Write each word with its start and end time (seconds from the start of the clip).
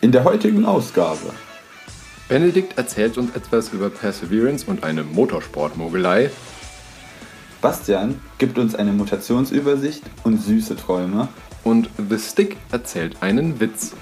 In 0.00 0.12
der 0.12 0.22
heutigen 0.22 0.64
Ausgabe. 0.64 1.32
Benedikt 2.28 2.78
erzählt 2.78 3.18
uns 3.18 3.34
etwas 3.34 3.70
über 3.70 3.90
Perseverance 3.90 4.64
und 4.68 4.84
eine 4.84 5.02
Motorsportmogelei. 5.02 6.30
Bastian 7.60 8.20
gibt 8.38 8.58
uns 8.58 8.76
eine 8.76 8.92
Mutationsübersicht 8.92 10.04
und 10.22 10.40
süße 10.40 10.76
Träume. 10.76 11.26
Und 11.64 11.90
The 12.08 12.16
Stick 12.16 12.58
erzählt 12.70 13.16
einen 13.22 13.58
Witz. 13.58 13.94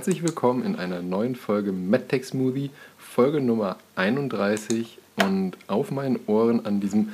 Herzlich 0.00 0.22
willkommen 0.22 0.64
in 0.64 0.76
einer 0.76 1.02
neuen 1.02 1.34
Folge 1.34 1.72
MedTech 1.72 2.24
Smoothie, 2.24 2.70
Folge 2.96 3.38
Nummer 3.42 3.76
31. 3.96 4.96
Und 5.22 5.58
auf 5.66 5.90
meinen 5.90 6.18
Ohren 6.26 6.64
an 6.64 6.80
diesem 6.80 7.10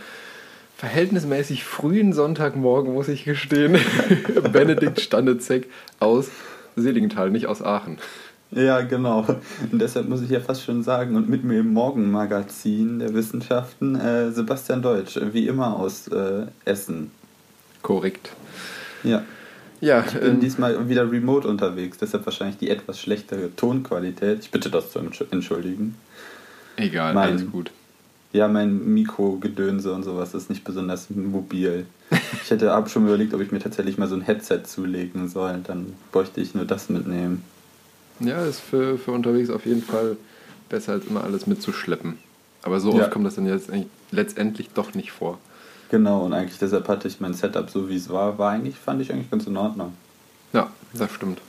verhältnismäßig 0.76 1.64
frühen 1.64 2.12
Sonntagmorgen, 2.12 2.95
muss 2.95 3.09
ich 3.09 3.24
gestehen, 3.24 3.76
Benedikt 4.52 5.00
Standezek 5.00 5.68
aus 5.98 6.30
Seligenthal, 6.76 7.32
nicht 7.32 7.48
aus 7.48 7.60
Aachen. 7.60 7.98
Ja, 8.52 8.82
genau. 8.82 9.26
Und 9.73 9.82
deshalb 9.82 10.09
muss 10.09 10.23
ich 10.23 10.30
ja 10.30 10.38
fast 10.38 10.62
schon 10.62 10.84
sagen, 10.84 11.16
und 11.16 11.28
mit 11.28 11.42
mir 11.42 11.59
im 11.59 11.73
Morgenmagazin 11.73 13.00
der 13.00 13.12
Wissenschaften, 13.14 13.96
äh, 13.96 14.30
Sebastian 14.30 14.80
Deutsch, 14.80 15.18
wie 15.32 15.48
immer 15.48 15.76
aus 15.76 16.06
äh, 16.06 16.46
Essen. 16.64 17.10
Korrekt. 17.82 18.30
Ja. 19.02 19.24
Ja, 19.80 20.05
Ich 20.07 20.15
bin 20.15 20.23
ähm, 20.35 20.41
diesmal 20.41 20.88
wieder 20.88 21.10
remote 21.10 21.46
unterwegs, 21.49 21.99
deshalb 21.99 22.24
wahrscheinlich 22.27 22.57
die 22.57 22.71
etwas 22.71 22.99
schlechtere 23.01 23.55
Tonqualität. 23.57 24.41
Ich 24.41 24.51
bitte 24.51 24.71
das 24.71 24.91
zu 24.93 24.99
entsch- 25.01 25.27
entschuldigen. 25.30 25.96
egal, 26.77 27.15
mein- 27.15 27.29
alles 27.30 27.51
gut. 27.51 27.71
Ja, 28.32 28.49
mein 28.49 28.93
Mikrogedönse 28.95 29.93
und 29.95 30.02
sowas 30.02 30.35
ist 30.35 30.51
nicht 30.51 30.65
besonders 30.65 31.09
mobil. 31.10 31.87
Ich 32.43 32.51
hätte 32.51 32.73
ab 32.73 32.91
schon 32.91 33.07
überlegt, 33.07 33.32
ob 33.35 33.41
ich 33.41 33.51
mir 33.52 33.60
tatsächlich 33.60 33.97
mal 33.99 34.09
so 34.09 34.15
ein 34.15 34.21
Headset 34.21 34.63
zulegen 34.66 35.29
soll. 35.29 35.60
Dann 35.65 35.95
bräuchte 36.13 36.41
ich 36.41 36.54
nur 36.54 36.65
das 36.65 36.91
mitnehmen. 36.91 37.43
Ja, 38.21 38.45
ist 38.45 38.60
für, 38.60 38.99
für 38.99 39.13
unterwegs 39.13 39.49
auf 39.51 39.65
jeden 39.65 39.82
Fall 39.82 40.16
besser 40.69 40.93
als 40.93 41.07
immer 41.07 41.24
alles 41.24 41.47
mitzuschleppen. 41.47 42.19
Aber 42.63 42.80
so 42.80 42.93
Ja. 42.97 43.04
oft 43.04 43.10
kommt 43.10 43.24
das 43.27 43.37
dann 43.37 43.47
jetzt 43.47 43.71
letztendlich 44.10 44.69
doch 44.71 44.95
nicht 44.95 45.13
vor. 45.13 45.38
Genau, 45.90 46.24
und 46.24 46.32
eigentlich 46.32 46.59
deshalb 46.59 46.88
hatte 46.88 47.06
ich 47.06 47.20
mein 47.20 47.34
Setup 47.34 47.70
so 47.70 47.88
wie 47.88 47.96
es 47.96 48.09
war, 48.09 48.38
war 48.38 48.52
eigentlich, 48.52 48.76
fand 48.76 49.01
ich 49.01 49.12
eigentlich 49.12 49.30
ganz 49.30 49.46
in 49.46 49.56
Ordnung. 49.56 49.92
Ja, 50.52 50.70
das 50.92 51.12
stimmt. 51.12 51.40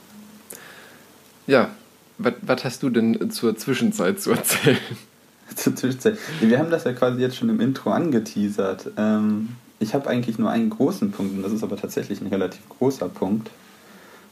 Ja, 1.46 1.70
was 2.18 2.34
was 2.42 2.64
hast 2.64 2.82
du 2.82 2.90
denn 2.90 3.30
zur 3.30 3.56
Zwischenzeit 3.56 4.20
zu 4.20 4.32
erzählen? 4.32 4.78
Zur 5.56 5.74
Zwischenzeit. 5.74 6.18
Wir 6.40 6.58
haben 6.58 6.70
das 6.70 6.84
ja 6.84 6.92
quasi 6.92 7.22
jetzt 7.22 7.36
schon 7.36 7.48
im 7.48 7.58
Intro 7.58 7.90
angeteasert. 7.90 8.90
Ähm, 8.98 9.56
ich 9.78 9.94
habe 9.94 10.08
eigentlich 10.08 10.38
nur 10.38 10.50
einen 10.50 10.68
großen 10.68 11.10
Punkt 11.10 11.36
und 11.36 11.42
das 11.42 11.52
ist 11.52 11.62
aber 11.62 11.76
tatsächlich 11.76 12.20
ein 12.20 12.26
relativ 12.26 12.68
großer 12.68 13.08
Punkt, 13.08 13.50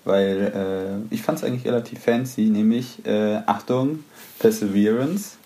weil 0.04 0.52
äh, 1.10 1.14
ich 1.14 1.22
fand 1.22 1.38
es 1.38 1.44
eigentlich 1.44 1.64
relativ 1.64 2.00
fancy, 2.00 2.42
nämlich, 2.42 3.04
äh, 3.06 3.36
Achtung, 3.46 4.04
Perseverance. 4.38 5.38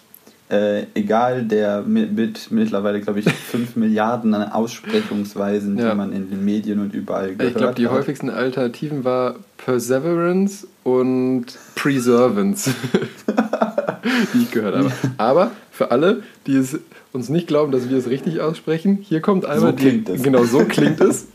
Äh, 0.50 0.86
egal 0.94 1.44
der 1.44 1.82
mit, 1.82 2.12
mit 2.12 2.50
mittlerweile, 2.50 3.00
glaube 3.00 3.20
ich, 3.20 3.26
5 3.50 3.76
Milliarden 3.76 4.34
an 4.34 4.50
Aussprechungsweisen, 4.50 5.78
Ja. 5.78 5.90
die 5.90 5.96
man 5.96 6.12
in 6.12 6.28
den 6.28 6.44
Medien 6.44 6.80
und 6.80 6.92
überall 6.92 7.34
gehört 7.36 7.50
Ich 7.52 7.56
glaube, 7.56 7.74
die 7.74 7.86
hat. 7.86 7.92
häufigsten 7.92 8.30
Alternativen 8.30 9.04
war 9.04 9.36
Perseverance 9.58 10.66
und 10.82 11.46
Preservance, 11.76 12.74
die 14.34 14.42
ich 14.42 14.50
gehört 14.50 14.74
habe. 14.76 14.92
Aber 15.18 15.52
für 15.70 15.92
alle, 15.92 16.22
die 16.48 16.56
es 16.56 16.78
uns 17.12 17.28
nicht 17.28 17.46
glauben, 17.46 17.70
dass 17.70 17.88
wir 17.88 17.96
es 17.98 18.08
richtig 18.08 18.40
aussprechen, 18.40 18.98
hier 19.02 19.20
kommt 19.20 19.44
einmal 19.44 19.70
So 19.70 19.76
klingt 19.76 20.08
die. 20.08 20.12
es. 20.12 20.22
Genau, 20.22 20.44
so 20.44 20.64
klingt 20.64 21.00
es. 21.00 21.26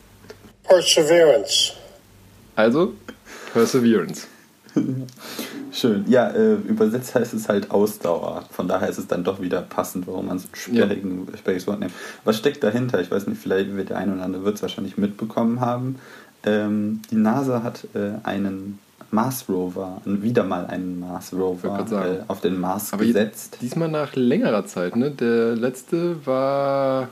Perseverance. 0.68 1.74
Also 2.56 2.94
Perseverance. 3.54 4.28
Schön. 5.76 6.06
Ja, 6.08 6.30
äh, 6.30 6.54
übersetzt 6.54 7.16
heißt 7.16 7.34
es 7.34 7.50
halt 7.50 7.70
Ausdauer. 7.70 8.46
Von 8.50 8.70
daher 8.70 8.88
ist 8.88 8.98
es 8.98 9.08
dann 9.08 9.26
doch 9.26 9.42
wieder 9.42 9.62
passend, 9.62 10.08
warum 10.08 10.28
man 10.28 10.40
so 10.40 10.48
ein 10.48 10.56
sperrigen, 10.56 11.28
sperriges 11.38 11.68
Wort 11.68 11.82
nimmt. 11.82 11.92
Was 12.24 12.38
steckt 12.38 12.64
dahinter? 12.64 13.02
Ich 13.02 13.12
weiß 13.12 13.28
nicht, 13.28 13.42
vielleicht 13.42 13.76
wird 13.76 13.90
der 13.90 13.98
eine 13.98 14.14
oder 14.14 14.24
andere 14.24 14.46
wird 14.46 14.56
es 14.56 14.62
wahrscheinlich 14.62 14.98
mitbekommen 14.98 15.60
haben. 15.60 16.00
Ähm, 16.46 17.02
die 17.12 17.16
NASA 17.16 17.62
hat 17.62 17.88
äh, 17.94 18.12
einen 18.24 18.80
Mars 19.12 19.46
Rover, 19.50 20.02
wieder 20.06 20.44
mal 20.44 20.66
einen 20.66 21.02
Mars 21.02 21.34
Rover 21.34 21.86
äh, 21.92 22.24
auf 22.30 22.40
den 22.40 22.58
Mars 22.58 22.94
Aber 22.94 23.04
gesetzt. 23.04 23.58
Diesmal 23.62 23.90
nach 23.90 24.16
längerer 24.16 24.66
Zeit, 24.66 24.96
ne? 24.96 25.12
Der 25.12 25.56
letzte 25.56 26.26
war. 26.26 27.10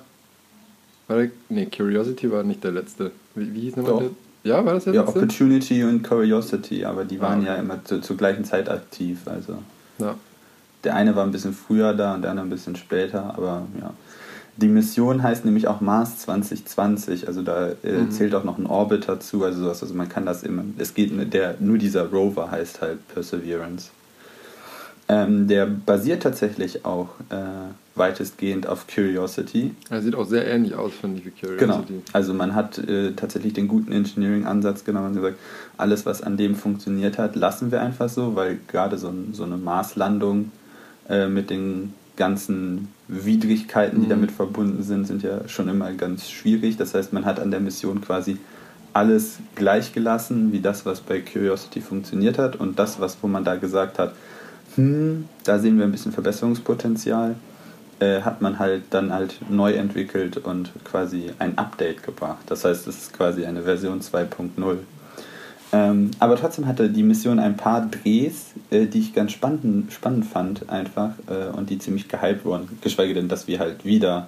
War 1.08 1.18
der, 1.18 1.32
nee, 1.50 1.66
Curiosity 1.66 2.32
war 2.32 2.44
nicht 2.44 2.64
der 2.64 2.72
letzte. 2.72 3.12
Wie, 3.36 3.54
wie 3.54 3.60
hieß 3.62 3.76
nochmal 3.76 4.04
der? 4.04 4.10
Ja, 4.44 4.66
war 4.66 4.74
das 4.74 4.84
der 4.86 4.94
Ja? 4.94 5.08
Opportunity 5.08 5.84
und 5.84 6.04
Curiosity, 6.04 6.84
aber 6.86 7.06
die 7.06 7.20
waren 7.22 7.40
Ah, 7.40 7.44
okay. 7.44 7.48
ja 7.48 7.56
immer 7.56 7.84
zu, 7.86 8.02
zur 8.02 8.18
gleichen 8.18 8.44
Zeit 8.46 8.70
aktiv. 8.70 9.20
Also 9.26 9.58
Ja. 10.00 10.16
Der 10.84 10.96
eine 10.96 11.16
war 11.16 11.24
ein 11.24 11.32
bisschen 11.32 11.54
früher 11.54 11.94
da 11.94 12.14
und 12.14 12.24
der 12.24 12.32
andere 12.32 12.46
ein 12.46 12.50
bisschen 12.50 12.76
später, 12.76 13.34
aber 13.38 13.64
ja. 13.80 13.94
Die 14.58 14.68
Mission 14.68 15.24
heißt 15.24 15.46
nämlich 15.46 15.68
auch 15.68 15.82
Mars 15.82 16.20
2020, 16.20 17.28
also 17.28 17.42
da 17.42 17.70
äh, 17.84 18.02
Mhm. 18.04 18.12
zählt 18.12 18.36
auch 18.36 18.44
noch 18.44 18.58
ein 18.60 18.66
Orbiter 18.68 19.20
zu, 19.20 19.44
also 19.44 19.64
sowas, 19.64 19.82
also 19.82 19.96
man 19.96 20.10
kann 20.10 20.26
das 20.26 20.44
immer, 20.44 20.64
es 20.78 20.94
geht, 20.94 21.34
der, 21.34 21.56
nur 21.60 21.78
dieser 21.80 22.06
Rover 22.12 22.52
heißt 22.52 22.82
halt 22.82 23.00
Perseverance. 23.08 23.90
Ähm, 25.08 25.48
der 25.48 25.66
basiert 25.66 26.22
tatsächlich 26.24 26.86
auch 26.86 27.10
äh, 27.30 27.36
weitestgehend 27.96 28.66
auf 28.68 28.88
Curiosity. 28.88 29.76
Er 29.90 30.02
sieht 30.02 30.16
auch 30.16 30.26
sehr 30.26 30.48
ähnlich 30.48 30.74
aus, 30.76 30.92
finde 31.00 31.20
ich, 31.20 31.26
wie 31.26 31.32
Curiosity. 31.32 31.60
Genau. 31.88 32.02
Also 32.12 32.34
man 32.34 32.56
hat 32.56 32.78
äh, 32.80 33.12
tatsächlich 33.14 33.54
den 33.54 33.68
guten 33.68 33.92
Engineering-Ansatz 33.92 34.84
genommen 34.84 35.08
und 35.10 35.16
gesagt, 35.16 35.38
alles, 35.78 36.06
was 36.06 36.22
an 36.24 36.36
dem 36.38 36.56
funktioniert 36.56 37.18
hat, 37.18 37.36
lassen 37.36 37.72
wir 37.72 37.82
einfach 37.82 38.10
so, 38.10 38.36
weil 38.36 38.58
gerade 38.68 38.98
so, 38.98 39.14
so 39.32 39.44
eine 39.44 39.58
Marslandung 39.58 40.52
äh, 41.08 41.28
mit 41.28 41.50
den 41.52 41.94
ganzen 42.16 42.88
Widrigkeiten, 43.08 44.00
die 44.00 44.06
Mhm. 44.06 44.10
damit 44.12 44.32
verbunden 44.32 44.84
sind, 44.84 45.06
sind 45.08 45.24
ja 45.24 45.48
schon 45.48 45.68
immer 45.68 45.92
ganz 45.94 46.30
schwierig. 46.30 46.78
Das 46.78 46.94
heißt, 46.94 47.14
man 47.14 47.26
hat 47.26 47.40
an 47.40 47.52
der 47.52 47.60
Mission 47.60 48.02
quasi 48.02 48.38
alles 48.94 49.40
gleich 49.56 49.94
gelassen, 49.94 50.52
wie 50.52 50.60
das, 50.62 50.86
was 50.86 51.02
bei 51.02 51.20
Curiosity 51.22 51.82
funktioniert 51.82 52.38
hat 52.38 52.56
und 52.56 52.78
das, 52.78 53.00
was 53.00 53.18
wo 53.22 53.28
man 53.28 53.44
da 53.44 53.56
gesagt 53.56 53.98
hat, 53.98 54.14
hm, 54.76 55.26
da 55.44 55.58
sehen 55.60 55.78
wir 55.78 55.86
ein 55.86 55.92
bisschen 55.92 56.12
Verbesserungspotenzial, 56.12 57.36
äh, 58.04 58.22
hat 58.22 58.42
man 58.42 58.60
halt 58.60 58.84
dann 58.90 59.14
halt 59.14 59.40
neu 59.50 59.74
entwickelt 59.74 60.38
und 60.38 60.72
quasi 60.84 61.32
ein 61.40 61.58
Update 61.58 62.04
gebracht. 62.04 62.44
Das 62.48 62.66
heißt, 62.66 62.88
es 62.88 62.98
ist 63.04 63.14
quasi 63.14 63.46
eine 63.46 63.64
Version 63.64 64.02
2.0. 64.02 64.78
Ähm, 65.72 66.12
aber 66.20 66.36
trotzdem 66.36 66.68
hatte 66.68 66.90
die 66.90 67.02
Mission 67.02 67.40
ein 67.40 67.56
paar 67.58 67.88
Drehs, 67.88 68.48
äh, 68.70 68.86
die 68.86 69.00
ich 69.00 69.14
ganz 69.16 69.32
spannend, 69.32 69.92
spannend 69.92 70.26
fand, 70.26 70.70
einfach, 70.70 71.12
äh, 71.28 71.56
und 71.58 71.70
die 71.70 71.80
ziemlich 71.80 72.08
gehypt 72.10 72.46
wurden. 72.46 72.78
Geschweige 72.82 73.14
denn, 73.14 73.28
dass 73.28 73.48
wir 73.48 73.60
halt 73.60 73.84
wieder 73.86 74.28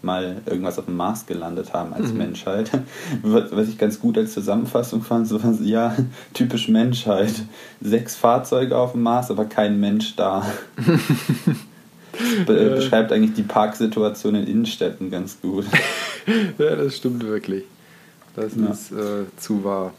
mal 0.00 0.36
irgendwas 0.46 0.78
auf 0.78 0.84
dem 0.86 0.96
Mars 0.96 1.26
gelandet 1.26 1.74
haben 1.74 1.92
als 1.92 2.12
Mhm. 2.12 2.18
Menschheit. 2.18 2.70
Was 3.22 3.50
was 3.50 3.68
ich 3.68 3.78
ganz 3.78 3.98
gut 4.00 4.16
als 4.16 4.32
Zusammenfassung 4.32 5.02
fand, 5.02 5.26
so 5.26 5.42
was, 5.42 5.58
ja, 5.60 5.94
typisch 6.34 6.68
Menschheit. 6.68 7.34
Sechs 7.80 8.14
Fahrzeuge 8.14 8.76
auf 8.78 8.92
dem 8.92 9.02
Mars, 9.02 9.30
aber 9.30 9.44
kein 9.46 9.80
Mensch 9.80 10.14
da. 10.16 10.46
Be 12.46 12.58
Äh. 12.58 12.74
beschreibt 12.76 13.12
eigentlich 13.12 13.34
die 13.34 13.42
Parksituation 13.42 14.34
in 14.34 14.46
Innenstädten 14.46 15.10
ganz 15.10 15.40
gut. 15.40 15.64
Ja, 16.58 16.76
das 16.76 16.94
stimmt 16.96 17.24
wirklich. 17.24 17.64
Das 18.36 18.52
Ja. 18.54 18.66
ist 18.70 18.92
äh, 18.92 19.24
zu 19.38 19.64
wahr. 19.64 19.94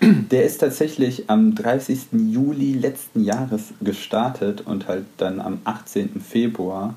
Der 0.00 0.44
ist 0.44 0.58
tatsächlich 0.58 1.28
am 1.28 1.56
30. 1.56 2.00
Juli 2.30 2.74
letzten 2.74 3.24
Jahres 3.24 3.72
gestartet 3.80 4.62
und 4.64 4.86
halt 4.86 5.04
dann 5.16 5.40
am 5.40 5.58
18. 5.64 6.20
Februar 6.20 6.94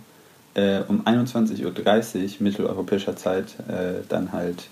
äh, 0.54 0.82
um 0.88 1.02
21.30 1.02 1.66
Uhr 1.66 2.30
mitteleuropäischer 2.40 3.16
Zeit 3.16 3.56
äh, 3.68 4.04
dann 4.10 4.32
halt 4.32 4.68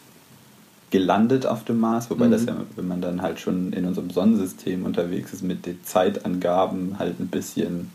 gelandet 0.91 1.45
auf 1.47 1.63
dem 1.65 1.79
Mars, 1.79 2.09
wobei 2.11 2.27
Mhm. 2.27 2.31
das 2.31 2.45
ja, 2.45 2.55
wenn 2.75 2.87
man 2.87 3.01
dann 3.01 3.21
halt 3.23 3.39
schon 3.39 3.73
in 3.73 3.85
unserem 3.85 4.11
Sonnensystem 4.11 4.85
unterwegs 4.85 5.33
ist, 5.33 5.41
mit 5.43 5.65
den 5.65 5.83
Zeitangaben 5.83 6.97
halt 6.99 7.19
ein 7.19 7.27
bisschen, 7.27 7.89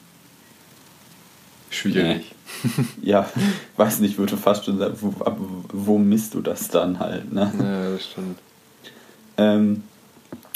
Schwierig. 1.75 2.35
ja, 3.03 3.29
weiß 3.77 3.99
nicht, 4.01 4.17
würde 4.19 4.37
fast 4.37 4.65
schon 4.65 4.79
sagen, 4.79 4.95
wo, 5.01 5.15
wo 5.73 5.99
misst 5.99 6.35
du 6.35 6.41
das 6.41 6.69
dann 6.69 6.99
halt, 7.01 7.33
ne? 7.33 7.53
Ja, 7.59 7.91
das 7.91 8.05
stimmt. 8.05 8.39
Ähm, 9.37 9.83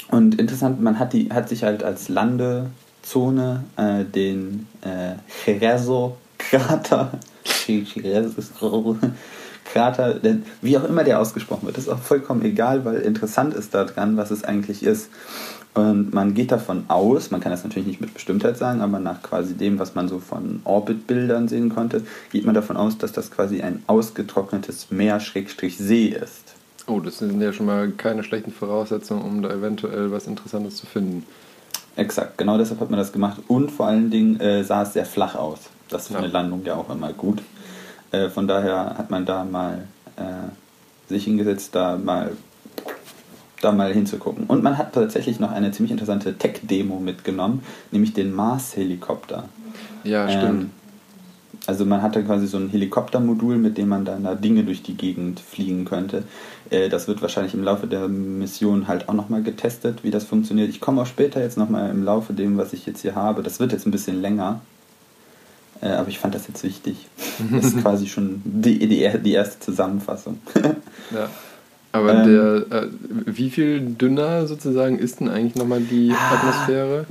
und 0.09 0.39
interessant, 0.39 0.81
man 0.81 0.97
hat, 0.97 1.13
die, 1.13 1.31
hat 1.31 1.49
sich 1.49 1.63
halt 1.63 1.83
als 1.83 2.09
Landezone 2.09 3.63
äh, 3.75 4.05
den 4.05 4.67
äh, 4.81 5.15
Jerez-Krater 5.45 7.11
Krater, 9.71 10.15
denn 10.15 10.45
wie 10.61 10.77
auch 10.77 10.83
immer 10.83 11.03
der 11.03 11.19
ausgesprochen 11.19 11.67
wird, 11.67 11.77
ist 11.77 11.89
auch 11.89 11.99
vollkommen 11.99 12.43
egal, 12.43 12.85
weil 12.85 13.01
interessant 13.01 13.53
ist 13.53 13.75
daran, 13.75 14.17
was 14.17 14.31
es 14.31 14.43
eigentlich 14.43 14.81
ist. 14.81 15.09
Und 15.79 16.13
man 16.13 16.33
geht 16.33 16.51
davon 16.51 16.83
aus, 16.89 17.31
man 17.31 17.39
kann 17.41 17.51
das 17.51 17.63
natürlich 17.63 17.87
nicht 17.87 18.01
mit 18.01 18.13
Bestimmtheit 18.13 18.57
sagen, 18.57 18.81
aber 18.81 18.99
nach 18.99 19.21
quasi 19.21 19.53
dem, 19.53 19.79
was 19.79 19.95
man 19.95 20.07
so 20.09 20.19
von 20.19 20.59
Orbitbildern 20.65 21.47
sehen 21.47 21.69
konnte, 21.73 22.01
geht 22.31 22.45
man 22.45 22.53
davon 22.55 22.75
aus, 22.75 22.97
dass 22.97 23.11
das 23.13 23.31
quasi 23.31 23.61
ein 23.61 23.83
ausgetrocknetes 23.87 24.91
Meer-See 24.91 26.07
ist. 26.07 26.55
Oh, 26.87 26.99
das 26.99 27.19
sind 27.19 27.39
ja 27.41 27.53
schon 27.53 27.67
mal 27.67 27.89
keine 27.91 28.23
schlechten 28.23 28.51
Voraussetzungen, 28.51 29.21
um 29.21 29.41
da 29.41 29.49
eventuell 29.51 30.11
was 30.11 30.27
Interessantes 30.27 30.75
zu 30.75 30.85
finden. 30.85 31.25
Exakt, 31.95 32.37
genau 32.37 32.57
deshalb 32.57 32.79
hat 32.79 32.89
man 32.89 32.99
das 32.99 33.11
gemacht. 33.11 33.41
Und 33.47 33.71
vor 33.71 33.87
allen 33.87 34.09
Dingen 34.09 34.39
äh, 34.39 34.63
sah 34.63 34.83
es 34.83 34.93
sehr 34.93 35.05
flach 35.05 35.35
aus. 35.35 35.59
Das 35.89 36.03
ist 36.03 36.07
für 36.09 36.13
Ja. 36.15 36.19
eine 36.19 36.27
Landung 36.29 36.61
ja 36.65 36.75
auch 36.75 36.89
immer 36.89 37.13
gut. 37.13 37.41
Äh, 38.11 38.29
von 38.29 38.47
daher 38.47 38.95
hat 38.97 39.09
man 39.11 39.25
da 39.25 39.43
mal 39.43 39.87
äh, 40.17 40.21
sich 41.09 41.25
hingesetzt, 41.25 41.75
da 41.75 41.97
mal, 41.97 42.31
da 43.61 43.71
mal 43.71 43.93
hinzugucken. 43.93 44.45
Und 44.45 44.63
man 44.63 44.77
hat 44.77 44.93
tatsächlich 44.93 45.39
noch 45.39 45.51
eine 45.51 45.71
ziemlich 45.71 45.91
interessante 45.91 46.37
Tech-Demo 46.37 46.99
mitgenommen, 46.99 47.61
nämlich 47.91 48.13
den 48.13 48.33
Mars-Helikopter. 48.33 49.45
Ja, 50.03 50.29
stimmt. 50.29 50.43
Ähm, 50.63 50.69
also 51.67 51.85
man 51.85 52.01
hatte 52.01 52.23
quasi 52.23 52.47
so 52.47 52.57
ein 52.57 52.69
Helikoptermodul, 52.69 53.57
mit 53.57 53.77
dem 53.77 53.89
man 53.89 54.05
dann 54.05 54.23
da 54.23 54.33
Dinge 54.33 54.63
durch 54.63 54.81
die 54.81 54.95
Gegend 54.95 55.39
fliegen 55.39 55.85
könnte. 55.85 56.23
Äh, 56.69 56.89
Das 56.89 57.07
wird 57.07 57.21
wahrscheinlich 57.21 57.53
im 57.53 57.63
Laufe 57.63 57.85
der 57.85 58.07
Mission 58.07 58.87
halt 58.87 59.07
auch 59.09 59.13
nochmal 59.13 59.43
getestet, 59.43 60.03
wie 60.03 60.09
das 60.09 60.23
funktioniert. 60.23 60.69
Ich 60.69 60.79
komme 60.79 61.01
auch 61.01 61.05
später 61.05 61.41
jetzt 61.41 61.57
nochmal 61.57 61.89
im 61.91 62.03
Laufe 62.03 62.33
dem, 62.33 62.57
was 62.57 62.73
ich 62.73 62.85
jetzt 62.85 63.01
hier 63.01 63.15
habe. 63.15 63.43
Das 63.43 63.59
wird 63.59 63.71
jetzt 63.71 63.85
ein 63.85 63.91
bisschen 63.91 64.21
länger. 64.21 64.61
Äh, 65.81 65.89
Aber 65.89 66.09
ich 66.09 66.17
fand 66.19 66.33
das 66.33 66.47
jetzt 66.47 66.63
wichtig. 66.63 67.07
Das 67.51 67.65
ist 67.65 67.81
quasi 67.81 68.07
schon 68.07 68.41
die, 68.43 68.79
die, 68.79 69.09
die 69.23 69.31
erste 69.31 69.59
Zusammenfassung. 69.59 70.39
Ja. 71.13 71.29
Aber 71.91 72.13
Ähm. 72.23 72.65
der, 72.69 72.83
äh, 72.83 72.87
wie 73.25 73.49
viel 73.49 73.81
dünner 73.81 74.45
sozusagen 74.47 74.99
ist 74.99 75.19
denn 75.19 75.29
eigentlich 75.29 75.55
nochmal 75.55 75.81
die 75.81 76.11
Ah. 76.15 76.35
Atmosphäre? 76.35 77.05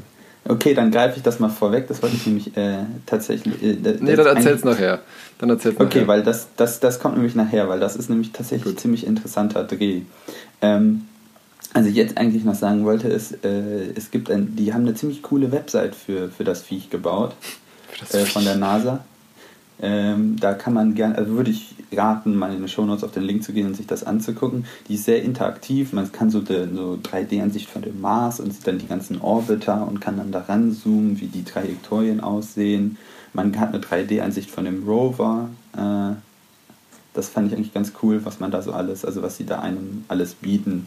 Okay, 0.47 0.73
dann 0.73 0.91
greife 0.91 1.17
ich 1.19 1.23
das 1.23 1.41
mal 1.41 1.51
vorweg. 1.51 1.89
Das 1.89 2.01
wollte 2.03 2.17
ich 2.17 2.27
nämlich 2.27 2.57
äh, 2.57 2.79
tatsächlich. 3.05 3.63
Äh, 3.63 3.77
Nee, 4.01 4.15
dann 4.17 4.27
erzähl's 4.27 4.65
nachher. 4.65 5.01
Dann 5.39 5.51
erzähl's 5.51 5.75
Okay, 5.79 5.85
nachher. 6.01 6.09
weil 6.09 6.23
das, 6.23 6.49
das, 6.57 6.81
das 6.81 7.01
kommt 7.01 7.17
nämlich 7.17 7.35
nachher, 7.35 7.69
weil 7.69 7.81
das 7.81 7.97
ist 7.97 8.09
nämlich 8.09 8.33
tatsächlich 8.33 8.75
Gut. 8.75 8.81
ziemlich 8.81 9.07
interessanter 9.07 9.65
Dreh. 9.65 10.03
Ähm, 10.63 11.03
also 11.75 11.91
ich 11.91 11.97
jetzt 11.97 12.17
eigentlich 12.17 12.45
noch 12.45 12.55
sagen 12.55 12.85
wollte, 12.87 13.09
ist, 13.09 13.45
äh, 13.45 13.91
es 13.95 14.11
gibt 14.11 14.31
ein, 14.31 14.57
die 14.57 14.73
haben 14.73 14.83
eine 14.83 14.95
ziemlich 14.95 15.23
coole 15.23 15.53
Website 15.53 15.95
für, 15.95 16.31
für 16.31 16.45
das 16.45 16.63
Viech 16.63 16.89
gebaut, 16.89 17.35
Für 17.91 17.99
das 18.01 18.15
äh, 18.15 18.25
von 18.25 18.45
der 18.45 18.57
NASA. 18.57 19.05
Ähm, 19.81 20.37
da 20.41 20.55
kann 20.55 20.75
man 20.75 20.95
gerne, 20.95 21.17
also 21.17 21.33
würde 21.33 21.51
ich 21.51 21.75
raten, 21.93 22.35
mal 22.37 22.53
in 22.53 22.59
den 22.59 22.69
Shownotes 22.69 23.05
auf 23.05 23.13
den 23.13 23.23
Link 23.23 23.45
zu 23.45 23.53
gehen 23.53 23.67
und 23.67 23.77
sich 23.77 23.87
das 23.87 24.05
anzugucken. 24.05 24.65
Die 24.89 24.95
ist 24.95 25.05
sehr 25.05 25.23
interaktiv, 25.23 25.93
man 25.93 26.11
kann 26.11 26.31
so, 26.31 26.41
de, 26.41 26.69
so 26.75 26.99
3D-Ansicht 27.03 27.69
von 27.69 27.83
dem 27.83 28.01
Mars 28.01 28.41
und 28.41 28.53
sieht 28.53 28.67
dann 28.67 28.79
die 28.79 28.89
ganzen 28.89 29.21
Orbiter 29.21 29.87
und 29.87 30.01
kann 30.01 30.17
dann 30.17 30.33
da 30.33 30.41
ranzoomen, 30.41 31.21
wie 31.21 31.27
die 31.27 31.45
Trajektorien 31.45 32.21
aussehen. 32.21 32.99
Man 33.33 33.59
hat 33.59 33.69
eine 33.69 33.83
3D-Ansicht 33.83 34.51
von 34.51 34.65
dem 34.65 34.87
Rover. 34.87 35.49
Äh, 35.77 36.15
das 37.15 37.29
fand 37.29 37.49
ich 37.49 37.57
eigentlich 37.57 37.75
ganz 37.75 37.93
cool, 38.03 38.25
was 38.25 38.41
man 38.41 38.51
da 38.51 38.63
so 38.63 38.73
alles, 38.73 39.05
also 39.05 39.23
was 39.23 39.37
sie 39.37 39.47
da 39.47 39.61
einem 39.61 40.05
alles 40.09 40.35
bieten. 40.35 40.87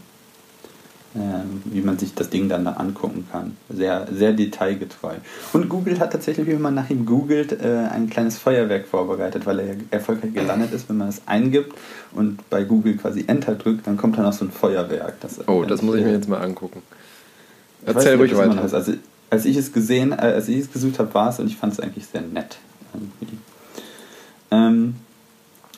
Ähm, 1.14 1.62
wie 1.66 1.82
man 1.82 1.98
sich 1.98 2.14
das 2.14 2.30
Ding 2.30 2.48
dann 2.48 2.64
da 2.64 2.72
angucken 2.72 3.28
kann. 3.30 3.58
Sehr, 3.68 4.08
sehr 4.14 4.32
detailgetreu. 4.32 5.16
Und 5.52 5.68
Google 5.68 6.00
hat 6.00 6.14
tatsächlich, 6.14 6.48
wenn 6.48 6.62
man 6.62 6.74
nach 6.74 6.90
ihm 6.90 7.06
googelt, 7.06 7.52
äh, 7.52 7.90
ein 7.92 8.10
kleines 8.10 8.38
Feuerwerk 8.38 8.88
vorbereitet, 8.88 9.46
weil 9.46 9.60
er 9.60 9.66
ja 9.66 9.74
erfolgreich 9.90 10.34
gelandet 10.34 10.72
ist, 10.72 10.88
wenn 10.88 10.96
man 10.96 11.10
es 11.10 11.22
eingibt 11.26 11.78
und 12.14 12.50
bei 12.50 12.64
Google 12.64 12.96
quasi 12.96 13.26
Enter 13.28 13.56
drückt, 13.56 13.88
dann 13.88 13.98
kommt 13.98 14.18
dann 14.18 14.26
auch 14.26 14.32
so 14.32 14.46
ein 14.46 14.52
Feuerwerk. 14.52 15.20
Das 15.20 15.46
oh, 15.50 15.66
das 15.66 15.82
muss 15.82 15.98
ich 15.98 16.06
mir 16.06 16.14
jetzt 16.14 16.30
mal 16.30 16.40
angucken. 16.40 16.82
Erzähl 17.86 18.16
ruhig 18.16 18.38
weiter. 18.38 18.62
Also, 18.62 18.94
als 19.30 19.44
ich 19.44 19.58
es 19.58 19.74
gesehen, 19.74 20.14
äh, 20.14 20.16
als 20.16 20.48
ich 20.48 20.60
es 20.60 20.72
gesucht 20.72 20.98
habe, 20.98 21.14
war 21.14 21.28
es 21.28 21.40
und 21.40 21.48
ich 21.48 21.58
fand 21.58 21.74
es 21.74 21.82
eigentlich 21.82 22.06
sehr 22.08 22.22
nett. 22.22 22.58
Irgendwie. 22.94 23.38
Ähm, 24.50 24.96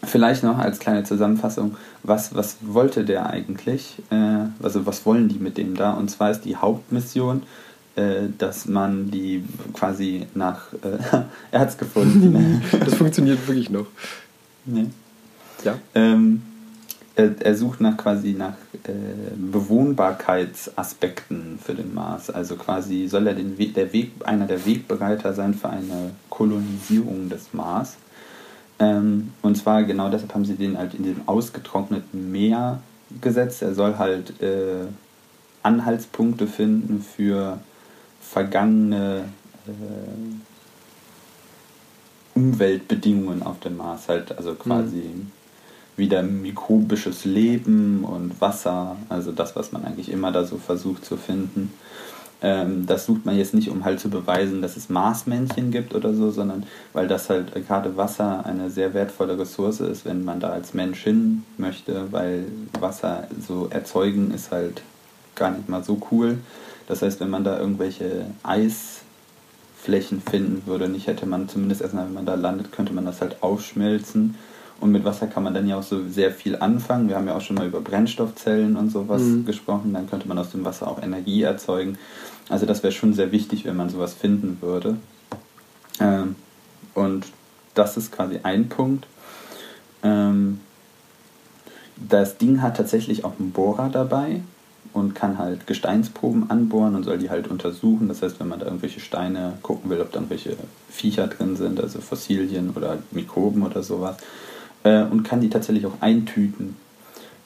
vielleicht 0.04 0.44
noch 0.44 0.58
als 0.58 0.80
kleine 0.80 1.04
Zusammenfassung, 1.04 1.76
was, 2.04 2.36
was 2.36 2.58
wollte 2.62 3.06
der 3.06 3.30
eigentlich? 3.30 4.02
Äh, 4.10 4.46
also 4.62 4.86
was 4.86 5.06
wollen 5.06 5.30
die 5.30 5.40
mit 5.40 5.58
dem 5.58 5.76
da? 5.76 5.94
Und 5.94 6.10
zwar 6.10 6.32
ist 6.32 6.42
die 6.42 6.56
Hauptmission, 6.56 7.44
äh, 7.96 8.24
dass 8.38 8.66
man 8.66 9.12
die 9.12 9.44
quasi 9.74 10.28
nach... 10.34 10.74
Äh, 10.74 10.98
er 11.52 11.60
hat 11.60 11.70
es 11.70 11.78
gefunden. 11.78 12.62
Das 12.80 12.96
funktioniert 12.96 13.48
wirklich 13.48 13.70
noch. 13.70 13.86
nee. 14.66 14.88
Ja? 15.64 15.78
Ähm, 15.96 16.42
er, 17.16 17.36
er 17.40 17.56
sucht 17.56 17.80
nach 17.80 17.96
quasi 17.96 18.34
nach 18.34 18.56
äh, 18.86 18.92
Bewohnbarkeitsaspekten 19.36 21.60
für 21.64 21.76
den 21.76 21.94
Mars. 21.94 22.32
Also 22.32 22.56
quasi 22.56 23.08
soll 23.08 23.28
er 23.28 23.36
den 23.36 23.58
Weg, 23.58 23.76
der 23.76 23.94
Weg, 23.94 24.12
einer 24.26 24.48
der 24.48 24.66
Wegbereiter 24.66 25.34
sein 25.34 25.54
für 25.54 25.70
eine 25.70 26.12
Kolonisierung 26.30 27.30
des 27.30 27.54
Mars. 27.54 27.96
Ähm, 28.80 29.34
und 29.42 29.56
zwar 29.56 29.84
genau 29.84 30.10
deshalb 30.10 30.34
haben 30.34 30.46
sie 30.46 30.56
den 30.56 30.78
halt 30.78 30.94
in 30.94 31.04
diesem 31.04 31.28
ausgetrockneten 31.28 32.32
Meer 32.32 32.80
gesetzt. 33.22 33.62
Er 33.62 33.74
soll 33.74 33.98
halt 33.98 34.42
äh, 34.42 34.86
Anhaltspunkte 35.62 36.48
finden 36.48 37.02
für 37.02 37.60
vergangene 38.22 39.26
äh, 39.68 39.72
Umweltbedingungen 42.36 43.44
auf 43.44 43.60
dem 43.60 43.78
Mars. 43.78 44.10
Halt 44.10 44.36
also 44.38 44.56
quasi 44.56 45.12
wieder 45.96 46.24
mikrobisches 46.24 47.26
Leben 47.26 48.04
und 48.04 48.42
Wasser, 48.42 48.98
also 49.10 49.32
das, 49.32 49.56
was 49.56 49.72
man 49.72 49.86
eigentlich 49.86 50.10
immer 50.10 50.32
da 50.32 50.44
so 50.44 50.58
versucht 50.58 51.06
zu 51.06 51.18
finden. 51.18 51.72
Ähm, 52.46 52.86
das 52.86 53.06
sucht 53.06 53.26
man 53.26 53.38
jetzt 53.38 53.54
nicht, 53.54 53.70
um 53.70 53.86
halt 53.86 54.02
zu 54.02 54.10
beweisen, 54.10 54.62
dass 54.62 54.76
es 54.76 54.90
Marsmännchen 54.90 55.72
gibt 55.72 55.96
oder 55.96 56.14
so, 56.14 56.30
sondern 56.30 56.64
weil 56.92 57.08
das 57.08 57.30
halt 57.30 57.54
gerade 57.68 57.96
Wasser 57.96 58.46
eine 58.46 58.70
sehr 58.70 58.94
wertvolle 58.94 59.40
Ressource 59.40 59.80
ist, 59.80 60.04
wenn 60.04 60.26
man 60.26 60.42
da 60.42 60.50
als 60.50 60.74
Mensch 60.74 61.04
hin 61.04 61.44
möchte, 61.58 62.12
weil 62.12 62.46
Wasser 62.80 63.28
so 63.48 63.68
erzeugen 63.70 64.32
ist 64.34 64.52
halt 64.52 64.82
gar 65.36 65.52
nicht 65.52 65.70
mal 65.70 65.84
so 65.84 66.02
cool. 66.12 66.38
Das 66.88 67.02
heißt, 67.02 67.22
wenn 67.22 67.30
man 67.30 67.46
da 67.46 67.58
irgendwelche 67.58 68.26
Eisflächen 68.44 70.22
finden 70.22 70.64
würde, 70.66 70.90
nicht 70.90 71.08
hätte 71.08 71.26
man 71.26 71.48
zumindest 71.48 71.82
erstmal, 71.82 72.06
wenn 72.06 72.14
man 72.14 72.26
da 72.26 72.36
landet, 72.36 72.72
könnte 72.72 72.94
man 72.94 73.06
das 73.06 73.22
halt 73.22 73.42
aufschmelzen. 73.42 74.36
Und 74.82 74.92
mit 74.92 75.06
Wasser 75.06 75.28
kann 75.28 75.44
man 75.44 75.54
dann 75.54 75.66
ja 75.68 75.78
auch 75.78 75.84
so 75.84 76.02
sehr 76.10 76.32
viel 76.32 76.58
anfangen. 76.58 77.08
Wir 77.08 77.16
haben 77.16 77.28
ja 77.28 77.38
auch 77.38 77.42
schon 77.42 77.56
mal 77.56 77.66
über 77.68 77.80
Brennstoffzellen 77.80 78.76
und 78.76 78.90
sowas 78.90 79.22
Mhm. 79.22 79.46
gesprochen. 79.46 79.94
Dann 79.94 80.10
könnte 80.10 80.28
man 80.28 80.38
aus 80.38 80.50
dem 80.52 80.66
Wasser 80.66 80.90
auch 80.90 81.02
Energie 81.02 81.44
erzeugen. 81.44 81.98
Also 82.50 82.66
das 82.66 82.84
wäre 82.84 82.94
schon 82.94 83.14
sehr 83.14 83.32
wichtig, 83.32 83.66
wenn 83.66 83.76
man 83.76 83.90
sowas 83.90 84.14
finden 84.14 84.58
würde. 84.62 84.98
Ähm, 86.00 86.36
und 86.94 87.26
das 87.74 87.98
ist 87.98 88.12
quasi 88.12 88.40
ein 88.44 88.70
Punkt. 88.70 89.08
Ähm, 90.04 90.60
das 91.96 92.38
Ding 92.38 92.62
hat 92.62 92.78
tatsächlich 92.78 93.24
auch 93.24 93.40
einen 93.40 93.52
Bohrer 93.52 93.90
dabei 93.90 94.42
und 94.94 95.16
kann 95.16 95.38
halt 95.38 95.66
Gesteinsproben 95.66 96.50
anbohren 96.50 96.96
und 96.96 97.04
soll 97.04 97.18
die 97.18 97.30
halt 97.30 97.48
untersuchen. 97.48 98.08
Das 98.08 98.22
heißt, 98.22 98.40
wenn 98.40 98.48
man 98.48 98.60
da 98.60 98.66
irgendwelche 98.66 99.00
Steine 99.00 99.54
gucken 99.62 99.90
will, 99.90 100.02
ob 100.02 100.12
da 100.12 100.20
irgendwelche 100.20 100.56
Viecher 100.90 101.28
drin 101.28 101.56
sind, 101.56 101.80
also 101.80 102.02
Fossilien 102.02 102.72
oder 102.76 103.00
Mikroben 103.12 103.64
oder 103.64 103.82
sowas, 103.82 104.18
äh, 104.84 105.04
und 105.04 105.24
kann 105.24 105.42
die 105.42 105.50
tatsächlich 105.50 105.86
auch 105.86 106.02
eintüten 106.02 106.76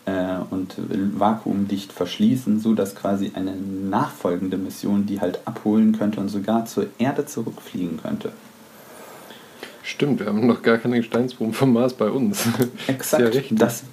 äh, 0.07 0.37
und 0.49 0.75
vakuumdicht 1.19 1.91
verschließen, 1.91 2.59
sodass 2.59 2.95
quasi 2.95 3.33
eine 3.35 3.55
nachfolgende 3.55 4.57
Mission 4.57 5.05
die 5.05 5.19
halt 5.19 5.41
abholen 5.45 5.97
könnte 5.97 6.21
und 6.21 6.29
sogar 6.29 6.65
zur 6.65 6.87
Erde 6.97 7.25
zurückfliegen 7.25 7.99
könnte. 8.01 8.31
Stimmt, 9.83 10.21
wir 10.21 10.27
haben 10.27 10.47
noch 10.47 10.61
gar 10.61 10.77
keine 10.77 10.97
Gesteinsproben 10.97 11.53
vom 11.53 11.73
Mars 11.73 11.93
bei 11.93 12.09
uns. 12.09 12.45
Exakt. 12.87 13.35
Ja. 13.35 13.41
Das, 13.51 13.83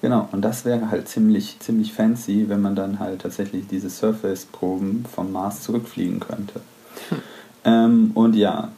genau, 0.00 0.28
und 0.32 0.42
das 0.42 0.64
wäre 0.64 0.90
halt 0.90 1.08
ziemlich, 1.08 1.58
ziemlich 1.60 1.92
fancy, 1.92 2.48
wenn 2.48 2.60
man 2.60 2.76
dann 2.76 3.00
halt 3.00 3.22
tatsächlich 3.22 3.66
diese 3.66 3.90
Surface-Proben 3.90 5.04
vom 5.12 5.32
Mars 5.32 5.62
zurückfliegen 5.62 6.20
könnte. 6.20 6.60
Ähm, 7.64 8.12
und 8.14 8.34
ja, 8.34 8.72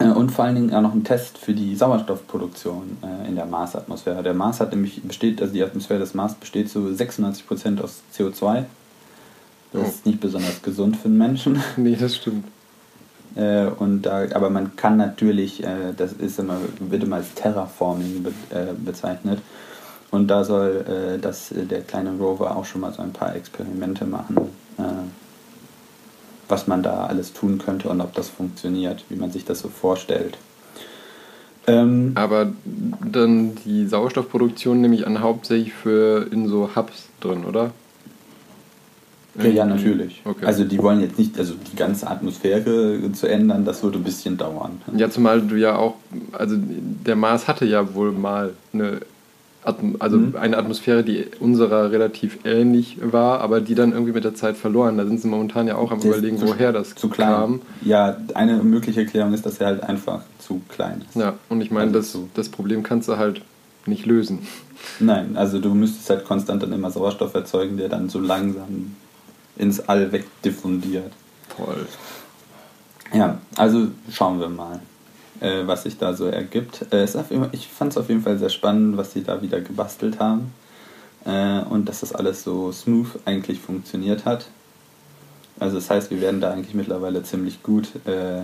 und 0.00 0.30
vor 0.32 0.44
allen 0.44 0.54
Dingen 0.56 0.74
auch 0.74 0.80
noch 0.82 0.92
ein 0.92 1.04
Test 1.04 1.38
für 1.38 1.52
die 1.54 1.76
Sauerstoffproduktion 1.76 2.98
äh, 3.02 3.28
in 3.28 3.36
der 3.36 3.46
Marsatmosphäre. 3.46 4.22
Der 4.22 4.34
Mars 4.34 4.60
hat 4.60 4.70
nämlich 4.72 5.02
besteht, 5.02 5.40
also 5.40 5.54
die 5.54 5.62
Atmosphäre 5.62 6.00
des 6.00 6.14
Mars 6.14 6.34
besteht 6.34 6.68
zu 6.70 6.80
96% 6.80 7.80
aus 7.80 8.02
CO2. 8.16 8.64
Das 9.72 9.82
Oh. 9.82 9.86
ist 9.86 10.06
nicht 10.06 10.20
besonders 10.20 10.62
gesund 10.62 10.96
für 10.96 11.08
den 11.08 11.18
Menschen. 11.18 11.60
nee, 11.76 11.96
das 11.98 12.16
stimmt. 12.16 12.44
Äh, 13.34 13.66
und 13.66 14.02
da, 14.02 14.24
aber 14.34 14.50
man 14.50 14.76
kann 14.76 14.96
natürlich, 14.96 15.64
äh, 15.64 15.92
das 15.96 16.12
ist 16.12 16.38
immer, 16.38 16.58
wird 16.78 17.02
immer 17.02 17.16
als 17.16 17.34
Terraforming 17.34 18.22
be, 18.22 18.30
äh, 18.50 18.72
bezeichnet. 18.76 19.40
Und 20.12 20.28
da 20.28 20.44
soll 20.44 20.84
äh, 21.16 21.18
das, 21.18 21.50
äh, 21.50 21.64
der 21.66 21.80
kleine 21.82 22.12
Rover 22.12 22.56
auch 22.56 22.64
schon 22.64 22.82
mal 22.82 22.92
so 22.92 23.02
ein 23.02 23.12
paar 23.12 23.34
Experimente 23.34 24.04
machen, 24.04 24.36
äh, 24.78 24.82
was 26.48 26.66
man 26.66 26.82
da 26.82 27.06
alles 27.06 27.32
tun 27.32 27.58
könnte 27.58 27.88
und 27.88 28.00
ob 28.00 28.14
das 28.14 28.28
funktioniert, 28.28 29.04
wie 29.08 29.16
man 29.16 29.30
sich 29.30 29.44
das 29.44 29.60
so 29.60 29.68
vorstellt. 29.68 30.38
Ähm, 31.66 32.12
Aber 32.14 32.52
dann 33.00 33.54
die 33.64 33.86
Sauerstoffproduktion 33.86 34.80
nehme 34.80 34.94
ich 34.94 35.06
an 35.06 35.20
hauptsächlich 35.20 35.72
für 35.72 36.26
in 36.30 36.48
so 36.48 36.76
Hubs 36.76 37.08
drin, 37.20 37.44
oder? 37.44 37.70
ja, 39.36 39.46
ja, 39.46 39.64
natürlich. 39.64 40.22
Okay. 40.24 40.44
Also 40.44 40.64
die 40.64 40.78
wollen 40.78 41.00
jetzt 41.00 41.18
nicht, 41.18 41.38
also 41.38 41.54
die 41.54 41.76
ganze 41.76 42.08
Atmosphäre 42.08 43.00
zu 43.12 43.26
ändern, 43.26 43.64
das 43.64 43.82
würde 43.82 43.98
ein 43.98 44.04
bisschen 44.04 44.36
dauern. 44.36 44.80
Ja, 44.96 45.10
zumal 45.10 45.40
du 45.40 45.56
ja 45.56 45.76
auch, 45.76 45.94
also 46.32 46.56
der 46.58 47.16
Mars 47.16 47.48
hatte 47.48 47.64
ja 47.64 47.94
wohl 47.94 48.12
mal 48.12 48.52
eine, 48.72 49.00
Atm 49.64 49.96
also 49.98 50.18
Mhm. 50.18 50.36
eine 50.36 50.58
Atmosphäre, 50.58 51.02
die 51.04 51.26
unserer 51.40 51.90
relativ 51.90 52.38
ähnlich 52.44 52.98
war, 53.02 53.40
aber 53.40 53.60
die 53.60 53.74
dann 53.74 53.92
irgendwie 53.92 54.12
mit 54.12 54.24
der 54.24 54.34
Zeit 54.34 54.56
verloren. 54.56 54.98
Da 54.98 55.06
sind 55.06 55.20
sie 55.20 55.28
momentan 55.28 55.66
ja 55.66 55.76
auch 55.76 55.90
am 55.90 55.98
ist 56.00 56.04
überlegen, 56.04 56.38
zu- 56.38 56.46
woher 56.46 56.72
das 56.72 56.94
Zu 56.94 57.08
klein. 57.08 57.28
kam. 57.30 57.62
Ja, 57.82 58.16
eine 58.34 58.62
mögliche 58.62 59.00
Erklärung 59.00 59.32
ist, 59.32 59.46
dass 59.46 59.58
er 59.58 59.68
halt 59.68 59.82
einfach 59.82 60.20
zu 60.38 60.60
klein 60.68 61.02
ist. 61.08 61.16
Ja, 61.16 61.34
und 61.48 61.60
ich 61.62 61.70
meine, 61.70 61.86
Also 61.86 61.98
das, 61.98 62.12
zu- 62.12 62.28
das 62.34 62.48
Problem 62.50 62.82
kannst 62.82 63.08
du 63.08 63.16
halt 63.16 63.40
nicht 63.86 64.04
lösen. 64.06 64.40
Nein, 65.00 65.36
also 65.36 65.58
du 65.60 65.72
müsstest 65.74 66.10
halt 66.10 66.24
konstant 66.26 66.62
dann 66.62 66.72
immer 66.72 66.90
Sauerstoff 66.90 67.34
erzeugen, 67.34 67.76
der 67.78 67.88
dann 67.88 68.08
so 68.10 68.18
langsam 68.20 68.94
ins 69.56 69.80
All 69.88 70.12
wegdiffundiert. 70.12 71.10
Toll. 71.56 71.86
Ja, 73.14 73.38
also 73.56 73.88
schauen 74.10 74.40
wir 74.40 74.48
mal, 74.48 74.80
äh, 75.44 75.66
was 75.66 75.82
sich 75.82 75.98
da 75.98 76.14
so 76.14 76.26
ergibt. 76.26 76.86
Äh, 76.90 77.04
jeden 77.30 77.48
ich 77.52 77.68
fand 77.68 77.92
es 77.92 77.98
auf 77.98 78.08
jeden 78.08 78.22
Fall 78.22 78.38
sehr 78.38 78.48
spannend, 78.48 78.96
was 78.96 79.12
sie 79.12 79.22
da 79.22 79.42
wieder 79.42 79.60
gebastelt 79.60 80.18
haben. 80.18 80.52
Äh, 81.26 81.60
und 81.68 81.88
dass 81.88 82.00
das 82.00 82.14
alles 82.14 82.42
so 82.42 82.72
smooth 82.72 83.08
eigentlich 83.24 83.60
funktioniert 83.60 84.24
hat. 84.24 84.46
Also 85.60 85.76
das 85.76 85.90
heißt, 85.90 86.10
wir 86.10 86.20
werden 86.20 86.40
da 86.40 86.50
eigentlich 86.50 86.74
mittlerweile 86.74 87.22
ziemlich 87.22 87.62
gut, 87.62 87.88
äh, 88.06 88.42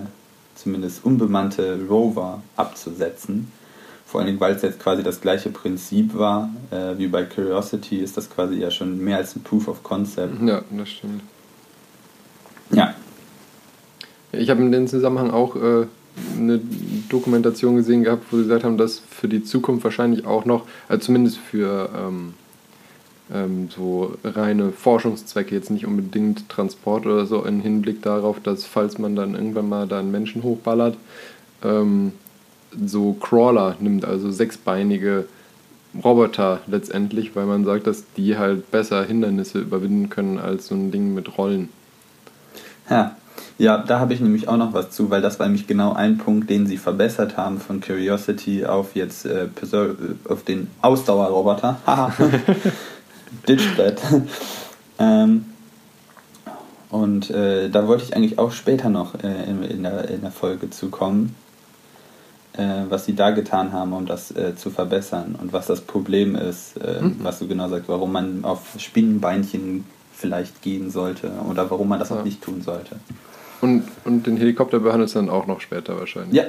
zumindest 0.55 1.03
unbemannte 1.03 1.79
Rover 1.89 2.41
abzusetzen. 2.55 3.51
Vor 4.05 4.19
allen 4.19 4.27
Dingen, 4.27 4.39
weil 4.39 4.55
es 4.55 4.61
jetzt 4.61 4.79
quasi 4.79 5.03
das 5.03 5.21
gleiche 5.21 5.49
Prinzip 5.49 6.17
war, 6.17 6.49
äh, 6.69 6.97
wie 6.97 7.07
bei 7.07 7.23
Curiosity, 7.23 7.97
ist 7.97 8.17
das 8.17 8.29
quasi 8.29 8.55
ja 8.55 8.69
schon 8.69 8.99
mehr 8.99 9.17
als 9.17 9.35
ein 9.35 9.43
Proof 9.43 9.67
of 9.67 9.83
Concept. 9.83 10.41
Ja, 10.45 10.61
das 10.69 10.89
stimmt. 10.89 11.21
Ja, 12.71 12.93
Ich 14.33 14.49
habe 14.49 14.61
in 14.61 14.71
dem 14.71 14.87
Zusammenhang 14.87 15.31
auch 15.31 15.55
äh, 15.55 15.87
eine 16.37 16.59
Dokumentation 17.09 17.75
gesehen 17.75 18.03
gehabt, 18.03 18.25
wo 18.31 18.37
sie 18.37 18.43
gesagt 18.43 18.63
haben, 18.63 18.77
dass 18.77 18.99
für 18.99 19.27
die 19.27 19.43
Zukunft 19.43 19.83
wahrscheinlich 19.83 20.25
auch 20.25 20.45
noch, 20.45 20.65
also 20.87 21.05
zumindest 21.05 21.37
für 21.37 21.89
ähm, 21.97 22.33
ähm, 23.33 23.69
so 23.69 24.17
reine 24.23 24.71
Forschungszwecke, 24.71 25.55
jetzt 25.55 25.71
nicht 25.71 25.85
unbedingt 25.85 26.49
Transport 26.49 27.05
oder 27.05 27.25
so, 27.25 27.43
im 27.43 27.61
Hinblick 27.61 28.01
darauf, 28.01 28.39
dass 28.39 28.65
falls 28.65 28.97
man 28.97 29.15
dann 29.15 29.35
irgendwann 29.35 29.69
mal 29.69 29.87
da 29.87 29.99
einen 29.99 30.11
Menschen 30.11 30.43
hochballert, 30.43 30.97
ähm, 31.63 32.13
so 32.85 33.13
Crawler 33.13 33.75
nimmt, 33.79 34.05
also 34.05 34.31
sechsbeinige 34.31 35.25
Roboter 36.03 36.61
letztendlich, 36.67 37.35
weil 37.35 37.45
man 37.45 37.65
sagt, 37.65 37.87
dass 37.87 38.05
die 38.15 38.37
halt 38.37 38.71
besser 38.71 39.03
Hindernisse 39.03 39.59
überwinden 39.59 40.09
können 40.09 40.39
als 40.39 40.67
so 40.67 40.75
ein 40.75 40.91
Ding 40.91 41.13
mit 41.13 41.37
Rollen. 41.37 41.69
Ja, 42.89 43.17
ja 43.61 43.77
da 43.77 43.99
habe 43.99 44.13
ich 44.13 44.19
nämlich 44.21 44.47
auch 44.47 44.57
noch 44.57 44.73
was 44.73 44.89
zu, 44.91 45.09
weil 45.09 45.21
das 45.21 45.39
war 45.39 45.45
nämlich 45.47 45.67
genau 45.67 45.93
ein 45.93 46.17
Punkt, 46.17 46.49
den 46.49 46.65
sie 46.67 46.77
verbessert 46.77 47.37
haben 47.37 47.59
von 47.59 47.79
Curiosity 47.81 48.65
auf 48.65 48.95
jetzt 48.95 49.25
äh, 49.25 49.45
äh, 49.45 49.95
auf 50.27 50.43
den 50.43 50.67
Ausdauerroboter. 50.81 51.77
Haha. 51.85 52.11
Ditch 53.47 53.63
that. 53.77 54.01
ähm, 54.99 55.45
und 56.89 57.29
äh, 57.29 57.69
da 57.69 57.87
wollte 57.87 58.03
ich 58.03 58.15
eigentlich 58.15 58.37
auch 58.37 58.51
später 58.51 58.89
noch 58.89 59.15
äh, 59.23 59.43
in, 59.49 59.63
in, 59.63 59.83
der, 59.83 60.09
in 60.09 60.21
der 60.21 60.31
Folge 60.31 60.69
zu 60.69 60.89
kommen, 60.89 61.35
äh, 62.53 62.83
was 62.89 63.05
sie 63.05 63.15
da 63.15 63.31
getan 63.31 63.71
haben, 63.71 63.93
um 63.93 64.05
das 64.05 64.31
äh, 64.31 64.55
zu 64.57 64.71
verbessern 64.71 65.35
und 65.41 65.53
was 65.53 65.67
das 65.67 65.81
Problem 65.81 66.35
ist, 66.35 66.75
äh, 66.77 67.01
Mhm. 67.01 67.19
was 67.23 67.39
du 67.39 67.47
genau 67.47 67.69
sagst, 67.69 67.87
warum 67.87 68.11
man 68.11 68.43
auf 68.43 68.61
Spinnenbeinchen 68.77 69.85
vielleicht 70.13 70.61
gehen 70.61 70.91
sollte 70.91 71.31
oder 71.49 71.69
warum 71.71 71.87
man 71.87 71.99
das 71.99 72.09
Ja. 72.09 72.17
auch 72.17 72.23
nicht 72.25 72.41
tun 72.41 72.61
sollte. 72.61 72.97
Und, 73.61 73.83
und 74.05 74.27
den 74.27 74.37
Helikopter 74.37 74.79
behandelst 74.79 75.15
du 75.15 75.19
dann 75.19 75.29
auch 75.29 75.47
noch 75.47 75.61
später 75.61 75.97
wahrscheinlich. 75.97 76.33
Ja, 76.33 76.45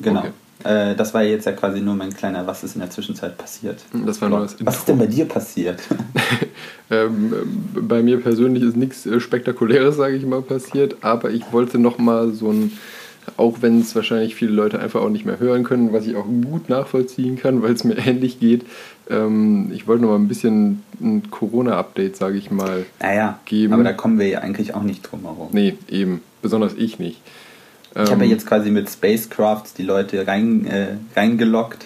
genau. 0.00 0.20
Okay. 0.20 0.30
Äh, 0.64 0.94
das 0.94 1.12
war 1.12 1.22
jetzt 1.22 1.44
ja 1.44 1.52
quasi 1.52 1.80
nur 1.80 1.94
mein 1.94 2.14
kleiner, 2.14 2.46
was 2.46 2.64
ist 2.64 2.74
in 2.74 2.80
der 2.80 2.90
Zwischenzeit 2.90 3.36
passiert. 3.36 3.80
Das 3.92 4.20
war 4.20 4.28
nur 4.28 4.40
das 4.40 4.56
was 4.60 4.78
ist 4.78 4.88
denn 4.88 4.98
bei 4.98 5.06
dir 5.06 5.26
passiert? 5.26 5.80
Ähm, 6.90 7.32
bei 7.74 8.02
mir 8.02 8.20
persönlich 8.20 8.62
ist 8.62 8.76
nichts 8.76 9.06
äh, 9.06 9.18
Spektakuläres, 9.18 9.96
sage 9.96 10.16
ich 10.16 10.26
mal, 10.26 10.42
passiert, 10.42 10.96
aber 11.00 11.30
ich 11.30 11.50
wollte 11.50 11.78
noch 11.78 11.96
mal 11.96 12.32
so 12.32 12.50
ein, 12.50 12.72
auch 13.36 13.58
wenn 13.62 13.80
es 13.80 13.94
wahrscheinlich 13.94 14.34
viele 14.34 14.52
Leute 14.52 14.78
einfach 14.78 15.00
auch 15.00 15.08
nicht 15.08 15.24
mehr 15.24 15.38
hören 15.38 15.64
können, 15.64 15.92
was 15.92 16.06
ich 16.06 16.16
auch 16.16 16.24
gut 16.26 16.68
nachvollziehen 16.68 17.36
kann, 17.36 17.62
weil 17.62 17.72
es 17.72 17.84
mir 17.84 17.96
ähnlich 18.06 18.40
geht. 18.40 18.64
Ähm, 19.10 19.70
ich 19.74 19.86
wollte 19.86 20.02
noch 20.02 20.10
mal 20.10 20.16
ein 20.16 20.28
bisschen 20.28 20.82
ein 21.00 21.30
Corona-Update, 21.30 22.16
sage 22.16 22.38
ich 22.38 22.50
mal. 22.50 22.86
naja, 23.00 23.38
Geben. 23.44 23.72
aber 23.72 23.84
da 23.84 23.92
kommen 23.92 24.18
wir 24.18 24.28
ja 24.28 24.38
eigentlich 24.40 24.74
auch 24.74 24.82
nicht 24.82 25.02
drum 25.02 25.22
herum. 25.22 25.48
Nee, 25.52 25.74
eben, 25.88 26.20
besonders 26.42 26.74
ich 26.74 26.98
nicht. 26.98 27.20
Ich 27.92 28.00
habe 28.10 28.10
ja 28.10 28.24
Ähm, 28.24 28.30
jetzt 28.30 28.46
quasi 28.46 28.70
mit 28.70 28.90
Spacecrafts 28.90 29.74
die 29.74 29.84
Leute 29.84 30.26
rein, 30.26 30.66
äh, 30.66 30.96
reingelockt. 31.16 31.84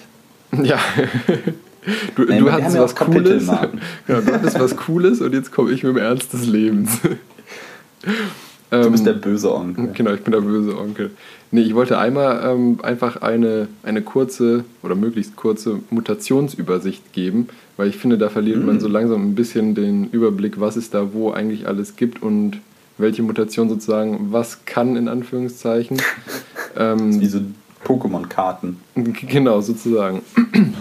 Ja. 0.62 0.78
Du, 2.16 2.25
Nein, 2.25 2.40
du 2.45 2.52
hattest 2.52 2.78
was 2.78 2.95
Cooles. 2.97 3.47
Genau, 4.07 4.21
du 4.21 4.33
hattest 4.33 4.59
was 4.59 4.76
Cooles 4.76 5.21
und 5.21 5.35
jetzt 5.35 5.52
komme 5.52 5.71
ich 5.73 5.83
mit 5.83 5.95
dem 5.95 5.99
Ernst 5.99 6.33
des 6.33 6.47
Lebens. 6.47 6.99
Du 8.70 8.90
bist 8.90 9.00
Ähm, 9.00 9.04
der 9.06 9.12
böse 9.14 9.54
Onkel. 9.54 9.88
Genau, 9.94 10.12
ich 10.12 10.20
bin 10.22 10.32
der 10.32 10.40
böse 10.40 10.76
Onkel. 10.78 11.10
Nee, 11.50 11.62
ich 11.62 11.75
wollte 11.75 11.98
einmal 11.98 12.42
ähm, 12.44 12.78
einfach 12.82 13.22
eine, 13.22 13.68
eine 13.82 14.02
kurze 14.02 14.64
oder 14.82 14.94
möglichst 14.94 15.37
kurze 15.37 15.80
Mutationsübersicht 15.90 17.12
geben, 17.14 17.48
weil 17.78 17.88
ich 17.88 17.96
finde, 17.96 18.18
da 18.18 18.28
verliert 18.28 18.62
man 18.64 18.80
so 18.80 18.88
langsam 18.88 19.22
ein 19.30 19.34
bisschen 19.34 19.75
den 19.75 20.08
Überblick, 20.10 20.60
was 20.60 20.76
es 20.76 20.90
da 20.90 21.14
wo 21.14 21.30
eigentlich 21.30 21.66
alles 21.66 21.96
gibt 21.96 22.22
und 22.22 22.58
welche 22.98 23.22
Mutation 23.22 23.68
sozusagen 23.70 24.28
was 24.32 24.66
kann, 24.66 24.96
in 24.96 25.08
Anführungszeichen. 25.08 26.02
ähm, 26.76 27.20
Wie 27.20 27.26
so 27.26 27.40
Pokémon-Karten. 27.87 28.76
Genau, 28.96 29.60
sozusagen. 29.62 30.20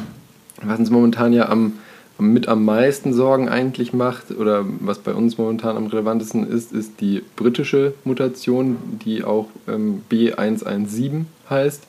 Was 0.63 0.79
uns 0.79 0.89
momentan 0.89 1.34
ja 1.34 1.50
am- 1.50 1.74
mit 2.19 2.47
am 2.47 2.65
meisten 2.65 3.13
Sorgen 3.13 3.47
eigentlich 3.47 3.93
macht, 3.93 4.31
oder 4.31 4.65
was 4.79 5.00
bei 5.00 5.13
uns 5.13 5.38
momentan 5.38 5.77
am 5.77 5.88
relevantesten 5.88 6.50
ist, 6.50 6.74
ist 6.74 7.00
die 7.00 7.21
britische 7.36 7.93
Mutation, 8.03 8.77
die 9.05 9.24
auch 9.24 9.47
ähm, 9.67 10.01
B117 10.09 11.25
heißt. 11.50 11.83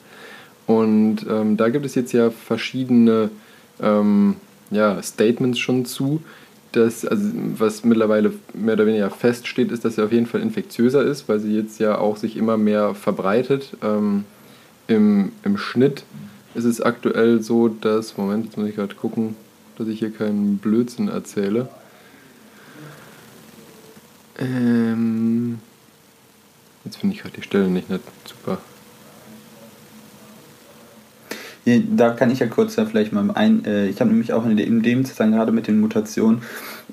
Und 0.67 1.25
ähm, 1.27 1.57
da 1.57 1.69
gibt 1.69 1.85
es 1.85 1.95
jetzt 1.95 2.11
ja 2.11 2.29
verschiedene 2.29 3.31
ähm, 3.81 4.35
ja, 4.69 5.01
Statements 5.01 5.57
schon 5.57 5.85
zu. 5.85 6.21
Das, 6.73 7.03
also, 7.05 7.31
was 7.57 7.83
mittlerweile 7.83 8.31
mehr 8.53 8.75
oder 8.75 8.85
weniger 8.85 9.09
feststeht, 9.09 9.71
ist, 9.71 9.83
dass 9.83 9.95
sie 9.95 10.03
auf 10.03 10.11
jeden 10.11 10.27
Fall 10.27 10.41
infektiöser 10.41 11.01
ist, 11.03 11.27
weil 11.27 11.39
sie 11.39 11.55
jetzt 11.55 11.79
ja 11.79 11.97
auch 11.97 12.17
sich 12.17 12.37
immer 12.37 12.57
mehr 12.57 12.93
verbreitet. 12.93 13.75
Ähm, 13.81 14.25
im, 14.87 15.31
Im 15.43 15.57
Schnitt 15.57 16.03
ist 16.53 16.65
es 16.65 16.81
aktuell 16.81 17.41
so, 17.41 17.67
dass, 17.67 18.17
Moment, 18.17 18.45
jetzt 18.45 18.57
muss 18.57 18.67
ich 18.69 18.75
gerade 18.75 18.93
gucken, 18.93 19.35
dass 19.79 19.87
ich 19.87 19.99
hier 19.99 20.11
keinen 20.11 20.57
Blödsinn 20.57 21.07
erzähle. 21.07 21.69
Ähm, 24.37 25.59
jetzt 26.83 26.97
finde 26.97 27.15
ich 27.15 27.21
gerade 27.21 27.35
die 27.35 27.41
Stelle 27.41 27.69
nicht, 27.69 27.89
nicht 27.89 28.03
super. 28.25 28.59
Da 31.65 32.11
kann 32.11 32.31
ich 32.31 32.39
ja 32.39 32.47
kurz 32.47 32.75
ja 32.77 32.85
vielleicht 32.85 33.13
mal 33.13 33.29
ein. 33.31 33.63
Äh, 33.63 33.87
ich 33.87 34.01
habe 34.01 34.09
nämlich 34.09 34.33
auch 34.33 34.45
in 34.45 34.83
dem 34.83 35.05
Zusammenhang 35.05 35.39
gerade 35.39 35.51
mit 35.51 35.67
den 35.67 35.79
Mutationen, 35.79 36.41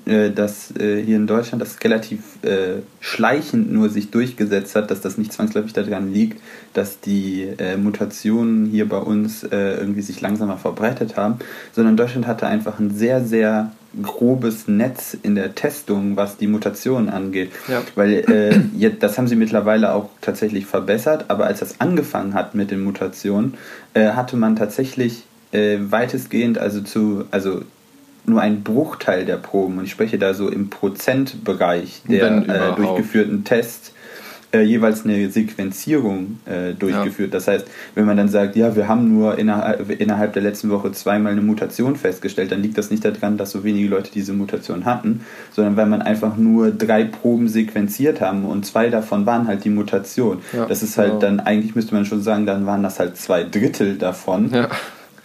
äh, 0.07 0.31
dass 0.31 0.71
äh, 0.77 1.03
hier 1.03 1.17
in 1.17 1.27
Deutschland 1.27 1.61
das 1.61 1.83
relativ 1.83 2.21
äh, 2.43 2.83
schleichend 3.01 3.73
nur 3.73 3.89
sich 3.89 4.11
durchgesetzt 4.11 4.77
hat, 4.77 4.91
dass 4.91 5.01
das 5.01 5.19
nicht 5.19 5.33
zwangsläufig 5.33 5.73
daran 5.73 6.13
liegt, 6.13 6.41
dass 6.75 7.01
die 7.01 7.49
Mutationen 7.79 8.67
hier 8.67 8.87
bei 8.89 8.99
uns 8.99 9.43
irgendwie 9.43 10.03
sich 10.03 10.21
langsamer 10.21 10.59
verbreitet 10.59 11.17
haben, 11.17 11.37
sondern 11.73 11.97
Deutschland 11.97 12.27
hatte 12.27 12.47
einfach 12.47 12.79
ein 12.79 12.91
sehr, 12.95 13.25
sehr 13.25 13.73
grobes 14.03 14.69
Netz 14.69 15.17
in 15.23 15.35
der 15.35 15.55
Testung, 15.55 16.17
was 16.17 16.37
die 16.37 16.47
Mutationen 16.47 17.09
angeht. 17.09 17.51
Ja. 17.69 17.83
Weil 17.95 18.13
äh, 18.31 18.61
jetzt, 18.77 19.03
das 19.03 19.17
haben 19.19 19.27
sie 19.27 19.37
mittlerweile 19.37 19.95
auch 19.95 20.11
tatsächlich 20.21 20.67
verbessert, 20.67 21.27
aber 21.29 21.47
als 21.47 21.61
das 21.61 21.81
angefangen 21.81 22.35
hat 22.35 22.55
mit 22.55 22.71
den 22.71 22.83
Mutationen, 22.83 23.55
äh, 23.95 24.11
hatte 24.11 24.37
man 24.37 24.57
tatsächlich 24.57 25.25
äh, 25.53 25.79
weitestgehend, 25.81 26.59
also 26.59 26.81
zu, 26.83 27.25
also 27.31 27.63
nur 28.29 28.41
ein 28.41 28.63
Bruchteil 28.63 29.25
der 29.25 29.37
Proben, 29.37 29.79
und 29.79 29.85
ich 29.85 29.91
spreche 29.91 30.19
da 30.19 30.35
so 30.35 30.49
im 30.49 30.71
Prozentbereich 30.71 32.03
der 32.09 32.49
äh, 32.49 32.77
durchgeführten 32.77 33.45
Tests, 33.45 33.93
äh, 34.53 34.63
jeweils 34.63 35.05
eine 35.05 35.29
Sequenzierung 35.31 36.39
äh, 36.47 36.73
durchgeführt. 36.73 37.33
Ja. 37.33 37.39
Das 37.39 37.49
heißt, 37.49 37.67
wenn 37.95 38.07
man 38.07 38.17
dann 38.17 38.29
sagt, 38.29 38.57
ja, 38.57 38.77
wir 38.77 38.89
haben 38.89 39.13
nur 39.13 39.39
innerhalb, 39.39 39.91
innerhalb 40.01 40.33
der 40.35 40.43
letzten 40.43 40.71
Woche 40.71 40.93
zweimal 40.93 41.33
eine 41.33 41.43
Mutation 41.43 41.97
festgestellt, 41.97 42.53
dann 42.53 42.63
liegt 42.63 42.79
das 42.79 42.91
nicht 42.91 43.05
daran, 43.05 43.37
dass 43.39 43.51
so 43.51 43.65
wenige 43.65 43.89
Leute 43.89 44.11
diese 44.13 44.33
Mutation 44.33 44.85
hatten, 44.85 45.23
sondern 45.53 45.77
weil 45.77 45.87
man 45.87 46.01
einfach 46.01 46.37
nur 46.37 46.71
drei 46.71 47.05
Proben 47.05 47.49
sequenziert 47.49 48.21
haben 48.21 48.45
und 48.45 48.65
zwei 48.65 48.89
davon 48.89 49.27
waren 49.27 49.47
halt 49.47 49.65
die 49.65 49.71
Mutation. 49.71 50.39
Ja, 50.53 50.67
das 50.67 50.83
ist 50.83 50.97
halt 50.97 51.09
genau. 51.09 51.21
dann, 51.21 51.41
eigentlich 51.41 51.75
müsste 51.75 51.95
man 51.95 52.05
schon 52.05 52.23
sagen, 52.23 52.47
dann 52.47 52.67
waren 52.67 52.83
das 52.83 52.99
halt 52.99 53.17
zwei 53.17 53.43
Drittel 53.43 53.99
davon. 53.99 54.51
Ja. 54.53 54.69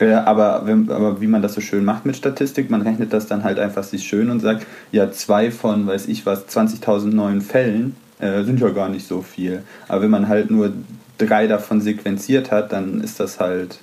Aber, 0.02 0.64
aber 0.64 1.22
wie 1.22 1.28
man 1.28 1.42
das 1.42 1.54
so 1.54 1.62
schön 1.62 1.86
macht 1.86 2.06
mit 2.06 2.16
Statistik, 2.16 2.70
man 2.70 2.82
rechnet 2.82 3.14
das 3.14 3.28
dann 3.28 3.44
halt 3.44 3.60
einfach 3.60 3.84
sich 3.84 4.08
schön 4.08 4.30
und 4.30 4.40
sagt, 4.40 4.66
ja, 4.92 5.12
zwei 5.12 5.52
von, 5.52 5.88
weiß 5.88 6.08
ich 6.08 6.26
was, 6.26 6.48
20.000 6.48 7.08
neuen 7.08 7.42
Fällen 7.42 7.96
äh, 8.20 8.44
sind 8.44 8.60
ja 8.60 8.70
gar 8.70 8.90
nicht 8.90 9.08
so 9.08 9.22
viel. 9.22 9.64
Aber 9.88 10.02
wenn 10.02 10.10
man 10.10 10.28
halt 10.28 10.50
nur 10.52 10.72
drei 11.18 11.48
davon 11.48 11.82
sequenziert 11.82 12.52
hat, 12.52 12.72
dann 12.72 13.02
ist 13.02 13.20
das 13.20 13.40
halt 13.40 13.80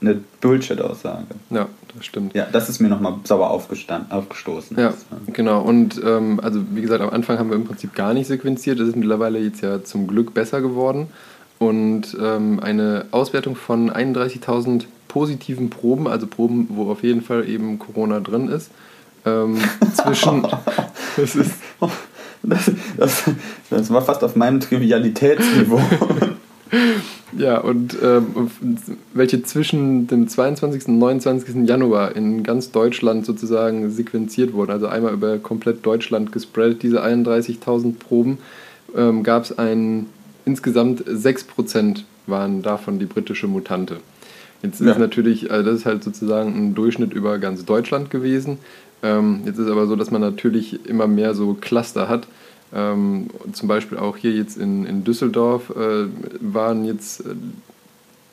eine 0.00 0.20
Bullshit-Aussage. 0.40 1.26
Ja, 1.50 1.68
das 1.94 2.06
stimmt. 2.06 2.34
Ja, 2.34 2.46
das 2.50 2.68
ist 2.68 2.80
mir 2.80 2.88
nochmal 2.88 3.14
sauer 3.24 3.50
aufgestoßen. 3.50 4.76
Ja, 4.76 4.94
genau. 5.32 5.62
Und 5.62 6.00
ähm, 6.04 6.40
also 6.42 6.60
wie 6.70 6.82
gesagt, 6.82 7.02
am 7.02 7.10
Anfang 7.10 7.38
haben 7.38 7.50
wir 7.50 7.56
im 7.56 7.64
Prinzip 7.64 7.94
gar 7.94 8.12
nicht 8.14 8.26
sequenziert. 8.26 8.80
Das 8.80 8.88
ist 8.88 8.96
mittlerweile 8.96 9.38
jetzt 9.38 9.62
ja 9.62 9.84
zum 9.84 10.06
Glück 10.06 10.34
besser 10.34 10.60
geworden. 10.60 11.08
Und 11.58 12.16
ähm, 12.20 12.58
eine 12.60 13.06
Auswertung 13.12 13.54
von 13.54 13.90
31.000 13.90 14.86
positiven 15.12 15.70
Proben, 15.70 16.08
also 16.08 16.26
Proben, 16.26 16.68
wo 16.70 16.90
auf 16.90 17.02
jeden 17.02 17.22
Fall 17.22 17.48
eben 17.48 17.78
Corona 17.78 18.20
drin 18.20 18.48
ist, 18.48 18.70
ähm, 19.26 19.58
zwischen. 19.94 20.46
das 21.16 21.36
ist 21.36 21.52
das, 22.42 22.70
das, 22.96 23.24
das 23.70 23.90
war 23.90 24.02
fast 24.02 24.24
auf 24.24 24.34
meinem 24.36 24.60
Trivialitätsniveau. 24.60 25.80
ja, 27.38 27.58
und 27.58 27.96
ähm, 28.02 28.50
welche 29.14 29.42
zwischen 29.42 30.06
dem 30.08 30.28
22. 30.28 30.88
und 30.88 30.98
29. 30.98 31.68
Januar 31.68 32.16
in 32.16 32.42
ganz 32.42 32.72
Deutschland 32.72 33.26
sozusagen 33.26 33.90
sequenziert 33.90 34.52
wurden, 34.54 34.72
also 34.72 34.88
einmal 34.88 35.12
über 35.12 35.38
komplett 35.38 35.86
Deutschland 35.86 36.32
gespreadet, 36.32 36.82
diese 36.82 37.04
31.000 37.04 37.98
Proben, 37.98 38.38
ähm, 38.96 39.22
gab 39.22 39.44
es 39.44 39.56
ein, 39.56 40.06
insgesamt 40.44 41.04
6% 41.04 42.02
waren 42.26 42.62
davon 42.62 42.98
die 42.98 43.06
britische 43.06 43.46
Mutante. 43.46 43.98
Jetzt 44.62 44.80
ist 44.80 44.86
ja. 44.86 44.98
natürlich, 44.98 45.50
also 45.50 45.68
das 45.68 45.80
ist 45.80 45.86
halt 45.86 46.04
sozusagen 46.04 46.54
ein 46.56 46.74
Durchschnitt 46.74 47.12
über 47.12 47.38
ganz 47.38 47.64
Deutschland 47.64 48.10
gewesen. 48.10 48.58
Ähm, 49.02 49.40
jetzt 49.44 49.58
ist 49.58 49.68
aber 49.68 49.86
so, 49.86 49.96
dass 49.96 50.10
man 50.10 50.20
natürlich 50.20 50.86
immer 50.86 51.06
mehr 51.06 51.34
so 51.34 51.54
Cluster 51.54 52.08
hat. 52.08 52.26
Ähm, 52.74 53.28
zum 53.52 53.68
Beispiel 53.68 53.98
auch 53.98 54.16
hier 54.16 54.32
jetzt 54.32 54.56
in, 54.56 54.86
in 54.86 55.04
Düsseldorf 55.04 55.70
äh, 55.70 56.06
waren 56.40 56.84
jetzt 56.84 57.20
äh, 57.20 57.34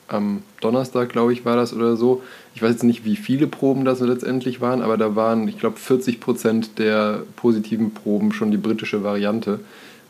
am 0.08 0.42
Donnerstag, 0.60 1.08
glaube 1.10 1.32
ich, 1.32 1.44
war 1.44 1.56
das 1.56 1.74
oder 1.74 1.96
so. 1.96 2.22
Ich 2.54 2.62
weiß 2.62 2.70
jetzt 2.70 2.84
nicht, 2.84 3.04
wie 3.04 3.16
viele 3.16 3.46
Proben 3.46 3.84
das 3.84 4.00
letztendlich 4.00 4.60
waren, 4.60 4.82
aber 4.82 4.96
da 4.96 5.14
waren, 5.14 5.46
ich 5.46 5.58
glaube, 5.58 5.76
40 5.76 6.20
Prozent 6.20 6.78
der 6.78 7.22
positiven 7.36 7.92
Proben 7.92 8.32
schon 8.32 8.50
die 8.50 8.56
britische 8.56 9.02
Variante. 9.02 9.60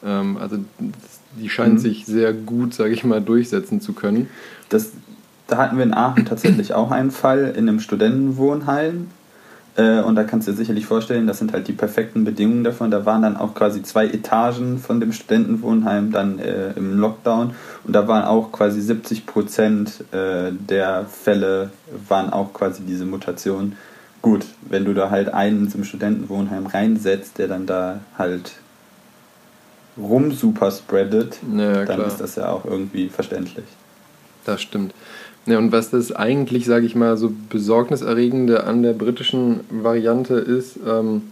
Ähm, 0.05 0.37
also 0.39 0.59
die 1.39 1.49
scheint 1.49 1.75
mhm. 1.75 1.79
sich 1.79 2.07
sehr 2.07 2.33
gut, 2.33 2.75
sage 2.75 2.93
ich 2.93 3.05
mal, 3.05 3.21
durchsetzen 3.21 3.81
zu 3.81 3.93
können. 3.93 4.29
Das, 4.69 4.93
da 5.51 5.59
hatten 5.59 5.77
wir 5.77 5.85
in 5.85 5.95
Aachen 5.95 6.25
tatsächlich 6.25 6.75
auch 6.75 6.91
einen 6.91 7.11
Fall 7.11 7.55
in 7.57 7.69
einem 7.69 7.81
Studentenwohnheim. 7.81 9.09
Äh, 9.77 10.01
und 10.01 10.17
da 10.17 10.25
kannst 10.25 10.47
du 10.47 10.53
dir 10.53 10.57
sicherlich 10.57 10.87
vorstellen, 10.87 11.27
das 11.27 11.39
sind 11.39 11.53
halt 11.53 11.69
die 11.69 11.73
perfekten 11.73 12.25
Bedingungen 12.25 12.65
davon. 12.65 12.91
Da 12.91 13.07
waren 13.07 13.23
dann 13.23 13.37
auch 13.37 13.55
quasi 13.55 13.83
zwei 13.83 14.07
Etagen 14.07 14.79
von 14.79 15.01
dem 15.01 15.13
Studentenwohnheim 15.13 16.11
dann 16.11 16.39
äh, 16.39 16.73
im 16.73 16.99
Lockdown. 16.99 17.55
Und 17.85 17.93
da 17.93 18.07
waren 18.09 18.25
auch 18.25 18.53
quasi 18.53 18.81
70 18.81 19.27
Prozent 19.27 20.05
äh, 20.13 20.53
der 20.53 21.07
Fälle 21.07 21.71
waren 22.09 22.33
auch 22.33 22.53
quasi 22.53 22.83
diese 22.83 23.05
Mutation. 23.05 23.77
Gut, 24.23 24.45
wenn 24.69 24.85
du 24.85 24.93
da 24.93 25.11
halt 25.11 25.33
einen 25.33 25.71
zum 25.71 25.85
Studentenwohnheim 25.85 26.67
reinsetzt, 26.67 27.39
der 27.39 27.49
dann 27.49 27.67
da 27.67 28.01
halt 28.19 28.53
rum 29.97 30.33
super 30.33 30.71
spreadet, 30.71 31.39
ja, 31.57 31.85
dann 31.85 32.01
ist 32.03 32.21
das 32.21 32.37
ja 32.37 32.49
auch 32.49 32.65
irgendwie 32.65 33.09
verständlich. 33.09 33.65
Das 34.45 34.61
stimmt. 34.63 34.95
Ja, 35.47 35.59
und 35.59 35.73
was 35.73 35.91
das 35.91 36.13
eigentlich, 36.13 36.67
sage 36.67 36.87
ich 36.87 36.95
mal, 36.95 37.17
so 37.17 37.33
besorgniserregende 37.49 38.65
an 38.65 38.83
der 38.83 38.93
britischen 38.93 39.61
Variante 39.71 40.35
ist, 40.35 40.79
ähm, 40.87 41.23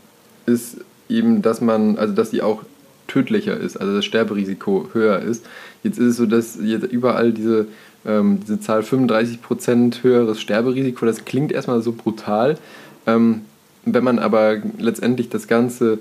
ist 0.47 0.79
eben, 1.09 1.43
dass 1.43 1.61
man, 1.61 1.99
also 1.99 2.15
dass 2.15 2.31
die 2.31 2.43
auch 2.43 2.63
tödlicher 3.07 3.57
ist, 3.57 3.77
also 3.77 3.95
das 3.95 4.05
Sterberisiko 4.05 4.91
höher 4.93 5.21
ist. 5.21 5.45
Jetzt 5.83 5.99
ist 5.99 6.07
es 6.07 6.17
so, 6.17 6.27
dass 6.27 6.59
jetzt 6.63 6.91
überall 6.93 7.33
diese, 7.33 7.67
ähm, 8.07 8.41
diese 8.41 8.61
Zahl 8.61 8.81
35% 8.81 10.03
höheres 10.03 10.41
Sterberisiko, 10.41 11.07
das 11.07 11.25
klingt 11.25 11.53
erstmal 11.53 11.83
so 11.83 11.93
brutal. 11.93 12.59
Ähm, 13.07 13.43
wenn 13.85 14.05
man 14.05 14.19
aber 14.19 14.57
letztendlich 14.79 15.29
das 15.29 15.49
Ganze 15.49 15.99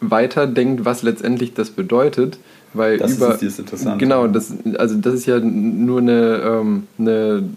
weiterdenkt, 0.00 0.84
was 0.84 1.02
letztendlich 1.02 1.54
das 1.54 1.70
bedeutet, 1.70 2.38
weil 2.72 2.98
das 2.98 3.16
über, 3.16 3.34
ist 3.34 3.42
jetzt 3.42 3.58
interessant. 3.58 3.98
Genau, 3.98 4.26
das, 4.26 4.52
also 4.78 4.96
das 4.96 5.14
ist 5.14 5.26
ja 5.26 5.40
nur 5.40 6.00
eine, 6.00 6.40
ähm, 6.44 6.86
eine, 6.98 7.48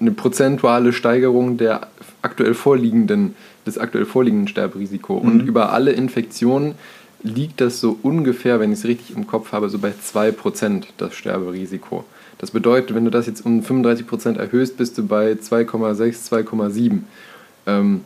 eine 0.00 0.10
prozentuale 0.12 0.92
Steigerung 0.92 1.56
der 1.58 1.88
aktuell 2.22 2.54
vorliegenden, 2.54 3.34
des 3.66 3.78
aktuell 3.78 4.06
vorliegenden 4.06 4.48
Sterberisiko. 4.48 5.20
Mhm. 5.20 5.28
Und 5.28 5.40
über 5.40 5.72
alle 5.72 5.92
Infektionen 5.92 6.74
liegt 7.22 7.60
das 7.60 7.80
so 7.80 7.98
ungefähr, 8.02 8.60
wenn 8.60 8.72
ich 8.72 8.80
es 8.80 8.84
richtig 8.84 9.16
im 9.16 9.26
Kopf 9.26 9.52
habe, 9.52 9.68
so 9.68 9.78
bei 9.78 9.90
2% 9.92 10.84
das 10.96 11.14
Sterberisiko. 11.14 12.04
Das 12.38 12.50
bedeutet, 12.50 12.94
wenn 12.94 13.04
du 13.04 13.10
das 13.10 13.26
jetzt 13.26 13.46
um 13.46 13.60
35% 13.60 14.36
erhöhst, 14.36 14.76
bist 14.76 14.98
du 14.98 15.06
bei 15.06 15.32
2,6, 15.32 16.28
2,7. 16.30 16.98
Ähm, 17.66 18.00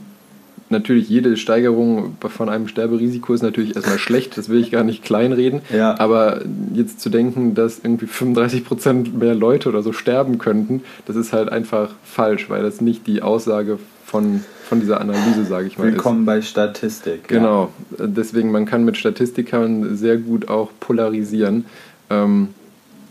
natürlich 0.70 1.08
jede 1.08 1.36
Steigerung 1.36 2.16
von 2.20 2.48
einem 2.48 2.68
Sterberisiko 2.68 3.34
ist 3.34 3.42
natürlich 3.42 3.76
erstmal 3.76 3.98
schlecht, 3.98 4.36
das 4.36 4.48
will 4.48 4.60
ich 4.60 4.70
gar 4.70 4.84
nicht 4.84 5.04
kleinreden. 5.04 5.60
Ja. 5.72 5.98
Aber 5.98 6.40
jetzt 6.74 7.00
zu 7.00 7.10
denken, 7.10 7.54
dass 7.54 7.78
irgendwie 7.78 8.06
35 8.06 8.64
Prozent 8.64 9.18
mehr 9.18 9.34
Leute 9.34 9.68
oder 9.68 9.82
so 9.82 9.92
sterben 9.92 10.38
könnten, 10.38 10.82
das 11.06 11.16
ist 11.16 11.32
halt 11.32 11.50
einfach 11.50 11.90
falsch, 12.04 12.50
weil 12.50 12.62
das 12.62 12.80
nicht 12.80 13.06
die 13.06 13.22
Aussage 13.22 13.78
von, 14.04 14.44
von 14.68 14.80
dieser 14.80 15.00
Analyse, 15.00 15.44
sage 15.44 15.66
ich 15.66 15.78
mal. 15.78 15.84
Willkommen 15.84 16.20
ist. 16.20 16.26
bei 16.26 16.42
Statistik. 16.42 17.28
Genau, 17.28 17.70
ja. 17.98 18.06
deswegen 18.06 18.50
man 18.50 18.66
kann 18.66 18.84
mit 18.84 18.96
Statistikern 18.96 19.96
sehr 19.96 20.16
gut 20.16 20.48
auch 20.48 20.70
polarisieren. 20.80 21.66
Ähm, 22.10 22.48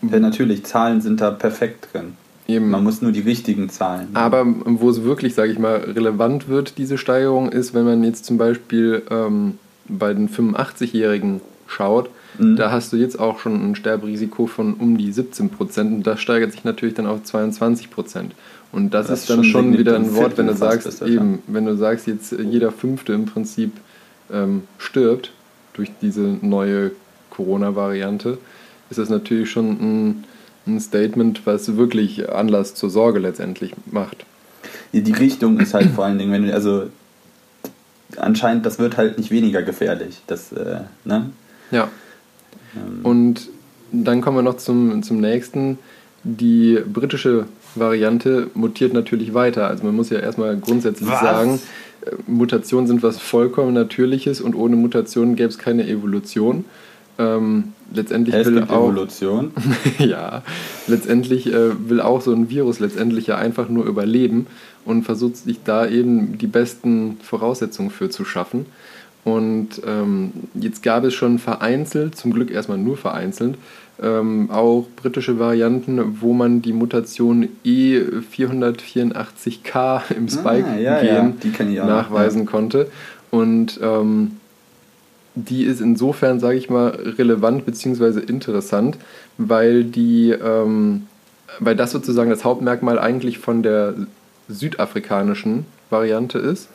ja, 0.01 0.19
natürlich, 0.19 0.65
Zahlen 0.65 1.01
sind 1.01 1.21
da 1.21 1.31
perfekt 1.31 1.87
drin. 1.91 2.13
Eben. 2.47 2.69
Man 2.69 2.83
muss 2.83 3.01
nur 3.01 3.11
die 3.11 3.21
richtigen 3.21 3.69
Zahlen. 3.69 4.09
Aber 4.13 4.45
wo 4.45 4.89
es 4.89 5.03
wirklich, 5.03 5.33
sage 5.33 5.51
ich 5.51 5.59
mal, 5.59 5.77
relevant 5.77 6.47
wird, 6.47 6.77
diese 6.77 6.97
Steigerung, 6.97 7.49
ist, 7.49 7.73
wenn 7.73 7.85
man 7.85 8.03
jetzt 8.03 8.25
zum 8.25 8.37
Beispiel 8.37 9.01
ähm, 9.09 9.57
bei 9.87 10.13
den 10.13 10.29
85-Jährigen 10.29 11.41
schaut, 11.67 12.09
mhm. 12.37 12.55
da 12.55 12.71
hast 12.71 12.93
du 12.93 12.97
jetzt 12.97 13.19
auch 13.19 13.39
schon 13.39 13.71
ein 13.71 13.75
Sterberisiko 13.75 14.45
von 14.45 14.75
um 14.75 14.97
die 14.97 15.11
17 15.11 15.49
Prozent 15.49 15.91
und 15.91 16.03
das 16.07 16.21
steigert 16.21 16.51
sich 16.51 16.63
natürlich 16.63 16.93
dann 16.93 17.07
auf 17.07 17.23
22 17.23 17.89
Prozent. 17.89 18.35
Und 18.71 18.93
das, 18.93 19.07
das 19.07 19.21
ist 19.21 19.29
dann 19.29 19.43
schon, 19.43 19.71
schon 19.71 19.77
wieder 19.77 19.95
ein 19.95 20.13
Wort, 20.15 20.37
wenn 20.37 20.47
du 20.47 20.55
sagst, 20.55 21.01
eben, 21.01 21.39
wenn 21.47 21.65
du 21.65 21.75
sagst, 21.75 22.07
jetzt 22.07 22.31
jeder 22.31 22.71
Fünfte 22.71 23.13
im 23.13 23.25
Prinzip 23.25 23.71
ähm, 24.31 24.63
stirbt 24.77 25.31
durch 25.73 25.91
diese 26.01 26.37
neue 26.41 26.91
Corona-Variante, 27.29 28.37
ist 28.89 28.99
das 28.99 29.09
natürlich 29.09 29.49
schon 29.49 29.71
ein 29.71 30.23
ein 30.67 30.79
Statement, 30.79 31.45
was 31.45 31.77
wirklich 31.77 32.29
Anlass 32.29 32.75
zur 32.75 32.89
Sorge 32.89 33.19
letztendlich 33.19 33.73
macht. 33.85 34.25
Die 34.93 35.11
Richtung 35.11 35.59
ist 35.59 35.73
halt 35.73 35.91
vor 35.91 36.05
allen 36.05 36.17
Dingen, 36.17 36.31
wenn 36.31 36.47
du, 36.47 36.53
also 36.53 36.87
anscheinend, 38.17 38.65
das 38.65 38.79
wird 38.79 38.97
halt 38.97 39.17
nicht 39.17 39.31
weniger 39.31 39.61
gefährlich. 39.61 40.21
Das, 40.27 40.51
äh, 40.51 40.81
ne? 41.03 41.29
Ja. 41.71 41.89
Ähm. 42.75 42.99
Und 43.03 43.49
dann 43.91 44.21
kommen 44.21 44.37
wir 44.37 44.41
noch 44.41 44.57
zum, 44.57 45.03
zum 45.03 45.19
nächsten. 45.19 45.77
Die 46.23 46.79
britische 46.91 47.45
Variante 47.75 48.49
mutiert 48.53 48.93
natürlich 48.93 49.33
weiter. 49.33 49.67
Also 49.67 49.83
man 49.83 49.95
muss 49.95 50.09
ja 50.09 50.19
erstmal 50.19 50.57
grundsätzlich 50.57 51.09
was? 51.09 51.21
sagen, 51.21 51.59
äh, 52.05 52.11
Mutationen 52.27 52.87
sind 52.87 53.03
was 53.03 53.19
vollkommen 53.19 53.73
Natürliches 53.73 54.41
und 54.41 54.55
ohne 54.55 54.75
Mutationen 54.75 55.35
gäbe 55.35 55.49
es 55.49 55.57
keine 55.57 55.87
Evolution. 55.87 56.65
Ähm, 57.17 57.73
letztendlich 57.93 58.35
es 58.35 58.47
will 58.47 58.55
gibt 58.55 58.71
auch, 58.71 58.89
Evolution. 58.89 59.51
ja, 59.99 60.41
letztendlich 60.87 61.47
äh, 61.47 61.89
will 61.89 62.01
auch 62.01 62.19
so 62.21 62.33
ein 62.33 62.49
Virus 62.49 62.79
letztendlich 62.79 63.27
ja 63.27 63.37
einfach 63.37 63.69
nur 63.69 63.85
überleben 63.85 64.47
und 64.83 65.03
versucht 65.03 65.37
sich 65.37 65.59
da 65.63 65.87
eben 65.87 66.37
die 66.37 66.47
besten 66.47 67.17
Voraussetzungen 67.21 67.89
für 67.89 68.09
zu 68.09 68.25
schaffen. 68.25 68.65
Und 69.23 69.81
ähm, 69.87 70.33
jetzt 70.53 70.83
gab 70.83 71.03
es 71.03 71.15
schon 71.15 71.39
vereinzelt, 71.39 72.15
zum 72.15 72.31
Glück 72.31 72.51
erstmal 72.51 72.77
nur 72.77 72.95
vereinzelt, 72.95 73.57
ähm, 74.01 74.49
auch 74.51 74.85
britische 74.95 75.39
Varianten, 75.39 76.21
wo 76.21 76.33
man 76.33 76.61
die 76.61 76.73
Mutation 76.73 77.49
E484K 77.65 80.11
im 80.15 80.29
Spike-Gen 80.29 80.77
ah, 80.77 80.79
ja, 80.79 81.01
ja. 81.01 81.33
nachweisen 81.85 82.45
konnte. 82.45 82.91
Und 83.31 83.79
ähm, 83.81 84.37
die 85.35 85.63
ist 85.63 85.81
insofern, 85.81 86.39
sage 86.39 86.57
ich 86.57 86.69
mal, 86.69 86.87
relevant 87.17 87.65
bzw. 87.65 88.19
interessant, 88.21 88.97
weil 89.37 89.83
die, 89.83 90.31
ähm, 90.31 91.03
weil 91.59 91.75
das 91.75 91.91
sozusagen 91.91 92.29
das 92.29 92.43
Hauptmerkmal 92.43 92.97
eigentlich 92.97 93.37
von 93.37 93.61
der 93.61 93.93
südafrikanischen 94.47 95.65
Variante 95.89 96.39
ist. 96.39 96.69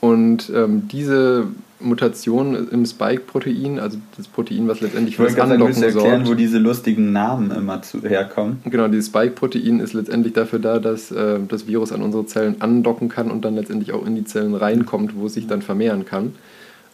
Und 0.00 0.50
ähm, 0.54 0.88
diese 0.88 1.46
Mutation 1.78 2.68
im 2.70 2.84
Spike-Protein, 2.86 3.78
also 3.78 3.98
das 4.16 4.26
Protein, 4.26 4.66
was 4.68 4.80
letztendlich 4.80 5.16
für 5.16 5.24
das 5.24 5.34
sagen, 5.34 5.52
Andocken 5.52 5.74
du 5.74 5.86
erklären, 5.86 6.24
sorgt. 6.24 6.28
wo 6.28 6.34
diese 6.34 6.58
lustigen 6.58 7.12
Namen 7.12 7.50
immer 7.50 7.82
zu, 7.82 8.02
herkommen? 8.02 8.58
Genau, 8.64 8.88
dieses 8.88 9.06
Spike-Protein 9.06 9.80
ist 9.80 9.92
letztendlich 9.92 10.32
dafür 10.32 10.58
da, 10.58 10.78
dass 10.78 11.10
äh, 11.12 11.38
das 11.46 11.66
Virus 11.66 11.92
an 11.92 12.02
unsere 12.02 12.26
Zellen 12.26 12.60
andocken 12.60 13.08
kann 13.08 13.30
und 13.30 13.44
dann 13.44 13.54
letztendlich 13.54 13.92
auch 13.92 14.06
in 14.06 14.16
die 14.16 14.24
Zellen 14.24 14.54
reinkommt, 14.54 15.16
wo 15.16 15.26
es 15.26 15.34
sich 15.34 15.46
dann 15.46 15.62
vermehren 15.62 16.04
kann. 16.04 16.34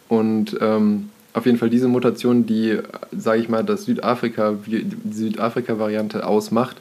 Und 0.09 0.57
ähm, 0.61 1.11
auf 1.35 1.47
jeden 1.47 1.59
Fall 1.59 1.71
diese 1.71 1.89
Mutation, 1.89 2.47
die, 2.47 2.79
sage 3.17 3.41
ich 3.41 3.49
mal, 3.49 3.63
das 3.63 3.85
Südafrika, 3.85 4.55
die 4.67 4.87
Südafrika-Variante 5.11 6.27
ausmacht, 6.27 6.77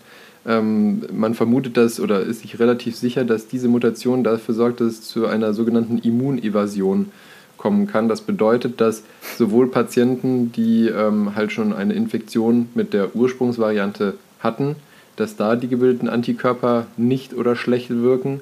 ähm, 0.45 1.03
man 1.11 1.33
vermutet 1.33 1.75
das 1.77 1.99
oder 1.99 2.21
ist 2.21 2.41
sich 2.41 2.59
relativ 2.59 2.95
sicher, 2.95 3.25
dass 3.25 3.47
diese 3.47 3.67
Mutation 3.67 4.23
dafür 4.23 4.55
sorgt, 4.55 4.79
dass 4.79 4.93
es 4.93 5.01
zu 5.01 5.27
einer 5.27 5.53
sogenannten 5.53 5.97
Immunevasion 5.97 7.11
kommen 7.57 7.87
kann. 7.87 8.07
Das 8.07 8.21
bedeutet, 8.21 8.79
dass 8.79 9.03
sowohl 9.37 9.67
Patienten, 9.69 10.51
die 10.53 10.87
ähm, 10.87 11.35
halt 11.35 11.51
schon 11.51 11.73
eine 11.73 11.93
Infektion 11.93 12.69
mit 12.75 12.93
der 12.93 13.15
Ursprungsvariante 13.15 14.13
hatten, 14.39 14.77
dass 15.17 15.35
da 15.35 15.55
die 15.55 15.67
gebildeten 15.67 16.07
Antikörper 16.07 16.85
nicht 16.95 17.33
oder 17.33 17.55
schlecht 17.55 17.89
wirken 17.89 18.39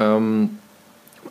ähm, 0.00 0.50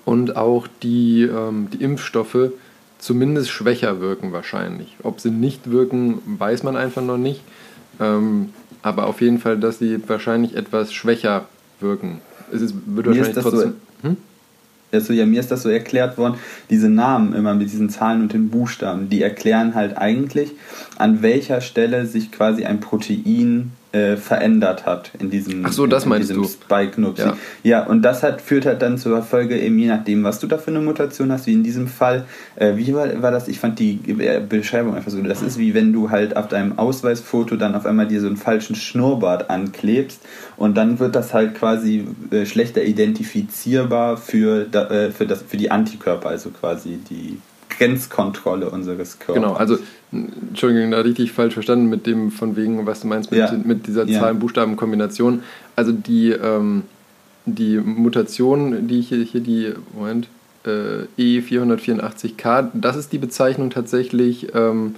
und 0.06 0.38
auch 0.38 0.68
die, 0.82 1.24
ähm, 1.24 1.68
die 1.74 1.84
Impfstoffe 1.84 2.52
zumindest 3.00 3.50
schwächer 3.50 4.00
wirken 4.00 4.32
wahrscheinlich. 4.32 4.96
Ob 5.04 5.20
sie 5.20 5.32
nicht 5.32 5.70
wirken, 5.72 6.20
weiß 6.26 6.64
man 6.64 6.76
einfach 6.76 7.02
noch 7.04 7.18
nicht. 7.18 7.42
Ähm, 8.00 8.50
aber 8.82 9.08
auf 9.08 9.22
jeden 9.22 9.40
Fall, 9.40 9.58
dass 9.58 9.80
sie 9.80 10.00
wahrscheinlich 10.08 10.56
etwas 10.56 10.94
schwächer 10.94 11.46
wirken. 11.80 12.22
Es 12.52 12.62
ist, 12.62 12.74
wird 12.86 13.08
Mir 13.08 13.12
wahrscheinlich 13.18 13.36
das 13.36 13.44
so- 13.44 13.50
trotzdem. 13.52 13.74
hm? 14.02 14.18
Also 14.92 15.12
ja, 15.14 15.26
mir 15.26 15.40
ist 15.42 15.52
das 15.52 15.64
so 15.64 15.70
erklärt 15.70 16.18
worden, 16.18 16.36
diese 16.70 16.88
Namen 16.90 17.34
immer 17.34 17.54
mit 17.54 17.70
diesen 17.72 17.90
Zahlen 17.90 18.22
und 18.22 18.32
den 18.32 18.50
Buchstaben, 18.50 19.10
die 19.10 19.22
erklären 19.22 19.76
halt 19.76 19.98
eigentlich, 19.98 20.52
an 20.98 21.22
welcher 21.22 21.60
Stelle 21.60 22.06
sich 22.06 22.32
quasi 22.32 22.64
ein 22.64 22.80
Protein 22.80 23.72
äh, 23.96 24.18
verändert 24.18 24.86
hat 24.86 25.12
in 25.20 25.30
diesem, 25.30 25.66
Ach 25.66 25.72
so, 25.72 25.88
das 25.88 26.04
in 26.04 26.10
meinst 26.10 26.30
diesem 26.30 26.44
du. 26.44 26.50
Spike-Nupsi. 26.50 27.22
Ja. 27.22 27.38
Ja. 27.64 27.84
und 27.86 28.02
das 28.02 28.24
hat, 28.24 28.42
führt 28.42 28.66
halt 28.66 28.82
dann 28.82 28.98
zur 28.98 29.22
Folge, 29.22 29.58
eben 29.58 29.80
je 29.80 29.88
nachdem, 29.88 30.24
was 30.24 30.40
du 30.40 30.48
da 30.48 30.58
für 30.58 30.72
eine 30.72 30.82
Mutation 30.82 31.32
hast, 31.32 31.48
wie 31.48 31.54
in 31.54 31.64
diesem 31.64 31.88
Fall. 31.88 32.26
Äh, 32.58 32.76
wie 32.76 32.94
war, 32.94 33.22
war 33.22 33.32
das? 33.32 33.48
Ich 33.48 33.60
fand 33.60 33.80
die 33.80 34.00
äh, 34.20 34.42
Beschreibung 34.42 34.96
einfach 34.96 35.12
so, 35.12 35.22
das 35.22 35.42
ist 35.42 35.58
wie 35.58 35.74
wenn 35.74 35.94
du 35.94 36.10
halt 36.10 36.36
auf 36.36 36.50
deinem 36.50 36.78
Ausweisfoto 36.78 37.56
dann 37.56 37.74
auf 37.74 37.86
einmal 37.86 38.08
dir 38.08 38.20
so 38.20 38.28
einen 38.28 38.38
falschen 38.38 38.76
Schnurrbart 38.76 39.50
anklebst 39.50 40.20
und 40.58 40.76
dann 40.76 41.00
wird 41.00 41.16
das 41.16 41.34
halt 41.34 41.56
quasi 41.56 42.06
äh, 42.32 42.46
schlechter 42.46 42.84
identifizierbar 42.84 44.18
für, 44.18 44.66
da, 44.66 44.90
äh, 44.90 45.12
für, 45.12 45.26
das, 45.26 45.42
für 45.42 45.58
die 45.58 45.72
Antikörper, 45.72 46.30
also 46.30 46.50
quasi 46.50 47.00
die 47.10 47.38
Grenzkontrolle 47.70 48.70
unseres 48.70 49.20
Körpers. 49.20 49.36
Genau, 49.44 49.54
also 49.56 49.78
Entschuldigung, 50.12 50.92
da 50.92 51.02
richtig 51.02 51.32
falsch 51.32 51.54
verstanden 51.56 51.88
mit 51.90 52.06
dem 52.08 52.32
von 52.32 52.56
wegen, 52.56 52.86
was 52.86 53.02
du 53.02 53.08
meinst 53.08 53.32
mit, 53.32 53.40
Ja. 53.40 53.52
mit 53.64 53.88
dieser 53.88 54.06
Ja. 54.06 54.20
Zahlen-Buchstaben-Kombination. 54.22 55.44
Also 55.76 55.92
die, 55.92 56.32
ähm, 56.32 56.84
die 57.46 57.78
Mutation, 57.78 58.88
die 58.88 59.02
hier, 59.02 59.24
hier 59.24 59.42
die, 59.42 59.74
Moment, 59.94 60.28
äh, 60.66 61.06
E484K, 61.22 62.70
das 62.74 62.96
ist 62.96 63.12
die 63.12 63.18
Bezeichnung 63.18 63.70
tatsächlich, 63.70 64.48
ähm, 64.56 64.96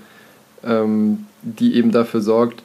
ähm, 0.64 1.26
die 1.42 1.76
eben 1.76 1.92
dafür 1.92 2.22
sorgt, 2.22 2.64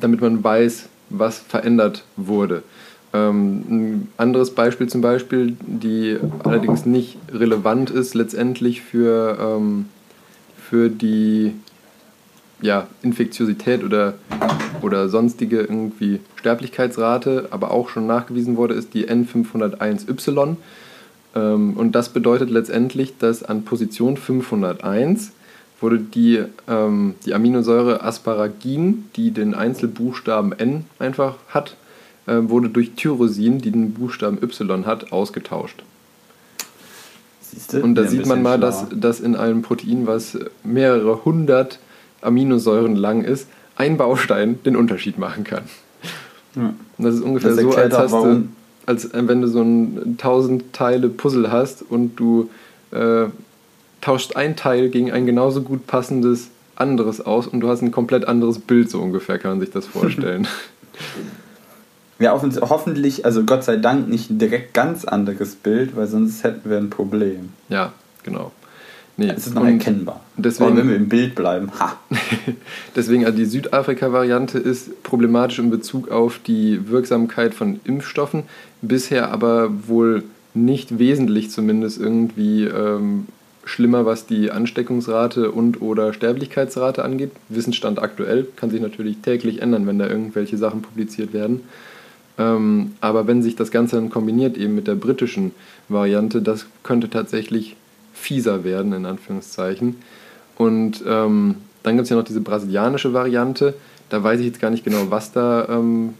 damit 0.00 0.20
man 0.20 0.42
weiß, 0.42 0.88
was 1.10 1.38
verändert 1.38 2.04
wurde. 2.16 2.62
Ähm, 3.16 3.64
ein 3.68 4.08
anderes 4.16 4.50
Beispiel 4.50 4.88
zum 4.88 5.00
Beispiel, 5.00 5.56
die 5.66 6.18
allerdings 6.44 6.86
nicht 6.86 7.18
relevant 7.32 7.90
ist 7.90 8.14
letztendlich 8.14 8.82
für, 8.82 9.38
ähm, 9.40 9.86
für 10.68 10.88
die 10.90 11.52
ja, 12.60 12.86
Infektiosität 13.02 13.84
oder, 13.84 14.14
oder 14.82 15.08
sonstige 15.08 15.60
irgendwie 15.60 16.20
Sterblichkeitsrate, 16.36 17.48
aber 17.50 17.70
auch 17.70 17.88
schon 17.88 18.06
nachgewiesen 18.06 18.56
wurde, 18.56 18.74
ist 18.74 18.94
die 18.94 19.08
N501Y. 19.08 20.56
Ähm, 21.34 21.74
und 21.74 21.92
das 21.92 22.08
bedeutet 22.10 22.50
letztendlich, 22.50 23.18
dass 23.18 23.42
an 23.42 23.64
Position 23.64 24.16
501 24.16 25.32
wurde 25.78 25.98
die, 25.98 26.42
die 26.66 27.34
Aminosäure 27.34 28.02
Asparagin, 28.02 29.10
die 29.14 29.30
den 29.30 29.52
Einzelbuchstaben 29.52 30.52
N 30.52 30.86
einfach 30.98 31.34
hat, 31.50 31.76
wurde 32.26 32.68
durch 32.68 32.92
Tyrosin, 32.96 33.58
die 33.60 33.70
den 33.70 33.92
Buchstaben 33.94 34.38
Y 34.42 34.84
hat, 34.86 35.12
ausgetauscht. 35.12 35.82
Siehste? 37.40 37.82
Und 37.82 37.94
da 37.94 38.02
Ja, 38.02 38.08
sieht 38.08 38.26
man 38.26 38.42
mal, 38.42 38.58
dass, 38.58 38.80
schlauer. 38.80 38.94
dass 38.96 39.20
in 39.20 39.36
einem 39.36 39.62
Protein, 39.62 40.06
was 40.06 40.38
mehrere 40.64 41.24
hundert 41.24 41.78
Aminosäuren 42.22 42.96
lang 42.96 43.22
ist, 43.22 43.48
ein 43.76 43.96
Baustein 43.96 44.58
den 44.64 44.74
Unterschied 44.76 45.18
machen 45.18 45.44
kann. 45.44 45.64
Ja. 46.56 46.74
Und 46.98 47.04
das 47.04 47.14
ist 47.16 47.20
ungefähr 47.22 47.50
Das 47.54 47.60
so, 47.60 47.70
als, 47.74 47.94
auch, 47.94 48.00
hast 48.00 48.12
du, 48.24 48.48
als 48.86 49.04
äh, 49.12 49.28
wenn 49.28 49.42
du 49.42 49.48
so 49.48 49.62
ein 49.62 50.16
1000 50.18 50.72
Teile 50.72 51.08
Puzzle 51.08 51.52
hast 51.52 51.82
und 51.88 52.16
du 52.16 52.48
äh, 52.90 53.26
tauscht 54.00 54.36
ein 54.36 54.56
Teil 54.56 54.88
gegen 54.88 55.12
ein 55.12 55.26
genauso 55.26 55.62
gut 55.62 55.86
passendes 55.86 56.48
anderes 56.74 57.20
aus 57.20 57.46
und 57.46 57.60
du 57.60 57.68
hast 57.68 57.82
ein 57.82 57.90
komplett 57.92 58.26
anderes 58.26 58.58
Bild, 58.58 58.90
so 58.90 59.00
ungefähr 59.00 59.38
kann 59.38 59.52
man 59.52 59.60
sich 59.60 59.70
das 59.70 59.86
vorstellen. 59.94 60.48
Ja, 62.18 62.32
hoffentlich, 62.32 63.24
also 63.26 63.44
Gott 63.44 63.62
sei 63.64 63.76
Dank 63.76 64.08
nicht 64.08 64.30
ein 64.30 64.38
direkt 64.38 64.72
ganz 64.74 65.04
anderes 65.04 65.54
Bild, 65.54 65.96
weil 65.96 66.06
sonst 66.06 66.44
hätten 66.44 66.68
wir 66.70 66.78
ein 66.78 66.90
Problem. 66.90 67.50
ja, 67.68 67.92
genau. 68.22 68.52
Nee, 69.18 69.32
Es 69.34 69.46
ist 69.46 69.54
noch 69.54 69.64
erkennbar. 69.64 70.20
deswegen- 70.36 70.72
Aber 70.72 70.76
wenn 70.78 70.88
wir 70.90 70.96
im 70.96 71.08
Bild 71.08 71.34
bleiben, 71.34 71.70
ha! 71.80 71.96
Deswegen, 72.96 73.24
also 73.24 73.38
die 73.38 73.46
Südafrika-Variante 73.46 74.58
ist 74.58 75.02
problematisch 75.04 75.58
in 75.58 75.70
Bezug 75.70 76.10
auf 76.10 76.38
die 76.46 76.90
Wirksamkeit 76.90 77.54
von 77.54 77.80
Impfstoffen, 77.84 78.42
bisher 78.82 79.30
aber 79.30 79.70
wohl 79.88 80.24
nicht 80.52 80.98
wesentlich 80.98 81.50
zumindest 81.50 81.98
irgendwie 81.98 82.64
ähm, 82.64 83.26
schlimmer, 83.64 84.04
was 84.04 84.26
die 84.26 84.50
Ansteckungsrate 84.50 85.50
und 85.50 85.80
oder 85.80 86.12
Sterblichkeitsrate 86.12 87.02
angeht. 87.02 87.30
Wissensstand 87.48 87.98
aktuell 88.02 88.46
kann 88.56 88.68
sich 88.68 88.82
natürlich 88.82 89.16
täglich 89.22 89.62
ändern, 89.62 89.86
wenn 89.86 89.98
da 89.98 90.06
irgendwelche 90.08 90.58
Sachen 90.58 90.82
publiziert 90.82 91.32
werden. 91.32 91.62
Ähm, 92.38 92.92
aber 93.00 93.26
wenn 93.26 93.42
sich 93.42 93.56
das 93.56 93.70
Ganze 93.70 93.96
dann 93.96 94.10
kombiniert 94.10 94.56
eben 94.56 94.74
mit 94.74 94.86
der 94.86 94.94
britischen 94.94 95.52
Variante, 95.88 96.42
das 96.42 96.66
könnte 96.82 97.08
tatsächlich 97.08 97.76
fieser 98.12 98.64
werden, 98.64 98.92
in 98.92 99.06
Anführungszeichen. 99.06 99.96
Und 100.56 101.02
ähm, 101.06 101.56
dann 101.82 101.96
gibt 101.96 102.04
es 102.04 102.10
ja 102.10 102.16
noch 102.16 102.24
diese 102.24 102.40
brasilianische 102.40 103.12
Variante. 103.12 103.74
Da 104.08 104.22
weiß 104.22 104.40
ich 104.40 104.46
jetzt 104.46 104.60
gar 104.60 104.70
nicht 104.70 104.84
genau, 104.84 105.10
was 105.10 105.32
da 105.32 105.68
ähm, 105.68 106.14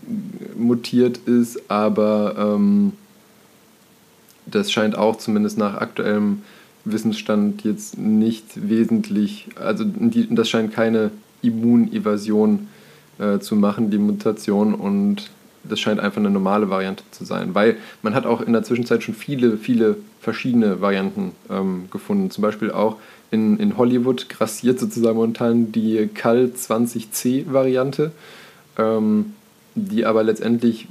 mutiert 0.57 1.19
ist, 1.27 1.71
aber 1.71 2.35
ähm, 2.39 2.93
das 4.47 4.71
scheint 4.73 4.97
auch 4.97 5.17
zumindest 5.17 5.59
nach 5.59 5.75
aktuellem 5.75 6.43
Wissensstand 6.85 7.65
jetzt 7.65 7.99
nicht 7.99 8.69
wesentlich, 8.69 9.49
also 9.57 9.85
die, 9.85 10.33
das 10.33 10.49
scheint 10.49 10.73
keine 10.73 11.11
Immunevasion 11.43 12.69
äh, 13.19 13.39
zu 13.41 13.57
machen, 13.57 13.91
die 13.91 13.99
Mutation, 13.99 14.75
und 14.75 15.31
das 15.69 15.81
scheint 15.81 16.01
einfach 16.01 16.19
eine 16.19 16.31
normale 16.31 16.71
Variante 16.71 17.05
zu 17.11 17.25
sein, 17.25 17.55
weil 17.55 17.77
man 18.03 18.15
hat 18.15 18.27
auch 18.27 18.41
in 18.41 18.53
der 18.53 18.63
Zwischenzeit 18.63 19.03
schon 19.03 19.15
viele, 19.15 19.57
viele 19.57 19.97
verschiedene 20.21 20.81
Varianten 20.81 21.33
ähm, 21.51 21.89
gefunden. 21.91 22.31
Zum 22.31 22.43
Beispiel 22.43 22.71
auch 22.71 22.97
in, 23.31 23.59
in 23.59 23.77
Hollywood 23.77 24.29
grassiert 24.29 24.79
sozusagen 24.79 25.17
momentan 25.17 25.73
die 25.73 26.09
Cal 26.13 26.51
20C-Variante, 26.57 28.13
ähm, 28.79 29.35
die 29.75 30.05
aber 30.05 30.23
letztendlich 30.23 30.89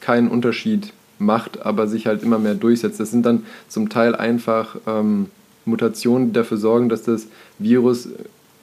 keinen 0.00 0.28
Unterschied 0.28 0.92
macht, 1.18 1.64
aber 1.64 1.86
sich 1.88 2.06
halt 2.06 2.22
immer 2.22 2.38
mehr 2.38 2.54
durchsetzt. 2.54 3.00
Das 3.00 3.10
sind 3.10 3.26
dann 3.26 3.44
zum 3.68 3.88
Teil 3.88 4.14
einfach 4.14 4.76
ähm, 4.86 5.26
Mutationen, 5.64 6.28
die 6.28 6.32
dafür 6.32 6.56
sorgen, 6.56 6.88
dass 6.88 7.02
das 7.02 7.26
Virus, 7.58 8.08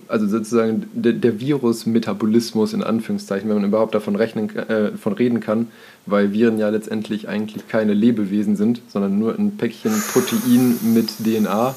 also 0.07 0.27
sozusagen 0.27 0.89
der, 0.93 1.13
der 1.13 1.39
Virus-Metabolismus 1.39 2.73
in 2.73 2.83
Anführungszeichen, 2.83 3.49
wenn 3.49 3.57
man 3.57 3.65
überhaupt 3.65 3.95
davon, 3.95 4.15
rechnen, 4.15 4.55
äh, 4.55 4.91
von 4.97 5.13
reden 5.13 5.39
kann, 5.39 5.67
weil 6.05 6.31
Viren 6.33 6.57
ja 6.57 6.69
letztendlich 6.69 7.27
eigentlich 7.27 7.67
keine 7.67 7.93
Lebewesen 7.93 8.55
sind, 8.55 8.81
sondern 8.87 9.17
nur 9.17 9.37
ein 9.37 9.57
Päckchen 9.57 9.93
Protein 10.13 10.75
mit 10.93 11.09
DNA 11.23 11.75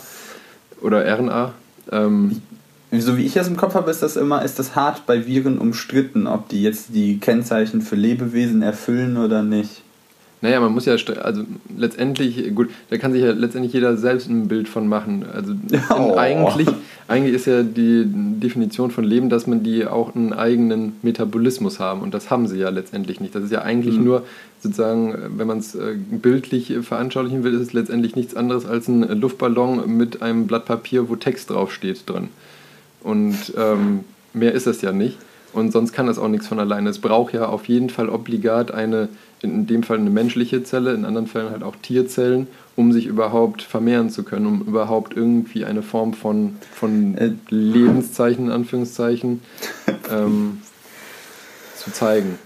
oder 0.83 1.05
RNA. 1.07 1.55
Ähm, 1.91 2.43
So 2.91 3.19
wie 3.19 3.27
ich 3.27 3.35
das 3.35 3.49
im 3.49 3.57
Kopf 3.57 3.75
habe, 3.75 3.91
ist 3.91 4.03
das 4.03 4.17
immer, 4.17 4.43
ist 4.45 4.59
das 4.59 4.75
hart 4.75 5.05
bei 5.05 5.27
Viren 5.27 5.59
umstritten, 5.59 6.27
ob 6.27 6.49
die 6.49 6.63
jetzt 6.63 6.95
die 6.95 7.19
Kennzeichen 7.19 7.83
für 7.83 7.97
Lebewesen 7.97 8.63
erfüllen 8.63 9.19
oder 9.19 9.43
nicht. 9.43 9.83
Naja, 10.41 10.61
man 10.61 10.73
muss 10.73 10.85
ja, 10.87 10.95
also 11.23 11.43
letztendlich, 11.77 12.55
gut, 12.55 12.71
da 12.91 12.97
kann 12.99 13.13
sich 13.13 13.23
ja 13.23 13.33
letztendlich 13.33 13.73
jeder 13.73 13.97
selbst 13.97 14.29
ein 14.29 14.47
Bild 14.47 14.69
von 14.69 14.87
machen. 14.87 15.25
Also 15.33 15.55
Oh. 15.91 16.15
eigentlich, 16.17 16.69
eigentlich 17.09 17.35
ist 17.35 17.47
ja 17.47 17.63
die 17.65 18.05
Definition 18.07 18.91
von 18.93 19.03
Leben, 19.03 19.31
dass 19.31 19.47
man 19.49 19.65
die 19.65 19.85
auch 19.87 20.15
einen 20.15 20.33
eigenen 20.33 20.93
Metabolismus 21.03 21.81
haben 21.81 22.03
und 22.03 22.15
das 22.15 22.31
haben 22.31 22.47
sie 22.47 22.59
ja 22.59 22.69
letztendlich 22.69 23.21
nicht. 23.21 23.35
Das 23.35 23.43
ist 23.43 23.51
ja 23.51 23.63
eigentlich 23.63 23.97
Mhm. 23.99 24.05
nur 24.05 24.23
sozusagen, 24.61 25.15
wenn 25.37 25.47
man 25.49 25.59
es 25.59 25.75
äh, 25.75 25.95
bildlich 26.11 26.73
veranschaulichen 26.83 27.43
will, 27.43 27.55
ist 27.55 27.61
es 27.61 27.73
letztendlich 27.73 28.15
nichts 28.15 28.37
anderes 28.37 28.65
als 28.65 28.87
ein 28.89 29.03
Luftballon 29.21 29.97
mit 29.97 30.23
einem 30.23 30.47
Blatt 30.47 30.67
Papier, 30.67 31.09
wo 31.09 31.17
Text 31.17 31.51
draufsteht 31.51 32.09
drin. 32.09 32.29
Und 33.03 33.37
ähm, 33.57 34.01
mehr 34.35 34.53
ist 34.53 34.67
es 34.67 34.83
ja 34.83 34.93
nicht. 34.93 35.19
Und 35.53 35.73
sonst 35.73 35.93
kann 35.93 36.07
das 36.07 36.19
auch 36.19 36.29
nichts 36.29 36.47
von 36.47 36.59
alleine. 36.59 36.91
Es 36.91 36.99
braucht 36.99 37.33
ja 37.33 37.47
auf 37.47 37.69
jeden 37.69 37.91
Fall 37.91 38.09
obligat 38.09 38.71
eine, 38.71 39.09
in 39.41 39.67
dem 39.67 39.83
Fall 39.83 39.99
eine 39.99 40.11
menschliche 40.11 40.63
Zelle, 40.63 40.93
in 40.93 41.05
anderen 41.05 41.27
Fällen 41.27 41.51
halt 41.51 41.63
auch 41.63 41.77
Tierzellen, 41.77 42.49
um 42.77 42.93
sich 42.93 43.07
überhaupt 43.07 43.63
vermehren 43.63 44.11
zu 44.11 44.25
können, 44.25 44.47
um 44.47 44.61
überhaupt 44.63 45.17
irgendwie 45.17 45.65
eine 45.65 45.83
Form 45.83 46.13
von, 46.13 46.57
von 46.73 47.17
Äh. 47.17 47.33
Lebenszeichen, 47.49 48.47
in 48.47 48.53
Anführungszeichen, 48.53 49.41
ähm, 50.13 50.61
zu 51.77 51.93
zeigen. 51.93 52.39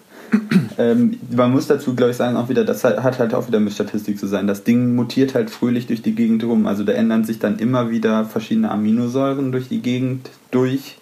Ähm, 0.78 1.18
man 1.30 1.50
muss 1.50 1.66
dazu, 1.66 1.94
glaube 1.94 2.12
ich, 2.12 2.16
sagen, 2.16 2.36
auch 2.36 2.48
wieder, 2.48 2.64
das 2.64 2.84
hat 2.84 3.18
halt 3.18 3.34
auch 3.34 3.48
wieder 3.48 3.60
mit 3.60 3.74
Statistik 3.74 4.18
zu 4.18 4.26
sein. 4.26 4.46
Das 4.46 4.64
Ding 4.64 4.94
mutiert 4.94 5.34
halt 5.34 5.50
fröhlich 5.50 5.86
durch 5.86 6.00
die 6.00 6.14
Gegend 6.14 6.44
rum. 6.44 6.66
Also 6.66 6.84
da 6.84 6.92
ändern 6.92 7.24
sich 7.24 7.38
dann 7.38 7.58
immer 7.58 7.90
wieder 7.90 8.24
verschiedene 8.24 8.70
Aminosäuren 8.70 9.52
durch 9.52 9.68
die 9.68 9.80
Gegend 9.80 10.30
durch. 10.50 10.96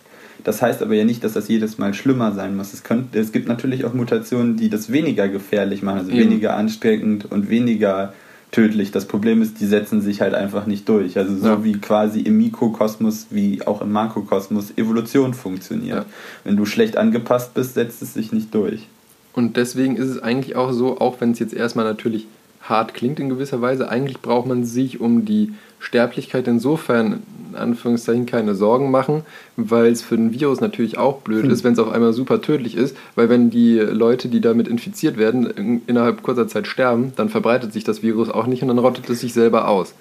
Das 0.44 0.62
heißt 0.62 0.82
aber 0.82 0.94
ja 0.94 1.04
nicht, 1.04 1.22
dass 1.24 1.32
das 1.34 1.48
jedes 1.48 1.78
Mal 1.78 1.94
schlimmer 1.94 2.32
sein 2.32 2.56
muss. 2.56 2.72
Es, 2.72 2.82
könnt, 2.82 3.14
es 3.14 3.32
gibt 3.32 3.48
natürlich 3.48 3.84
auch 3.84 3.94
Mutationen, 3.94 4.56
die 4.56 4.70
das 4.70 4.90
weniger 4.92 5.28
gefährlich 5.28 5.82
machen, 5.82 5.98
also 5.98 6.10
Eben. 6.10 6.20
weniger 6.30 6.56
ansteckend 6.56 7.30
und 7.30 7.48
weniger 7.50 8.12
tödlich. 8.52 8.90
Das 8.90 9.06
Problem 9.06 9.42
ist, 9.42 9.60
die 9.60 9.66
setzen 9.66 10.00
sich 10.00 10.20
halt 10.20 10.34
einfach 10.34 10.66
nicht 10.66 10.88
durch. 10.88 11.16
Also 11.16 11.36
so 11.36 11.46
Ja. 11.46 11.64
wie 11.64 11.74
quasi 11.74 12.20
im 12.20 12.36
Mikrokosmos 12.38 13.28
wie 13.30 13.64
auch 13.66 13.80
im 13.80 13.92
Makrokosmos 13.92 14.72
Evolution 14.76 15.34
funktioniert. 15.34 15.98
Ja. 15.98 16.04
Wenn 16.44 16.56
du 16.56 16.66
schlecht 16.66 16.96
angepasst 16.96 17.54
bist, 17.54 17.74
setzt 17.74 18.02
es 18.02 18.14
sich 18.14 18.32
nicht 18.32 18.52
durch. 18.54 18.86
Und 19.32 19.56
deswegen 19.56 19.96
ist 19.96 20.08
es 20.08 20.20
eigentlich 20.20 20.56
auch 20.56 20.72
so, 20.72 20.98
auch 20.98 21.20
wenn 21.20 21.30
es 21.30 21.38
jetzt 21.38 21.54
erstmal 21.54 21.84
natürlich 21.84 22.26
hart 22.62 22.94
klingt 22.94 23.20
in 23.20 23.28
gewisser 23.28 23.62
Weise, 23.62 23.88
eigentlich 23.88 24.20
braucht 24.20 24.46
man 24.48 24.64
sich 24.64 25.00
um 25.00 25.24
die 25.24 25.52
Sterblichkeit 25.80 26.46
insofern 26.46 27.22
in 27.50 27.56
Anführungszeichen 27.56 28.26
keine 28.26 28.54
Sorgen 28.54 28.90
machen, 28.92 29.22
weil 29.56 29.90
es 29.90 30.02
für 30.02 30.14
ein 30.14 30.32
Virus 30.32 30.60
natürlich 30.60 30.98
auch 30.98 31.16
blöd 31.22 31.44
Hm. 31.44 31.50
ist, 31.50 31.64
wenn 31.64 31.72
es 31.72 31.78
auf 31.80 31.90
einmal 31.90 32.12
super 32.12 32.40
tödlich 32.40 32.76
ist, 32.76 32.96
weil 33.16 33.28
wenn 33.28 33.50
die 33.50 33.78
Leute, 33.78 34.28
die 34.28 34.40
damit 34.40 34.68
infiziert 34.68 35.16
werden, 35.18 35.46
in, 35.50 35.82
innerhalb 35.88 36.22
kurzer 36.22 36.46
Zeit 36.46 36.66
sterben, 36.68 37.12
dann 37.16 37.28
verbreitet 37.28 37.72
sich 37.72 37.82
das 37.82 38.02
Virus 38.02 38.30
auch 38.30 38.46
nicht 38.46 38.62
und 38.62 38.68
dann 38.68 38.78
rottet 38.78 39.10
es 39.10 39.20
sich 39.20 39.32
selber 39.32 39.66
aus. 39.68 39.94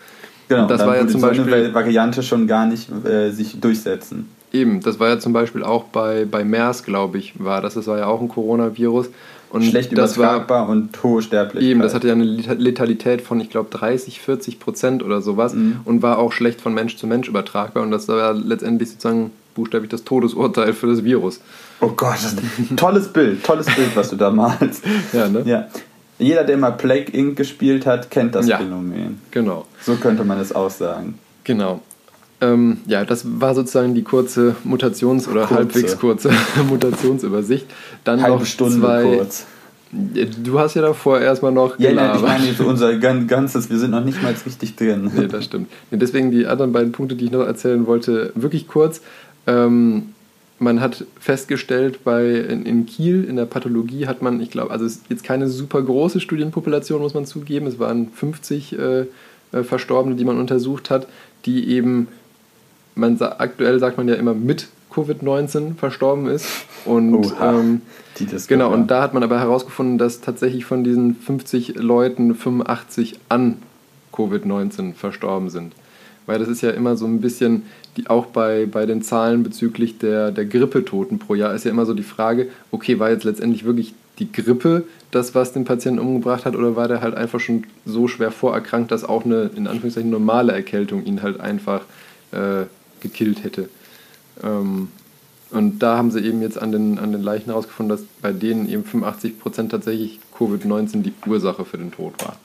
Genau, 0.47 0.67
Das 0.67 0.79
dann 0.79 0.87
war 0.89 0.97
ja 0.97 1.07
zum 1.07 1.21
so 1.21 1.27
eine 1.27 1.41
Beispiel- 1.43 1.73
Variante 1.73 2.21
schon 2.23 2.45
gar 2.47 2.65
nicht 2.67 2.89
äh, 3.05 3.31
sich 3.31 3.59
durchsetzen. 3.59 4.29
Eben, 4.51 4.81
das 4.81 4.99
war 4.99 5.07
ja 5.09 5.19
zum 5.19 5.31
Beispiel 5.31 5.63
auch 5.63 5.83
bei, 5.85 6.25
bei 6.25 6.43
MERS, 6.43 6.83
glaube 6.83 7.19
ich, 7.19 7.33
war 7.37 7.61
das. 7.61 7.75
Das 7.75 7.85
war 7.85 7.99
ja 7.99 8.07
auch 8.07 8.19
ein 8.19 8.29
Coronavirus. 8.29 9.09
Und 9.51 9.63
Schlecht 9.63 9.97
das 9.97 10.17
war, 10.17 10.35
übertragbar 10.35 10.69
und 10.69 11.01
hohe 11.03 11.21
Sterblichkeit. 11.21 11.63
Eben, 11.71 11.81
das 11.81 11.93
hatte 11.95 12.07
ja 12.07 12.13
eine 12.13 12.23
Leta- 12.23 12.53
Letalität 12.53 13.21
von, 13.21 13.39
ich 13.41 13.49
glaube, 13.49 13.69
30, 13.75 14.19
40 14.21 14.59
Prozent 14.59 15.01
oder 15.03 15.21
sowas 15.21 15.53
Mhm. 15.53 15.79
und 15.85 16.01
war 16.03 16.19
auch 16.19 16.31
schlecht 16.31 16.61
von 16.61 16.73
Mensch 16.73 16.97
zu 16.97 17.07
Mensch 17.07 17.27
übertragbar. 17.27 17.81
Und 17.83 17.91
das 17.91 18.07
war 18.07 18.17
ja 18.17 18.31
letztendlich 18.31 18.89
sozusagen 18.91 19.31
buchstäblich 19.55 19.89
das 19.89 20.03
Todesurteil 20.03 20.73
für 20.73 20.87
das 20.87 21.03
Virus. 21.03 21.41
oh 21.81 21.89
Gott, 21.89 22.15
das 22.15 22.33
ist 22.33 22.71
ein 22.71 22.77
tolles 22.77 23.07
Bild, 23.07 23.43
tolles 23.43 23.65
Bild, 23.65 23.95
was 23.95 24.09
du 24.09 24.15
da 24.15 24.29
malst. 24.29 24.83
Ja, 25.13 25.27
ne? 25.27 25.41
Ja. 25.45 25.67
Jeder, 26.19 26.43
der 26.43 26.57
mal 26.57 26.71
Plague 26.71 27.11
Inc. 27.13 27.35
gespielt 27.37 27.85
hat, 27.85 28.11
kennt 28.11 28.35
das 28.35 28.45
Ja. 28.47 28.57
Phänomen. 28.57 29.19
Genau. 29.31 29.65
So 29.81 29.95
könnte 29.95 30.23
man 30.25 30.37
es 30.39 30.53
auch 30.53 30.69
sagen. 30.69 31.17
Genau. 31.45 31.81
Ähm, 32.41 32.77
ja, 32.87 33.03
das 33.05 33.25
war 33.41 33.53
sozusagen 33.53 33.95
die 33.95 34.03
kurze 34.03 34.55
Mutations- 34.65 35.27
oder 35.27 35.41
Kurze. 35.41 35.55
halbwegs 35.55 35.99
kurze 35.99 36.31
Mutationsübersicht. 36.69 37.65
Dann 38.03 38.21
Halbe 38.21 38.37
noch 38.37 38.45
Stunde 38.45 38.79
zwei. 38.79 39.03
kurz. 39.17 39.45
Du 39.91 40.59
hast 40.59 40.75
ja 40.75 40.83
davor 40.83 41.19
erstmal 41.19 41.51
noch 41.51 41.79
Ja, 41.79 41.91
nein, 41.91 42.11
ich 42.15 42.21
meine 42.21 42.45
jetzt 42.45 42.61
unser 42.61 42.95
gan- 42.97 43.27
ganzes, 43.27 43.69
wir 43.71 43.77
sind 43.79 43.89
noch 43.91 44.03
nicht 44.05 44.21
mal 44.21 44.33
richtig 44.45 44.75
drin. 44.75 45.09
Nee, 45.15 45.27
das 45.27 45.45
stimmt. 45.45 45.67
Nee, 45.89 45.97
deswegen 45.97 46.29
die 46.31 46.45
anderen 46.45 46.71
beiden 46.71 46.91
Punkte, 46.91 47.15
die 47.15 47.25
ich 47.25 47.31
noch 47.31 47.43
erzählen 47.45 47.87
wollte, 47.87 48.31
wirklich 48.35 48.67
kurz. 48.67 49.01
Ähm, 49.47 50.09
man 50.59 50.79
hat 50.79 51.05
festgestellt, 51.19 52.03
bei, 52.03 52.35
in, 52.35 52.65
in 52.65 52.85
Kiel 52.85 53.23
in 53.23 53.35
der 53.35 53.45
Pathologie 53.45 54.05
hat 54.07 54.21
man, 54.21 54.39
ich 54.41 54.51
glaube, 54.51 54.71
also 54.71 54.85
es 54.85 54.97
ist 54.97 55.05
jetzt 55.09 55.23
keine 55.23 55.47
super 55.47 55.81
große 55.81 56.19
Studienpopulation, 56.19 57.01
muss 57.01 57.13
man 57.15 57.25
zugeben. 57.25 57.65
Es 57.65 57.79
waren 57.79 58.09
50 58.13 58.77
äh, 58.77 58.99
äh, 59.53 59.63
Verstorbene, 59.63 60.15
die 60.15 60.25
man 60.25 60.37
untersucht 60.37 60.89
hat, 60.91 61.07
die 61.45 61.67
eben, 61.69 62.09
man 62.99 63.17
sa 63.17 63.35
aktuell 63.39 63.79
sagt 63.79 63.97
man 63.97 64.07
ja 64.07 64.15
immer 64.15 64.33
mit 64.33 64.67
Covid-19 64.93 65.75
verstorben 65.75 66.27
ist. 66.27 66.47
Und 66.85 67.15
Oha. 67.15 67.59
ähm, 67.59 67.81
Genau, 68.47 68.73
und 68.73 68.91
da 68.91 69.01
hat 69.01 69.13
man 69.13 69.23
aber 69.23 69.39
herausgefunden, 69.39 69.97
dass 69.97 70.21
tatsächlich 70.21 70.65
von 70.65 70.83
diesen 70.83 71.15
50 71.15 71.75
Leuten 71.75 72.35
85 72.35 73.19
an 73.29 73.57
Covid-19 74.13 74.93
verstorben 74.93 75.49
sind. 75.49 75.73
Weil 76.25 76.39
das 76.39 76.47
ist 76.47 76.61
ja 76.61 76.71
immer 76.71 76.95
so 76.95 77.05
ein 77.05 77.21
bisschen, 77.21 77.63
die, 77.97 78.07
auch 78.07 78.27
bei, 78.27 78.67
bei 78.67 78.85
den 78.85 79.01
Zahlen 79.01 79.41
bezüglich 79.41 79.97
der, 79.97 80.31
der 80.31 80.45
Grippetoten 80.45 81.17
pro 81.17 81.33
Jahr 81.33 81.55
ist 81.55 81.65
ja 81.65 81.71
immer 81.71 81.85
so 81.85 81.93
die 81.93 82.03
Frage, 82.03 82.49
okay, 82.71 82.99
war 82.99 83.09
jetzt 83.09 83.23
letztendlich 83.23 83.65
wirklich 83.65 83.93
die 84.19 84.31
Grippe 84.31 84.83
das, 85.11 85.33
was 85.33 85.53
den 85.53 85.63
Patienten 85.63 85.99
umgebracht 85.99 86.45
hat, 86.45 86.55
oder 86.55 86.75
war 86.75 86.87
der 86.87 87.01
halt 87.01 87.15
einfach 87.15 87.39
schon 87.39 87.63
so 87.85 88.07
schwer 88.07 88.31
vorerkrankt, 88.31 88.91
dass 88.91 89.03
auch 89.03 89.25
eine, 89.25 89.49
in 89.55 89.65
Anführungszeichen, 89.65 90.11
normale 90.11 90.51
Erkältung 90.51 91.03
ihn 91.05 91.23
halt 91.23 91.39
einfach 91.39 91.81
äh, 92.31 92.65
gekillt 93.01 93.43
hätte. 93.43 93.69
Ähm, 94.43 94.89
und 95.51 95.79
da 95.79 95.97
haben 95.97 96.11
sie 96.11 96.19
eben 96.21 96.41
jetzt 96.41 96.61
an 96.61 96.71
den, 96.71 96.99
an 96.99 97.11
den 97.11 97.23
Leichen 97.23 97.47
herausgefunden, 97.47 97.97
dass 97.97 98.05
bei 98.21 98.31
denen 98.31 98.69
eben 98.69 98.83
85% 98.83 99.69
tatsächlich 99.69 100.19
Covid-19 100.37 101.01
die 101.01 101.13
Ursache 101.25 101.65
für 101.65 101.77
den 101.77 101.91
Tod 101.91 102.13
war. 102.23 102.37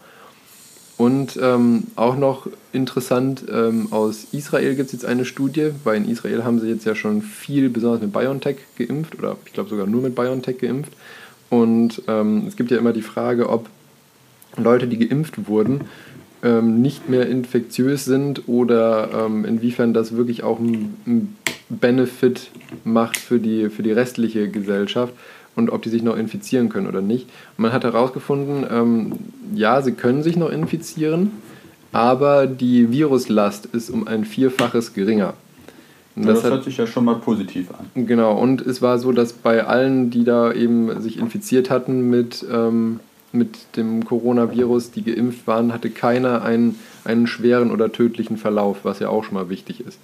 Und 0.96 1.38
ähm, 1.42 1.84
auch 1.96 2.16
noch 2.16 2.46
interessant, 2.72 3.44
ähm, 3.52 3.88
aus 3.90 4.28
Israel 4.32 4.76
gibt 4.76 4.86
es 4.86 4.92
jetzt 4.92 5.04
eine 5.04 5.24
Studie, 5.24 5.70
weil 5.82 5.96
in 5.96 6.08
Israel 6.08 6.44
haben 6.44 6.60
sie 6.60 6.68
jetzt 6.68 6.86
ja 6.86 6.94
schon 6.94 7.20
viel, 7.20 7.68
besonders 7.68 8.00
mit 8.00 8.12
BioNTech 8.12 8.58
geimpft, 8.78 9.18
oder 9.18 9.36
ich 9.44 9.52
glaube 9.52 9.70
sogar 9.70 9.86
nur 9.86 10.02
mit 10.02 10.14
BioNTech 10.14 10.58
geimpft. 10.58 10.92
Und 11.50 12.02
ähm, 12.06 12.44
es 12.46 12.56
gibt 12.56 12.70
ja 12.70 12.78
immer 12.78 12.92
die 12.92 13.02
Frage, 13.02 13.48
ob 13.48 13.68
Leute, 14.56 14.86
die 14.86 14.98
geimpft 14.98 15.48
wurden, 15.48 15.82
ähm, 16.44 16.80
nicht 16.82 17.08
mehr 17.08 17.26
infektiös 17.28 18.04
sind 18.04 18.46
oder 18.46 19.08
ähm, 19.26 19.44
inwiefern 19.44 19.92
das 19.94 20.14
wirklich 20.16 20.44
auch 20.44 20.58
einen 20.60 21.36
Benefit 21.70 22.50
macht 22.84 23.16
für 23.16 23.38
die, 23.40 23.70
für 23.70 23.82
die 23.82 23.92
restliche 23.92 24.48
Gesellschaft 24.48 25.12
und 25.56 25.70
ob 25.70 25.82
die 25.82 25.88
sich 25.88 26.02
noch 26.02 26.16
infizieren 26.16 26.68
können 26.68 26.86
oder 26.86 27.00
nicht. 27.00 27.26
Und 27.56 27.62
man 27.62 27.72
hat 27.72 27.84
herausgefunden, 27.84 28.64
ähm, 28.70 29.12
ja, 29.54 29.80
sie 29.82 29.92
können 29.92 30.22
sich 30.22 30.36
noch 30.36 30.50
infizieren, 30.50 31.30
aber 31.92 32.46
die 32.46 32.90
Viruslast 32.92 33.66
ist 33.66 33.88
um 33.90 34.06
ein 34.06 34.24
Vierfaches 34.24 34.92
geringer. 34.94 35.34
Und 36.16 36.26
das, 36.26 36.44
hat- 36.44 36.50
hört 36.52 36.64
sich 36.64 36.76
ja 36.76 36.86
schon 36.86 37.04
mal 37.06 37.16
positiv 37.16 37.68
an. 37.72 38.06
Genau, 38.06 38.36
und 38.38 38.60
es 38.60 38.82
war 38.82 38.98
so, 38.98 39.10
dass 39.12 39.32
bei 39.32 39.64
allen, 39.64 40.10
die 40.10 40.24
da 40.24 40.52
eben 40.52 41.00
sich 41.00 41.18
infiziert 41.18 41.70
hatten 41.70 42.08
mit, 42.10 42.44
ähm, 42.52 43.00
mit 43.34 43.76
dem 43.76 44.04
Coronavirus, 44.04 44.90
die 44.90 45.02
geimpft 45.02 45.46
waren, 45.46 45.72
hatte 45.72 45.90
keiner 45.90 46.42
einen, 46.42 46.78
einen 47.04 47.26
schweren 47.26 47.70
oder 47.70 47.92
tödlichen 47.92 48.36
Verlauf, 48.36 48.78
was 48.84 49.00
ja 49.00 49.08
auch 49.08 49.24
schon 49.24 49.34
mal 49.34 49.50
wichtig 49.50 49.80
ist. 49.80 49.98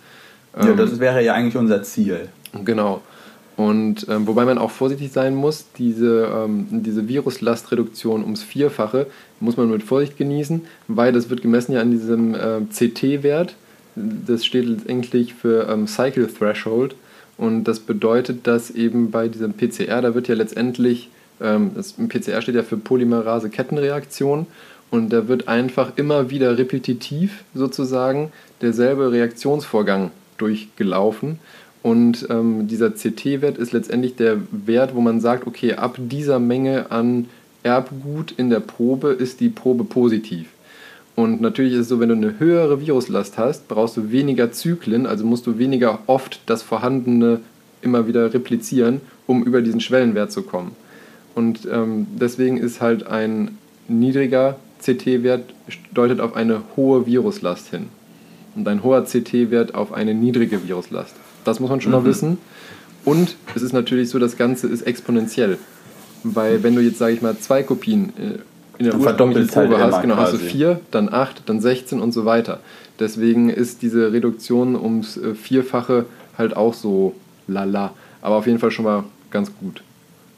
Ja, 0.56 0.70
Ähm, 0.70 0.76
das 0.76 0.98
wäre 1.00 1.24
ja 1.24 1.34
eigentlich 1.34 1.56
unser 1.56 1.82
Ziel. 1.82 2.28
Genau. 2.64 3.02
Und 3.56 4.06
ähm, 4.08 4.26
wobei 4.26 4.44
man 4.46 4.56
auch 4.58 4.70
vorsichtig 4.70 5.12
sein 5.12 5.34
muss, 5.34 5.66
diese, 5.76 6.26
ähm, 6.34 6.66
diese 6.70 7.08
Viruslastreduktion 7.08 8.22
ums 8.22 8.42
Vierfache 8.42 9.06
muss 9.38 9.56
man 9.56 9.70
mit 9.70 9.82
Vorsicht 9.82 10.16
genießen, 10.16 10.62
weil 10.88 11.12
das 11.12 11.28
wird 11.28 11.42
gemessen 11.42 11.72
ja 11.72 11.80
an 11.80 11.90
diesem 11.90 12.34
ähm, 12.34 12.68
CT-Wert. 12.70 13.54
Das 13.96 14.46
steht 14.46 14.64
letztendlich 14.64 15.34
für 15.34 15.68
ähm, 15.68 15.86
Cycle 15.86 16.26
Threshold 16.32 16.94
und 17.40 17.64
das 17.64 17.80
bedeutet, 17.80 18.46
dass 18.46 18.70
eben 18.70 19.10
bei 19.10 19.28
diesem 19.28 19.54
PCR, 19.54 20.02
da 20.02 20.14
wird 20.14 20.28
ja 20.28 20.34
letztendlich, 20.34 21.08
das 21.40 21.94
PCR 21.94 22.42
steht 22.42 22.54
ja 22.54 22.62
für 22.62 22.76
Polymerase-Kettenreaktion 22.76 24.46
und 24.90 25.12
da 25.12 25.26
wird 25.28 25.48
einfach 25.48 25.92
immer 25.96 26.30
wieder 26.30 26.58
repetitiv 26.58 27.44
sozusagen 27.54 28.32
derselbe 28.60 29.10
Reaktionsvorgang 29.10 30.10
durchgelaufen. 30.36 31.38
Und 31.82 32.26
ähm, 32.28 32.68
dieser 32.68 32.90
CT-Wert 32.90 33.56
ist 33.56 33.72
letztendlich 33.72 34.16
der 34.16 34.38
Wert, 34.50 34.94
wo 34.94 35.00
man 35.00 35.20
sagt, 35.20 35.46
okay, 35.46 35.74
ab 35.74 35.96
dieser 35.98 36.38
Menge 36.38 36.90
an 36.90 37.26
Erbgut 37.62 38.32
in 38.32 38.50
der 38.50 38.60
Probe 38.60 39.10
ist 39.10 39.40
die 39.40 39.48
Probe 39.48 39.84
positiv. 39.84 40.48
Und 41.16 41.40
natürlich 41.40 41.74
ist 41.74 41.80
es 41.80 41.88
so, 41.88 42.00
wenn 42.00 42.08
du 42.08 42.14
eine 42.14 42.38
höhere 42.38 42.80
Viruslast 42.80 43.38
hast, 43.38 43.68
brauchst 43.68 43.96
du 43.96 44.10
weniger 44.10 44.52
Zyklen, 44.52 45.06
also 45.06 45.24
musst 45.24 45.46
du 45.46 45.58
weniger 45.58 46.00
oft 46.06 46.40
das 46.46 46.62
Vorhandene 46.62 47.40
immer 47.82 48.06
wieder 48.06 48.32
replizieren, 48.32 49.00
um 49.26 49.42
über 49.42 49.62
diesen 49.62 49.80
Schwellenwert 49.80 50.32
zu 50.32 50.42
kommen. 50.42 50.72
Und 51.40 51.66
ähm, 51.72 52.06
deswegen 52.20 52.58
ist 52.58 52.82
halt 52.82 53.06
ein 53.06 53.56
niedriger 53.88 54.56
CT-Wert 54.84 55.44
deutet 55.94 56.20
auf 56.20 56.36
eine 56.36 56.60
hohe 56.76 57.06
Viruslast 57.06 57.68
hin. 57.70 57.86
und 58.56 58.68
ein 58.68 58.82
hoher 58.82 59.04
CT-Wert 59.04 59.74
auf 59.74 59.92
eine 59.94 60.12
niedrige 60.12 60.66
Viruslast. 60.68 61.14
Das 61.44 61.60
muss 61.60 61.70
man 61.70 61.80
schon 61.80 61.92
mal 61.92 62.00
Mhm. 62.02 62.04
wissen. 62.06 62.38
Und 63.06 63.36
es 63.54 63.62
ist 63.62 63.72
natürlich 63.72 64.10
so, 64.10 64.18
das 64.18 64.36
Ganze 64.36 64.66
ist 64.66 64.82
exponentiell. 64.82 65.56
Weil 66.24 66.62
wenn 66.62 66.74
du 66.74 66.82
jetzt, 66.82 66.98
sage 66.98 67.14
ich 67.14 67.22
mal, 67.22 67.38
zwei 67.38 67.62
Kopien 67.62 68.12
äh, 68.18 68.22
in 68.78 68.84
der 68.86 68.94
ursprünglichen 68.96 69.02
verdoppelt's 69.02 69.56
halt 69.56 69.70
Probe 69.70 69.82
hast, 69.82 70.02
genau, 70.02 70.16
hast 70.16 70.32
du 70.34 70.38
quasi. 70.38 70.50
vier, 70.50 70.80
dann 70.90 71.08
acht, 71.08 71.42
dann 71.46 71.60
16 71.62 72.00
und 72.00 72.12
so 72.12 72.24
weiter. 72.26 72.60
Deswegen 72.98 73.48
ist 73.48 73.80
diese 73.82 74.12
Reduktion 74.12 74.74
ums 74.76 75.16
äh, 75.16 75.34
Vierfache 75.34 76.04
halt 76.36 76.54
auch 76.56 76.74
so 76.74 77.14
lala. 77.48 77.92
Aber 78.20 78.34
auf 78.36 78.46
jeden 78.46 78.58
Fall 78.58 78.70
schon 78.72 78.84
mal 78.84 79.04
ganz 79.30 79.50
gut. 79.60 79.82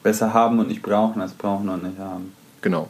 Besser 0.03 0.35
haben 0.35 0.59
und 0.59 0.69
nicht 0.69 0.83
brauchen, 0.83 1.21
als 1.21 1.33
brauchen 1.33 1.69
und 1.69 1.83
nicht 1.83 1.99
haben. 1.99 2.33
Genau. 2.61 2.88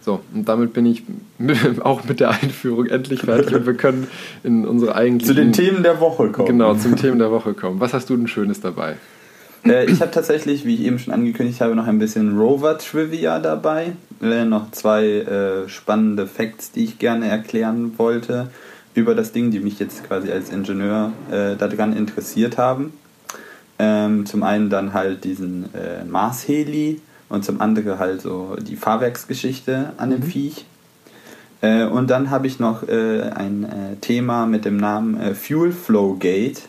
So, 0.00 0.20
und 0.34 0.48
damit 0.48 0.72
bin 0.72 0.84
ich 0.86 1.04
mit, 1.38 1.80
auch 1.84 2.04
mit 2.04 2.20
der 2.20 2.30
Einführung 2.30 2.86
endlich 2.86 3.20
fertig 3.20 3.54
und 3.54 3.66
wir 3.66 3.74
können 3.74 4.08
in 4.42 4.66
unsere 4.66 4.94
eigentlichen... 4.96 5.36
Zu 5.36 5.40
den 5.40 5.52
Themen 5.52 5.82
der 5.82 6.00
Woche 6.00 6.30
kommen. 6.30 6.48
Genau, 6.48 6.74
zum 6.74 6.96
Themen 6.96 7.18
der 7.18 7.30
Woche 7.30 7.54
kommen. 7.54 7.78
Was 7.80 7.94
hast 7.94 8.10
du 8.10 8.16
denn 8.16 8.26
Schönes 8.26 8.60
dabei? 8.60 8.96
Äh, 9.64 9.90
ich 9.90 10.00
habe 10.00 10.10
tatsächlich, 10.10 10.64
wie 10.64 10.74
ich 10.74 10.80
eben 10.82 10.98
schon 10.98 11.14
angekündigt 11.14 11.60
habe, 11.60 11.76
noch 11.76 11.86
ein 11.86 11.98
bisschen 11.98 12.36
Rover-Trivia 12.36 13.38
dabei. 13.38 13.92
Äh, 14.20 14.44
noch 14.44 14.70
zwei 14.72 15.06
äh, 15.06 15.68
spannende 15.68 16.26
Facts, 16.26 16.72
die 16.72 16.84
ich 16.84 16.98
gerne 16.98 17.28
erklären 17.28 17.96
wollte 17.96 18.50
über 18.94 19.14
das 19.14 19.32
Ding, 19.32 19.50
die 19.50 19.60
mich 19.60 19.78
jetzt 19.78 20.04
quasi 20.04 20.30
als 20.30 20.50
Ingenieur 20.50 21.12
äh, 21.30 21.56
daran 21.56 21.96
interessiert 21.96 22.58
haben. 22.58 22.92
Ähm, 23.84 24.26
zum 24.26 24.44
einen 24.44 24.70
dann 24.70 24.92
halt 24.92 25.24
diesen 25.24 25.64
äh, 25.74 26.04
Mars-Heli 26.04 27.00
und 27.28 27.44
zum 27.44 27.60
anderen 27.60 27.98
halt 27.98 28.20
so 28.20 28.56
die 28.60 28.76
Fahrwerksgeschichte 28.76 29.92
an 29.96 30.10
dem 30.10 30.22
Viech. 30.22 30.66
Äh, 31.62 31.86
und 31.86 32.08
dann 32.08 32.30
habe 32.30 32.46
ich 32.46 32.60
noch 32.60 32.86
äh, 32.86 33.22
ein 33.34 33.64
äh, 33.64 33.96
Thema 34.00 34.46
mit 34.46 34.64
dem 34.64 34.76
Namen 34.76 35.18
äh, 35.20 35.34
Fuel 35.34 35.72
Flow 35.72 36.14
Gate. 36.14 36.62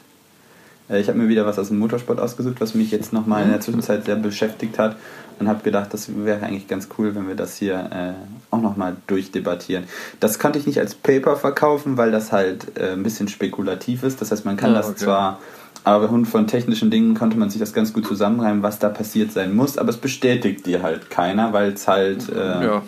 Äh, 0.89 1.02
Ich 1.02 1.08
habe 1.08 1.19
mir 1.19 1.28
wieder 1.28 1.45
was 1.45 1.60
aus 1.60 1.67
dem 1.67 1.78
Motorsport 1.78 2.19
ausgesucht, 2.19 2.56
was 2.60 2.73
mich 2.73 2.89
jetzt 2.89 3.13
nochmal 3.13 3.43
in 3.43 3.49
der 3.52 3.62
Zwischenzeit 3.62 4.06
sehr 4.06 4.15
beschäftigt 4.15 4.80
hat 4.80 4.95
und 5.39 5.47
habe 5.47 5.62
gedacht, 5.63 5.93
das 5.93 6.10
wäre 6.15 6.43
eigentlich 6.45 6.67
ganz 6.67 6.88
cool, 6.97 7.13
wenn 7.15 7.28
wir 7.28 7.36
das 7.36 7.58
hier 7.58 7.76
äh, 7.91 8.13
auch 8.49 8.62
nochmal 8.62 8.95
durchdebattieren. 9.08 9.84
Das 10.19 10.39
konnte 10.39 10.58
ich 10.58 10.65
nicht 10.65 10.80
als 10.80 10.95
Paper 10.95 11.36
verkaufen, 11.36 11.97
weil 11.97 12.12
das 12.12 12.32
halt 12.32 12.78
äh, 12.80 12.93
ein 12.93 13.04
bisschen 13.04 13.28
spekulativ 13.28 14.02
ist. 14.04 14.19
Das 14.21 14.32
heißt, 14.32 14.45
man 14.45 14.58
kann 14.58 14.71
Ja, 14.71 14.78
das 14.78 14.89
okay. 14.89 15.04
zwar, 15.06 15.39
aber 15.84 16.08
von 16.26 16.48
technischen 16.48 16.89
Dingen 16.91 17.13
konnte 17.15 17.38
man 17.38 17.50
sich 17.50 17.60
das 17.60 17.74
ganz 17.74 17.93
gut 17.93 18.08
zusammenreimen, 18.08 18.63
was 18.63 18.80
da 18.80 18.89
passiert 18.89 19.32
sein 19.32 19.56
muss, 19.56 19.78
aber 19.78 19.89
es 19.89 19.98
bestätigt 19.98 20.65
dir 20.65 20.82
halt 20.84 21.10
keiner, 21.10 21.54
weil 21.54 21.74
es 21.74 21.88
halt... 21.88 22.30
Äh, 22.30 22.65
Ja, 22.65 22.82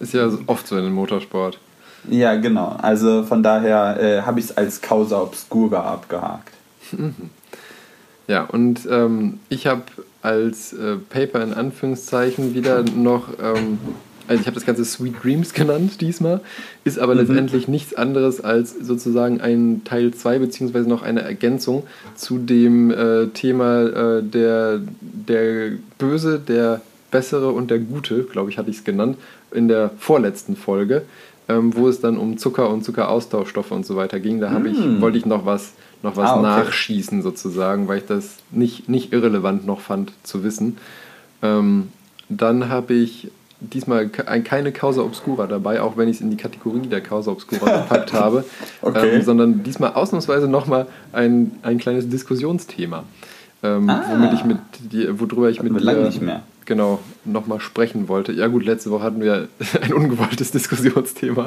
ist 0.00 0.14
ja 0.14 0.28
oft 0.46 0.66
so 0.66 0.76
in 0.76 0.84
dem 0.84 0.94
Motorsport. 0.94 1.58
ja, 2.10 2.34
genau. 2.36 2.76
Also 2.80 3.22
von 3.22 3.42
daher 3.42 4.00
äh, 4.00 4.22
habe 4.22 4.40
ich 4.40 4.46
es 4.46 4.56
als 4.56 4.80
Causa 4.80 5.20
Obscura 5.20 5.80
abgehakt. 5.92 6.52
Ja, 8.28 8.44
und 8.44 8.86
ähm, 8.88 9.40
ich 9.48 9.66
habe 9.66 9.82
als 10.22 10.72
äh, 10.72 10.94
Paper 10.96 11.42
in 11.42 11.52
Anführungszeichen 11.52 12.54
wieder 12.54 12.84
noch, 12.84 13.24
ähm, 13.42 13.78
also 14.28 14.40
ich 14.40 14.46
habe 14.46 14.54
das 14.54 14.64
Ganze 14.66 14.84
Sweet 14.84 15.14
Dreams 15.22 15.52
genannt 15.54 16.00
diesmal, 16.00 16.40
ist 16.84 16.98
aber 16.98 17.14
letztendlich 17.14 17.68
nichts 17.68 17.94
anderes 17.94 18.40
als 18.40 18.74
sozusagen 18.80 19.40
ein 19.40 19.82
Teil 19.84 20.12
2 20.12 20.38
beziehungsweise 20.38 20.88
noch 20.88 21.02
eine 21.02 21.22
Ergänzung 21.22 21.84
zu 22.14 22.38
dem 22.38 22.90
äh, 22.90 23.26
Thema 23.28 23.82
äh, 24.18 24.22
der, 24.22 24.80
der 25.00 25.72
Böse, 25.98 26.38
der 26.38 26.80
Bessere 27.10 27.50
und 27.50 27.70
der 27.70 27.78
Gute, 27.78 28.24
glaube 28.24 28.50
ich, 28.50 28.58
hatte 28.58 28.70
ich 28.70 28.78
es 28.78 28.84
genannt, 28.84 29.18
in 29.52 29.68
der 29.68 29.90
vorletzten 29.98 30.56
Folge, 30.56 31.02
ähm, 31.48 31.76
wo 31.76 31.88
es 31.88 32.00
dann 32.00 32.16
um 32.16 32.38
Zucker 32.38 32.70
und 32.70 32.84
Zuckeraustauschstoffe 32.84 33.70
und 33.70 33.84
so 33.84 33.96
weiter 33.96 34.18
ging. 34.18 34.40
Da 34.40 34.50
habe 34.50 34.68
ich, 34.70 34.78
wollte 35.00 35.18
ich 35.18 35.26
noch 35.26 35.44
was, 35.44 35.72
noch 36.02 36.16
was 36.16 36.30
Ah, 36.30 36.34
okay. 36.38 36.42
nachschießen 36.42 37.22
sozusagen, 37.22 37.86
weil 37.86 37.98
ich 37.98 38.06
das 38.06 38.36
nicht, 38.50 38.88
nicht 38.88 39.12
irrelevant 39.12 39.66
noch 39.66 39.80
fand 39.80 40.12
zu 40.22 40.42
wissen. 40.42 40.78
Ähm, 41.42 41.88
dann 42.30 42.68
habe 42.70 42.94
ich 42.94 43.28
diesmal 43.72 44.08
ke- 44.08 44.26
ein- 44.28 44.44
keine 44.44 44.72
Causa 44.72 45.02
Obscura 45.02 45.46
dabei, 45.46 45.80
auch 45.80 45.96
wenn 45.96 46.08
ich 46.08 46.16
es 46.16 46.20
in 46.22 46.30
die 46.30 46.36
Kategorie 46.36 46.86
der 46.88 47.00
Causa 47.00 47.30
Obscura 47.30 47.78
gepackt 47.82 48.12
habe, 48.12 48.44
Okay. 48.82 49.16
ähm, 49.16 49.22
sondern 49.22 49.62
diesmal 49.62 49.92
ausnahmsweise 49.94 50.48
nochmal 50.48 50.86
ein, 51.12 51.52
ein 51.62 51.78
kleines 51.78 52.08
Diskussionsthema, 52.08 53.04
ähm, 53.62 53.88
Ah. 53.88 54.04
womit 54.10 54.32
ich 54.34 54.44
mit 54.44 54.58
dir, 54.92 55.18
worüber 55.20 55.48
ich 55.50 55.62
mit 55.62 55.74
dir 55.74 55.80
lange 55.80 56.02
nicht 56.06 56.20
mehr. 56.22 56.42
genau 56.64 57.00
nochmal 57.24 57.60
sprechen 57.60 58.08
wollte. 58.08 58.32
Ja 58.32 58.46
gut, 58.48 58.64
letzte 58.64 58.90
Woche 58.90 59.02
hatten 59.04 59.20
wir 59.20 59.48
ein 59.82 59.92
ungewolltes 59.92 60.50
Diskussionsthema. 60.52 61.44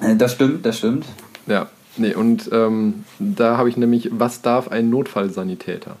Äh, 0.00 0.16
Das 0.16 0.32
stimmt, 0.32 0.64
das 0.66 0.78
stimmt. 0.78 1.04
Ja, 1.46 1.68
nee, 1.96 2.14
und 2.14 2.48
ähm, 2.52 3.04
da 3.18 3.56
habe 3.56 3.68
ich 3.68 3.76
nämlich, 3.76 4.10
was 4.12 4.40
darf 4.42 4.68
ein 4.68 4.88
Notfallsanitäter? 4.90 5.96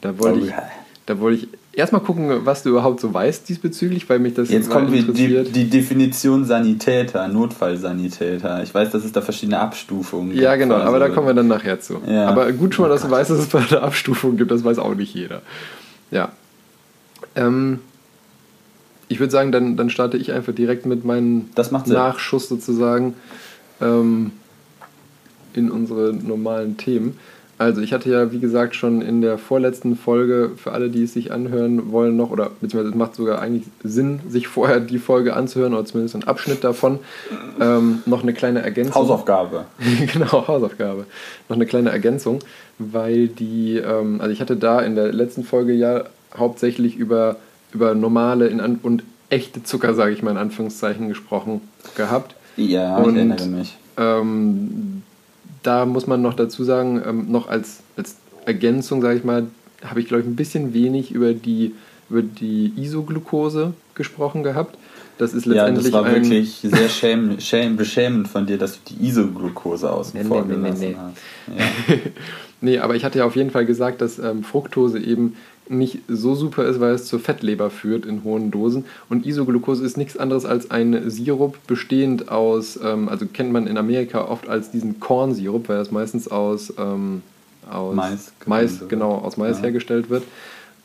Da 0.00 0.18
wollte 0.18 0.38
Oh, 0.40 0.44
ich, 0.44 0.50
ja. 0.50 0.62
da 1.06 1.18
wollte 1.20 1.38
ich 1.44 1.48
erstmal 1.78 2.02
gucken, 2.02 2.44
was 2.44 2.62
du 2.62 2.70
überhaupt 2.70 3.00
so 3.00 3.14
weißt 3.14 3.48
diesbezüglich, 3.48 4.08
weil 4.08 4.18
mich 4.18 4.34
das 4.34 4.50
Jetzt 4.50 4.70
kommt 4.70 4.92
die, 4.92 5.44
die, 5.44 5.70
Definition 5.70 6.44
Sanitäter, 6.44 7.28
Notfallsanitäter. 7.28 8.62
Ich 8.62 8.74
weiß, 8.74 8.90
dass 8.90 9.04
es 9.04 9.12
da 9.12 9.20
verschiedene 9.20 9.60
Abstufungen 9.60 10.36
ja, 10.36 10.54
gibt. 10.54 10.64
genau, 10.64 10.76
Also, 10.76 10.88
aber 10.88 10.98
da 10.98 11.08
kommen 11.08 11.28
wir 11.28 11.34
dann 11.34 11.48
nachher 11.48 11.80
zu. 11.80 12.00
Ja. 12.06 12.26
Aber 12.26 12.50
gut 12.52 12.74
schon 12.74 12.84
mal, 12.84 12.88
dass 12.88 13.02
du 13.02 13.10
weißt, 13.10 13.30
dass 13.30 13.38
es 13.38 13.48
bei 13.48 13.60
der 13.60 13.82
Abstufung 13.82 14.36
gibt, 14.36 14.50
das 14.50 14.64
weiß 14.64 14.78
auch 14.78 14.94
nicht 14.94 15.14
jeder. 15.14 15.42
Ja. 16.10 16.32
Ähm, 17.36 17.78
ich 19.08 19.20
würde 19.20 19.30
sagen, 19.30 19.52
dann, 19.52 19.76
dann 19.76 19.88
starte 19.88 20.16
ich 20.16 20.32
einfach 20.32 20.54
direkt 20.54 20.84
mit 20.84 21.04
meinem. 21.04 21.46
Nachschuss 21.86 22.48
sozusagen 22.48 23.14
ähm, 23.80 24.32
in 25.54 25.70
unsere 25.70 26.12
normalen 26.12 26.76
Themen. 26.76 27.18
Also 27.58 27.80
ich 27.80 27.92
hatte 27.92 28.08
ja, 28.08 28.30
wie 28.30 28.38
gesagt, 28.38 28.76
schon 28.76 29.02
in 29.02 29.20
der 29.20 29.36
vorletzten 29.36 29.96
Folge, 29.96 30.52
für 30.56 30.70
alle, 30.70 30.90
die 30.90 31.02
es 31.02 31.12
sich 31.12 31.32
anhören 31.32 31.90
wollen 31.90 32.16
noch, 32.16 32.30
oder 32.30 32.50
beziehungsweise 32.60 32.90
es 32.90 32.94
macht 32.94 33.16
sogar 33.16 33.40
eigentlich 33.40 33.64
Sinn, 33.82 34.20
sich 34.28 34.46
vorher 34.46 34.78
die 34.78 34.98
Folge 34.98 35.34
anzuhören, 35.34 35.74
oder 35.74 35.84
zumindest 35.84 36.14
einen 36.14 36.24
Abschnitt 36.24 36.62
davon, 36.62 37.00
ähm, 37.60 37.98
noch 38.06 38.22
eine 38.22 38.32
kleine 38.32 38.62
Ergänzung. 38.62 38.94
Hausaufgabe. 38.94 39.64
genau, 40.12 40.46
Hausaufgabe. 40.46 41.06
Noch 41.48 41.56
eine 41.56 41.66
kleine 41.66 41.90
Ergänzung, 41.90 42.38
weil 42.78 43.26
die, 43.26 43.76
ähm, 43.78 44.20
also 44.20 44.32
ich 44.32 44.40
hatte 44.40 44.56
da 44.56 44.80
in 44.80 44.94
der 44.94 45.12
letzten 45.12 45.42
Folge 45.42 45.72
ja 45.72 46.04
hauptsächlich 46.36 46.96
über, 46.96 47.36
über 47.72 47.96
normale 47.96 48.46
in 48.46 48.60
An 48.60 48.78
und 48.82 49.02
echte 49.30 49.64
Zucker, 49.64 49.94
sage 49.94 50.12
ich 50.12 50.22
mal 50.22 50.30
in 50.30 50.36
Anführungszeichen, 50.36 51.08
gesprochen 51.08 51.60
gehabt. 51.96 52.36
Ja, 52.56 52.98
Und- 52.98 53.10
ich 53.10 53.16
erinnere 53.16 53.46
mich. 53.46 53.76
Ähm, 53.96 55.02
da 55.68 55.84
muss 55.84 56.06
man 56.06 56.22
noch 56.22 56.32
dazu 56.32 56.64
sagen, 56.64 57.02
ähm, 57.06 57.30
noch 57.30 57.46
als, 57.48 57.80
als 57.98 58.16
Ergänzung, 58.46 59.02
sage 59.02 59.18
ich 59.18 59.24
mal, 59.24 59.48
habe 59.84 60.00
ich, 60.00 60.06
glaube 60.06 60.22
ich, 60.22 60.26
ein 60.26 60.34
bisschen 60.34 60.72
wenig 60.72 61.12
über 61.12 61.34
die, 61.34 61.74
über 62.08 62.22
die 62.22 62.72
Isoglucose 62.74 63.74
gesprochen 63.94 64.42
gehabt. 64.42 64.78
Das 65.18 65.34
ist 65.34 65.44
Ja, 65.44 65.66
letztendlich 65.66 65.84
das 65.84 65.92
war 65.92 66.04
ein, 66.06 66.14
wirklich 66.14 66.60
sehr 66.62 66.88
schäm, 66.88 67.38
schäm, 67.38 67.76
beschämend 67.76 68.28
von 68.28 68.46
dir, 68.46 68.56
dass 68.56 68.82
du 68.82 68.94
die 68.94 69.08
Isoglucose 69.08 69.92
außen 69.92 70.18
Nee, 70.18 70.26
vor 70.26 70.42
nee, 70.46 70.56
nee, 70.56 70.70
nee, 70.70 70.96
hast. 70.98 71.16
Ja. 71.58 71.96
Nee, 72.60 72.78
aber 72.78 72.96
ich 72.96 73.04
hatte 73.04 73.18
ja 73.18 73.24
auf 73.26 73.36
jeden 73.36 73.50
Fall 73.50 73.66
gesagt, 73.66 74.00
dass 74.00 74.18
ähm, 74.18 74.42
Fructose 74.44 74.98
eben 74.98 75.36
nicht 75.70 75.98
so 76.08 76.34
super 76.34 76.64
ist, 76.66 76.80
weil 76.80 76.92
es 76.94 77.06
zur 77.06 77.20
Fettleber 77.20 77.70
führt 77.70 78.06
in 78.06 78.24
hohen 78.24 78.50
Dosen. 78.50 78.84
Und 79.08 79.26
Isoglucose 79.26 79.84
ist 79.84 79.96
nichts 79.96 80.16
anderes 80.16 80.44
als 80.44 80.70
ein 80.70 81.10
Sirup 81.10 81.58
bestehend 81.66 82.30
aus, 82.30 82.78
ähm, 82.82 83.08
also 83.08 83.26
kennt 83.26 83.52
man 83.52 83.66
in 83.66 83.76
Amerika 83.76 84.24
oft 84.24 84.48
als 84.48 84.70
diesen 84.70 85.00
Kornsirup, 85.00 85.68
weil 85.68 85.78
das 85.78 85.90
meistens 85.90 86.28
aus, 86.28 86.72
ähm, 86.78 87.22
aus 87.70 87.94
Mais 87.94 88.32
Mais 88.46 88.88
genau, 88.88 89.16
aus 89.16 89.36
Mais 89.36 89.58
Ja. 89.58 89.64
hergestellt 89.64 90.10
wird. 90.10 90.24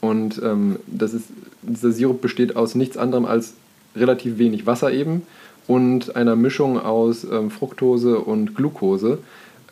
Und 0.01 0.41
ähm, 0.43 0.77
das 0.87 1.13
ist, 1.13 1.25
dieser 1.61 1.91
Sirup 1.91 2.21
besteht 2.21 2.55
aus 2.55 2.75
nichts 2.75 2.97
anderem 2.97 3.25
als 3.25 3.53
relativ 3.95 4.37
wenig 4.37 4.65
Wasser 4.67 4.91
eben 4.91 5.21
und 5.67 6.15
einer 6.15 6.35
Mischung 6.35 6.79
aus 6.79 7.23
ähm, 7.23 7.49
Fructose 7.49 8.19
und 8.19 8.55
Glucose. 8.55 9.19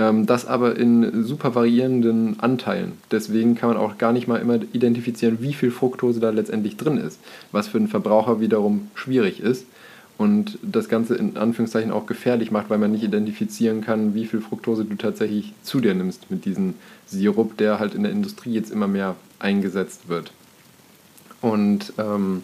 Ähm, 0.02 0.26
das 0.26 0.48
aber 0.48 0.78
in 0.78 1.24
super 1.24 1.54
variierenden 1.54 2.40
Anteilen. 2.40 2.94
Deswegen 3.12 3.54
kann 3.54 3.70
man 3.70 3.78
auch 3.78 4.00
gar 4.00 4.14
nicht 4.14 4.28
mal 4.28 4.42
immer 4.42 4.60
identifizieren, 4.74 5.38
wie 5.42 5.54
viel 5.54 5.70
Fructose 5.70 6.20
da 6.20 6.32
letztendlich 6.32 6.76
drin 6.76 6.98
ist, 6.98 7.20
was 7.52 7.68
für 7.68 7.78
den 7.78 7.88
Verbraucher 7.88 8.40
wiederum 8.40 8.90
schwierig 8.96 9.40
ist 9.40 9.68
und 10.18 10.58
das 10.64 10.90
Ganze 10.90 11.16
in 11.16 11.38
Anführungszeichen 11.38 11.92
auch 11.92 12.08
gefährlich 12.08 12.50
macht, 12.50 12.72
weil 12.72 12.80
man 12.80 12.92
nicht 12.92 13.04
identifizieren 13.04 13.82
kann, 13.82 14.16
wie 14.16 14.26
viel 14.26 14.42
Fructose 14.42 14.86
du 14.86 14.96
tatsächlich 14.96 15.54
zu 15.62 15.80
dir 15.80 15.94
nimmst 15.94 16.32
mit 16.32 16.46
diesem 16.46 16.74
Sirup, 17.06 17.58
der 17.58 17.78
halt 17.78 17.94
in 17.94 18.02
der 18.02 18.12
Industrie 18.12 18.54
jetzt 18.54 18.72
immer 18.72 18.88
mehr 18.88 19.16
eingesetzt 19.38 20.10
wird. 20.10 20.32
Und 21.42 21.94
ähm, 22.00 22.44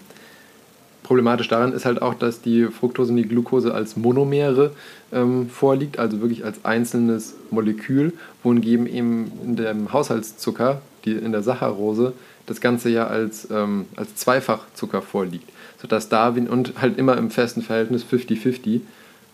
problematisch 1.02 1.48
daran 1.48 1.74
ist 1.74 1.86
halt 1.86 2.02
auch, 2.02 2.14
dass 2.14 2.42
die 2.42 2.66
Fructose 2.66 3.12
und 3.12 3.18
die 3.18 3.28
Glucose 3.28 3.74
als 3.74 3.96
Monomere 3.96 4.74
ähm, 5.12 5.50
vorliegt, 5.50 6.00
also 6.00 6.22
wirklich 6.22 6.46
als 6.46 6.66
einzelnes 6.66 7.36
Molekül, 7.50 8.14
wohingegen 8.44 8.88
eben 8.88 9.32
in 9.44 9.56
dem 9.56 9.94
Haushaltszucker, 9.94 10.82
die 11.06 11.14
in 11.14 11.32
der 11.32 11.44
Saccharose, 11.44 12.14
das 12.46 12.62
Ganze 12.62 12.90
ja 12.90 13.08
als, 13.08 13.48
ähm, 13.52 13.86
als 13.96 14.16
Zweifachzucker 14.16 15.02
vorliegt, 15.02 15.50
sodass 15.82 16.10
da 16.10 16.30
und 16.30 16.74
halt 16.82 16.98
immer 16.98 17.18
im 17.18 17.30
festen 17.30 17.62
Verhältnis 17.62 18.04
50-50 18.10 18.82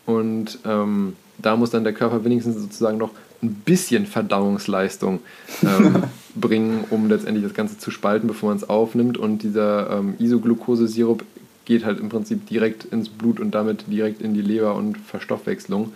Und 0.06 0.60
ähm, 0.66 1.16
da 1.38 1.56
muss 1.56 1.70
dann 1.70 1.84
der 1.84 1.94
Körper 1.94 2.24
wenigstens 2.24 2.62
sozusagen 2.62 2.98
noch 2.98 3.12
ein 3.42 3.54
bisschen 3.66 4.06
Verdauungsleistung 4.06 5.20
ähm, 5.64 6.04
bringen, 6.36 6.86
um 6.90 7.10
letztendlich 7.10 7.44
das 7.44 7.54
Ganze 7.54 7.78
zu 7.78 7.92
spalten, 7.92 8.28
bevor 8.28 8.50
man 8.50 8.58
es 8.58 8.68
aufnimmt. 8.70 9.18
Und 9.18 9.44
dieser 9.44 9.92
ähm, 9.92 10.16
Isoglucose-Sirup 10.18 11.24
geht 11.66 11.86
halt 11.86 12.00
im 12.00 12.10
Prinzip 12.10 12.48
direkt 12.48 12.86
ins 12.86 13.10
Blut 13.10 13.40
und 13.40 13.52
damit 13.52 13.86
direkt 13.88 14.22
in 14.22 14.34
die 14.34 14.42
Leber 14.42 14.76
und 14.76 14.98
Verstoffwechslung. 14.98 15.94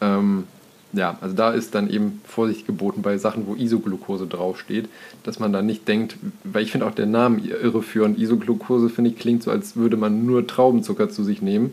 Ähm, 0.00 0.44
ja, 0.92 1.18
also 1.20 1.34
da 1.34 1.50
ist 1.50 1.74
dann 1.74 1.90
eben 1.90 2.20
Vorsicht 2.24 2.66
geboten 2.66 3.02
bei 3.02 3.18
Sachen, 3.18 3.46
wo 3.46 3.54
Isoglucose 3.54 4.26
draufsteht, 4.26 4.88
dass 5.24 5.38
man 5.38 5.52
da 5.52 5.62
nicht 5.62 5.86
denkt, 5.88 6.16
weil 6.44 6.62
ich 6.62 6.70
finde 6.70 6.86
auch 6.86 6.94
der 6.94 7.06
Name 7.06 7.40
irreführend. 7.40 8.18
Isoglucose 8.18 8.88
finde 8.88 9.10
ich 9.10 9.18
klingt 9.18 9.42
so, 9.42 9.50
als 9.50 9.76
würde 9.76 9.96
man 9.96 10.24
nur 10.24 10.46
Traubenzucker 10.46 11.10
zu 11.10 11.24
sich 11.24 11.42
nehmen. 11.42 11.72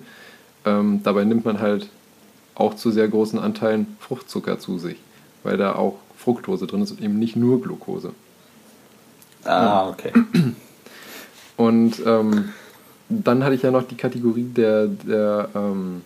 Ähm, 0.66 1.02
dabei 1.04 1.26
nimmt 1.26 1.46
man 1.46 1.60
halt 1.60 1.90
auch 2.56 2.76
zu 2.76 2.92
sehr 2.92 3.08
großen 3.08 3.40
Anteilen 3.40 3.98
Fruchtzucker 4.00 4.60
zu 4.60 4.78
sich, 4.78 4.98
weil 5.44 5.58
da 5.58 5.76
auch 5.76 6.00
Fructose 6.18 6.68
drin 6.68 6.82
ist 6.82 6.92
und 6.92 7.02
eben 7.02 7.20
nicht 7.20 7.36
nur 7.36 7.62
Glucose. 7.62 8.12
Ah, 9.44 9.90
okay. 9.90 10.12
Und 11.58 12.02
ähm, 12.06 12.50
dann 13.24 13.44
hatte 13.44 13.56
ich 13.56 13.62
ja 13.62 13.72
noch 13.72 13.84
die 13.84 13.96
Kategorie 13.96 14.44
der, 14.44 14.88
der, 14.88 15.50
ähm, 15.56 16.02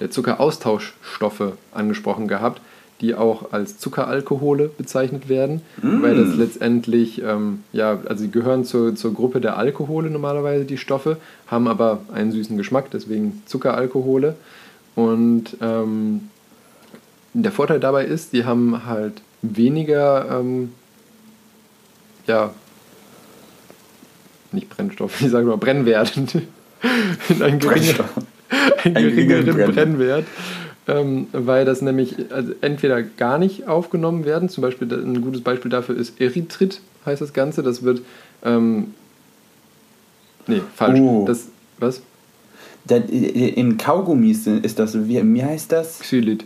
der 0.00 0.10
Zuckeraustauschstoffe 0.10 1.52
angesprochen 1.72 2.28
gehabt, 2.28 2.60
die 3.00 3.14
auch 3.14 3.52
als 3.52 3.78
Zuckeralkohole 3.78 4.68
bezeichnet 4.68 5.28
werden, 5.28 5.62
Mm. 5.82 6.02
weil 6.02 6.14
das 6.14 6.36
letztendlich, 6.36 7.20
ähm, 7.22 7.64
ja, 7.72 7.98
also 8.08 8.22
sie 8.22 8.30
gehören 8.30 8.64
zur, 8.64 8.94
zur 8.94 9.12
Gruppe 9.12 9.40
der 9.40 9.58
Alkohole 9.58 10.08
normalerweise, 10.08 10.64
die 10.64 10.78
Stoffe, 10.78 11.16
haben 11.48 11.66
aber 11.66 12.00
einen 12.12 12.30
süßen 12.30 12.56
Geschmack, 12.56 12.90
deswegen 12.92 13.42
Zuckeralkohole. 13.46 14.36
Und 14.94 15.56
ähm, 15.60 16.28
der 17.34 17.50
Vorteil 17.50 17.80
dabei 17.80 18.04
ist, 18.04 18.32
die 18.32 18.44
haben 18.44 18.86
halt 18.86 19.22
weniger, 19.42 20.38
ähm, 20.38 20.72
ja, 22.26 22.52
nicht 24.52 24.68
Brennstoff, 24.70 25.20
ich 25.20 25.30
sage 25.30 25.46
mal 25.46 25.56
Brennwert. 25.56 26.16
In 27.28 27.42
einen, 27.42 27.58
geringer, 27.58 28.04
einen 28.84 28.94
geringeren 28.94 29.72
Brennwert. 29.72 30.24
Ähm, 30.88 31.28
weil 31.32 31.64
das 31.64 31.80
nämlich 31.80 32.16
also 32.32 32.52
entweder 32.60 33.02
gar 33.02 33.38
nicht 33.38 33.68
aufgenommen 33.68 34.24
werden, 34.24 34.48
zum 34.48 34.62
Beispiel 34.62 34.92
ein 34.92 35.20
gutes 35.20 35.42
Beispiel 35.42 35.70
dafür 35.70 35.96
ist 35.96 36.20
Erythrit, 36.20 36.80
heißt 37.06 37.22
das 37.22 37.32
Ganze. 37.32 37.62
Das 37.62 37.84
wird, 37.84 38.02
ähm, 38.44 38.94
nee, 40.48 40.60
falsch. 40.74 40.98
Oh. 40.98 41.24
Das, 41.24 41.46
was? 41.78 42.02
Da, 42.84 42.96
in 42.96 43.76
Kaugummis 43.76 44.48
ist 44.48 44.80
das, 44.80 45.06
wie, 45.06 45.22
wie 45.34 45.44
heißt 45.44 45.70
das? 45.70 46.00
Xylit. 46.00 46.44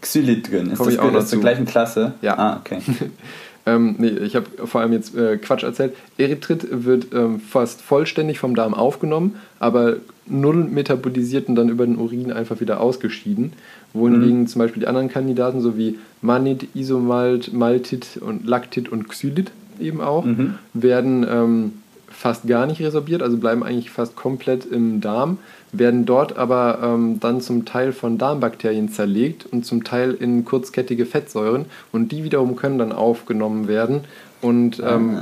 Xylit 0.00 0.48
drin. 0.50 0.70
Ist 0.70 0.78
Komm 0.78 0.86
das 0.86 0.94
ich 0.94 1.00
auch 1.00 1.10
noch 1.10 1.18
aus 1.18 1.30
der 1.30 1.38
zu. 1.38 1.40
gleichen 1.40 1.64
Klasse? 1.64 2.14
Ja. 2.22 2.38
Ah, 2.38 2.60
okay. 2.60 2.80
Ähm, 3.64 3.94
nee, 3.98 4.08
ich 4.08 4.34
habe 4.34 4.46
vor 4.66 4.80
allem 4.80 4.92
jetzt 4.92 5.16
äh, 5.16 5.36
Quatsch 5.36 5.62
erzählt. 5.62 5.94
Erythrit 6.18 6.66
wird 6.84 7.06
ähm, 7.14 7.38
fast 7.40 7.80
vollständig 7.80 8.38
vom 8.38 8.54
Darm 8.56 8.74
aufgenommen, 8.74 9.36
aber 9.60 9.96
null 10.26 10.64
metabolisiert 10.64 11.48
und 11.48 11.54
dann 11.54 11.68
über 11.68 11.86
den 11.86 11.96
Urin 11.96 12.32
einfach 12.32 12.60
wieder 12.60 12.80
ausgeschieden. 12.80 13.52
Wohingegen 13.92 14.46
zum 14.46 14.60
Beispiel 14.60 14.80
die 14.80 14.86
anderen 14.88 15.08
Kandidaten, 15.08 15.60
so 15.60 15.76
wie 15.76 15.98
Manit, 16.22 16.74
Isomalt, 16.74 17.52
Maltit 17.52 18.18
und 18.20 18.46
Lactit 18.46 18.88
und 18.88 19.08
Xylit 19.08 19.50
eben 19.80 20.00
auch, 20.00 20.24
Mhm. 20.24 20.54
werden 20.74 21.26
ähm, 21.28 21.72
fast 22.12 22.46
gar 22.46 22.66
nicht 22.66 22.80
resorbiert, 22.80 23.22
also 23.22 23.36
bleiben 23.36 23.62
eigentlich 23.62 23.90
fast 23.90 24.16
komplett 24.16 24.64
im 24.64 25.00
Darm, 25.00 25.38
werden 25.72 26.04
dort 26.04 26.36
aber 26.36 26.80
ähm, 26.82 27.18
dann 27.20 27.40
zum 27.40 27.64
Teil 27.64 27.92
von 27.92 28.18
Darmbakterien 28.18 28.88
zerlegt 28.90 29.46
und 29.46 29.64
zum 29.64 29.84
Teil 29.84 30.12
in 30.12 30.44
kurzkettige 30.44 31.06
Fettsäuren 31.06 31.66
und 31.90 32.12
die 32.12 32.24
wiederum 32.24 32.56
können 32.56 32.78
dann 32.78 32.92
aufgenommen 32.92 33.68
werden 33.68 34.02
und 34.40 34.82
ähm, 34.84 35.18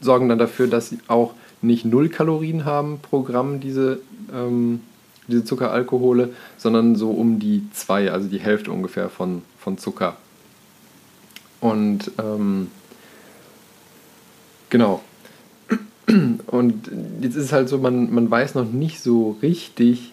sorgen 0.00 0.28
dann 0.28 0.38
dafür, 0.38 0.66
dass 0.66 0.90
sie 0.90 0.98
auch 1.08 1.34
nicht 1.62 1.84
null 1.84 2.08
Kalorien 2.08 2.64
haben 2.64 2.98
pro 3.00 3.22
Gramm, 3.22 3.60
diese, 3.60 4.00
ähm, 4.32 4.80
diese 5.28 5.44
Zuckeralkohole, 5.44 6.34
sondern 6.58 6.96
so 6.96 7.10
um 7.10 7.38
die 7.38 7.66
zwei, 7.72 8.10
also 8.10 8.28
die 8.28 8.40
Hälfte 8.40 8.70
ungefähr 8.70 9.08
von, 9.08 9.42
von 9.58 9.78
Zucker. 9.78 10.16
Und 11.60 12.10
ähm, 12.18 12.68
genau. 14.68 15.00
Und 16.46 16.90
jetzt 17.20 17.36
ist 17.36 17.44
es 17.44 17.52
halt 17.52 17.68
so, 17.68 17.78
man, 17.78 18.12
man 18.12 18.30
weiß 18.30 18.54
noch 18.54 18.70
nicht 18.70 19.00
so 19.00 19.36
richtig, 19.42 20.12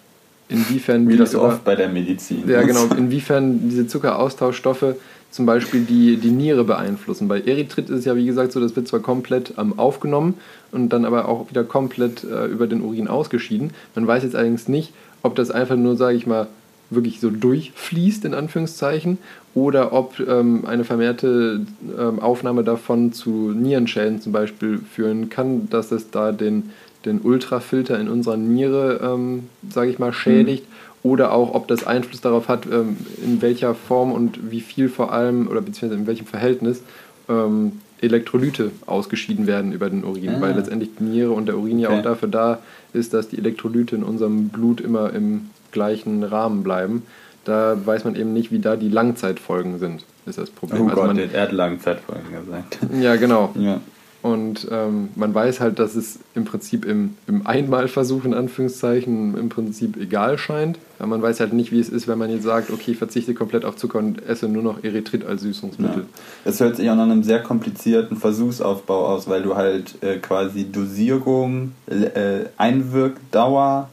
inwiefern 0.49 1.07
Wie 1.09 1.17
das 1.17 1.33
über- 1.33 1.43
oft 1.43 1.63
bei 1.63 1.75
der 1.75 1.89
Medizin 1.89 2.47
ja, 2.47 2.61
genau. 2.61 2.85
Inwiefern 2.97 3.69
diese 3.69 3.87
Zuckeraustauschstoffe 3.87 4.95
zum 5.31 5.45
Beispiel 5.45 5.81
die, 5.81 6.17
die 6.17 6.31
Niere 6.31 6.65
beeinflussen. 6.65 7.27
Bei 7.29 7.39
Erythrit 7.39 7.89
ist 7.89 7.99
es 7.99 8.05
ja, 8.05 8.15
wie 8.17 8.25
gesagt, 8.25 8.51
so, 8.51 8.59
das 8.59 8.75
wird 8.75 8.87
zwar 8.87 8.99
komplett 8.99 9.53
ähm, 9.57 9.79
aufgenommen 9.79 10.33
und 10.73 10.89
dann 10.89 11.05
aber 11.05 11.27
auch 11.29 11.49
wieder 11.49 11.63
komplett 11.63 12.23
äh, 12.25 12.47
über 12.47 12.67
den 12.67 12.81
Urin 12.81 13.07
ausgeschieden. 13.07 13.71
Man 13.95 14.05
weiß 14.05 14.23
jetzt 14.23 14.35
allerdings 14.35 14.67
nicht, 14.67 14.91
ob 15.23 15.35
das 15.35 15.49
einfach 15.49 15.77
nur, 15.77 15.95
sage 15.95 16.17
ich 16.17 16.27
mal, 16.27 16.47
wirklich 16.91 17.19
so 17.19 17.29
durchfließt, 17.29 18.25
in 18.25 18.33
Anführungszeichen, 18.33 19.17
oder 19.55 19.91
ob 19.93 20.19
ähm, 20.19 20.65
eine 20.65 20.83
vermehrte 20.83 21.61
ähm, 21.97 22.19
Aufnahme 22.19 22.63
davon 22.63 23.11
zu 23.13 23.51
Nierenschäden 23.53 24.21
zum 24.21 24.31
Beispiel 24.31 24.79
führen 24.79 25.29
kann, 25.29 25.69
dass 25.69 25.91
es 25.91 26.11
da 26.11 26.31
den, 26.31 26.69
den 27.05 27.19
Ultrafilter 27.21 27.99
in 27.99 28.07
unserer 28.07 28.37
Niere, 28.37 28.99
ähm, 29.03 29.43
sage 29.69 29.89
ich 29.89 29.99
mal, 29.99 30.13
schädigt 30.13 30.65
oder 31.03 31.33
auch, 31.33 31.53
ob 31.55 31.67
das 31.67 31.85
Einfluss 31.87 32.21
darauf 32.21 32.47
hat, 32.47 32.65
ähm, 32.71 32.95
in 33.25 33.41
welcher 33.41 33.73
Form 33.73 34.11
und 34.11 34.51
wie 34.51 34.61
viel 34.61 34.87
vor 34.87 35.11
allem 35.11 35.47
oder 35.47 35.61
beziehungsweise 35.61 35.99
in 36.01 36.07
welchem 36.07 36.27
Verhältnis 36.27 36.83
ähm, 37.27 37.73
Elektrolyte 38.01 38.71
ausgeschieden 38.87 39.47
werden 39.47 39.73
über 39.73 39.89
den 39.89 40.03
Urin, 40.03 40.35
Ah. 40.37 40.41
weil 40.41 40.55
letztendlich 40.55 40.89
die 40.99 41.03
Niere 41.03 41.31
und 41.31 41.45
der 41.47 41.57
Urin 41.57 41.79
ja 41.79 41.89
Okay. 41.89 41.99
auch 41.99 42.03
dafür 42.03 42.29
da 42.29 42.59
ist, 42.93 43.13
dass 43.13 43.29
die 43.29 43.37
Elektrolyte 43.37 43.95
in 43.95 44.03
unserem 44.03 44.49
Blut 44.49 44.81
immer 44.81 45.13
im 45.13 45.49
gleichen 45.71 46.23
Rahmen 46.23 46.63
bleiben. 46.63 47.03
Da 47.43 47.75
weiß 47.83 48.03
man 48.03 48.15
eben 48.15 48.33
nicht, 48.33 48.51
wie 48.51 48.59
da 48.59 48.75
die 48.75 48.89
Langzeitfolgen 48.89 49.79
sind, 49.79 50.05
ist 50.25 50.37
das 50.37 50.49
Problem. 50.51 50.83
Oh 50.83 50.89
Also 50.89 51.01
Gott, 51.01 51.07
man, 51.07 51.17
er 51.17 51.41
hat 51.41 51.51
Langzeitfolgen 51.51 52.31
gesagt. 52.31 52.77
ja, 53.01 53.15
genau. 53.15 53.51
ja. 53.57 53.81
Und 54.21 54.67
ähm, 54.69 55.09
man 55.15 55.33
weiß 55.33 55.59
halt, 55.61 55.79
dass 55.79 55.95
es 55.95 56.19
im 56.35 56.45
Prinzip 56.45 56.85
im, 56.85 57.15
im 57.25 57.47
Einmalversuch 57.47 58.23
in 58.23 58.35
Anführungszeichen 58.35 59.35
im 59.35 59.49
Prinzip 59.49 59.97
egal 59.97 60.37
scheint. 60.37 60.77
Aber 60.99 61.07
man 61.07 61.23
weiß 61.23 61.39
halt 61.39 61.53
nicht, 61.53 61.71
wie 61.71 61.79
es 61.79 61.89
ist, 61.89 62.07
wenn 62.07 62.19
man 62.19 62.29
jetzt 62.29 62.43
sagt, 62.43 62.69
okay, 62.69 62.91
ich 62.91 62.97
verzichte 62.97 63.33
komplett 63.33 63.65
auf 63.65 63.77
Zucker 63.77 63.97
und 63.97 64.23
esse 64.27 64.47
nur 64.47 64.61
noch 64.61 64.83
Erythrit 64.83 65.25
als 65.25 65.41
Süßungsmittel. 65.41 66.03
Ja. 66.03 66.07
Das 66.45 66.59
hört 66.59 66.75
sich 66.75 66.87
auch 66.91 66.95
nach 66.95 67.03
einem 67.03 67.23
sehr 67.23 67.41
komplizierten 67.41 68.15
Versuchsaufbau 68.15 69.07
aus, 69.07 69.27
weil 69.27 69.41
du 69.41 69.55
halt 69.55 69.95
äh, 70.03 70.17
quasi 70.17 70.71
Dosierung, 70.71 71.71
äh, 71.87 72.45
Einwirkdauer 72.57 73.89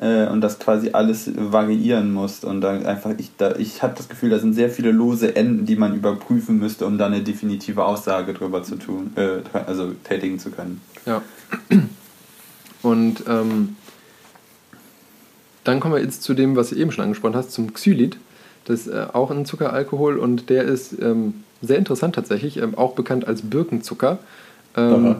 äh, 0.00 0.26
und 0.26 0.40
das 0.40 0.58
quasi 0.58 0.90
alles 0.92 1.30
variieren 1.36 2.12
musst. 2.12 2.44
Und 2.44 2.60
dann 2.62 2.84
einfach, 2.86 3.12
ich, 3.18 3.30
da, 3.36 3.56
ich 3.56 3.82
habe 3.82 3.94
das 3.96 4.08
Gefühl, 4.08 4.30
da 4.30 4.38
sind 4.38 4.54
sehr 4.54 4.70
viele 4.70 4.90
lose 4.90 5.36
Enden, 5.36 5.66
die 5.66 5.76
man 5.76 5.94
überprüfen 5.94 6.58
müsste, 6.58 6.86
um 6.86 6.98
dann 6.98 7.12
eine 7.12 7.22
definitive 7.22 7.84
Aussage 7.84 8.34
drüber 8.34 8.62
zu 8.62 8.76
tun, 8.76 9.12
äh, 9.16 9.40
also 9.66 9.92
tätigen 10.04 10.38
zu 10.38 10.50
können. 10.50 10.80
Ja. 11.06 11.22
Und 12.82 13.24
ähm, 13.28 13.76
dann 15.64 15.80
kommen 15.80 15.94
wir 15.94 16.02
jetzt 16.02 16.22
zu 16.22 16.34
dem, 16.34 16.56
was 16.56 16.70
du 16.70 16.76
eben 16.76 16.90
schon 16.92 17.04
angesprochen 17.04 17.36
hast, 17.36 17.52
zum 17.52 17.74
Xylit. 17.74 18.18
Das 18.64 18.80
ist 18.80 18.86
äh, 18.88 19.06
auch 19.12 19.30
ein 19.30 19.44
Zuckeralkohol 19.44 20.18
und 20.18 20.48
der 20.48 20.64
ist 20.64 20.94
ähm, 21.00 21.44
sehr 21.60 21.76
interessant 21.76 22.14
tatsächlich, 22.14 22.56
ähm, 22.56 22.76
auch 22.76 22.94
bekannt 22.94 23.26
als 23.26 23.42
Birkenzucker. 23.42 24.18
Ähm, 24.76 25.16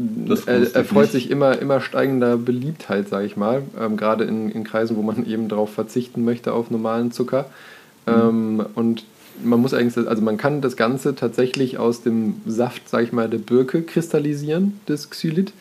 Aha. 0.00 0.28
Das 0.28 0.44
er, 0.44 0.60
wusste 0.60 0.74
er 0.74 0.82
ich 0.82 0.88
freut 0.88 1.02
nicht. 1.02 1.12
sich 1.12 1.30
immer, 1.30 1.58
immer 1.58 1.80
steigender 1.80 2.36
Beliebtheit, 2.36 3.08
sage 3.08 3.26
ich 3.26 3.36
mal, 3.36 3.62
ähm, 3.78 3.96
gerade 3.96 4.24
in, 4.24 4.50
in 4.50 4.64
Kreisen, 4.64 4.96
wo 4.96 5.02
man 5.02 5.26
eben 5.26 5.48
darauf 5.48 5.72
verzichten 5.72 6.24
möchte 6.24 6.52
auf 6.52 6.70
normalen 6.70 7.12
Zucker. 7.12 7.46
Ähm, 8.06 8.64
und 8.74 9.04
man 9.42 9.60
muss 9.60 9.74
eigentlich, 9.74 10.08
also 10.08 10.22
man 10.22 10.36
kann 10.36 10.60
das 10.60 10.76
Ganze 10.76 11.14
tatsächlich 11.14 11.78
aus 11.78 12.02
dem 12.02 12.36
Saft, 12.46 12.88
sage 12.88 13.04
ich 13.04 13.12
mal, 13.12 13.28
der 13.28 13.38
Birke 13.38 13.82
kristallisieren, 13.82 14.80
das 14.86 15.10
Xylit. 15.10 15.52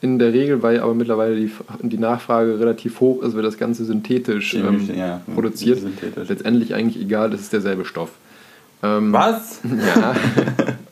In 0.00 0.18
der 0.18 0.34
Regel, 0.34 0.62
weil 0.62 0.80
aber 0.80 0.92
mittlerweile 0.92 1.34
die, 1.34 1.50
die 1.80 1.96
Nachfrage 1.96 2.60
relativ 2.60 3.00
hoch 3.00 3.22
ist, 3.22 3.34
wird 3.34 3.46
das 3.46 3.56
Ganze 3.56 3.86
synthetisch 3.86 4.52
ähm, 4.52 4.90
ja, 4.94 5.22
produziert. 5.34 5.80
synthetisch. 5.80 6.28
Letztendlich 6.28 6.74
eigentlich 6.74 7.02
egal, 7.02 7.30
das 7.30 7.40
ist 7.40 7.54
derselbe 7.54 7.86
Stoff. 7.86 8.10
Ähm, 8.82 9.12
Was? 9.14 9.60
Ja. 9.96 10.14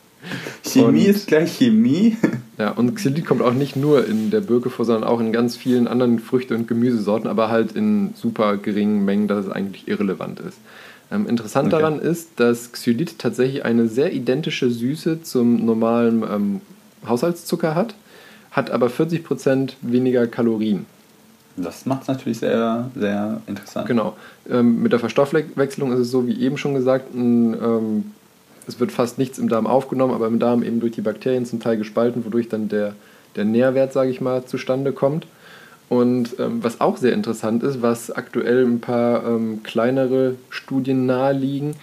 Chemie 0.73 1.01
Und- 1.01 1.15
ist 1.15 1.27
gleich 1.27 1.57
Chemie? 1.57 2.17
Ja, 2.59 2.69
und 2.69 2.93
Xylit 2.93 3.25
kommt 3.25 3.41
auch 3.41 3.53
nicht 3.55 3.75
nur 3.75 4.05
in 4.07 4.29
der 4.29 4.39
Birke 4.39 4.69
vor, 4.69 4.85
sondern 4.85 5.03
auch 5.09 5.19
in 5.19 5.33
ganz 5.33 5.55
vielen 5.57 5.87
anderen 5.87 6.19
Früchte- 6.19 6.53
und 6.53 6.67
Gemüsesorten, 6.67 7.27
aber 7.27 7.49
halt 7.49 7.71
in 7.71 8.11
super 8.13 8.57
geringen 8.57 9.03
Mengen, 9.05 9.27
dass 9.27 9.47
es 9.47 9.51
eigentlich 9.51 9.87
irrelevant 9.87 10.39
ist. 10.39 10.59
Ähm, 11.11 11.27
interessant 11.27 11.73
Okay. 11.73 11.81
daran 11.81 11.99
ist, 11.99 12.29
dass 12.39 12.71
Xylit 12.71 13.17
tatsächlich 13.17 13.65
eine 13.65 13.87
sehr 13.87 14.13
identische 14.13 14.69
Süße 14.69 15.23
zum 15.23 15.65
normalen 15.65 16.21
ähm, 16.31 16.61
Haushaltszucker 17.07 17.73
hat, 17.73 17.95
hat 18.51 18.69
aber 18.69 18.85
40% 18.87 19.73
weniger 19.81 20.27
Kalorien. 20.27 20.85
Das 21.57 21.87
macht 21.87 22.03
es 22.03 22.07
natürlich 22.07 22.37
sehr, 22.37 22.91
sehr 22.95 23.41
interessant. 23.47 23.87
Genau. 23.87 24.15
Ähm, 24.47 24.83
mit 24.83 24.91
der 24.91 24.99
Verstoffwechslung 24.99 25.91
ist 25.91 25.99
es 25.99 26.11
so, 26.11 26.27
wie 26.27 26.39
eben 26.39 26.57
schon 26.57 26.75
gesagt, 26.75 27.13
ein, 27.15 27.53
ähm, 27.55 28.05
es 28.67 28.79
wird 28.79 28.91
fast 28.91 29.17
nichts 29.17 29.39
im 29.39 29.49
Darm 29.49 29.67
aufgenommen, 29.67 30.13
aber 30.13 30.27
im 30.27 30.39
Darm 30.39 30.63
eben 30.63 30.79
durch 30.79 30.93
die 30.93 31.01
Bakterien 31.01 31.45
zum 31.45 31.59
Teil 31.59 31.77
gespalten, 31.77 32.25
wodurch 32.25 32.49
dann 32.49 32.69
der, 32.69 32.95
der 33.35 33.45
Nährwert, 33.45 33.93
sage 33.93 34.09
ich 34.09 34.21
mal, 34.21 34.45
zustande 34.45 34.91
kommt. 34.91 35.27
Und 35.89 36.39
ähm, 36.39 36.63
was 36.63 36.81
auch 36.81 36.97
sehr 36.97 37.13
interessant 37.13 37.61
ist, 37.61 37.81
was 37.81 38.09
aktuell 38.09 38.65
ein 38.65 38.79
paar 38.79 39.25
ähm, 39.25 39.61
kleinere 39.63 40.35
Studien 40.49 41.05
naheliegen, 41.05 41.75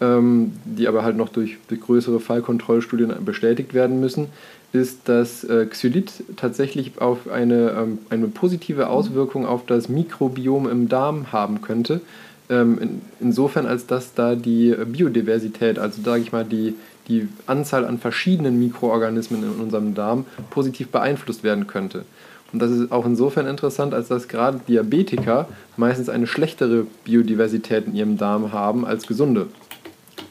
ähm, 0.00 0.52
die 0.64 0.86
aber 0.86 1.02
halt 1.02 1.16
noch 1.16 1.30
durch, 1.30 1.56
durch 1.68 1.80
größere 1.80 2.20
Fallkontrollstudien 2.20 3.12
bestätigt 3.24 3.74
werden 3.74 3.98
müssen, 3.98 4.28
ist, 4.72 5.08
dass 5.08 5.42
äh, 5.44 5.66
Xylit 5.66 6.12
tatsächlich 6.36 7.00
auf 7.00 7.28
eine, 7.28 7.70
ähm, 7.70 7.98
eine 8.10 8.28
positive 8.28 8.88
Auswirkung 8.88 9.46
auf 9.46 9.64
das 9.66 9.88
Mikrobiom 9.88 10.68
im 10.68 10.88
Darm 10.88 11.32
haben 11.32 11.62
könnte. 11.62 12.00
Ähm, 12.48 12.78
in, 12.78 13.02
insofern, 13.20 13.66
als 13.66 13.86
dass 13.86 14.14
da 14.14 14.34
die 14.34 14.74
Biodiversität, 14.86 15.78
also 15.78 16.02
sage 16.02 16.22
ich 16.22 16.32
mal 16.32 16.44
die, 16.44 16.74
die 17.08 17.28
Anzahl 17.46 17.84
an 17.84 17.98
verschiedenen 17.98 18.58
Mikroorganismen 18.58 19.42
in 19.42 19.60
unserem 19.60 19.94
Darm 19.94 20.26
positiv 20.50 20.88
beeinflusst 20.88 21.42
werden 21.42 21.66
könnte. 21.66 22.04
Und 22.52 22.60
das 22.60 22.70
ist 22.70 22.92
auch 22.92 23.04
insofern 23.04 23.46
interessant, 23.46 23.92
als 23.92 24.08
dass 24.08 24.28
gerade 24.28 24.60
Diabetiker 24.68 25.48
meistens 25.76 26.08
eine 26.08 26.26
schlechtere 26.26 26.86
Biodiversität 27.04 27.86
in 27.86 27.96
ihrem 27.96 28.18
Darm 28.18 28.52
haben 28.52 28.86
als 28.86 29.06
gesunde. 29.06 29.48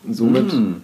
Somit 0.10 0.54
mm 0.54 0.76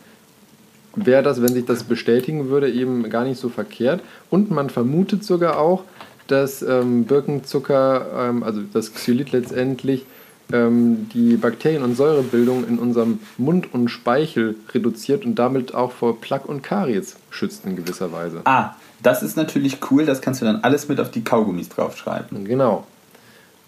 wäre 0.96 1.24
das, 1.24 1.42
wenn 1.42 1.54
sich 1.54 1.66
das 1.66 1.84
bestätigen 1.84 2.50
würde, 2.50 2.70
eben 2.70 3.10
gar 3.10 3.24
nicht 3.24 3.40
so 3.40 3.50
verkehrt. 3.50 4.02
Und 4.30 4.52
man 4.52 4.70
vermutet 4.70 5.24
sogar 5.24 5.60
auch, 5.60 5.84
dass 6.28 6.62
ähm, 6.62 7.06
Birkenzucker, 7.06 8.30
ähm, 8.30 8.44
also 8.44 8.62
das 8.74 8.94
Xylit 8.94 9.32
letztendlich, 9.32 10.06
ähm, 10.54 11.10
die 11.14 11.38
Bakterien- 11.38 11.84
und 11.84 11.95
Säurebildung 11.95 12.68
in 12.68 12.80
unserem 12.80 13.20
Mund 13.38 13.74
und 13.74 13.89
Speichel 13.89 14.56
reduziert 14.74 15.26
und 15.26 15.36
damit 15.36 15.74
auch 15.74 15.91
vor 15.91 16.20
Plaque 16.20 16.47
und 16.47 16.62
Karies 16.62 17.16
schützt 17.30 17.66
in 17.66 17.76
gewisser 17.76 18.12
Weise. 18.12 18.41
Ah, 18.45 18.76
das 19.04 19.24
ist 19.24 19.38
natürlich 19.38 19.78
cool, 19.89 20.06
das 20.06 20.22
kannst 20.22 20.41
du 20.41 20.45
dann 20.45 20.64
alles 20.64 20.88
mit 20.88 20.99
auf 20.99 21.12
die 21.12 21.24
Kaugummis 21.24 21.70
draufschreiben. 21.70 22.45
Genau. 22.45 22.86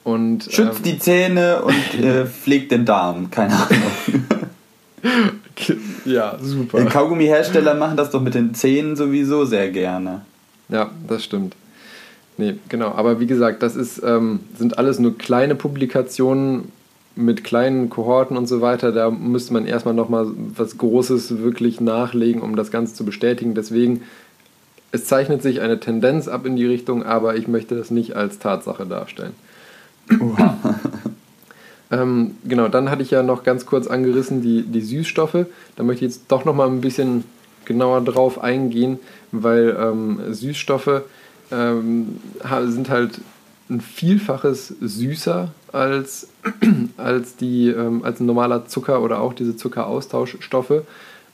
Und, 0.03 0.43
Schützt 0.43 0.79
ähm, 0.79 0.84
die 0.84 0.99
Zähne 0.99 1.61
und 1.61 1.99
äh, 2.03 2.25
pflegt 2.25 2.71
den 2.71 2.86
Darm, 2.86 3.31
keine 3.31 3.53
Ahnung. 3.53 4.25
ja, 6.05 6.38
super. 6.41 6.81
Die 6.81 6.88
Kaugummi-Hersteller 6.88 7.73
machen 7.73 7.97
das 7.97 8.09
doch 8.11 8.21
mit 8.21 8.34
den 8.34 8.53
Zähnen 8.53 8.95
sowieso 8.95 9.45
sehr 9.45 9.69
gerne. 9.71 10.21
Ja, 10.69 10.91
das 11.07 11.23
stimmt. 11.23 11.55
Nee, 12.38 12.55
genau. 12.69 12.91
Aber 12.91 13.19
wie 13.19 13.27
gesagt, 13.27 13.63
das 13.63 13.75
ist, 13.75 14.01
ähm, 14.03 14.39
sind 14.57 14.77
alles 14.77 14.99
nur 14.99 15.17
kleine 15.17 15.55
Publikationen 15.55 16.71
mit 17.15 17.43
kleinen 17.43 17.89
Kohorten 17.89 18.38
und 18.38 18.47
so 18.47 18.61
weiter. 18.61 18.91
Da 18.91 19.11
müsste 19.11 19.53
man 19.53 19.65
erstmal 19.65 19.93
nochmal 19.93 20.27
was 20.55 20.77
Großes 20.77 21.39
wirklich 21.39 21.79
nachlegen, 21.79 22.41
um 22.41 22.55
das 22.55 22.71
Ganze 22.71 22.95
zu 22.95 23.05
bestätigen. 23.05 23.53
Deswegen, 23.53 24.01
es 24.91 25.05
zeichnet 25.05 25.43
sich 25.43 25.61
eine 25.61 25.79
Tendenz 25.79 26.27
ab 26.27 26.45
in 26.45 26.55
die 26.55 26.65
Richtung, 26.65 27.03
aber 27.03 27.36
ich 27.36 27.47
möchte 27.47 27.75
das 27.75 27.91
nicht 27.91 28.15
als 28.15 28.39
Tatsache 28.39 28.86
darstellen. 28.86 29.34
Oha. 30.19 30.57
Ähm, 31.93 32.38
genau, 32.43 32.69
dann 32.69 32.89
hatte 32.89 33.03
ich 33.03 33.11
ja 33.11 33.21
noch 33.21 33.43
ganz 33.43 33.67
kurz 33.67 33.86
angerissen 33.86 34.41
die, 34.41 34.63
die 34.63 34.81
Süßstoffe. 34.81 35.45
Da 35.75 35.84
möchte 35.84 36.05
ich 36.05 36.13
jetzt 36.13 36.23
doch 36.29 36.43
noch 36.43 36.55
mal 36.55 36.67
ein 36.67 36.81
bisschen 36.81 37.23
genauer 37.65 38.01
drauf 38.01 38.41
eingehen, 38.41 38.99
weil 39.31 39.77
ähm, 39.79 40.19
Süßstoffe 40.29 41.03
ähm, 41.54 42.20
sind 42.66 42.89
halt 42.89 43.22
ein 43.70 43.82
Vielfaches 43.82 44.74
süßer 44.82 45.51
als, 45.72 46.28
als, 46.97 47.36
die, 47.36 47.70
ähm, 47.70 48.04
als 48.04 48.20
ein 48.20 48.26
normaler 48.26 48.66
Zucker 48.66 49.01
oder 49.01 49.20
auch 49.20 49.34
diese 49.34 49.56
Zuckeraustauschstoffe, 49.56 50.84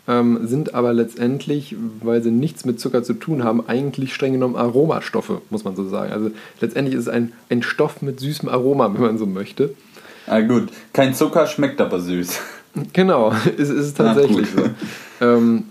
ähm, 0.08 0.48
sind 0.48 0.74
aber 0.74 0.94
letztendlich, 0.94 1.76
weil 2.02 2.24
sie 2.24 2.32
nichts 2.32 2.66
mit 2.66 2.80
Zucker 2.80 3.04
zu 3.04 3.14
tun 3.14 3.44
haben, 3.44 3.68
eigentlich 3.68 4.14
streng 4.14 4.34
genommen 4.34 4.56
Aromastoffe, 4.56 5.42
muss 5.50 5.64
man 5.64 5.76
so 5.76 5.88
sagen. 5.88 6.12
Also 6.12 6.32
letztendlich 6.62 6.96
ist 6.96 7.02
es 7.02 7.10
ein, 7.10 7.34
ein 7.50 7.64
Stoff 7.64 8.02
mit 8.02 8.20
süßem 8.20 8.50
Aroma, 8.50 8.92
wenn 8.94 9.02
man 9.02 9.18
so 9.18 9.26
möchte. 9.26 9.76
Ah, 10.28 10.42
gut. 10.42 10.70
Kein 10.94 11.14
Zucker 11.14 11.48
schmeckt 11.48 11.82
aber 11.82 12.00
süß. 12.00 12.40
Genau, 12.94 13.34
ist, 13.58 13.70
ist 13.70 13.98
tatsächlich 13.98 14.48
so. 14.56 14.64
Ähm, 15.26 15.66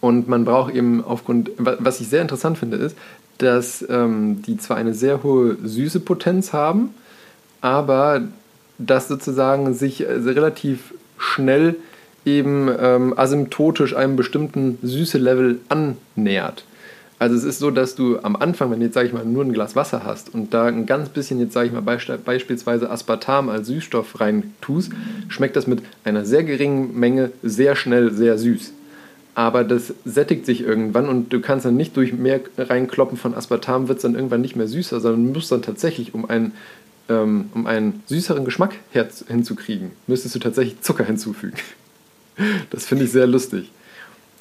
und 0.00 0.28
man 0.28 0.44
braucht 0.44 0.74
eben 0.74 1.02
aufgrund, 1.04 1.50
was 1.58 2.00
ich 2.00 2.08
sehr 2.08 2.22
interessant 2.22 2.58
finde, 2.58 2.76
ist, 2.76 2.96
dass 3.38 3.84
ähm, 3.88 4.42
die 4.42 4.56
zwar 4.56 4.76
eine 4.76 4.94
sehr 4.94 5.22
hohe 5.22 5.56
süße 5.62 6.00
Potenz 6.00 6.52
haben, 6.52 6.94
aber 7.60 8.22
das 8.78 9.08
sozusagen 9.08 9.74
sich 9.74 10.06
also 10.06 10.30
relativ 10.30 10.94
schnell 11.18 11.76
eben 12.24 12.68
ähm, 12.78 13.14
asymptotisch 13.16 13.94
einem 13.94 14.16
bestimmten 14.16 14.78
Süße-Level 14.82 15.60
annähert. 15.68 16.64
Also 17.18 17.34
es 17.34 17.44
ist 17.44 17.60
so, 17.60 17.70
dass 17.70 17.94
du 17.94 18.18
am 18.22 18.36
Anfang, 18.36 18.70
wenn 18.70 18.80
du 18.80 18.86
jetzt, 18.86 18.94
sag 18.94 19.06
ich 19.06 19.12
mal, 19.12 19.24
nur 19.24 19.42
ein 19.42 19.52
Glas 19.52 19.74
Wasser 19.74 20.04
hast 20.04 20.34
und 20.34 20.52
da 20.52 20.66
ein 20.66 20.84
ganz 20.84 21.08
bisschen, 21.08 21.40
jetzt 21.40 21.54
sage 21.54 21.68
ich 21.68 21.72
mal, 21.72 21.80
beispielsweise 21.80 22.90
Aspartam 22.90 23.48
als 23.48 23.68
Süßstoff 23.68 24.20
rein 24.20 24.54
tust, 24.60 24.92
schmeckt 25.28 25.56
das 25.56 25.66
mit 25.66 25.82
einer 26.04 26.26
sehr 26.26 26.44
geringen 26.44 26.98
Menge 26.98 27.30
sehr 27.42 27.74
schnell 27.74 28.12
sehr 28.12 28.36
süß. 28.36 28.74
Aber 29.36 29.64
das 29.64 29.92
sättigt 30.06 30.46
sich 30.46 30.62
irgendwann 30.62 31.10
und 31.10 31.30
du 31.30 31.42
kannst 31.42 31.66
dann 31.66 31.76
nicht 31.76 31.94
durch 31.98 32.14
mehr 32.14 32.40
reinkloppen 32.56 33.18
von 33.18 33.34
Aspartam, 33.34 33.86
wird 33.86 33.98
es 33.98 34.02
dann 34.02 34.14
irgendwann 34.14 34.40
nicht 34.40 34.56
mehr 34.56 34.66
süßer, 34.66 34.98
sondern 34.98 35.26
du 35.26 35.32
musst 35.34 35.52
dann 35.52 35.60
tatsächlich, 35.60 36.14
um 36.14 36.24
einen, 36.24 36.52
ähm, 37.10 37.50
um 37.52 37.66
einen 37.66 38.02
süßeren 38.06 38.46
Geschmack 38.46 38.76
hinzukriegen, 39.28 39.90
müsstest 40.06 40.34
du 40.34 40.38
tatsächlich 40.38 40.80
Zucker 40.80 41.04
hinzufügen. 41.04 41.58
Das 42.68 42.84
finde 42.84 43.04
ich 43.04 43.12
sehr 43.12 43.26
lustig. 43.26 43.72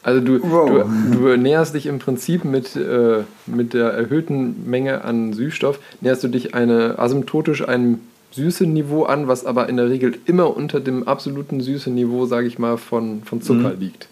Also 0.03 0.19
du, 0.19 0.41
wow. 0.43 0.85
du, 1.11 1.17
du, 1.17 1.37
näherst 1.37 1.73
dich 1.73 1.85
im 1.85 1.99
Prinzip 1.99 2.43
mit, 2.43 2.75
äh, 2.75 3.23
mit 3.45 3.73
der 3.73 3.91
erhöhten 3.91 4.69
Menge 4.69 5.05
an 5.05 5.31
Süßstoff, 5.31 5.79
näherst 6.01 6.21
du 6.25 6.27
dich 6.27 6.53
eine 6.53 6.99
asymptotisch 6.99 7.65
einem 7.65 7.99
süßen 8.31 8.71
Niveau 8.71 9.03
an, 9.03 9.29
was 9.29 9.45
aber 9.45 9.69
in 9.69 9.77
der 9.77 9.89
Regel 9.89 10.17
immer 10.25 10.57
unter 10.57 10.81
dem 10.81 11.07
absoluten 11.07 11.61
süßen 11.61 11.95
Niveau, 11.95 12.25
sage 12.25 12.47
ich 12.47 12.59
mal, 12.59 12.75
von, 12.77 13.23
von 13.23 13.41
Zucker 13.41 13.75
mhm. 13.75 13.79
liegt. 13.79 14.09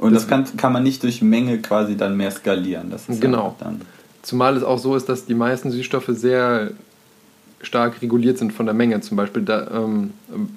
Und 0.00 0.14
das, 0.14 0.22
das, 0.22 0.30
kann, 0.30 0.56
kann 0.56 0.72
man 0.72 0.82
nicht 0.82 1.02
durch 1.02 1.20
Menge 1.20 1.58
quasi 1.58 1.94
dann 1.94 2.16
mehr 2.16 2.30
skalieren. 2.30 2.90
Das 2.90 3.08
ist 3.08 3.20
genau. 3.20 3.54
Dann 3.60 3.82
Zumal 4.22 4.56
es 4.56 4.62
auch 4.62 4.78
so 4.78 4.96
ist, 4.96 5.08
dass 5.08 5.26
die 5.26 5.34
meisten 5.34 5.70
Süßstoffe 5.70 6.08
sehr 6.08 6.70
stark 7.62 8.00
reguliert 8.00 8.38
sind 8.38 8.52
von 8.54 8.64
der 8.64 8.74
Menge, 8.74 9.00
zum 9.02 9.18
Beispiel 9.18 9.42
da, 9.42 9.66
ähm, 9.70 10.12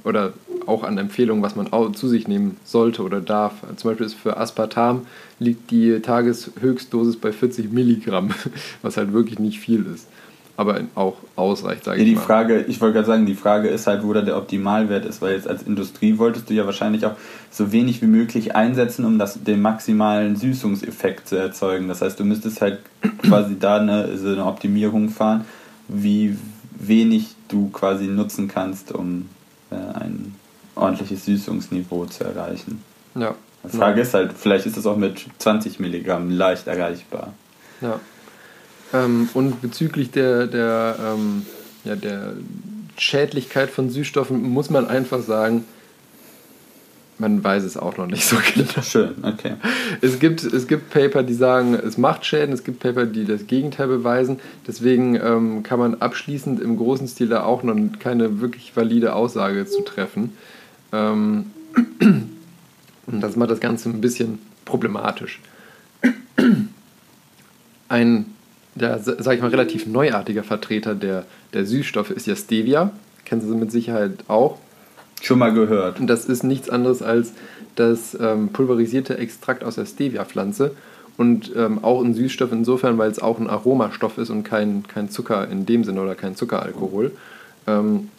oder 0.06 0.32
auch 0.66 0.84
an 0.84 0.98
Empfehlungen, 0.98 1.44
was 1.44 1.58
man 1.58 1.68
zu 1.94 2.08
sich 2.08 2.30
nehmen 2.30 2.58
sollte 2.64 3.04
oder 3.04 3.20
darf. 3.20 3.56
Zum 3.76 3.90
Beispiel 3.90 4.06
ist 4.06 4.14
für 4.14 4.38
Aspartam 4.38 5.06
liegt 5.40 5.72
die 5.72 6.00
Tageshöchstdosis 6.00 7.18
bei 7.18 7.34
40 7.34 7.72
Milligramm, 7.72 8.32
was 8.82 8.96
halt 8.96 9.12
wirklich 9.12 9.40
nicht 9.40 9.60
viel 9.60 9.86
ist. 9.94 10.08
Aber 10.56 10.82
auch 10.94 11.16
ausreicht, 11.36 11.84
sage 11.84 11.98
ja, 11.98 12.04
ich 12.04 12.10
die 12.12 12.16
mal. 12.16 12.22
Frage, 12.22 12.62
ich 12.68 12.80
wollte 12.80 12.94
gerade 12.96 13.08
sagen, 13.08 13.26
die 13.26 13.34
Frage 13.34 13.70
ist 13.70 13.88
halt, 13.88 14.04
wo 14.04 14.14
da 14.14 14.22
der 14.22 14.38
Optimalwert 14.38 15.04
ist, 15.04 15.20
weil 15.22 15.34
jetzt 15.34 15.48
als 15.48 15.64
Industrie 15.64 16.20
wolltest 16.20 16.48
du 16.50 16.54
ja 16.54 16.66
wahrscheinlich 16.66 17.06
auch 17.08 17.16
so 17.50 17.72
wenig 17.72 18.04
wie 18.04 18.08
möglich 18.08 18.56
einsetzen, 18.56 19.04
um 19.06 19.18
das, 19.18 19.44
den 19.44 19.62
maximalen 19.64 20.36
Süßungseffekt 20.36 21.28
zu 21.28 21.38
erzeugen. 21.38 21.88
Das 21.88 22.04
heißt, 22.04 22.20
du 22.20 22.24
müsstest 22.24 22.62
halt 22.62 22.80
quasi 23.24 23.58
da 23.60 23.78
eine, 23.78 24.16
so 24.18 24.28
eine 24.28 24.46
Optimierung 24.46 25.10
fahren, 25.10 25.46
wie 25.88 26.38
wenig 26.78 27.36
du 27.48 27.70
quasi 27.70 28.06
nutzen 28.06 28.48
kannst, 28.48 28.92
um 28.92 29.30
äh, 29.72 29.76
ein 29.76 30.36
ordentliches 30.76 31.26
Süßungsniveau 31.26 32.06
zu 32.06 32.26
erreichen. 32.26 32.84
Ja. 33.16 33.34
Die 33.64 33.78
Frage 33.78 33.98
ja. 33.98 34.04
ist 34.04 34.14
halt, 34.14 34.34
vielleicht 34.34 34.66
ist 34.66 34.78
das 34.78 34.86
auch 34.86 34.98
mit 34.98 35.26
20 35.40 35.80
Milligramm 35.80 36.30
leicht 36.30 36.68
erreichbar. 36.68 37.34
Ja. 37.82 38.00
Ähm, 38.94 39.30
und 39.34 39.62
bezüglich 39.62 40.12
der, 40.12 40.48
der, 40.48 40.96
ähm, 41.00 41.46
ja, 41.84 41.96
der 41.96 42.34
Schädlichkeit 42.98 43.70
von 43.70 43.90
Süßstoffen 43.90 44.42
muss 44.42 44.70
man 44.70 44.88
einfach 44.88 45.22
sagen, 45.22 45.66
man 47.20 47.44
weiß 47.44 47.64
es 47.64 47.78
auch 47.78 47.98
noch 47.98 48.08
nicht 48.08 48.26
so 48.26 48.38
genau. 48.54 48.82
Schön, 48.82 49.14
okay. 49.24 49.54
Es 50.02 50.20
gibt, 50.20 50.44
es 50.44 50.68
gibt 50.68 50.90
Paper, 50.90 51.24
die 51.24 51.34
sagen, 51.34 51.74
es 51.76 51.98
macht 51.98 52.26
Schäden, 52.26 52.54
es 52.54 52.64
gibt 52.64 52.80
Paper, 52.80 53.06
die 53.06 53.26
das 53.26 53.48
Gegenteil 53.48 53.88
beweisen. 53.88 54.40
Deswegen 54.68 55.16
ähm, 55.16 55.64
kann 55.64 55.80
man 55.80 55.96
abschließend 55.96 56.60
im 56.60 56.78
großen 56.78 57.08
Stil 57.08 57.30
da 57.30 57.44
auch 57.44 57.64
noch 57.64 57.76
keine 58.00 58.42
wirklich 58.42 58.76
valide 58.76 59.16
Aussage 59.16 59.66
zu 59.66 59.82
treffen. 59.82 60.36
Ähm, 60.92 61.46
und 63.06 63.22
das 63.22 63.36
macht 63.36 63.52
das 63.52 63.60
Ganze 63.60 63.90
ein 63.90 64.02
bisschen 64.02 64.40
problematisch. 64.66 65.40
Ein, 67.90 68.33
ja, 68.76 68.98
sag 69.00 69.36
ich 69.36 69.42
mal, 69.42 69.50
relativ 69.50 69.86
neuartiger 69.86 70.44
Vertreter 70.44 70.96
der, 70.96 71.26
der 71.54 71.66
Süßstoffe 71.66 72.12
ist 72.12 72.28
ja 72.28 72.36
Stevia. 72.36 72.92
Kennen 73.26 73.42
Sie 73.42 73.56
mit 73.56 73.72
Sicherheit 73.72 74.12
auch. 74.28 74.58
Schon 75.22 75.40
mal 75.40 75.54
gehört. 75.54 76.00
Und 76.00 76.08
das 76.08 76.26
ist 76.26 76.44
nichts 76.44 76.70
anderes 76.70 77.02
als 77.02 77.34
das 77.76 78.18
ähm, 78.20 78.50
pulverisierte 78.50 79.18
Extrakt 79.18 79.64
aus 79.64 79.76
der 79.76 79.86
Stevia-Pflanze. 79.86 80.72
Und 81.16 81.52
ähm, 81.56 81.84
auch 81.84 82.04
ein 82.04 82.16
Süßstoff 82.16 82.52
insofern, 82.52 82.98
weil 82.98 83.12
es 83.12 83.20
auch 83.20 83.40
ein 83.40 83.48
Aromastoff 83.48 84.18
ist 84.18 84.32
und 84.32 84.44
kein, 84.44 84.84
kein 84.88 85.10
Zucker 85.10 85.48
in 85.48 85.66
dem 85.66 85.84
Sinne 85.84 86.02
oder 86.02 86.16
kein 86.16 86.36
Zuckeralkohol. 86.36 87.12
Ähm, 87.68 88.10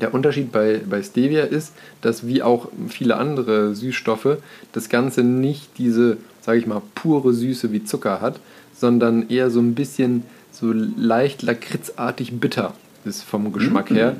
der 0.00 0.12
Unterschied 0.12 0.52
bei, 0.52 0.80
bei 0.88 1.02
Stevia 1.02 1.44
ist, 1.44 1.72
dass 2.00 2.26
wie 2.26 2.42
auch 2.42 2.68
viele 2.88 3.16
andere 3.16 3.74
Süßstoffe 3.74 4.38
das 4.72 4.88
Ganze 4.88 5.22
nicht 5.22 5.78
diese, 5.78 6.18
sage 6.44 6.58
ich 6.58 6.66
mal, 6.66 6.82
pure 6.94 7.32
Süße 7.32 7.72
wie 7.72 7.84
Zucker 7.84 8.20
hat, 8.20 8.38
sondern 8.74 9.28
eher 9.30 9.50
so 9.50 9.60
ein 9.60 9.74
bisschen 9.74 10.24
so 10.52 10.72
leicht 10.72 11.42
lakritzartig 11.42 12.38
bitter 12.38 12.74
ist 13.04 13.22
vom 13.22 13.52
Geschmack 13.52 13.90
Mhm. 13.90 13.94
her. 13.96 14.16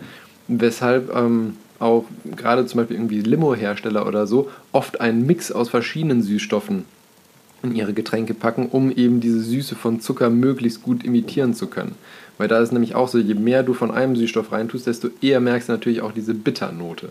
Weshalb 0.49 1.14
ähm, 1.14 1.57
auch 1.79 2.05
gerade 2.37 2.66
zum 2.66 2.79
Beispiel 2.79 2.97
irgendwie 2.97 3.20
Limo-Hersteller 3.20 4.07
oder 4.07 4.27
so 4.27 4.51
oft 4.72 5.01
einen 5.01 5.27
Mix 5.27 5.53
aus 5.53 5.68
verschiedenen 5.68 6.22
Süßstoffen 6.22 6.85
in 7.62 7.75
ihre 7.75 7.95
Getränke 7.95 8.35
packen, 8.35 8.66
um 8.70 8.91
eben 8.91 9.20
diese 9.20 9.41
Süße 9.41 9.75
von 9.75 10.01
Zucker 10.01 10.29
möglichst 10.31 10.83
gut 10.83 11.03
imitieren 11.05 11.55
zu 11.55 11.66
können. 11.66 11.95
Weil 12.37 12.49
da 12.49 12.59
ist 12.61 12.72
nämlich 12.72 12.95
auch 12.95 13.09
so, 13.09 13.18
je 13.18 13.35
mehr 13.35 13.62
du 13.62 13.75
von 13.75 13.91
einem 13.91 14.16
Süßstoff 14.16 14.53
reintust, 14.53 14.87
desto 14.87 15.09
eher 15.22 15.41
merkst 15.41 15.68
du 15.68 15.72
natürlich 15.72 16.03
auch 16.03 16.12
diese 16.12 16.35
Bitternote. 16.35 17.11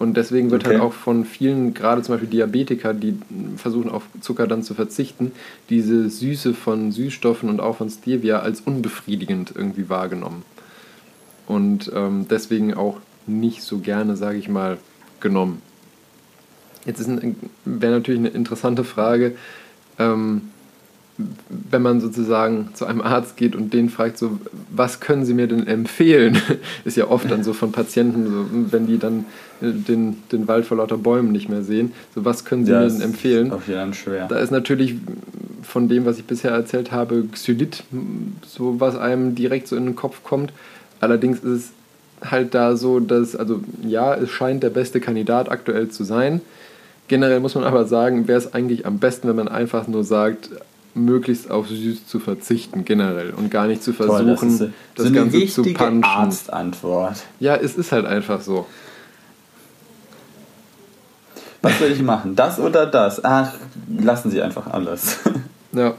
Und 0.00 0.16
deswegen 0.16 0.50
wird 0.50 0.64
Okay. 0.64 0.72
halt 0.72 0.82
auch 0.82 0.94
von 0.94 1.26
vielen, 1.26 1.74
gerade 1.74 2.00
zum 2.00 2.14
Beispiel 2.14 2.30
Diabetiker, 2.30 2.94
die 2.94 3.18
versuchen 3.56 3.90
auf 3.90 4.04
Zucker 4.22 4.46
dann 4.46 4.62
zu 4.62 4.72
verzichten, 4.72 5.30
diese 5.68 6.08
Süße 6.08 6.54
von 6.54 6.90
Süßstoffen 6.90 7.50
und 7.50 7.60
auch 7.60 7.76
von 7.76 7.90
Stevia 7.90 8.38
als 8.38 8.62
unbefriedigend 8.62 9.52
irgendwie 9.54 9.90
wahrgenommen. 9.90 10.42
Und 11.46 11.92
ähm, 11.94 12.24
deswegen 12.30 12.72
auch 12.72 12.96
nicht 13.26 13.62
so 13.62 13.80
gerne, 13.80 14.16
sage 14.16 14.38
ich 14.38 14.48
mal, 14.48 14.78
genommen. 15.20 15.60
Jetzt 16.86 17.06
wäre 17.66 17.92
natürlich 17.92 18.20
eine 18.20 18.30
interessante 18.30 18.84
Frage, 18.84 19.36
ähm, 19.98 20.48
wenn 21.70 21.82
man 21.82 22.00
sozusagen 22.00 22.70
zu 22.74 22.86
einem 22.86 23.00
Arzt 23.00 23.36
geht 23.36 23.54
und 23.54 23.72
den 23.72 23.90
fragt, 23.90 24.18
so, 24.18 24.38
was 24.70 25.00
können 25.00 25.24
Sie 25.24 25.34
mir 25.34 25.46
denn 25.46 25.66
empfehlen? 25.66 26.40
Ist 26.84 26.96
ja 26.96 27.08
oft 27.08 27.30
dann 27.30 27.44
so 27.44 27.52
von 27.52 27.72
Patienten, 27.72 28.26
so, 28.26 28.46
wenn 28.72 28.86
die 28.86 28.98
dann 28.98 29.24
äh, 29.60 29.72
den, 29.72 30.18
den 30.32 30.48
Wald 30.48 30.66
vor 30.66 30.76
lauter 30.76 30.98
Bäumen 30.98 31.32
nicht 31.32 31.48
mehr 31.48 31.62
sehen, 31.62 31.92
so, 32.14 32.24
was 32.24 32.44
können 32.44 32.64
Sie 32.64 32.72
Ja, 32.72 32.80
mir 32.80 32.86
ist 32.86 32.98
denn 32.98 33.10
empfehlen? 33.10 33.52
Auf 33.52 33.68
jeden 33.68 33.80
Fall 33.80 33.94
schwer. 33.94 34.26
Da 34.28 34.38
ist 34.38 34.50
natürlich 34.50 34.96
von 35.62 35.88
dem, 35.88 36.04
was 36.04 36.18
ich 36.18 36.24
bisher 36.24 36.50
erzählt 36.50 36.92
habe, 36.92 37.24
Xylit, 37.32 37.84
so 38.46 38.80
was 38.80 38.96
einem 38.96 39.34
direkt 39.34 39.68
so 39.68 39.76
in 39.76 39.84
den 39.84 39.96
Kopf 39.96 40.22
kommt. 40.24 40.52
Allerdings 41.00 41.38
ist 41.38 41.72
es 42.22 42.30
halt 42.30 42.54
da 42.54 42.76
so, 42.76 43.00
dass, 43.00 43.36
also 43.36 43.60
ja, 43.82 44.14
es 44.14 44.30
scheint 44.30 44.62
der 44.62 44.70
beste 44.70 45.00
Kandidat 45.00 45.50
aktuell 45.50 45.88
zu 45.88 46.04
sein. 46.04 46.40
Generell 47.08 47.40
muss 47.40 47.54
man 47.54 47.64
aber 47.64 47.86
sagen, 47.86 48.28
wäre 48.28 48.38
es 48.38 48.54
eigentlich 48.54 48.86
am 48.86 48.98
besten, 48.98 49.28
wenn 49.28 49.36
man 49.36 49.48
einfach 49.48 49.88
nur 49.88 50.04
sagt, 50.04 50.50
möglichst 50.94 51.50
auf 51.50 51.68
süß 51.68 52.06
zu 52.06 52.18
verzichten, 52.18 52.84
generell. 52.84 53.30
Und 53.30 53.50
gar 53.50 53.66
nicht 53.66 53.82
zu 53.82 53.92
versuchen, 53.92 54.26
Toll, 54.26 54.34
das 54.34 54.42
ist 54.42 54.60
das, 54.60 54.70
so 54.96 55.04
eine 55.04 55.12
Ganze 55.12 55.46
zu 55.46 55.62
punchen. 55.62 56.04
Arztantwort. 56.04 57.22
Ja, 57.38 57.56
es 57.56 57.76
ist 57.76 57.92
halt 57.92 58.06
einfach 58.06 58.40
so. 58.40 58.66
Was 61.62 61.78
soll 61.78 61.90
ich 61.90 62.02
machen? 62.02 62.36
Das 62.36 62.58
oder 62.58 62.86
das? 62.86 63.22
Ach, 63.24 63.52
lassen 63.88 64.30
Sie 64.30 64.40
einfach 64.42 64.66
alles. 64.66 65.18
Ja. 65.72 65.94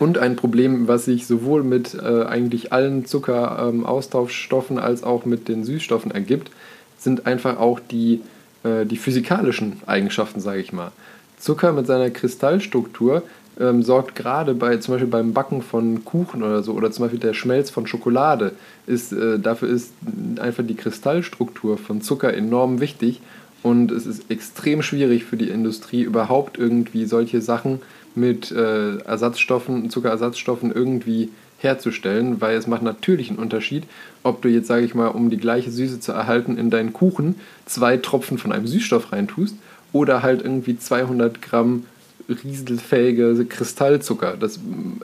Und 0.00 0.18
ein 0.18 0.34
Problem, 0.34 0.88
was 0.88 1.04
sich 1.04 1.28
sowohl 1.28 1.62
mit 1.62 1.94
äh, 1.94 2.24
eigentlich 2.24 2.72
allen 2.72 3.06
Zuckeraustauschstoffen 3.06 4.80
als 4.80 5.04
auch 5.04 5.26
mit 5.26 5.46
den 5.46 5.62
Süßstoffen 5.62 6.10
ergibt, 6.10 6.50
sind 6.98 7.26
einfach 7.26 7.58
auch 7.60 7.78
die, 7.78 8.20
äh, 8.64 8.84
die 8.84 8.96
physikalischen 8.96 9.80
Eigenschaften, 9.86 10.40
sage 10.40 10.60
ich 10.60 10.72
mal. 10.72 10.90
Zucker 11.38 11.72
mit 11.72 11.86
seiner 11.86 12.10
Kristallstruktur 12.10 13.22
ähm, 13.60 13.82
sorgt 13.82 14.14
gerade 14.14 14.54
bei 14.54 14.76
zum 14.78 14.94
Beispiel 14.94 15.10
beim 15.10 15.32
Backen 15.32 15.62
von 15.62 16.04
Kuchen 16.04 16.42
oder 16.42 16.62
so 16.62 16.72
oder 16.72 16.90
zum 16.90 17.04
Beispiel 17.04 17.20
der 17.20 17.34
Schmelz 17.34 17.70
von 17.70 17.86
Schokolade 17.86 18.52
ist 18.86 19.12
äh, 19.12 19.38
dafür 19.38 19.68
ist 19.68 19.92
einfach 20.40 20.64
die 20.66 20.74
Kristallstruktur 20.74 21.78
von 21.78 22.02
Zucker 22.02 22.34
enorm 22.34 22.80
wichtig. 22.80 23.20
Und 23.62 23.92
es 23.92 24.04
ist 24.04 24.30
extrem 24.30 24.82
schwierig 24.82 25.24
für 25.24 25.38
die 25.38 25.48
Industrie 25.48 26.02
überhaupt 26.02 26.58
irgendwie 26.58 27.06
solche 27.06 27.40
Sachen 27.40 27.80
mit 28.14 28.52
äh, 28.52 28.98
Ersatzstoffen, 28.98 29.88
Zuckerersatzstoffen 29.88 30.70
irgendwie 30.70 31.30
herzustellen, 31.58 32.42
weil 32.42 32.58
es 32.58 32.66
macht 32.66 32.82
natürlich 32.82 33.30
einen 33.30 33.38
Unterschied, 33.38 33.84
ob 34.22 34.42
du 34.42 34.48
jetzt, 34.48 34.68
sage 34.68 34.84
ich 34.84 34.94
mal, 34.94 35.08
um 35.08 35.30
die 35.30 35.38
gleiche 35.38 35.70
Süße 35.70 35.98
zu 35.98 36.12
erhalten, 36.12 36.58
in 36.58 36.68
deinen 36.68 36.92
Kuchen 36.92 37.36
zwei 37.64 37.96
Tropfen 37.96 38.36
von 38.36 38.52
einem 38.52 38.66
Süßstoff 38.66 39.12
reintust 39.12 39.56
oder 39.92 40.22
halt 40.22 40.42
irgendwie 40.42 40.78
200 40.78 41.40
Gramm 41.40 41.84
rieselfähige 42.28 43.44
Kristallzucker. 43.44 44.36
Das 44.38 44.58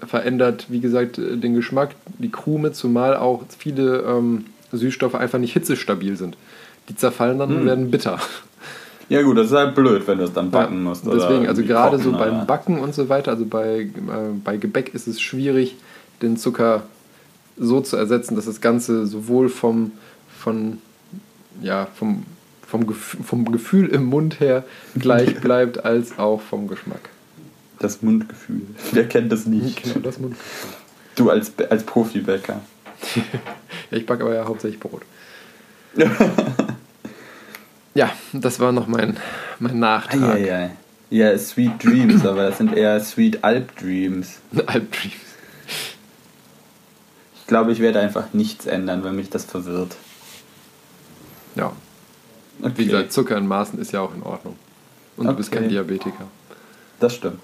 verändert, 0.07 0.67
wie 0.69 0.81
gesagt, 0.81 1.19
den 1.19 1.55
Geschmack, 1.55 1.95
die 2.19 2.31
Krume, 2.31 2.73
zumal 2.73 3.17
auch 3.17 3.43
viele 3.59 4.01
ähm, 4.01 4.47
Süßstoffe 4.73 5.15
einfach 5.15 5.39
nicht 5.39 5.53
hitzestabil 5.53 6.17
sind. 6.17 6.37
Die 6.89 6.97
zerfallen 6.97 7.39
dann 7.39 7.55
und 7.55 7.67
werden 7.67 7.91
bitter. 7.91 8.19
ja 9.09 9.23
gut, 9.23 9.39
das 9.39 9.49
ist 9.49 9.53
halt 9.53 9.75
blöd, 9.75 10.07
wenn 10.07 10.19
du 10.19 10.25
es 10.25 10.33
dann 10.33 10.51
backen 10.51 10.83
musst. 10.83 11.07
oder 11.07 11.17
Deswegen, 11.17 11.47
also 11.47 11.63
gerade 11.63 11.99
so 11.99 12.11
kochen, 12.11 12.19
beim 12.19 12.37
oder? 12.37 12.45
Backen 12.47 12.79
und 12.81 12.95
so 12.95 13.09
weiter, 13.09 13.33
also 13.33 13.45
bei, 13.45 13.81
äh, 13.81 13.89
bei 14.43 14.57
Gebäck 14.57 14.95
ist 14.95 15.07
es 15.07 15.21
schwierig, 15.21 15.77
den 16.23 16.37
Zucker 16.37 16.83
so 17.59 17.81
zu 17.81 17.97
ersetzen, 17.97 18.37
dass 18.37 18.47
das 18.47 18.61
Ganze 18.61 19.07
sowohl 19.07 19.49
vom, 19.49 19.93
von, 20.39 20.79
ja, 21.61 21.87
vom, 21.95 22.25
vom, 22.71 22.87
Gef 22.87 23.17
vom 23.25 23.51
Gefühl 23.51 23.89
im 23.89 24.05
Mund 24.05 24.41
her 24.41 24.65
gleich 24.99 25.35
bleibt, 25.41 25.85
als 25.85 26.19
auch 26.19 26.41
vom 26.41 26.69
Geschmack. 26.69 27.11
Das 27.79 28.03
Mundgefühl. 28.03 28.63
Wer 28.93 29.09
kennt 29.09 29.33
das 29.33 29.47
nicht? 29.47 29.83
Genau, 29.83 29.99
das 30.01 30.19
Mundgefühl. 30.19 30.71
Du 31.17 31.31
als, 31.31 31.53
als 31.69 31.85
Profibäcker. 31.85 32.61
Ja, 33.15 33.23
ich 33.99 34.07
backe 34.07 34.25
aber 34.25 34.35
ja 34.35 34.45
hauptsächlich 34.45 34.79
Brot. 34.79 35.03
ja, 37.95 38.11
das 38.33 38.61
war 38.61 38.71
noch 38.73 38.87
mein, 38.87 39.17
mein 39.59 39.79
Nachtrag. 39.79 40.37
Eieiei. 40.37 40.71
Ja, 41.09 41.37
Sweet 41.37 41.83
Dreams, 41.83 42.25
aber 42.25 42.45
das 42.45 42.59
sind 42.59 42.77
eher 42.77 43.01
Sweet 43.01 43.43
Alp 43.43 43.77
Dreams. 43.77 44.39
Albdreams. 44.55 45.15
Ich 47.35 47.47
glaube, 47.49 47.73
ich 47.73 47.81
werde 47.81 47.99
einfach 47.99 48.33
nichts 48.33 48.67
ändern, 48.67 49.03
weil 49.03 49.13
mich 49.13 49.29
das 49.29 49.45
verwirrt. 49.45 49.97
Ja, 51.57 51.73
Okay. 52.63 52.73
wie 52.77 52.87
gesagt, 52.87 53.13
Zucker 53.13 53.37
in 53.37 53.47
Maßen 53.47 53.79
ist 53.79 53.93
ja 53.93 54.01
auch 54.01 54.15
in 54.15 54.23
Ordnung. 54.23 54.57
Und 55.17 55.27
du 55.27 55.33
bist 55.35 55.51
kein 55.53 55.65
Okay. 55.65 55.73
Diabetiker. 55.73 56.27
Das 56.99 57.15
stimmt. 57.15 57.41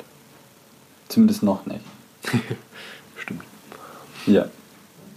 Zumindest 1.09 1.43
noch 1.43 1.65
nicht. 1.67 1.81
Stimmt. 3.17 3.43
Ja. 4.27 4.47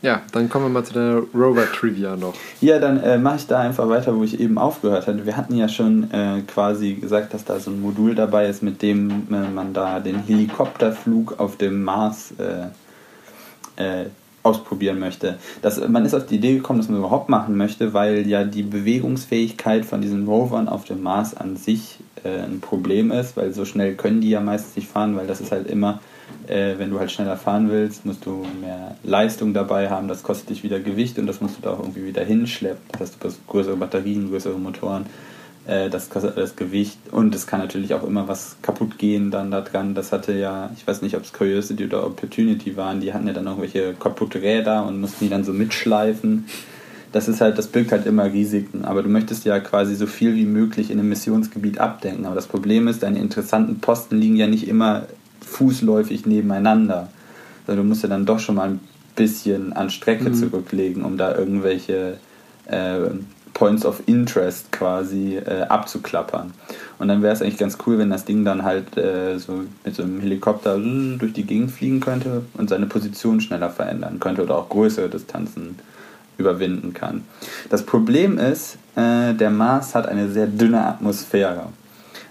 Ja, 0.01 0.21
dann 0.31 0.47
kommen 0.47 0.65
wir 0.65 0.69
mal 0.69 0.85
zu 0.85 0.93
der 0.93 1.23
Rover-Trivia 1.33 2.15
noch. 2.15 2.33
Ja, 2.61 2.79
dann 2.79 3.01
äh, 3.01 3.17
mache 3.17 3.35
ich 3.37 3.47
da 3.47 3.59
einfach 3.59 3.89
weiter, 3.89 4.15
wo 4.15 4.23
ich 4.23 4.39
eben 4.39 4.57
aufgehört 4.57 5.07
hatte. 5.07 5.25
Wir 5.25 5.35
hatten 5.35 5.55
ja 5.55 5.67
schon 5.67 6.09
äh, 6.11 6.41
quasi 6.47 6.93
gesagt, 6.93 7.33
dass 7.33 7.43
da 7.43 7.59
so 7.59 7.71
ein 7.71 7.81
Modul 7.81 8.15
dabei 8.15 8.47
ist, 8.47 8.63
mit 8.63 8.81
dem 8.81 9.27
äh, 9.29 9.49
man 9.49 9.73
da 9.73 9.99
den 9.99 10.23
Helikopterflug 10.23 11.39
auf 11.39 11.57
dem 11.57 11.83
Mars 11.83 12.33
äh, 12.37 12.67
äh, 14.03 14.05
ausprobieren 14.43 14.99
möchte. 14.99 15.37
Das, 15.61 15.85
man 15.87 16.05
ist 16.05 16.13
auf 16.13 16.25
die 16.25 16.35
Idee 16.35 16.55
gekommen, 16.55 16.79
dass 16.79 16.89
man 16.89 16.99
überhaupt 16.99 17.29
machen 17.29 17.57
möchte, 17.57 17.93
weil 17.93 18.27
ja 18.27 18.43
die 18.43 18.63
Bewegungsfähigkeit 18.63 19.85
von 19.85 20.01
diesen 20.01 20.25
Rovern 20.25 20.67
auf 20.67 20.85
dem 20.85 21.01
Mars 21.01 21.35
an 21.35 21.57
sich 21.57 21.99
äh, 22.23 22.43
ein 22.43 22.61
Problem 22.61 23.11
ist, 23.11 23.37
weil 23.37 23.53
so 23.53 23.65
schnell 23.65 23.95
können 23.95 24.21
die 24.21 24.29
ja 24.29 24.41
meistens 24.41 24.75
nicht 24.75 24.89
fahren, 24.89 25.15
weil 25.15 25.27
das 25.27 25.41
ist 25.41 25.51
halt 25.51 25.67
immer, 25.67 25.99
äh, 26.47 26.75
wenn 26.77 26.89
du 26.89 26.99
halt 26.99 27.11
schneller 27.11 27.37
fahren 27.37 27.69
willst, 27.69 28.05
musst 28.05 28.25
du 28.25 28.45
mehr 28.61 28.95
Leistung 29.03 29.53
dabei 29.53 29.89
haben, 29.89 30.07
das 30.07 30.23
kostet 30.23 30.49
dich 30.49 30.63
wieder 30.63 30.79
Gewicht 30.79 31.19
und 31.19 31.27
das 31.27 31.41
musst 31.41 31.57
du 31.57 31.61
da 31.61 31.71
auch 31.71 31.79
irgendwie 31.79 32.05
wieder 32.05 32.23
hinschleppen. 32.23 32.83
Das 32.91 33.01
heißt, 33.01 33.17
du 33.19 33.27
hast 33.27 33.47
größere 33.47 33.75
Batterien, 33.75 34.29
größere 34.29 34.57
Motoren, 34.57 35.05
äh, 35.69 35.89
das 35.89 36.09
kostet 36.09 36.35
alles 36.35 36.55
Gewicht 36.55 36.97
und 37.11 37.35
es 37.35 37.45
kann 37.47 37.59
natürlich 37.59 37.93
auch 37.93 38.03
immer 38.03 38.27
was 38.27 38.57
kaputt 38.61 38.97
gehen 38.97 39.29
dann 39.31 39.51
da 39.51 39.61
dran. 39.61 39.93
Das 39.93 40.11
hatte 40.11 40.33
ja, 40.33 40.71
ich 40.75 40.85
weiß 40.87 41.01
nicht, 41.01 41.15
ob 41.15 41.23
es 41.23 41.31
Curiosity 41.33 41.85
oder 41.85 42.05
Opportunity 42.05 42.75
waren, 42.75 43.01
die 43.01 43.13
hatten 43.13 43.27
ja 43.27 43.33
dann 43.33 43.45
irgendwelche 43.45 43.93
kaputte 43.93 44.41
Räder 44.41 44.85
und 44.85 44.99
mussten 44.99 45.25
die 45.25 45.29
dann 45.29 45.43
so 45.43 45.53
mitschleifen. 45.53 46.45
Das 47.11 47.27
ist 47.27 47.41
halt, 47.41 47.57
das 47.57 47.67
birgt 47.67 47.91
halt 47.91 48.05
immer 48.05 48.25
Risiken. 48.25 48.85
Aber 48.85 49.01
du 49.01 49.09
möchtest 49.09 49.43
ja 49.45 49.59
quasi 49.59 49.95
so 49.95 50.05
viel 50.05 50.35
wie 50.35 50.45
möglich 50.45 50.91
in 50.91 50.99
einem 50.99 51.09
Missionsgebiet 51.09 51.79
abdenken. 51.79 52.25
Aber 52.25 52.35
das 52.35 52.45
Problem 52.45 52.87
ist, 52.87 53.01
deine 53.01 53.17
interessanten 53.19 53.79
Posten 53.79 54.17
liegen 54.17 54.35
ja 54.35 54.45
nicht 54.47 54.67
immer 54.67 55.07
fußläufig 55.41 56.25
nebeneinander. 56.27 57.09
Also 57.65 57.81
du 57.81 57.87
musst 57.87 58.03
ja 58.03 58.09
dann 58.09 58.25
doch 58.25 58.39
schon 58.39 58.55
mal 58.55 58.69
ein 58.69 58.79
bisschen 59.15 59.73
an 59.73 59.89
Strecke 59.89 60.29
Mhm. 60.29 60.35
zurücklegen, 60.35 61.03
um 61.03 61.17
da 61.17 61.35
irgendwelche 61.35 62.17
äh, 62.67 62.99
Points 63.59 63.85
of 63.85 64.01
Interest 64.05 64.71
quasi 64.71 65.35
äh, 65.35 65.63
abzuklappern. 65.63 66.53
Und 66.97 67.09
dann 67.09 67.21
wäre 67.21 67.33
es 67.33 67.41
eigentlich 67.41 67.57
ganz 67.57 67.77
cool, 67.85 67.97
wenn 67.97 68.09
das 68.09 68.23
Ding 68.23 68.45
dann 68.45 68.63
halt 68.63 68.95
äh, 68.95 69.37
so 69.37 69.65
mit 69.83 69.95
so 69.95 70.03
einem 70.03 70.21
Helikopter 70.21 70.77
durch 70.77 71.33
die 71.33 71.43
Gegend 71.43 71.71
fliegen 71.71 71.99
könnte 71.99 72.43
und 72.53 72.69
seine 72.69 72.85
Position 72.85 73.41
schneller 73.41 73.69
verändern 73.69 74.21
könnte 74.21 74.43
oder 74.43 74.55
auch 74.55 74.69
größere 74.69 75.09
Distanzen 75.09 75.77
überwinden 76.37 76.93
kann. 76.93 77.25
Das 77.69 77.85
Problem 77.85 78.37
ist, 78.37 78.77
äh, 78.95 79.33
der 79.33 79.49
Mars 79.49 79.93
hat 79.93 80.07
eine 80.07 80.29
sehr 80.29 80.47
dünne 80.47 80.85
Atmosphäre. 80.85 81.65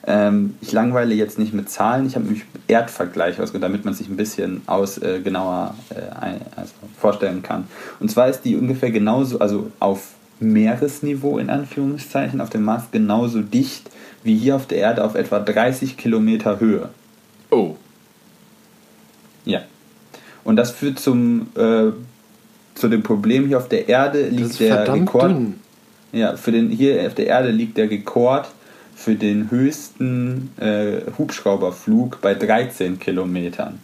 Ähm, 0.07 0.55
ich 0.62 0.72
langweile 0.72 1.14
jetzt 1.14 1.39
nicht 1.39 1.53
mit 1.53 1.68
Zahlen, 1.68 2.07
ich 2.07 2.14
habe 2.14 2.24
nämlich 2.24 2.47
Erdvergleich 2.68 3.39
ausgedacht, 3.39 3.64
damit 3.64 3.85
man 3.85 3.93
sich 3.93 4.09
ein 4.09 4.16
bisschen 4.16 4.62
aus, 4.64 4.97
äh, 4.97 5.20
genauer 5.22 5.74
äh, 5.91 6.18
ein, 6.18 6.41
also 6.57 6.72
vorstellen 6.99 7.43
kann. 7.43 7.64
Und 8.01 8.11
zwar 8.11 8.29
ist 8.29 8.47
die 8.47 8.57
ungefähr 8.57 8.91
genauso, 8.91 9.41
also 9.41 9.70
auf 9.79 10.14
Meeresniveau 10.41 11.39
in 11.39 11.51
Anführungszeichen, 11.51 12.41
auf 12.41 12.51
dem 12.51 12.64
Mars 12.64 12.84
genauso 12.91 13.43
dicht 13.43 13.91
wie 14.24 14.36
hier 14.36 14.57
auf 14.57 14.66
der 14.66 14.78
Erde 14.78 15.05
auf 15.05 15.14
etwa 15.14 15.39
30 15.41 15.97
Kilometer 15.97 16.61
Höhe. 16.61 16.89
Oh. 17.51 17.76
Ja. 19.45 19.62
Und 20.45 20.57
das 20.57 20.70
führt 20.70 20.99
zum, 20.99 21.49
äh, 21.57 21.93
zu 22.74 22.89
dem 22.89 23.03
Problem, 23.03 23.47
hier 23.47 23.59
auf 23.59 23.68
der 23.68 23.89
Erde 23.89 24.24
Das 24.24 24.32
liegt 24.32 24.51
ist 24.51 24.61
der 24.61 24.93
Rekord. 24.93 25.30
dünn. 25.30 25.55
Ja, 26.12 26.36
für 26.36 26.53
den, 26.53 26.70
hier 26.70 27.07
auf 27.07 27.14
der 27.14 27.26
Erde 27.26 27.51
liegt 27.51 27.76
der 27.76 27.91
Rekord 27.91 28.49
für 28.97 29.14
den 29.14 29.51
höchsten 29.51 30.51
äh, 30.59 31.03
Hubschrauberflug 31.18 32.20
bei 32.20 32.34
13 32.34 32.99
Kilometern. 32.99 33.78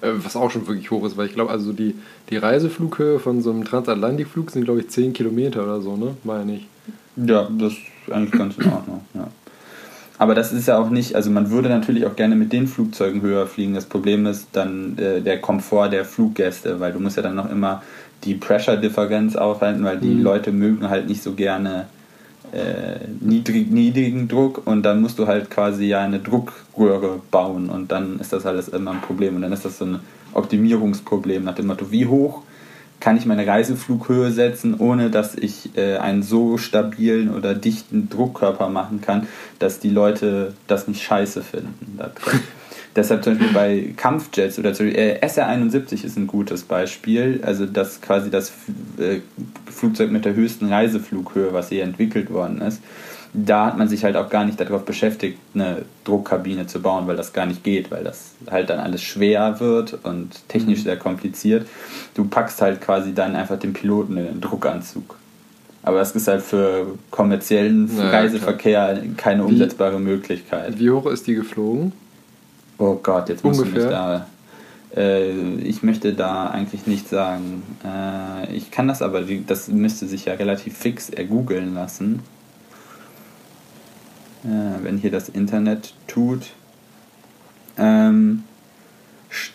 Äh, 0.00 0.10
Was 0.24 0.36
auch 0.36 0.50
schon 0.50 0.66
wirklich 0.66 0.90
hoch 0.90 1.04
ist, 1.04 1.16
weil 1.16 1.26
ich 1.26 1.34
glaube, 1.34 1.50
also 1.50 1.72
die, 1.72 1.94
die 2.30 2.36
Reiseflughöhe 2.36 3.18
von 3.18 3.42
so 3.42 3.50
einem 3.50 3.64
Transatlantikflug 3.64 4.50
sind, 4.50 4.64
glaube 4.64 4.80
ich, 4.80 4.88
10 4.88 5.12
Kilometer 5.12 5.62
oder 5.62 5.80
so, 5.80 5.96
ne? 5.96 6.16
Meine 6.24 6.56
ich. 6.56 6.66
Ja, 7.16 7.48
das 7.58 7.72
ist 7.72 8.12
eigentlich 8.12 8.32
ganz 8.32 8.56
in 8.58 8.66
Ordnung. 8.70 9.00
Ja. 9.14 9.28
Aber 10.18 10.34
das 10.34 10.52
ist 10.52 10.68
ja 10.68 10.78
auch 10.78 10.90
nicht, 10.90 11.14
also 11.14 11.30
man 11.30 11.50
würde 11.50 11.70
natürlich 11.70 12.04
auch 12.06 12.14
gerne 12.14 12.36
mit 12.36 12.52
den 12.52 12.66
Flugzeugen 12.66 13.22
höher 13.22 13.46
fliegen. 13.46 13.72
Das 13.74 13.86
Problem 13.86 14.26
ist 14.26 14.48
dann 14.52 14.98
äh, 14.98 15.22
der 15.22 15.40
Komfort 15.40 15.88
der 15.90 16.04
Fluggäste, 16.04 16.78
weil 16.78 16.92
du 16.92 17.00
musst 17.00 17.16
ja 17.16 17.22
dann 17.22 17.36
noch 17.36 17.50
immer 17.50 17.82
die 18.24 18.34
Pressure-Differenz 18.34 19.34
aufhalten, 19.36 19.82
weil 19.82 19.98
die 19.98 20.08
Mhm. 20.14 20.22
Leute 20.22 20.52
mögen 20.52 20.90
halt 20.90 21.08
nicht 21.08 21.22
so 21.22 21.32
gerne 21.32 21.86
äh, 22.52 23.06
niedrig, 23.20 23.70
niedrigen 23.70 24.28
Druck 24.28 24.66
und 24.66 24.82
dann 24.82 25.00
musst 25.00 25.18
du 25.18 25.26
halt 25.26 25.50
quasi 25.50 25.86
ja 25.86 26.00
eine 26.00 26.18
Druckröhre 26.18 27.20
bauen 27.30 27.68
und 27.68 27.92
dann 27.92 28.18
ist 28.20 28.32
das 28.32 28.46
alles 28.46 28.68
immer 28.68 28.92
ein 28.92 29.00
Problem 29.00 29.36
und 29.36 29.42
dann 29.42 29.52
ist 29.52 29.64
das 29.64 29.78
so 29.78 29.84
ein 29.84 30.00
Optimierungsproblem 30.34 31.44
nach 31.44 31.54
dem 31.54 31.66
Motto, 31.66 31.90
wie 31.90 32.06
hoch 32.06 32.42
kann 33.00 33.16
ich 33.16 33.24
meine 33.24 33.46
Reiseflughöhe 33.46 34.30
setzen, 34.30 34.74
ohne 34.78 35.10
dass 35.10 35.34
ich 35.34 35.76
äh, 35.76 35.96
einen 35.96 36.22
so 36.22 36.58
stabilen 36.58 37.34
oder 37.34 37.54
dichten 37.54 38.10
Druckkörper 38.10 38.68
machen 38.68 39.00
kann, 39.00 39.26
dass 39.58 39.80
die 39.80 39.88
Leute 39.88 40.52
das 40.66 40.86
nicht 40.86 41.02
scheiße 41.02 41.42
finden. 41.42 41.98
Deshalb 42.96 43.22
zum 43.22 43.34
Beispiel 43.38 43.54
bei 43.54 43.94
Kampfjets 43.96 44.58
oder 44.58 44.74
zum 44.74 44.86
Beispiel, 44.86 45.00
äh, 45.00 45.20
SR-71 45.24 46.04
ist 46.04 46.16
ein 46.16 46.26
gutes 46.26 46.62
Beispiel. 46.62 47.40
Also 47.44 47.66
das 47.66 48.00
quasi 48.00 48.30
das 48.30 48.52
äh, 48.98 49.20
Flugzeug 49.70 50.10
mit 50.10 50.24
der 50.24 50.34
höchsten 50.34 50.66
Reiseflughöhe, 50.72 51.52
was 51.52 51.68
hier 51.68 51.84
entwickelt 51.84 52.30
worden 52.30 52.60
ist. 52.60 52.82
Da 53.32 53.66
hat 53.66 53.78
man 53.78 53.88
sich 53.88 54.02
halt 54.02 54.16
auch 54.16 54.28
gar 54.28 54.44
nicht 54.44 54.58
darauf 54.58 54.84
beschäftigt, 54.84 55.38
eine 55.54 55.82
Druckkabine 56.02 56.66
zu 56.66 56.82
bauen, 56.82 57.06
weil 57.06 57.14
das 57.16 57.32
gar 57.32 57.46
nicht 57.46 57.62
geht, 57.62 57.92
weil 57.92 58.02
das 58.02 58.32
halt 58.50 58.70
dann 58.70 58.80
alles 58.80 59.02
schwer 59.02 59.60
wird 59.60 59.98
und 60.02 60.48
technisch 60.48 60.82
sehr 60.82 60.96
kompliziert. 60.96 61.68
Du 62.14 62.24
packst 62.24 62.60
halt 62.60 62.80
quasi 62.80 63.14
dann 63.14 63.36
einfach 63.36 63.56
den 63.56 63.72
Piloten 63.72 64.16
in 64.16 64.24
den 64.26 64.40
Druckanzug. 64.40 65.14
Aber 65.84 65.98
das 65.98 66.10
ist 66.16 66.26
halt 66.26 66.42
für 66.42 66.98
kommerziellen 67.12 67.88
Reiseverkehr 67.98 69.00
keine 69.16 69.44
Wie- 69.44 69.52
umsetzbare 69.52 70.00
Möglichkeit. 70.00 70.80
Wie 70.80 70.90
hoch 70.90 71.06
ist 71.06 71.28
die 71.28 71.34
geflogen? 71.34 71.92
Oh 72.80 72.94
Gott, 73.02 73.28
jetzt 73.28 73.44
musst 73.44 73.60
Ungefähr? 73.60 73.84
du 73.84 73.90
da. 73.90 74.26
Äh, 74.96 75.30
ich 75.58 75.82
möchte 75.82 76.14
da 76.14 76.46
eigentlich 76.46 76.86
nicht 76.86 77.08
sagen. 77.08 77.62
Äh, 77.84 78.56
ich 78.56 78.70
kann 78.70 78.88
das 78.88 79.02
aber, 79.02 79.22
das 79.46 79.68
müsste 79.68 80.06
sich 80.06 80.24
ja 80.24 80.32
relativ 80.32 80.78
fix 80.78 81.10
ergoogeln 81.10 81.74
lassen. 81.74 82.22
Äh, 84.44 84.82
wenn 84.82 84.96
hier 84.96 85.10
das 85.10 85.28
Internet 85.28 85.92
tut. 86.06 86.46
Ähm, 87.76 88.44
st- 89.30 89.52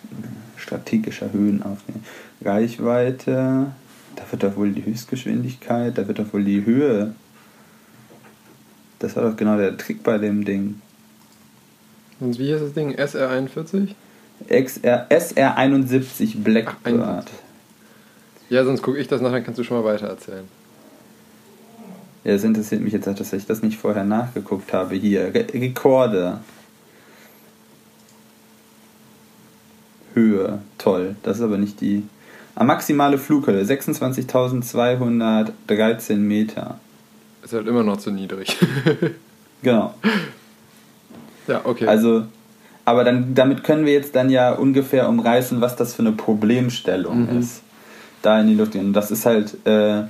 strategischer 0.55 1.33
Höhenaufnehmen. 1.33 2.03
Reichweite. 2.43 3.71
Da 4.15 4.23
wird 4.31 4.43
doch 4.43 4.55
wohl 4.55 4.71
die 4.71 4.85
Höchstgeschwindigkeit, 4.85 5.97
da 5.97 6.07
wird 6.07 6.19
doch 6.19 6.31
wohl 6.31 6.43
die 6.43 6.63
Höhe. 6.63 7.15
Das 8.99 9.15
war 9.15 9.23
doch 9.23 9.35
genau 9.35 9.57
der 9.57 9.75
Trick 9.77 10.03
bei 10.03 10.17
dem 10.19 10.45
Ding. 10.45 10.79
Und 12.19 12.39
wie 12.39 12.53
heißt 12.53 12.63
das 12.63 12.73
Ding? 12.73 12.95
SR41? 12.95 13.89
XR, 14.47 15.07
SR71 15.09 16.43
Blackbird. 16.43 16.85
71. 16.85 17.33
Ja, 18.49 18.63
sonst 18.63 18.81
gucke 18.81 18.97
ich 18.99 19.07
das 19.07 19.21
nach, 19.21 19.31
dann 19.31 19.43
kannst 19.43 19.59
du 19.59 19.63
schon 19.63 19.77
mal 19.77 19.85
weiter 19.85 20.07
erzählen. 20.07 20.45
Ja, 22.23 22.33
das 22.33 22.43
interessiert 22.43 22.81
mich 22.81 22.93
jetzt, 22.93 23.07
auch, 23.07 23.15
dass 23.15 23.33
ich 23.33 23.45
das 23.45 23.61
nicht 23.61 23.77
vorher 23.77 24.03
nachgeguckt 24.03 24.73
habe. 24.73 24.95
Hier, 24.95 25.33
Re 25.33 25.45
Rekorde. 25.53 26.39
Höhe, 30.13 30.59
toll. 30.77 31.15
Das 31.23 31.37
ist 31.37 31.43
aber 31.43 31.57
nicht 31.57 31.81
die. 31.81 32.03
Ah, 32.55 32.63
maximale 32.63 33.17
Flughöhe, 33.17 33.63
26.213 33.63 36.15
Meter. 36.15 36.79
Ist 37.43 37.53
halt 37.53 37.67
immer 37.67 37.83
noch 37.83 37.97
zu 37.97 38.11
niedrig. 38.11 38.55
Genau. 39.61 39.93
Ja, 41.47 41.61
okay. 41.63 41.87
Also, 41.87 42.23
aber 42.85 43.03
dann, 43.03 43.33
damit 43.35 43.63
können 43.63 43.85
wir 43.85 43.93
jetzt 43.93 44.15
dann 44.15 44.29
ja 44.29 44.51
ungefähr 44.53 45.09
umreißen, 45.09 45.61
was 45.61 45.75
das 45.75 45.93
für 45.95 46.01
eine 46.03 46.11
Problemstellung 46.11 47.31
Mhm. 47.31 47.39
ist. 47.39 47.61
Da 48.21 48.39
in 48.41 48.47
die 48.47 48.55
Luft 48.55 48.71
gehen. 48.73 48.87
Und 48.87 48.93
das 48.93 49.11
ist 49.11 49.25
halt, 49.25 49.55
äh, 49.67 50.03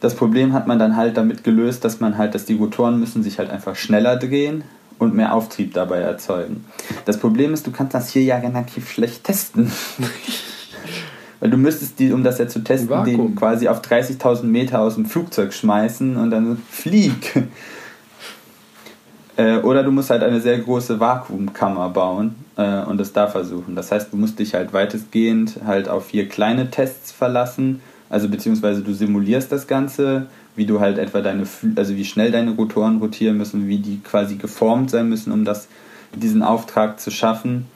das 0.00 0.14
Problem 0.14 0.52
hat 0.52 0.66
man 0.66 0.78
dann 0.78 0.96
halt 0.96 1.16
damit 1.16 1.44
gelöst, 1.44 1.84
dass 1.84 2.00
man 2.00 2.18
halt, 2.18 2.34
dass 2.34 2.44
die 2.44 2.54
Rotoren 2.54 3.00
müssen 3.00 3.22
sich 3.22 3.38
halt 3.38 3.50
einfach 3.50 3.76
schneller 3.76 4.16
drehen 4.16 4.64
und 4.98 5.14
mehr 5.14 5.34
Auftrieb 5.34 5.72
dabei 5.74 5.98
erzeugen. 6.00 6.64
Das 7.06 7.18
Problem 7.18 7.54
ist, 7.54 7.66
du 7.66 7.70
kannst 7.70 7.94
das 7.94 8.10
hier 8.10 8.22
ja 8.22 8.36
relativ 8.36 8.90
schlecht 8.90 9.24
testen. 9.24 9.72
Weil 11.40 11.50
du 11.50 11.56
müsstest 11.56 11.98
die, 11.98 12.12
um 12.12 12.22
das 12.24 12.38
ja 12.38 12.48
zu 12.48 12.60
testen, 12.64 13.04
den 13.04 13.34
quasi 13.36 13.68
auf 13.68 13.82
30.000 13.82 14.44
Meter 14.44 14.80
aus 14.80 14.94
dem 14.94 15.04
Flugzeug 15.06 15.52
schmeißen 15.52 16.16
und 16.16 16.30
dann 16.30 16.62
flieg. 16.70 17.44
Äh, 19.36 19.58
oder 19.58 19.82
du 19.82 19.90
musst 19.90 20.10
halt 20.10 20.22
eine 20.22 20.40
sehr 20.40 20.58
große 20.58 21.00
Vakuumkammer 21.00 21.88
bauen 21.90 22.36
äh, 22.56 22.82
und 22.82 23.00
es 23.00 23.12
da 23.12 23.26
versuchen. 23.26 23.74
Das 23.74 23.90
heißt, 23.90 24.12
du 24.12 24.16
musst 24.16 24.38
dich 24.38 24.54
halt 24.54 24.72
weitestgehend 24.72 25.60
halt 25.66 25.88
auf 25.88 26.06
vier 26.06 26.28
kleine 26.28 26.70
Tests 26.70 27.10
verlassen. 27.10 27.80
Also 28.10 28.28
beziehungsweise 28.28 28.82
du 28.82 28.92
simulierst 28.92 29.50
das 29.50 29.66
Ganze, 29.66 30.26
wie 30.54 30.66
du 30.66 30.78
halt 30.78 30.98
etwa 30.98 31.20
deine, 31.20 31.44
also 31.74 31.96
wie 31.96 32.04
schnell 32.04 32.30
deine 32.30 32.52
Rotoren 32.52 32.98
rotieren 32.98 33.36
müssen, 33.36 33.66
wie 33.66 33.78
die 33.78 34.00
quasi 34.00 34.36
geformt 34.36 34.90
sein 34.90 35.08
müssen, 35.08 35.32
um 35.32 35.44
das, 35.44 35.66
diesen 36.14 36.42
Auftrag 36.42 37.00
zu 37.00 37.10
schaffen. 37.10 37.66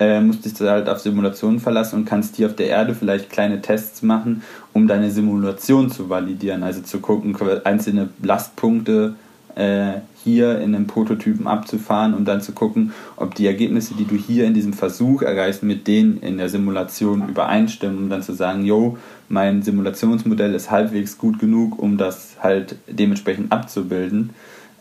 Äh, 0.00 0.20
musst 0.20 0.44
dich 0.44 0.58
halt 0.60 0.88
auf 0.88 0.98
Simulationen 0.98 1.60
verlassen 1.60 2.00
und 2.00 2.04
kannst 2.06 2.34
hier 2.34 2.48
auf 2.48 2.56
der 2.56 2.66
Erde 2.66 2.96
vielleicht 2.96 3.30
kleine 3.30 3.62
Tests 3.62 4.02
machen, 4.02 4.42
um 4.72 4.88
deine 4.88 5.12
Simulation 5.12 5.92
zu 5.92 6.08
validieren. 6.08 6.64
Also 6.64 6.80
zu 6.80 6.98
gucken, 6.98 7.36
einzelne 7.62 8.08
Lastpunkte 8.20 9.14
äh, 9.54 10.00
hier 10.24 10.58
in 10.58 10.74
einem 10.74 10.86
Prototypen 10.86 11.46
abzufahren, 11.46 12.14
um 12.14 12.24
dann 12.24 12.40
zu 12.40 12.52
gucken, 12.52 12.92
ob 13.16 13.34
die 13.34 13.46
Ergebnisse, 13.46 13.94
die 13.94 14.06
du 14.06 14.16
hier 14.16 14.46
in 14.46 14.54
diesem 14.54 14.72
Versuch 14.72 15.22
erreichst, 15.22 15.62
mit 15.62 15.86
denen 15.86 16.18
in 16.20 16.38
der 16.38 16.48
Simulation 16.48 17.28
übereinstimmen, 17.28 17.98
um 17.98 18.10
dann 18.10 18.22
zu 18.22 18.32
sagen, 18.32 18.64
yo, 18.64 18.96
mein 19.28 19.62
Simulationsmodell 19.62 20.54
ist 20.54 20.70
halbwegs 20.70 21.18
gut 21.18 21.38
genug, 21.38 21.78
um 21.78 21.98
das 21.98 22.36
halt 22.42 22.76
dementsprechend 22.88 23.52
abzubilden. 23.52 24.30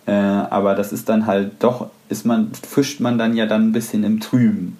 Äh, 0.06 0.12
aber 0.12 0.76
das 0.76 0.94
ist 0.94 1.10
dann 1.10 1.26
halt 1.26 1.52
doch, 1.60 1.90
ist 2.10 2.26
man, 2.26 2.52
fischt 2.54 3.02
man 3.02 3.18
dann 3.18 3.36
ja 3.36 3.46
dann 3.46 3.68
ein 3.68 3.72
bisschen 3.74 4.04
im 4.04 4.20
Trüben. 4.22 4.78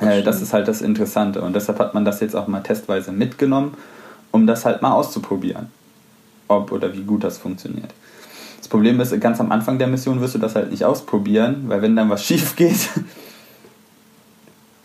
Äh, 0.00 0.22
das 0.22 0.40
ist 0.40 0.52
halt 0.52 0.68
das 0.68 0.82
Interessante. 0.82 1.42
Und 1.42 1.54
deshalb 1.54 1.78
hat 1.78 1.94
man 1.94 2.04
das 2.04 2.20
jetzt 2.20 2.36
auch 2.36 2.46
mal 2.46 2.60
testweise 2.60 3.12
mitgenommen, 3.12 3.74
um 4.30 4.46
das 4.46 4.64
halt 4.64 4.82
mal 4.82 4.92
auszuprobieren. 4.92 5.66
Ob 6.46 6.72
oder 6.72 6.94
wie 6.94 7.02
gut 7.02 7.24
das 7.24 7.38
funktioniert. 7.38 7.92
Das 8.58 8.68
Problem 8.68 9.00
ist, 9.00 9.18
ganz 9.20 9.40
am 9.40 9.50
Anfang 9.50 9.78
der 9.78 9.86
Mission 9.86 10.20
wirst 10.20 10.34
du 10.34 10.38
das 10.38 10.54
halt 10.54 10.70
nicht 10.70 10.84
ausprobieren, 10.84 11.64
weil 11.68 11.80
wenn 11.82 11.96
dann 11.96 12.10
was 12.10 12.24
schief 12.26 12.56
geht, 12.56 12.90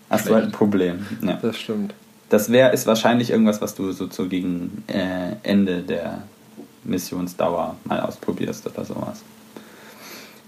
hast 0.10 0.30
du 0.30 0.34
halt 0.34 0.46
ein 0.46 0.52
Problem. 0.52 1.06
Ja. 1.22 1.40
das 1.42 1.58
stimmt. 1.58 1.94
Das 2.30 2.52
wäre 2.52 2.72
ist 2.72 2.88
wahrscheinlich 2.88 3.30
irgendwas, 3.30 3.62
was 3.62 3.76
du 3.76 3.92
so 3.92 4.08
zu 4.08 4.28
gegen 4.28 4.84
äh, 4.88 5.34
Ende 5.44 5.82
der 5.82 6.24
Missionsdauer 6.84 7.76
mal 7.86 8.00
ausprobierst 8.00 8.66
oder 8.66 8.86
sowas. 8.86 9.22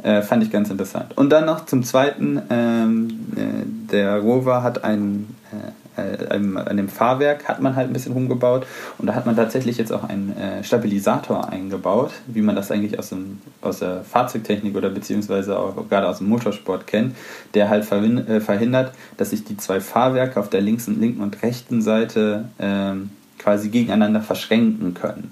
Äh, 0.04 0.22
fand 0.22 0.44
ich 0.44 0.52
ganz 0.52 0.70
interessant. 0.70 1.18
Und 1.18 1.30
dann 1.30 1.46
noch 1.46 1.66
zum 1.66 1.84
Zweiten, 1.84 2.42
ähm, 2.50 3.10
äh, 3.36 3.92
der 3.92 4.20
Rover 4.20 4.62
hat 4.62 4.84
ein, 4.84 5.36
äh, 5.52 5.72
an 5.98 6.78
dem 6.78 6.90
Fahrwerk 6.90 7.48
hat 7.48 7.62
man 7.62 7.76
halt 7.76 7.90
ein 7.90 7.94
bisschen 7.94 8.14
rumgebaut 8.14 8.66
und 8.98 9.08
da 9.08 9.16
hat 9.16 9.26
man 9.26 9.36
tatsächlich 9.36 9.78
jetzt 9.78 9.92
auch 9.92 10.04
einen 10.04 10.36
äh, 10.36 10.64
Stabilisator 10.64 11.50
eingebaut, 11.50 12.12
wie 12.28 12.42
man 12.42 12.56
das 12.56 12.72
eigentlich 12.72 13.00
aus, 13.00 13.10
dem, 13.10 13.40
aus 13.62 13.80
der 13.80 14.04
Fahrzeugtechnik 14.04 14.76
oder 14.76 14.90
beziehungsweise 14.90 15.58
auch 15.58 15.88
gerade 15.90 16.08
aus 16.08 16.20
dem 16.20 16.30
Motorsport 16.30 16.88
kennt, 16.88 17.16
der 17.54 17.70
halt 17.70 17.90
äh, 17.92 18.40
verhindert, 18.40 18.94
dass 19.18 19.30
sich 19.30 19.44
die 19.44 19.58
zwei 19.58 19.80
Fahrwerke 19.80 20.40
auf 20.40 20.50
der 20.50 20.62
linken, 20.62 21.00
linken 21.00 21.22
und 21.22 21.42
rechten 21.42 21.82
Seite 21.82 22.46
ähm, 22.60 23.12
quasi 23.40 23.70
gegeneinander 23.70 24.22
verschränken 24.22 24.94
können. 24.94 25.32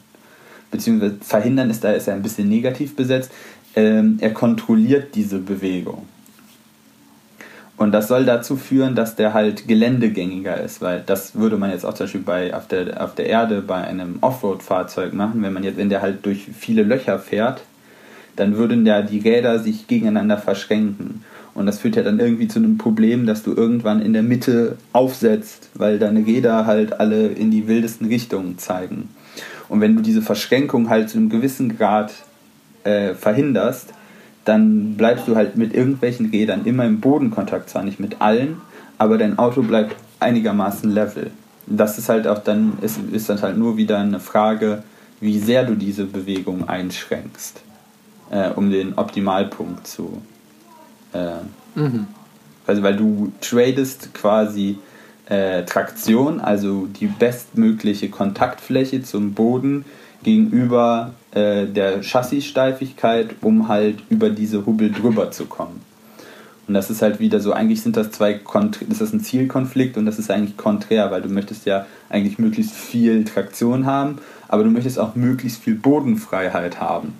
beziehungsweise 0.72 1.16
verhindern 1.22 1.70
ist 1.70 1.84
da 1.84 1.92
ist 1.92 2.08
er 2.08 2.16
ein 2.16 2.22
bisschen 2.22 2.50
negativ 2.50 2.96
besetzt, 2.96 3.32
ähm, 3.76 4.18
er 4.22 4.34
kontrolliert 4.34 5.16
diese 5.16 5.40
Bewegung. 5.40 6.08
Und 7.76 7.92
das 7.92 8.08
soll 8.08 8.26
dazu 8.26 8.56
führen, 8.56 8.96
dass 8.96 9.16
der 9.16 9.34
halt 9.34 9.68
geländegängiger 9.68 10.60
ist, 10.62 10.82
weil 10.82 11.02
das 11.06 11.36
würde 11.36 11.58
man 11.58 11.72
jetzt 11.72 11.86
auch 11.86 11.94
zum 11.94 12.06
Beispiel 12.06 12.22
bei, 12.22 12.56
auf, 12.56 12.68
der, 12.68 13.04
auf 13.04 13.16
der 13.16 13.26
Erde 13.26 13.62
bei 13.62 13.84
einem 13.84 14.20
Offroad-Fahrzeug 14.22 15.14
machen, 15.14 15.42
wenn 15.42 15.54
man 15.54 15.64
jetzt, 15.64 15.78
wenn 15.78 15.90
der 15.90 16.02
halt 16.02 16.26
durch 16.26 16.48
viele 16.58 16.84
Löcher 16.84 17.18
fährt, 17.18 17.62
dann 18.36 18.58
würden 18.58 18.86
ja 18.86 19.02
die 19.02 19.20
Räder 19.20 19.60
sich 19.60 19.88
gegeneinander 19.88 20.38
verschränken. 20.38 21.24
Und 21.56 21.66
das 21.66 21.80
führt 21.80 21.96
ja 21.96 22.04
dann 22.04 22.20
irgendwie 22.20 22.48
zu 22.48 22.60
einem 22.60 22.78
Problem, 22.78 23.26
dass 23.26 23.44
du 23.44 23.54
irgendwann 23.54 24.02
in 24.02 24.14
der 24.14 24.24
Mitte 24.24 24.78
aufsetzt, 24.92 25.70
weil 25.76 26.00
deine 26.00 26.26
Räder 26.26 26.66
halt 26.66 27.00
alle 27.00 27.28
in 27.28 27.52
die 27.52 27.68
wildesten 27.68 28.08
Richtungen 28.08 28.58
zeigen. 28.58 29.10
Und 29.70 29.82
wenn 29.82 29.96
du 29.96 30.02
diese 30.02 30.22
Verschränkung 30.22 30.90
halt 30.90 31.10
zu 31.10 31.18
einem 31.18 31.30
gewissen 31.30 31.78
Grad 31.78 32.12
äh, 32.84 33.14
verhinderst, 33.14 33.94
dann 34.46 34.96
bleibst 34.96 35.28
du 35.28 35.36
halt 35.36 35.56
mit 35.58 35.74
irgendwelchen 35.74 36.30
Rädern 36.30 36.66
immer 36.66 36.86
im 36.86 37.00
Bodenkontakt, 37.00 37.70
zwar 37.70 37.84
nicht 37.84 38.00
mit 38.00 38.22
allen, 38.22 38.58
aber 38.98 39.18
dein 39.18 39.38
Auto 39.38 39.62
bleibt 39.62 39.96
einigermaßen 40.20 40.90
level. 40.92 41.32
Das 41.66 41.98
ist 41.98 42.10
halt 42.10 42.28
auch 42.28 42.40
dann, 42.40 42.78
ist, 42.82 43.00
ist 43.12 43.30
dann 43.30 43.42
halt 43.42 43.58
nur 43.58 43.78
wieder 43.78 44.00
eine 44.00 44.20
Frage, 44.20 44.84
wie 45.22 45.40
sehr 45.40 45.64
du 45.64 45.76
diese 45.76 46.06
Bewegung 46.06 46.68
einschränkst, 46.68 47.62
äh, 48.32 48.50
um 48.50 48.70
den 48.70 48.98
Optimalpunkt 48.98 49.88
zu. 49.88 50.22
Äh, 51.14 51.32
Mhm. 51.76 52.08
also 52.68 52.84
weil 52.84 52.96
du 52.96 53.32
tradest 53.42 54.14
quasi 54.14 54.78
äh, 55.28 55.64
Traktion, 55.64 56.40
also 56.40 56.86
die 56.86 57.08
bestmögliche 57.08 58.10
Kontaktfläche 58.10 59.02
zum 59.02 59.34
Boden 59.34 59.86
gegenüber 60.24 61.14
äh, 61.32 61.66
der 61.66 62.02
Chassissteifigkeit, 62.02 63.36
um 63.42 63.68
halt 63.68 64.00
über 64.10 64.30
diese 64.30 64.66
Hubbel 64.66 64.92
drüber 64.92 65.32
zu 65.32 65.46
kommen. 65.46 65.82
Und 66.68 66.76
das 66.76 66.90
ist 66.90 67.02
halt 67.02 67.20
wieder 67.20 67.40
so, 67.40 67.52
eigentlich 67.52 67.82
sind 67.82 67.98
das 67.98 68.12
zwei, 68.12 68.36
Kontr 68.36 68.86
das 68.88 69.02
ist 69.02 69.14
ein 69.14 69.20
Zielkonflikt 69.20 69.98
und 69.98 70.06
das 70.06 70.18
ist 70.18 70.32
eigentlich 70.32 70.56
konträr, 70.56 71.12
weil 71.12 71.22
du 71.22 71.30
möchtest 71.30 71.66
ja 71.66 71.86
eigentlich 72.10 72.40
möglichst 72.40 72.74
viel 72.74 73.26
Traktion 73.26 73.86
haben, 73.86 74.20
aber 74.48 74.64
du 74.64 74.70
möchtest 74.70 74.98
auch 74.98 75.16
möglichst 75.16 75.62
viel 75.62 75.76
Bodenfreiheit 75.76 76.80
haben. 76.80 77.16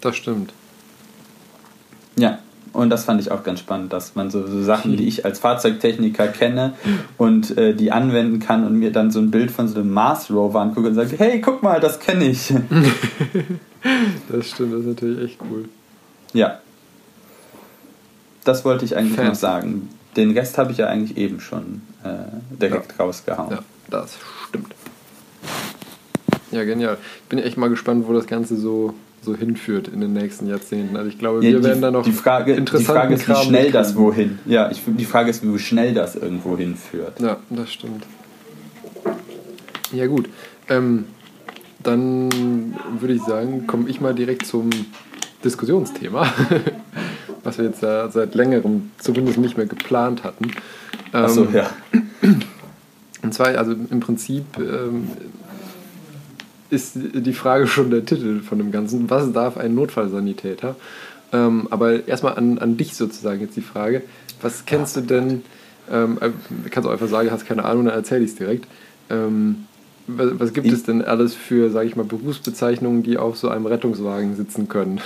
Das 0.00 0.16
stimmt. 0.16 0.52
Ja, 2.16 2.38
und 2.74 2.90
das 2.90 3.04
fand 3.04 3.20
ich 3.20 3.30
auch 3.30 3.42
ganz 3.42 3.60
spannend, 3.60 3.92
dass 3.92 4.14
man 4.14 4.30
so, 4.30 4.46
so 4.46 4.62
Sachen, 4.62 4.96
die 4.96 5.08
ich 5.08 5.24
als 5.24 5.38
Fahrzeugtechniker 5.38 6.28
kenne 6.28 6.74
und 7.16 7.56
äh, 7.56 7.74
die 7.74 7.92
anwenden 7.92 8.40
kann 8.40 8.66
und 8.66 8.74
mir 8.74 8.92
dann 8.92 9.10
so 9.10 9.20
ein 9.20 9.30
Bild 9.30 9.50
von 9.50 9.68
so 9.68 9.80
einem 9.80 9.90
Mars 9.90 10.30
Rover 10.30 10.60
angucke 10.60 10.88
und 10.88 10.94
sage, 10.94 11.14
hey, 11.16 11.40
guck 11.40 11.62
mal, 11.62 11.80
das 11.80 11.98
kenne 12.00 12.24
ich. 12.26 12.52
Das 14.30 14.48
stimmt, 14.48 14.72
das 14.72 14.80
ist 14.80 14.86
natürlich 14.86 15.24
echt 15.32 15.40
cool. 15.50 15.68
ja. 16.32 16.58
Das 18.44 18.64
wollte 18.64 18.84
ich 18.84 18.96
eigentlich 18.96 19.14
Fancy. 19.14 19.28
noch 19.28 19.34
sagen. 19.34 19.90
Den 20.16 20.30
Rest 20.32 20.56
habe 20.58 20.72
ich 20.72 20.78
ja 20.78 20.86
eigentlich 20.86 21.16
eben 21.16 21.40
schon 21.40 21.82
äh, 22.02 22.56
direkt 22.60 22.98
rausgehauen. 22.98 23.50
Ja, 23.50 23.58
das 23.90 24.16
stimmt. 24.48 24.74
Ja, 26.50 26.64
genial. 26.64 26.98
Ich 27.22 27.28
bin 27.28 27.38
echt 27.38 27.56
mal 27.56 27.68
gespannt, 27.68 28.06
wo 28.06 28.12
das 28.12 28.26
Ganze 28.26 28.56
so, 28.56 28.94
so 29.24 29.36
hinführt 29.36 29.88
in 29.88 30.00
den 30.00 30.12
nächsten 30.12 30.46
Jahrzehnten. 30.48 30.96
Also 30.96 31.08
ich 31.08 31.18
glaube, 31.18 31.44
Ja, 31.44 31.50
wir 31.52 31.58
die, 31.58 31.64
werden 31.64 31.82
da 31.82 31.90
noch 31.90 32.04
die, 32.04 32.12
Frage, 32.12 32.60
die 32.60 32.84
Frage 32.84 33.14
ist, 33.14 33.28
wie 33.28 33.32
Kram 33.32 33.46
schnell 33.46 33.70
das 33.70 33.96
wohin. 33.96 34.38
Ja, 34.46 34.70
ich, 34.70 34.82
die 34.86 35.04
Frage 35.04 35.30
ist, 35.30 35.42
wie 35.42 35.58
schnell 35.58 35.94
das 35.94 36.16
irgendwo 36.16 36.56
hinführt. 36.56 37.20
Ja, 37.20 37.38
das 37.50 37.72
stimmt. 37.72 38.04
Ja, 39.92 40.06
gut. 40.06 40.28
Ähm, 40.68 41.04
dann 41.82 42.74
würde 42.98 43.14
ich 43.14 43.22
sagen, 43.22 43.66
komme 43.66 43.88
ich 43.88 44.00
mal 44.00 44.14
direkt 44.14 44.46
zum 44.46 44.70
Diskussionsthema, 45.44 46.26
was 47.44 47.58
wir 47.58 47.66
jetzt 47.66 47.82
ja 47.82 48.08
seit 48.10 48.34
längerem 48.34 48.90
zumindest 48.98 49.38
nicht 49.38 49.56
mehr 49.56 49.66
geplant 49.66 50.24
hatten. 50.24 50.46
Ähm, 51.12 51.24
Achso, 51.24 51.46
ja. 51.52 51.70
Und 53.22 53.32
zwar, 53.32 53.48
also 53.58 53.72
im 53.72 54.00
Prinzip 54.00 54.44
ähm, 54.58 55.08
ist 56.74 56.92
die 56.96 57.32
Frage 57.32 57.66
schon 57.66 57.90
der 57.90 58.04
Titel 58.04 58.40
von 58.42 58.58
dem 58.58 58.70
Ganzen. 58.72 59.08
Was 59.08 59.32
darf 59.32 59.56
ein 59.56 59.74
Notfallsanitäter? 59.74 60.76
Ähm, 61.32 61.68
aber 61.70 62.06
erstmal 62.06 62.34
an, 62.34 62.58
an 62.58 62.76
dich 62.76 62.94
sozusagen 62.94 63.40
jetzt 63.40 63.56
die 63.56 63.62
Frage. 63.62 64.02
Was 64.42 64.66
kennst 64.66 64.96
du 64.96 65.00
denn? 65.00 65.42
Ähm, 65.90 66.18
äh, 66.20 66.30
kannst 66.70 66.86
du 66.86 66.90
einfach 66.90 67.08
sagen, 67.08 67.30
hast 67.30 67.46
keine 67.46 67.64
Ahnung, 67.64 67.86
dann 67.86 67.94
erzähle 67.94 68.24
ich 68.24 68.30
es 68.30 68.36
direkt. 68.36 68.66
Ähm, 69.10 69.64
was, 70.06 70.28
was 70.38 70.52
gibt 70.52 70.66
Ich- 70.66 70.72
es 70.72 70.82
denn 70.84 71.02
alles 71.02 71.34
für, 71.34 71.70
sage 71.70 71.86
ich 71.88 71.96
mal, 71.96 72.04
Berufsbezeichnungen, 72.04 73.02
die 73.02 73.16
auf 73.16 73.36
so 73.36 73.48
einem 73.48 73.66
Rettungswagen 73.66 74.36
sitzen 74.36 74.68
können? 74.68 75.00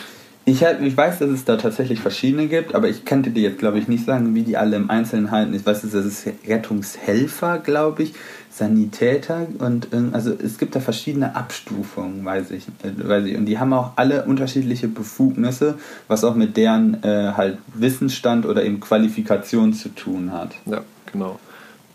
Ich, 0.45 0.63
ich 0.63 0.97
weiß, 0.97 1.19
dass 1.19 1.29
es 1.29 1.45
da 1.45 1.59
tatsächlich 1.59 2.01
verschiedene 2.01 2.47
gibt, 2.47 2.75
aber 2.75 2.89
ich 2.89 3.05
könnte 3.05 3.29
dir 3.31 3.43
jetzt, 3.43 3.59
glaube 3.59 3.79
ich, 3.79 3.87
nicht 3.87 4.07
sagen, 4.07 4.35
wie 4.35 4.43
die 4.43 4.57
alle 4.57 4.77
im 4.77 4.89
Einzelnen 4.89 5.31
halten. 5.31 5.53
Ich 5.53 5.67
weiß, 5.67 5.83
das 5.83 5.93
ist 5.93 6.27
Rettungshelfer, 6.47 7.59
glaube 7.59 8.03
ich, 8.05 8.15
Sanitäter 8.51 9.47
und 9.59 9.89
also 10.13 10.33
es 10.33 10.59
gibt 10.59 10.75
da 10.75 10.81
verschiedene 10.81 11.37
Abstufungen, 11.37 12.25
weiß 12.25 12.51
ich, 12.51 12.67
äh, 12.83 13.09
weiß 13.09 13.25
ich. 13.27 13.37
Und 13.37 13.47
die 13.47 13.59
haben 13.59 13.73
auch 13.73 13.93
alle 13.97 14.25
unterschiedliche 14.25 14.89
Befugnisse, 14.89 15.79
was 16.09 16.25
auch 16.25 16.35
mit 16.35 16.57
deren 16.57 17.03
äh, 17.03 17.33
halt 17.37 17.59
Wissensstand 17.75 18.47
oder 18.47 18.65
eben 18.65 18.81
Qualifikation 18.81 19.75
zu 19.75 19.91
tun 19.91 20.33
hat. 20.33 20.55
Ja, 20.67 20.83
genau. 21.13 21.39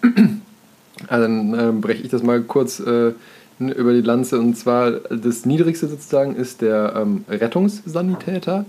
Also 1.08 1.24
dann 1.24 1.60
ähm, 1.60 1.82
breche 1.82 2.04
ich 2.04 2.10
das 2.10 2.24
mal 2.24 2.42
kurz 2.42 2.80
äh, 2.80 3.14
über 3.60 3.94
die 3.94 4.02
Lanze. 4.02 4.40
Und 4.40 4.56
zwar 4.56 4.92
das 4.92 5.46
Niedrigste 5.46 5.88
sozusagen 5.88 6.36
ist 6.36 6.62
der 6.62 6.94
ähm, 6.96 7.26
Rettungssanitäter. 7.28 8.66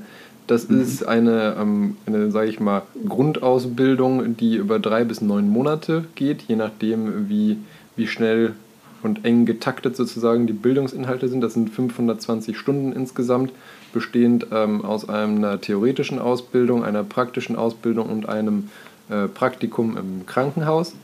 Das 0.47 0.65
ist 0.65 1.07
eine, 1.07 1.57
ähm, 1.59 1.97
eine 2.07 2.31
sage 2.31 2.51
ich 2.51 2.61
mal, 2.61 2.83
Grundausbildung, 3.09 4.37
die 4.37 4.57
über 4.57 4.79
drei 4.79 5.05
bis 5.05 5.23
neun 5.23 5.49
Monate 5.49 6.05
geht, 6.17 6.43
je 6.43 6.57
nachdem, 6.57 7.31
wie, 7.31 7.59
wie 7.97 8.07
schnell 8.07 8.55
und 9.03 9.25
eng 9.25 9.45
getaktet 9.45 9.97
sozusagen 9.97 10.47
die 10.47 10.53
Bildungsinhalte 10.53 11.29
sind. 11.29 11.43
Das 11.43 11.55
sind 11.55 11.71
520 11.71 12.57
Stunden 12.57 12.93
insgesamt, 12.93 13.53
bestehend 13.93 14.47
ähm, 14.51 14.85
aus 14.85 15.09
einer 15.09 15.61
theoretischen 15.61 16.19
Ausbildung, 16.19 16.85
einer 16.85 17.05
praktischen 17.05 17.57
Ausbildung 17.57 18.09
und 18.09 18.29
einem 18.29 18.71
äh, 19.11 19.29
Praktikum 19.29 19.97
im 19.97 20.27
Krankenhaus. 20.27 20.95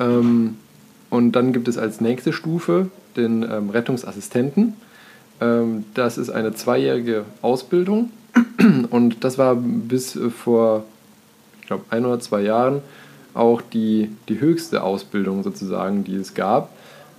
Ähm, 0.00 0.56
und 1.08 1.32
dann 1.32 1.52
gibt 1.52 1.68
es 1.68 1.78
als 1.78 2.00
nächste 2.00 2.32
Stufe 2.32 2.90
den 3.16 3.42
ähm, 3.44 3.70
Rettungsassistenten. 3.70 4.74
Ähm, 5.40 5.84
das 5.94 6.18
ist 6.18 6.30
eine 6.30 6.54
zweijährige 6.54 7.24
Ausbildung 7.42 8.10
und 8.90 9.22
das 9.22 9.38
war 9.38 9.54
bis 9.54 10.16
äh, 10.16 10.30
vor, 10.30 10.84
ich 11.60 11.68
glaube, 11.68 11.84
ein 11.90 12.04
oder 12.04 12.20
zwei 12.20 12.42
Jahren 12.42 12.82
auch 13.36 13.62
die, 13.62 14.10
die 14.28 14.40
höchste 14.40 14.82
Ausbildung 14.82 15.42
sozusagen, 15.42 16.04
die 16.04 16.16
es 16.16 16.34
gab. 16.34 16.70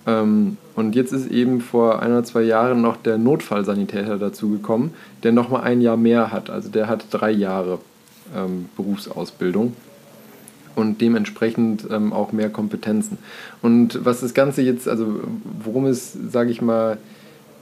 Ähm, 0.05 0.57
und 0.75 0.95
jetzt 0.95 1.11
ist 1.11 1.29
eben 1.29 1.61
vor 1.61 2.01
ein 2.01 2.11
oder 2.11 2.23
zwei 2.23 2.41
Jahren 2.41 2.81
noch 2.81 2.97
der 2.97 3.17
Notfallsanitäter 3.17 4.17
dazugekommen, 4.17 4.93
der 5.23 5.31
nochmal 5.31 5.61
ein 5.63 5.81
Jahr 5.81 5.97
mehr 5.97 6.31
hat. 6.31 6.49
Also 6.49 6.69
der 6.69 6.87
hat 6.87 7.05
drei 7.11 7.31
Jahre 7.31 7.79
ähm, 8.35 8.69
Berufsausbildung 8.75 9.73
und 10.75 11.01
dementsprechend 11.01 11.87
ähm, 11.89 12.13
auch 12.13 12.31
mehr 12.31 12.49
Kompetenzen. 12.49 13.17
Und 13.61 14.05
was 14.05 14.21
das 14.21 14.33
Ganze 14.33 14.61
jetzt, 14.61 14.87
also 14.87 15.21
worum 15.63 15.85
es, 15.85 16.13
sage 16.13 16.51
ich 16.51 16.61
mal, 16.61 16.97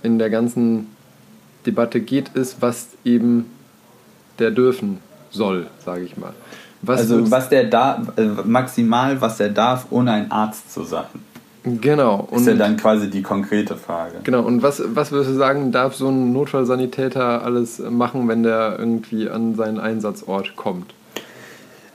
in 0.03 0.19
der 0.19 0.29
ganzen 0.29 0.87
Debatte 1.65 2.01
geht, 2.01 2.29
ist, 2.35 2.61
was 2.61 2.89
eben 3.03 3.45
der 4.37 4.51
dürfen 4.51 4.99
soll, 5.31 5.67
sage 5.83 6.03
ich 6.03 6.17
mal. 6.17 6.33
Was 6.85 7.01
also 7.01 7.31
was 7.31 7.49
der 7.49 7.65
da 7.65 8.01
äh, 8.17 8.23
maximal, 8.43 9.19
was 9.21 9.39
er 9.39 9.49
darf, 9.49 9.87
ohne 9.89 10.11
ein 10.11 10.31
Arzt 10.31 10.73
zu 10.73 10.83
sein, 10.83 11.05
genau. 11.63 12.27
ist 12.31 12.47
ja 12.47 12.53
dann 12.53 12.77
quasi 12.77 13.09
die 13.09 13.21
konkrete 13.21 13.75
Frage. 13.75 14.19
Genau, 14.23 14.41
und 14.41 14.61
was, 14.63 14.81
was 14.93 15.11
würdest 15.11 15.31
du 15.31 15.35
sagen, 15.35 15.71
darf 15.71 15.95
so 15.95 16.09
ein 16.09 16.31
Notfallsanitäter 16.33 17.43
alles 17.43 17.79
machen, 17.79 18.27
wenn 18.27 18.43
der 18.43 18.77
irgendwie 18.77 19.29
an 19.29 19.55
seinen 19.55 19.79
Einsatzort 19.79 20.55
kommt? 20.55 20.93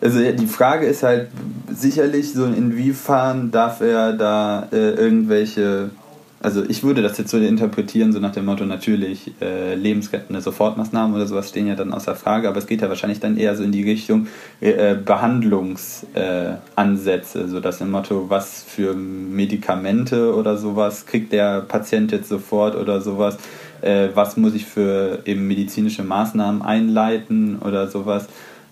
Also 0.00 0.18
die 0.32 0.46
Frage 0.46 0.86
ist 0.86 1.02
halt 1.02 1.28
sicherlich 1.70 2.32
so, 2.32 2.46
inwiefern 2.46 3.50
darf 3.50 3.82
er 3.82 4.14
da 4.14 4.66
äh, 4.72 4.92
irgendwelche, 4.92 5.90
also 6.42 6.64
ich 6.66 6.82
würde 6.82 7.02
das 7.02 7.18
jetzt 7.18 7.30
so 7.30 7.36
interpretieren, 7.36 8.14
so 8.14 8.18
nach 8.18 8.32
dem 8.32 8.46
Motto 8.46 8.64
natürlich 8.64 9.30
äh, 9.42 9.74
lebensrettende 9.74 10.40
Sofortmaßnahmen 10.40 11.14
oder 11.14 11.26
sowas 11.26 11.50
stehen 11.50 11.66
ja 11.66 11.74
dann 11.74 11.92
außer 11.92 12.14
Frage, 12.14 12.48
aber 12.48 12.56
es 12.56 12.66
geht 12.66 12.80
ja 12.80 12.88
wahrscheinlich 12.88 13.20
dann 13.20 13.36
eher 13.36 13.54
so 13.56 13.62
in 13.62 13.72
die 13.72 13.82
Richtung 13.82 14.26
äh, 14.62 14.94
Behandlungsansätze, 14.94 17.40
äh, 17.40 17.46
so 17.46 17.60
das 17.60 17.82
im 17.82 17.90
Motto, 17.90 18.30
was 18.30 18.62
für 18.62 18.94
Medikamente 18.94 20.34
oder 20.34 20.56
sowas 20.56 21.04
kriegt 21.04 21.30
der 21.32 21.60
Patient 21.60 22.10
jetzt 22.10 22.30
sofort 22.30 22.74
oder 22.74 23.02
sowas, 23.02 23.36
äh, 23.82 24.08
was 24.14 24.38
muss 24.38 24.54
ich 24.54 24.64
für 24.64 25.18
eben 25.26 25.46
medizinische 25.46 26.04
Maßnahmen 26.04 26.62
einleiten 26.62 27.58
oder 27.58 27.86
sowas. 27.88 28.28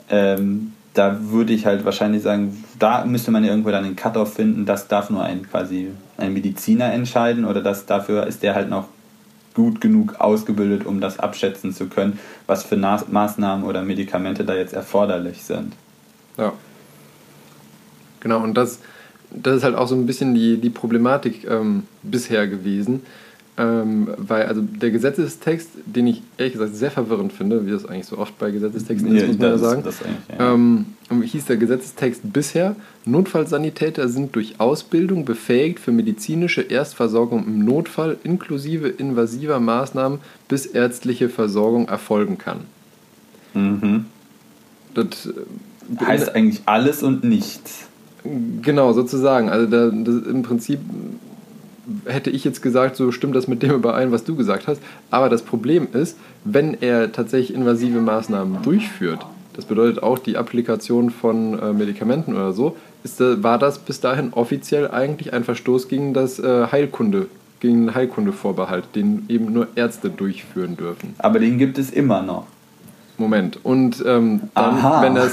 Ähm, 0.09 0.73
da 0.95 1.19
würde 1.21 1.53
ich 1.53 1.67
halt 1.67 1.85
wahrscheinlich 1.85 2.23
sagen, 2.23 2.65
da 2.79 3.05
müsste 3.05 3.31
man 3.31 3.45
ja 3.45 3.51
irgendwo 3.51 3.71
dann 3.71 3.85
einen 3.85 3.95
Cut-off 3.95 4.33
finden, 4.35 4.65
das 4.65 4.89
darf 4.89 5.11
nur 5.11 5.23
ein 5.23 5.47
quasi 5.49 5.91
ein 6.19 6.33
Mediziner 6.33 6.93
entscheiden 6.93 7.45
oder 7.45 7.63
das 7.63 7.87
dafür 7.87 8.27
ist 8.27 8.43
der 8.43 8.55
halt 8.55 8.69
noch 8.69 8.89
gut 9.55 9.81
genug 9.81 10.21
ausgebildet, 10.21 10.87
um 10.87 11.01
das 11.01 11.19
abschätzen 11.19 11.73
zu 11.73 11.87
können, 11.89 12.19
was 12.47 12.65
für 12.65 12.77
Na 12.77 13.03
Maßnahmen 13.11 13.65
oder 13.65 13.83
Medikamente 13.83 14.45
da 14.45 14.55
jetzt 14.55 14.73
erforderlich 14.73 15.43
sind. 15.43 15.73
Ja. 16.37 16.53
Genau, 18.21 18.43
und 18.43 18.55
das, 18.55 18.81
das 19.31 19.57
ist 19.57 19.65
halt 19.65 19.75
auch 19.75 19.89
so 19.89 19.95
ein 19.95 20.07
bisschen 20.07 20.35
die, 20.35 20.59
die 20.59 20.71
Problematik 20.71 21.45
ähm, 21.49 21.85
bisher 22.03 22.47
gewesen. 22.47 23.03
Ähm, 23.61 24.07
weil 24.17 24.45
also 24.47 24.63
der 24.63 24.93
Gesetzestext, 24.93 25.71
den 25.85 26.07
ich 26.07 26.23
ehrlich 26.37 26.53
gesagt 26.53 26.77
sehr 26.77 26.93
verwirrend 26.93 27.33
finde, 27.33 27.67
wie 27.67 27.73
das 27.73 27.87
eigentlich 27.87 28.07
so 28.07 28.17
oft 28.17 28.39
bei 28.39 28.53
Gesetzestexten 28.53 29.13
ist, 29.17 29.23
Ja, 29.23 29.27
muss 29.27 29.39
man 29.39 29.47
ja 29.49 29.53
das- 29.83 29.99
sagen. 29.99 30.17
ja. 30.39 30.53
ähm, 30.55 30.87
hieß 31.25 31.47
der 31.47 31.57
Gesetzestext 31.57 32.33
bisher, 32.33 32.77
Notfallsanitäter 33.05 34.09
sind 34.09 34.37
durch 34.37 34.61
Ausbildung 34.61 35.25
befähigt 35.25 35.81
für 35.81 35.91
medizinische 35.91 36.63
Erstversorgung 36.63 37.45
im 37.47 37.65
Notfall 37.65 38.17
inklusive 38.23 38.87
invasiver 38.89 39.59
Maßnahmen 39.59 40.21
bis 40.47 40.65
ärztliche 40.67 41.29
Versorgung 41.29 41.89
erfolgen 41.89 42.39
kann. 42.39 42.61
Mhm. 43.55 44.05
Das 44.95 45.27
äh, 45.27 46.05
Heißt 46.05 46.35
eigentlich 46.35 46.61
alles 46.67 47.03
und 47.03 47.25
nichts. 47.25 47.89
Genau, 48.63 48.93
sozusagen. 48.93 49.49
Also 49.49 49.67
da, 49.67 49.91
das, 49.91 50.27
im 50.27 50.43
Prinzip 50.43 50.79
hätte 52.07 52.31
ich 52.31 52.45
jetzt 52.45 52.63
gesagt, 52.63 52.97
so 52.97 53.13
stimmt 53.13 53.37
das 53.37 53.49
mit 53.49 53.63
dem 53.63 53.73
überein, 53.73 54.13
was 54.13 54.25
du 54.25 54.37
gesagt 54.37 54.67
hast. 54.67 54.81
Aber 55.11 55.29
das 55.29 55.43
Problem 55.43 55.89
ist, 55.93 56.19
wenn 56.45 56.75
er 56.81 57.13
tatsächlich 57.13 57.55
invasive 57.55 58.01
Maßnahmen 58.01 58.63
durchführt, 58.63 59.25
das 59.55 59.65
bedeutet 59.65 60.03
auch 60.03 60.19
die 60.19 60.37
Applikation 60.37 61.11
von 61.11 61.59
äh, 61.59 61.73
Medikamenten 61.73 62.35
oder 62.35 62.53
so, 62.53 62.77
ist, 63.03 63.21
war 63.21 63.59
das 63.59 63.79
bis 63.79 64.01
dahin 64.01 64.33
offiziell 64.33 64.91
eigentlich 64.91 65.33
ein 65.33 65.45
Verstoß 65.45 65.89
gegen 65.89 66.15
das 66.15 66.39
äh, 66.39 66.67
Heilkunde, 66.71 67.27
gegen 67.61 67.87
den 67.87 67.95
Heilkundevorbehalt, 67.95 68.85
den 68.95 69.25
eben 69.29 69.53
nur 69.53 69.69
Ärzte 69.75 70.11
durchführen 70.11 70.77
dürfen. 70.77 71.15
Aber 71.19 71.41
den 71.41 71.59
gibt 71.59 71.79
es 71.79 71.91
immer 71.91 72.23
noch. 72.23 72.47
Moment. 73.19 73.59
Und 73.65 74.03
ähm, 74.07 74.43
dann, 74.55 75.03
wenn 75.03 75.17
er 75.17 75.25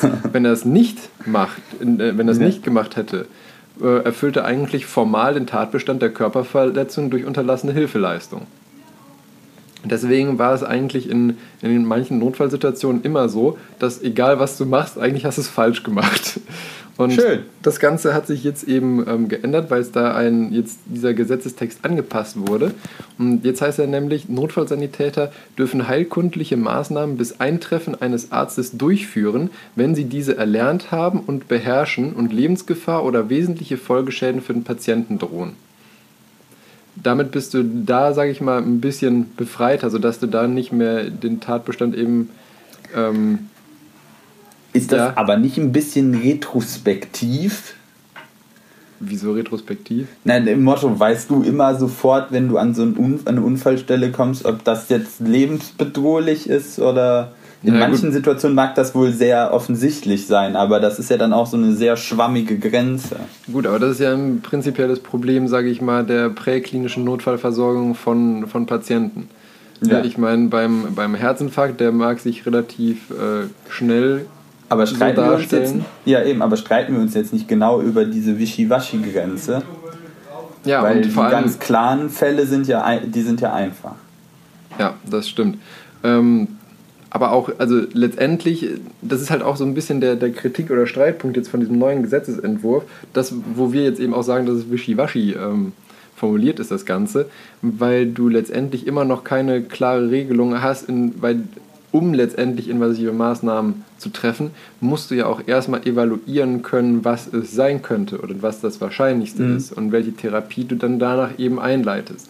es 0.51 0.65
wenn 0.65 0.73
nicht 0.73 0.97
macht, 1.25 1.61
äh, 1.79 2.17
wenn 2.17 2.27
er 2.27 2.31
es 2.31 2.39
nicht 2.39 2.63
gemacht 2.63 2.95
hätte, 2.95 3.27
äh, 3.81 4.03
erfüllt 4.03 4.37
er 4.37 4.45
eigentlich 4.45 4.85
formal 4.85 5.33
den 5.33 5.47
Tatbestand 5.47 6.01
der 6.01 6.11
Körperverletzung 6.11 7.09
durch 7.09 7.25
unterlassene 7.25 7.73
Hilfeleistung. 7.73 8.47
Deswegen 9.83 10.39
war 10.39 10.53
es 10.53 10.63
eigentlich 10.63 11.09
in, 11.09 11.37
in 11.61 11.85
manchen 11.85 12.17
Notfallsituationen 12.19 13.03
immer 13.03 13.29
so, 13.29 13.57
dass 13.77 14.01
egal 14.01 14.39
was 14.39 14.57
du 14.57 14.65
machst, 14.65 14.97
eigentlich 14.97 15.25
hast 15.25 15.37
du 15.37 15.41
es 15.41 15.49
falsch 15.49 15.83
gemacht. 15.83 16.39
Und 16.97 17.11
Schön. 17.11 17.43
das 17.61 17.79
Ganze 17.79 18.13
hat 18.13 18.25
sich 18.25 18.43
jetzt 18.45 18.63
eben 18.63 19.05
ähm, 19.07 19.27
geändert, 19.27 19.69
weil 19.69 19.81
es 19.81 19.91
da 19.91 20.15
ein, 20.15 20.53
jetzt 20.53 20.79
dieser 20.85 21.13
Gesetzestext 21.13 21.79
angepasst 21.83 22.47
wurde. 22.47 22.71
Und 23.17 23.43
jetzt 23.43 23.61
heißt 23.61 23.79
er 23.79 23.87
nämlich, 23.87 24.29
Notfallsanitäter 24.29 25.31
dürfen 25.57 25.89
heilkundliche 25.89 26.55
Maßnahmen 26.55 27.17
bis 27.17 27.41
Eintreffen 27.41 28.01
eines 28.01 28.31
Arztes 28.31 28.77
durchführen, 28.77 29.49
wenn 29.75 29.93
sie 29.93 30.05
diese 30.05 30.37
erlernt 30.37 30.91
haben 30.91 31.19
und 31.19 31.49
beherrschen 31.49 32.13
und 32.13 32.31
Lebensgefahr 32.31 33.03
oder 33.03 33.29
wesentliche 33.29 33.75
Folgeschäden 33.75 34.41
für 34.41 34.53
den 34.53 34.63
Patienten 34.63 35.19
drohen. 35.19 35.53
Damit 36.95 37.31
bist 37.31 37.53
du 37.53 37.63
da, 37.63 38.13
sage 38.13 38.31
ich 38.31 38.39
mal, 38.39 38.61
ein 38.61 38.79
bisschen 38.79 39.35
befreiter, 39.35 39.89
sodass 39.89 40.19
du 40.19 40.27
da 40.27 40.47
nicht 40.47 40.71
mehr 40.71 41.09
den 41.09 41.41
Tatbestand 41.41 41.93
eben 41.93 42.29
ähm, 42.95 43.49
Ist 44.75 44.91
das 44.91 44.99
Ja. 44.99 45.13
aber 45.15 45.37
nicht 45.37 45.57
ein 45.57 45.71
bisschen 45.71 46.13
retrospektiv? 46.15 47.73
wieso 49.01 49.33
retrospektiv. 49.33 50.07
Nein, 50.23 50.47
im 50.47 50.63
Motto, 50.63 50.97
weißt 50.99 51.29
du 51.29 51.43
immer 51.43 51.75
sofort, 51.75 52.31
wenn 52.31 52.47
du 52.47 52.57
an 52.57 52.73
so 52.73 52.81
eine 53.25 53.41
Unfallstelle 53.41 54.09
kommst, 54.11 54.45
ob 54.45 54.63
das 54.63 54.89
jetzt 54.89 55.19
lebensbedrohlich 55.19 56.49
ist 56.49 56.79
oder 56.79 57.33
in 57.61 57.73
Ja, 57.73 57.79
manchen 57.81 58.05
gut. 58.05 58.13
Situationen 58.13 58.55
mag 58.55 58.73
das 58.75 58.95
wohl 58.95 59.11
sehr 59.11 59.53
offensichtlich 59.53 60.25
sein, 60.27 60.55
aber 60.55 60.79
das 60.79 60.97
ist 60.97 61.09
ja 61.09 61.17
dann 61.17 61.33
auch 61.33 61.45
so 61.45 61.57
eine 61.57 61.73
sehr 61.73 61.97
schwammige 61.97 62.57
Grenze. 62.57 63.17
Gut, 63.51 63.67
aber 63.67 63.79
das 63.79 63.91
ist 63.91 63.99
ja 63.99 64.13
ein 64.13 64.41
prinzipielles 64.41 64.99
Problem, 65.01 65.47
sage 65.49 65.69
ich 65.69 65.81
mal, 65.81 66.03
der 66.05 66.29
präklinischen 66.29 67.03
Notfallversorgung 67.03 67.95
von, 67.95 68.47
von 68.47 68.65
Patienten. 68.65 69.29
Ja. 69.85 70.03
Ich 70.03 70.17
meine, 70.17 70.47
beim, 70.47 70.95
beim 70.95 71.15
Herzinfarkt, 71.15 71.79
der 71.81 71.91
mag 71.91 72.19
sich 72.21 72.45
relativ 72.45 73.09
äh, 73.11 73.47
schnell 73.69 74.25
Aber 74.69 74.87
so 74.87 74.95
streiten 74.95 75.23
wir 75.23 75.33
uns 75.33 75.51
jetzt, 75.51 75.75
ja 76.05 76.23
eben, 76.23 76.41
aber 76.41 76.57
streiten 76.57 76.93
wir 76.93 77.01
uns 77.01 77.13
jetzt 77.13 77.33
nicht 77.33 77.47
genau 77.47 77.81
über 77.81 78.05
diese 78.05 78.39
Wischiwaschi-Grenze, 78.39 79.61
Ja, 80.63 80.81
weil 80.81 80.97
und 80.97 81.05
die 81.05 81.13
ganz 81.13 81.59
klaren 81.59 82.09
Fälle 82.09 82.45
sind 82.45 82.67
ja, 82.67 82.99
die 82.99 83.21
sind 83.21 83.41
ja 83.41 83.53
einfach. 83.53 83.95
Ja, 84.79 84.95
das 85.09 85.29
stimmt. 85.29 85.59
Ähm, 86.03 86.47
aber 87.15 87.31
auch, 87.31 87.49
also 87.59 87.81
letztendlich, 87.93 88.67
das 89.01 89.21
ist 89.21 89.29
halt 89.31 89.41
auch 89.41 89.55
so 89.55 89.63
ein 89.63 89.73
bisschen 89.73 90.01
der, 90.01 90.17
der 90.17 90.31
Kritik 90.33 90.69
oder 90.69 90.85
Streitpunkt 90.85 91.37
jetzt 91.37 91.47
von 91.47 91.61
diesem 91.61 91.79
neuen 91.79 92.03
Gesetzesentwurf, 92.03 92.83
das, 93.13 93.33
wo 93.55 93.71
wir 93.71 93.83
jetzt 93.83 94.01
eben 94.01 94.13
auch 94.13 94.23
sagen, 94.23 94.45
dass 94.45 94.57
es 94.57 94.69
wischiwaschi 94.69 95.31
ähm, 95.31 95.71
formuliert 96.15 96.59
ist, 96.59 96.71
das 96.71 96.85
Ganze, 96.85 97.27
weil 97.61 98.07
du 98.07 98.27
letztendlich 98.27 98.85
immer 98.87 99.05
noch 99.05 99.23
keine 99.23 99.61
klare 99.61 100.09
Regelung 100.09 100.61
hast, 100.61 100.89
in, 100.89 101.21
weil 101.21 101.43
um 101.95 102.13
letztendlich 102.13 102.67
invasive 102.67 103.13
Maßnahmen 103.13 103.85
zu 103.97 104.09
treffen, 104.09 104.51
musst 104.81 105.11
du 105.11 105.15
ja 105.15 105.27
auch 105.27 105.41
erstmal 105.47 105.87
evaluieren 105.87 106.61
können, 106.61 107.05
was 107.05 107.31
es 107.33 107.53
sein 107.53 107.81
könnte 107.81 108.19
oder 108.19 108.35
was 108.41 108.59
das 108.59 108.81
Wahrscheinlichste 108.81 109.43
Mhm. 109.43 109.55
ist 109.55 109.71
und 109.71 109.93
welche 109.93 110.11
Therapie 110.11 110.65
du 110.65 110.75
dann 110.75 110.99
danach 110.99 111.39
eben 111.39 111.57
einleitest. 111.57 112.27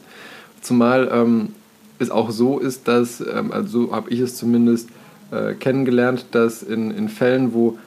Zumal 0.61 1.09
ähm, 1.11 1.49
es 1.97 2.11
auch 2.11 2.29
so 2.29 2.59
ist, 2.59 2.87
dass, 2.87 3.21
ähm, 3.21 3.51
also 3.51 3.87
so 3.87 3.91
habe 3.91 4.11
ich 4.11 4.19
es 4.19 4.35
zumindest 4.35 4.89
äh, 5.31 5.53
kennengelernt, 5.55 6.27
dass 6.29 6.61
in, 6.61 6.91
in 6.91 7.09
Fällen, 7.09 7.55
wo, 7.55 7.79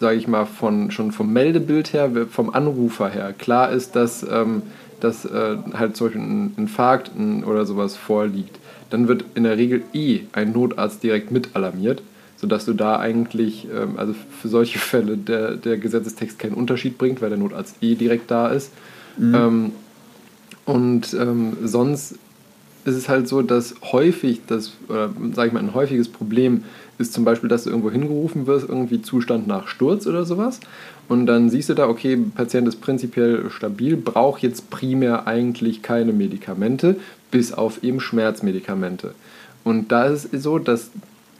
sage 0.00 0.16
ich 0.16 0.28
mal, 0.28 0.44
von, 0.44 0.90
schon 0.90 1.10
vom 1.10 1.32
Meldebild 1.32 1.94
her, 1.94 2.10
vom 2.30 2.50
Anrufer 2.50 3.08
her 3.08 3.32
klar 3.32 3.72
ist, 3.72 3.96
dass, 3.96 4.22
ähm, 4.30 4.60
dass 5.04 5.24
äh, 5.24 5.56
halt 5.74 5.96
zum 5.96 6.06
Beispiel 6.06 6.22
ein 6.22 6.54
Infarkt 6.56 7.10
oder 7.44 7.66
sowas 7.66 7.96
vorliegt, 7.96 8.58
dann 8.90 9.06
wird 9.08 9.24
in 9.34 9.44
der 9.44 9.56
Regel 9.56 9.82
eh 9.92 10.20
ein 10.32 10.52
Notarzt 10.52 11.02
direkt 11.02 11.30
mit 11.30 11.54
alarmiert, 11.54 12.02
sodass 12.36 12.64
du 12.64 12.72
da 12.72 12.98
eigentlich, 12.98 13.66
ähm, 13.74 13.94
also 13.96 14.14
für 14.40 14.48
solche 14.48 14.78
Fälle 14.90 15.16
der, 15.16 15.56
der 15.56 15.78
Gesetzestext 15.78 16.38
keinen 16.38 16.54
Unterschied 16.54 16.98
bringt, 16.98 17.20
weil 17.22 17.28
der 17.28 17.38
Notarzt 17.38 17.76
eh 17.82 17.94
direkt 17.94 18.30
da 18.30 18.48
ist. 18.48 18.72
Ähm, 19.34 19.72
und 20.64 21.14
ähm, 21.14 21.56
sonst 21.62 22.18
ist 22.84 22.96
es 22.96 23.08
halt 23.08 23.28
so, 23.28 23.42
dass 23.42 23.74
häufig 23.92 24.40
das, 24.46 24.72
oder 24.88 25.10
sag 25.32 25.46
ich 25.46 25.52
mal, 25.52 25.60
ein 25.60 25.74
häufiges 25.74 26.08
Problem 26.08 26.64
ist 26.98 27.12
zum 27.12 27.24
Beispiel, 27.24 27.48
dass 27.48 27.64
du 27.64 27.70
irgendwo 27.70 27.90
hingerufen 27.90 28.46
wirst, 28.46 28.68
irgendwie 28.68 29.02
Zustand 29.02 29.46
nach 29.46 29.68
Sturz 29.68 30.06
oder 30.06 30.24
sowas. 30.24 30.60
Und 31.08 31.26
dann 31.26 31.50
siehst 31.50 31.68
du 31.68 31.74
da, 31.74 31.88
okay, 31.88 32.16
Patient 32.16 32.66
ist 32.66 32.80
prinzipiell 32.80 33.50
stabil, 33.50 33.96
braucht 33.96 34.42
jetzt 34.42 34.70
primär 34.70 35.26
eigentlich 35.26 35.82
keine 35.82 36.12
Medikamente, 36.12 36.96
bis 37.30 37.52
auf 37.52 37.82
eben 37.82 38.00
Schmerzmedikamente. 38.00 39.14
Und 39.64 39.92
da 39.92 40.06
ist 40.06 40.32
es 40.32 40.42
so, 40.42 40.58
dass 40.58 40.90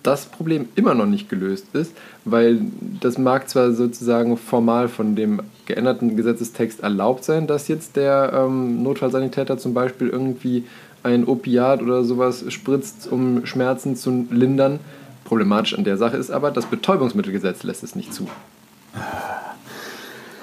das 0.03 0.27
Problem 0.27 0.69
immer 0.75 0.95
noch 0.95 1.07
nicht 1.07 1.31
gelöst 1.31 1.67
ist, 1.73 1.93
weil 2.25 2.61
das 3.01 3.17
mag 3.17 3.49
zwar 3.49 3.73
sozusagen 3.73 4.37
formal 4.37 4.89
von 4.89 5.17
dem 5.17 5.41
geänderten 5.67 6.17
Gesetzestext 6.17 6.81
erlaubt 6.81 7.25
sein, 7.25 7.47
dass 7.47 7.69
jetzt 7.69 7.97
der 7.97 8.33
ähm, 8.35 8.83
Notfallsanitäter 8.83 9.57
zum 9.57 9.73
Beispiel 9.73 10.09
irgendwie 10.09 10.65
ein 11.03 11.25
Opiat 11.25 11.83
oder 11.83 12.05
sowas 12.05 12.45
spritzt, 12.49 13.11
um 13.11 13.47
Schmerzen 13.47 13.97
zu 13.97 14.27
lindern. 14.31 14.79
Problematisch 15.25 15.77
an 15.77 15.85
der 15.85 15.97
Sache 15.97 16.19
ist 16.19 16.31
aber, 16.31 16.51
das 16.51 16.67
Betäubungsmittelgesetz 16.67 17.63
lässt 17.63 17.83
es 17.83 17.97
nicht 17.97 18.13
zu. 18.13 18.29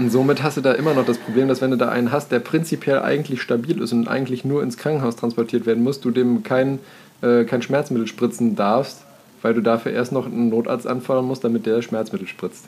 Und 0.01 0.09
somit 0.09 0.41
hast 0.41 0.57
du 0.57 0.61
da 0.61 0.71
immer 0.71 0.95
noch 0.95 1.05
das 1.05 1.19
Problem, 1.19 1.47
dass 1.47 1.61
wenn 1.61 1.69
du 1.69 1.77
da 1.77 1.89
einen 1.89 2.11
hast, 2.11 2.31
der 2.31 2.39
prinzipiell 2.39 2.99
eigentlich 2.99 3.39
stabil 3.39 3.79
ist 3.79 3.93
und 3.93 4.07
eigentlich 4.07 4.43
nur 4.43 4.63
ins 4.63 4.77
Krankenhaus 4.77 5.15
transportiert 5.15 5.67
werden 5.67 5.83
muss, 5.83 6.01
du 6.01 6.09
dem 6.09 6.41
kein, 6.41 6.79
äh, 7.21 7.43
kein 7.43 7.61
Schmerzmittel 7.61 8.07
spritzen 8.07 8.55
darfst, 8.55 9.03
weil 9.43 9.53
du 9.53 9.61
dafür 9.61 9.91
erst 9.91 10.11
noch 10.11 10.25
einen 10.25 10.49
Notarzt 10.49 10.87
anfordern 10.87 11.25
musst, 11.25 11.43
damit 11.43 11.67
der 11.67 11.83
Schmerzmittel 11.83 12.27
spritzt. 12.27 12.65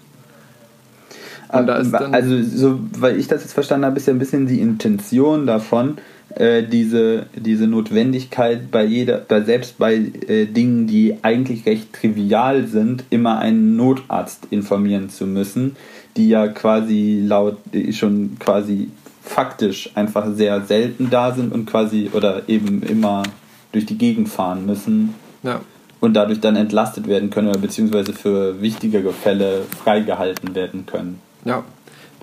Also, 2.14 2.44
so, 2.44 2.80
weil 3.00 3.20
ich 3.20 3.28
das 3.28 3.42
jetzt 3.42 3.54
verstanden 3.54 3.86
habe, 3.86 3.98
ist 3.98 4.06
ja 4.06 4.14
ein 4.14 4.20
bisschen 4.20 4.46
die 4.46 4.60
Intention 4.60 5.48
davon, 5.48 5.98
äh, 6.36 6.62
diese, 6.62 7.26
diese 7.36 7.66
Notwendigkeit 7.66 8.70
bei 8.70 8.84
jeder, 8.84 9.18
bei, 9.18 9.42
selbst 9.42 9.80
bei 9.80 9.96
äh, 9.96 10.46
Dingen, 10.46 10.86
die 10.86 11.18
eigentlich 11.24 11.66
recht 11.66 11.94
trivial 11.94 12.68
sind, 12.68 13.06
immer 13.10 13.40
einen 13.40 13.76
Notarzt 13.76 14.48
informieren 14.52 15.10
zu 15.10 15.26
müssen, 15.26 15.76
die 16.18 16.30
ja 16.30 16.48
quasi 16.48 17.22
laut 17.26 17.58
äh, 17.74 17.92
schon 17.94 18.38
quasi 18.40 18.90
faktisch 19.24 19.90
einfach 19.96 20.28
sehr 20.34 20.62
selten 20.62 21.10
da 21.10 21.34
sind 21.34 21.52
und 21.54 21.66
quasi 21.66 22.10
oder 22.14 22.44
eben 22.48 22.84
immer 22.84 23.24
durch 23.72 23.86
die 23.86 23.98
Gegend 23.98 24.30
fahren 24.30 24.66
müssen 24.66 25.16
Ja, 25.44 25.62
und 26.02 26.14
dadurch 26.14 26.40
dann 26.42 26.56
entlastet 26.58 27.08
werden 27.08 27.30
können 27.30 27.48
oder 27.48 27.60
beziehungsweise 27.60 28.14
für 28.14 28.62
wichtigere 28.62 29.14
Fälle 29.14 29.62
freigehalten 29.84 30.54
werden 30.56 30.86
können. 30.86 31.20
ja. 31.46 31.64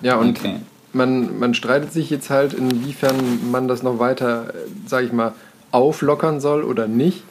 Ja, 0.03 0.15
und 0.15 0.39
Okay. 0.39 0.55
man, 0.93 1.37
man 1.37 1.53
streitet 1.53 1.93
sich 1.93 2.09
jetzt 2.09 2.31
halt, 2.31 2.53
inwiefern 2.55 3.15
man 3.51 3.67
das 3.67 3.83
noch 3.83 3.99
weiter, 3.99 4.51
sage 4.87 5.05
ich 5.05 5.13
mal, 5.13 5.33
auflockern 5.71 6.39
soll 6.39 6.63
oder 6.63 6.87
nicht, 6.87 7.23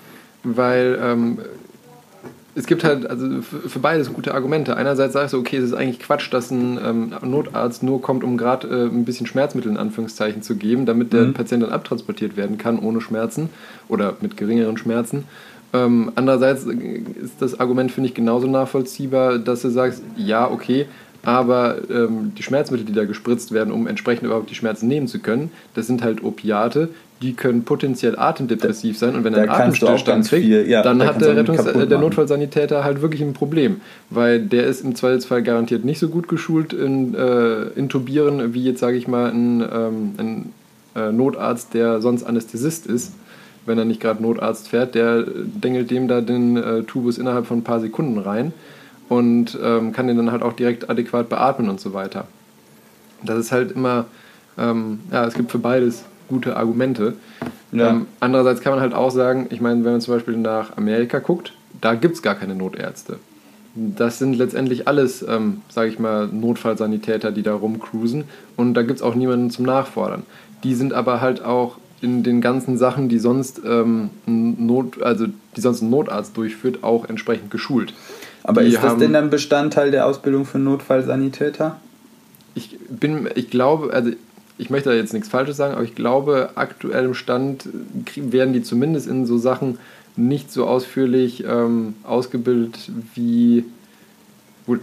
weil 0.44 0.96
ähm, 1.02 1.38
es 2.54 2.66
gibt 2.66 2.84
halt 2.84 3.08
also 3.08 3.42
für 3.42 3.78
beides 3.78 4.12
gute 4.12 4.34
Argumente. 4.34 4.76
Einerseits 4.76 5.12
sagst 5.12 5.34
du, 5.34 5.38
okay, 5.38 5.56
es 5.58 5.64
ist 5.64 5.74
eigentlich 5.74 6.00
Quatsch, 6.00 6.32
dass 6.32 6.50
ein 6.50 6.78
ähm, 6.84 7.12
Notarzt 7.22 7.82
nur 7.82 8.02
kommt, 8.02 8.24
um 8.24 8.36
gerade 8.36 8.66
äh, 8.68 8.86
ein 8.86 9.04
bisschen 9.04 9.26
Schmerzmittel 9.26 9.70
in 9.70 9.76
Anführungszeichen 9.76 10.42
zu 10.42 10.56
geben, 10.56 10.86
damit 10.86 11.12
der 11.12 11.26
Mhm. 11.26 11.34
Patient 11.34 11.62
dann 11.62 11.70
abtransportiert 11.70 12.36
werden 12.36 12.58
kann 12.58 12.78
ohne 12.78 13.00
Schmerzen 13.00 13.50
oder 13.88 14.16
mit 14.20 14.36
geringeren 14.36 14.76
Schmerzen. 14.76 15.24
Ähm, 15.72 16.10
andererseits 16.16 16.64
ist 16.64 17.34
das 17.40 17.60
Argument, 17.60 17.92
finde 17.92 18.08
ich, 18.08 18.14
genauso 18.14 18.48
nachvollziehbar, 18.48 19.38
dass 19.38 19.62
du 19.62 19.68
sagst, 19.68 20.02
ja, 20.16 20.50
okay, 20.50 20.86
aber 21.22 21.76
ähm, 21.90 22.32
die 22.36 22.42
Schmerzmittel, 22.42 22.86
die 22.86 22.92
da 22.92 23.04
gespritzt 23.04 23.52
werden, 23.52 23.72
um 23.72 23.86
entsprechend 23.86 24.24
überhaupt 24.24 24.50
die 24.50 24.54
Schmerzen 24.54 24.88
nehmen 24.88 25.06
zu 25.06 25.20
können, 25.20 25.52
das 25.74 25.86
sind 25.86 26.02
halt 26.02 26.24
Opiate, 26.24 26.88
die 27.22 27.34
können 27.34 27.64
potenziell 27.64 28.18
atemdepressiv 28.18 28.96
sein 28.96 29.14
und 29.14 29.24
wenn 29.24 29.34
er 29.34 29.42
einen 29.42 29.50
Atemstillstand 29.50 30.26
kriegt, 30.26 30.44
viel- 30.44 30.68
ja, 30.68 30.82
dann 30.82 31.00
da 31.00 31.06
hat 31.06 31.20
der, 31.20 31.36
Rettungs 31.36 31.64
der. 31.64 31.98
Notfallsanitäter 31.98 32.82
halt 32.82 33.02
wirklich 33.02 33.20
ein 33.20 33.34
Problem, 33.34 33.80
weil 34.08 34.40
der 34.40 34.66
ist 34.66 34.82
im 34.82 34.94
Zweifelsfall 34.94 35.42
garantiert 35.42 35.84
nicht 35.84 35.98
so 35.98 36.08
gut 36.08 36.28
geschult 36.28 36.72
in 36.72 37.14
äh, 37.14 37.62
Intubieren 37.76 38.54
wie 38.54 38.64
jetzt, 38.64 38.80
sage 38.80 38.96
ich 38.96 39.06
mal, 39.06 39.30
ein, 39.30 39.60
ähm, 39.60 40.14
ein 40.16 40.52
äh, 40.96 41.12
Notarzt, 41.12 41.74
der 41.74 42.00
sonst 42.00 42.24
Anästhesist 42.24 42.86
ist. 42.86 43.12
Wenn 43.66 43.76
er 43.76 43.84
nicht 43.84 44.00
gerade 44.00 44.22
Notarzt 44.22 44.68
fährt, 44.68 44.94
der 44.94 45.22
dengelt 45.26 45.90
dem 45.90 46.08
da 46.08 46.22
den 46.22 46.56
äh, 46.56 46.82
Tubus 46.84 47.18
innerhalb 47.18 47.44
von 47.46 47.58
ein 47.58 47.64
paar 47.64 47.80
Sekunden 47.80 48.18
rein 48.18 48.52
und 49.10 49.58
ähm, 49.62 49.92
kann 49.92 50.06
den 50.06 50.16
dann 50.16 50.32
halt 50.32 50.42
auch 50.42 50.54
direkt 50.54 50.88
adäquat 50.88 51.28
beatmen 51.28 51.68
und 51.68 51.78
so 51.78 51.92
weiter. 51.92 52.26
Das 53.22 53.38
ist 53.38 53.52
halt 53.52 53.72
immer, 53.72 54.06
ähm, 54.58 55.00
ja, 55.12 55.26
es 55.26 55.34
gibt 55.34 55.50
für 55.50 55.58
beides 55.58 56.04
gute 56.30 56.56
Argumente. 56.56 57.14
Ja. 57.72 57.90
Ähm, 57.90 58.06
andererseits 58.18 58.62
kann 58.62 58.72
man 58.72 58.80
halt 58.80 58.94
auch 58.94 59.10
sagen, 59.10 59.48
ich 59.50 59.60
meine, 59.60 59.84
wenn 59.84 59.92
man 59.92 60.00
zum 60.00 60.14
Beispiel 60.14 60.36
nach 60.36 60.76
Amerika 60.78 61.18
guckt, 61.18 61.52
da 61.80 61.94
gibt 61.94 62.14
es 62.14 62.22
gar 62.22 62.34
keine 62.34 62.54
Notärzte. 62.54 63.18
Das 63.74 64.18
sind 64.18 64.34
letztendlich 64.34 64.88
alles, 64.88 65.22
ähm, 65.22 65.60
sage 65.68 65.90
ich 65.90 65.98
mal, 65.98 66.26
Notfallsanitäter, 66.26 67.30
die 67.30 67.42
da 67.42 67.54
rumcruisen 67.54 68.24
und 68.56 68.74
da 68.74 68.82
gibt 68.82 68.98
es 68.98 69.02
auch 69.02 69.14
niemanden 69.14 69.50
zum 69.50 69.66
Nachfordern. 69.66 70.22
Die 70.64 70.74
sind 70.74 70.92
aber 70.92 71.20
halt 71.20 71.44
auch 71.44 71.76
in 72.00 72.22
den 72.22 72.40
ganzen 72.40 72.78
Sachen, 72.78 73.08
die 73.08 73.18
sonst, 73.18 73.60
ähm, 73.64 74.10
ein 74.26 74.66
Not, 74.66 75.02
also 75.02 75.26
die 75.56 75.60
sonst 75.60 75.82
ein 75.82 75.90
Notarzt 75.90 76.36
durchführt, 76.36 76.82
auch 76.82 77.08
entsprechend 77.08 77.50
geschult. 77.50 77.92
Aber 78.42 78.62
Die 78.62 78.70
ist 78.70 78.82
das 78.82 78.96
denn 78.96 79.12
dann 79.12 79.28
Bestandteil 79.28 79.90
der 79.90 80.06
Ausbildung 80.06 80.46
für 80.46 80.58
Notfallsanitäter? 80.58 81.76
ich 82.54 82.78
bin, 82.88 83.28
ich 83.34 83.50
glaube, 83.50 83.92
also 83.92 84.10
ich 84.60 84.68
möchte 84.68 84.90
da 84.90 84.94
jetzt 84.94 85.14
nichts 85.14 85.28
Falsches 85.28 85.56
sagen, 85.56 85.74
aber 85.74 85.84
ich 85.84 85.94
glaube, 85.94 86.50
aktuell 86.54 87.06
im 87.06 87.14
Stand 87.14 87.68
werden 88.14 88.52
die 88.52 88.62
zumindest 88.62 89.08
in 89.08 89.24
so 89.24 89.38
Sachen 89.38 89.78
nicht 90.16 90.52
so 90.52 90.66
ausführlich 90.66 91.44
ähm, 91.48 91.94
ausgebildet 92.04 92.90
wie. 93.14 93.64
Gut, 94.66 94.80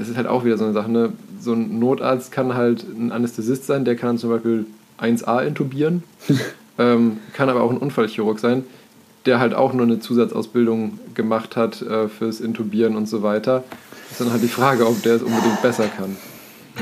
es 0.00 0.08
ist 0.08 0.16
halt 0.16 0.28
auch 0.28 0.44
wieder 0.44 0.56
so 0.56 0.64
eine 0.64 0.72
Sache, 0.72 0.90
ne? 0.90 1.12
So 1.40 1.52
ein 1.52 1.80
Notarzt 1.80 2.30
kann 2.30 2.54
halt 2.54 2.84
ein 2.84 3.10
Anästhesist 3.10 3.66
sein, 3.66 3.84
der 3.84 3.96
kann 3.96 4.18
zum 4.18 4.30
Beispiel 4.30 4.66
1a 5.00 5.44
intubieren, 5.44 6.04
ähm, 6.78 7.18
kann 7.32 7.48
aber 7.48 7.62
auch 7.62 7.70
ein 7.70 7.76
Unfallchirurg 7.76 8.38
sein, 8.38 8.64
der 9.26 9.40
halt 9.40 9.52
auch 9.52 9.72
nur 9.72 9.84
eine 9.84 9.98
Zusatzausbildung 9.98 11.00
gemacht 11.14 11.56
hat 11.56 11.82
äh, 11.82 12.08
fürs 12.08 12.40
Intubieren 12.40 12.96
und 12.96 13.08
so 13.08 13.22
weiter. 13.22 13.64
Ist 14.10 14.20
dann 14.20 14.30
halt 14.30 14.42
die 14.42 14.48
Frage, 14.48 14.86
ob 14.86 15.02
der 15.02 15.16
es 15.16 15.22
unbedingt 15.22 15.60
besser 15.60 15.88
kann. 15.88 16.16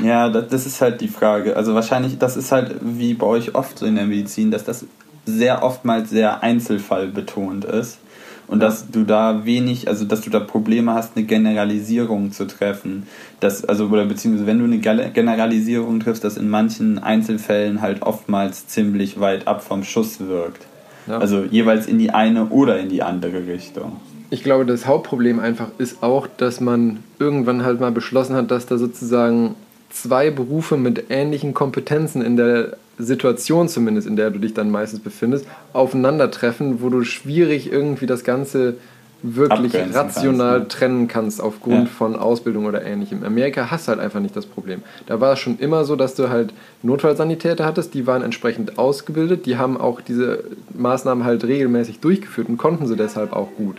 Ja, 0.03 0.29
das, 0.29 0.65
ist 0.65 0.81
halt 0.81 1.01
die 1.01 1.07
Frage. 1.07 1.55
Also 1.55 1.73
wahrscheinlich, 1.73 2.17
das 2.17 2.37
ist 2.37 2.51
halt 2.51 2.75
wie 2.81 3.13
bei 3.13 3.25
euch 3.25 3.55
oft 3.55 3.79
so 3.79 3.85
in 3.85 3.95
der 3.95 4.05
Medizin, 4.05 4.51
dass 4.51 4.63
das 4.63 4.85
sehr 5.25 5.63
oftmals 5.63 6.09
sehr 6.09 6.43
einzelfallbetont 6.43 7.65
ist. 7.65 7.99
Und 8.47 8.61
dass 8.61 8.89
du 8.89 9.03
da 9.03 9.43
wenig, 9.43 9.89
also 9.89 10.05
dass 10.05 10.21
du 10.21 10.29
da 10.29 10.39
Probleme 10.39 10.93
hast, 10.93 11.17
eine 11.17 11.25
Generalisierung 11.25 12.31
zu 12.31 12.47
treffen. 12.47 13.05
Das, 13.41 13.65
also, 13.65 13.87
oder 13.87 14.05
beziehungsweise 14.05 14.47
wenn 14.47 14.59
du 14.59 14.63
eine 14.63 14.79
Generalisierung 14.79 15.99
triffst, 15.99 16.23
das 16.23 16.37
in 16.37 16.49
manchen 16.49 16.97
Einzelfällen 16.97 17.81
halt 17.81 18.03
oftmals 18.03 18.67
ziemlich 18.67 19.19
weit 19.19 19.47
ab 19.47 19.63
vom 19.63 19.83
Schuss 19.83 20.21
wirkt. 20.21 20.65
Ja. 21.07 21.17
Also 21.17 21.43
jeweils 21.43 21.87
in 21.87 21.99
die 21.99 22.11
eine 22.11 22.45
oder 22.45 22.79
in 22.79 22.87
die 22.87 23.03
andere 23.03 23.47
Richtung. 23.47 23.97
Ich 24.29 24.43
glaube, 24.43 24.65
das 24.65 24.85
Hauptproblem 24.85 25.39
einfach 25.39 25.67
ist 25.77 26.01
auch, 26.01 26.27
dass 26.27 26.61
man 26.61 26.99
irgendwann 27.19 27.63
halt 27.63 27.81
mal 27.81 27.91
beschlossen 27.91 28.35
hat, 28.35 28.49
dass 28.51 28.65
da 28.65 28.77
sozusagen 28.77 29.55
zwei 30.01 30.29
Berufe 30.31 30.77
mit 30.77 31.05
ähnlichen 31.09 31.53
Kompetenzen 31.53 32.21
in 32.21 32.37
der 32.37 32.77
Situation 32.99 33.67
zumindest, 33.69 34.07
in 34.07 34.15
der 34.15 34.31
du 34.31 34.39
dich 34.39 34.53
dann 34.53 34.71
meistens 34.71 35.01
befindest, 35.01 35.45
aufeinandertreffen, 35.73 36.81
wo 36.81 36.89
du 36.89 37.03
schwierig 37.03 37.71
irgendwie 37.71 38.05
das 38.05 38.23
Ganze 38.23 38.75
wirklich 39.23 39.73
Abgrenzen 39.75 39.95
rational 39.95 40.59
kannst, 40.59 40.63
ne? 40.63 40.67
trennen 40.79 41.07
kannst 41.07 41.41
aufgrund 41.41 41.85
Ja. 41.85 41.85
von 41.85 42.15
Ausbildung 42.15 42.65
oder 42.65 42.83
ähnlichem. 42.85 43.19
In 43.19 43.25
Amerika 43.25 43.71
hast 43.71 43.87
du 43.87 43.89
halt 43.89 43.99
einfach 43.99 44.19
nicht 44.19 44.35
das 44.35 44.45
Problem. 44.45 44.83
Da 45.07 45.19
war 45.19 45.33
es 45.33 45.39
schon 45.39 45.57
immer 45.57 45.85
so, 45.85 45.95
dass 45.95 46.13
du 46.13 46.29
halt 46.29 46.53
Notfallsanitäter 46.83 47.65
hattest, 47.65 47.93
die 47.95 48.05
waren 48.05 48.21
entsprechend 48.21 48.77
ausgebildet, 48.77 49.47
die 49.47 49.57
haben 49.57 49.75
auch 49.79 50.01
diese 50.01 50.43
Maßnahmen 50.77 51.23
halt 51.23 51.43
regelmäßig 51.43 51.99
durchgeführt 51.99 52.47
und 52.47 52.57
konnten 52.57 52.85
sie 52.85 52.95
deshalb 52.95 53.33
auch 53.33 53.49
gut. 53.57 53.77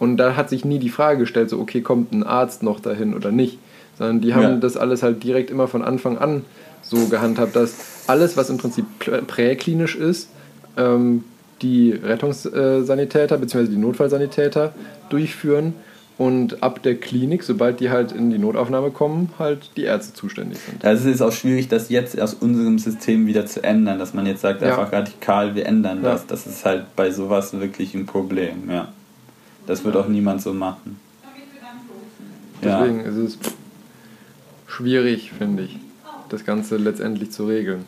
Und 0.00 0.16
da 0.16 0.34
hat 0.34 0.50
sich 0.50 0.64
nie 0.64 0.80
die 0.80 0.88
Frage 0.88 1.20
gestellt, 1.20 1.48
so, 1.48 1.60
okay, 1.60 1.80
kommt 1.80 2.12
ein 2.12 2.24
Arzt 2.24 2.64
noch 2.64 2.80
dahin 2.80 3.14
oder 3.14 3.30
nicht, 3.30 3.58
sondern 3.98 4.20
die 4.20 4.34
haben 4.34 4.42
Ja. 4.42 4.56
das 4.56 4.76
alles 4.76 5.02
halt 5.02 5.22
direkt 5.22 5.50
immer 5.50 5.68
von 5.68 5.82
Anfang 5.82 6.18
an 6.18 6.44
so 6.82 7.06
gehandhabt, 7.08 7.54
dass 7.56 7.74
alles, 8.06 8.36
was 8.36 8.50
im 8.50 8.58
Prinzip 8.58 8.84
prä- 9.00 9.22
präklinisch 9.22 9.96
ist, 9.96 10.28
ähm, 10.76 11.24
die 11.62 11.92
Rettungssanitäter 11.92 13.38
bzw. 13.38 13.68
die 13.68 13.76
Notfallsanitäter 13.76 14.72
durchführen 15.10 15.74
und 16.18 16.62
ab 16.62 16.82
der 16.82 16.96
Klinik, 16.96 17.42
sobald 17.44 17.78
die 17.80 17.90
halt 17.90 18.12
in 18.12 18.30
die 18.30 18.38
Notaufnahme 18.38 18.90
kommen, 18.90 19.30
halt 19.38 19.70
die 19.76 19.84
Ärzte 19.84 20.12
zuständig 20.14 20.58
sind. 20.58 20.84
Also 20.84 21.08
es 21.08 21.14
ist 21.16 21.22
auch 21.22 21.32
schwierig, 21.32 21.68
das 21.68 21.88
jetzt 21.88 22.20
aus 22.20 22.34
unserem 22.34 22.78
System 22.78 23.26
wieder 23.26 23.46
zu 23.46 23.62
ändern, 23.62 23.98
dass 23.98 24.12
man 24.12 24.26
jetzt 24.26 24.40
sagt, 24.40 24.60
Ja. 24.62 24.70
einfach 24.70 24.92
radikal, 24.92 25.54
wir 25.54 25.66
ändern 25.66 26.02
Ja. 26.02 26.12
das. 26.12 26.26
Das 26.26 26.46
ist 26.46 26.64
halt 26.64 26.84
bei 26.96 27.10
sowas 27.12 27.52
wirklich 27.58 27.94
ein 27.94 28.06
Problem, 28.06 28.68
ja. 28.68 28.88
Das 29.66 29.84
wird 29.84 29.94
auch 29.96 30.08
niemand 30.08 30.42
so 30.42 30.52
machen. 30.52 30.98
Ja. 32.62 32.80
Deswegen 32.84 33.00
ist 33.00 33.16
es 33.16 33.38
schwierig, 34.76 35.32
finde 35.36 35.64
ich, 35.64 35.78
das 36.28 36.44
Ganze 36.44 36.76
letztendlich 36.76 37.30
zu 37.30 37.46
regeln. 37.46 37.84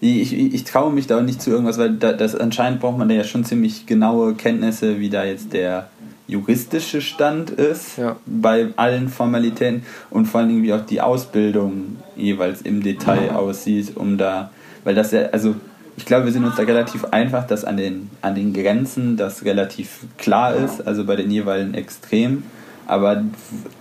Ich, 0.00 0.32
ich, 0.34 0.54
ich 0.54 0.64
traue 0.64 0.92
mich 0.92 1.06
da 1.06 1.18
auch 1.18 1.22
nicht 1.22 1.40
zu 1.40 1.50
irgendwas, 1.50 1.78
weil 1.78 1.94
da, 1.94 2.12
das 2.12 2.34
anscheinend 2.34 2.80
braucht 2.80 2.98
man 2.98 3.08
da 3.08 3.14
ja 3.14 3.24
schon 3.24 3.44
ziemlich 3.44 3.86
genaue 3.86 4.34
Kenntnisse, 4.34 5.00
wie 5.00 5.08
da 5.08 5.24
jetzt 5.24 5.52
der 5.54 5.88
juristische 6.28 7.00
Stand 7.00 7.50
ist 7.50 7.96
Ja. 7.98 8.16
bei 8.26 8.68
allen 8.76 9.08
Formalitäten 9.08 9.82
und 10.10 10.26
vor 10.26 10.40
allen 10.40 10.50
Dingen 10.50 10.62
wie 10.64 10.72
auch 10.74 10.84
die 10.84 11.00
Ausbildung 11.00 11.96
jeweils 12.16 12.62
im 12.62 12.82
Detail 12.82 13.30
aussieht, 13.30 13.96
um 13.96 14.18
da, 14.18 14.50
weil 14.84 14.94
das 14.94 15.12
ja, 15.12 15.26
also 15.32 15.54
ich 15.96 16.04
glaube, 16.04 16.26
wir 16.26 16.32
sind 16.32 16.44
uns 16.44 16.56
da 16.56 16.64
relativ 16.64 17.06
einfach, 17.06 17.46
dass 17.46 17.64
an 17.64 17.78
den, 17.78 18.10
an 18.20 18.34
den 18.34 18.52
Grenzen 18.52 19.16
das 19.16 19.46
relativ 19.46 20.00
klar 20.18 20.54
ist, 20.54 20.86
also 20.86 21.04
bei 21.04 21.16
den 21.16 21.30
jeweiligen 21.30 21.72
Extremen, 21.72 22.42
aber 22.86 23.24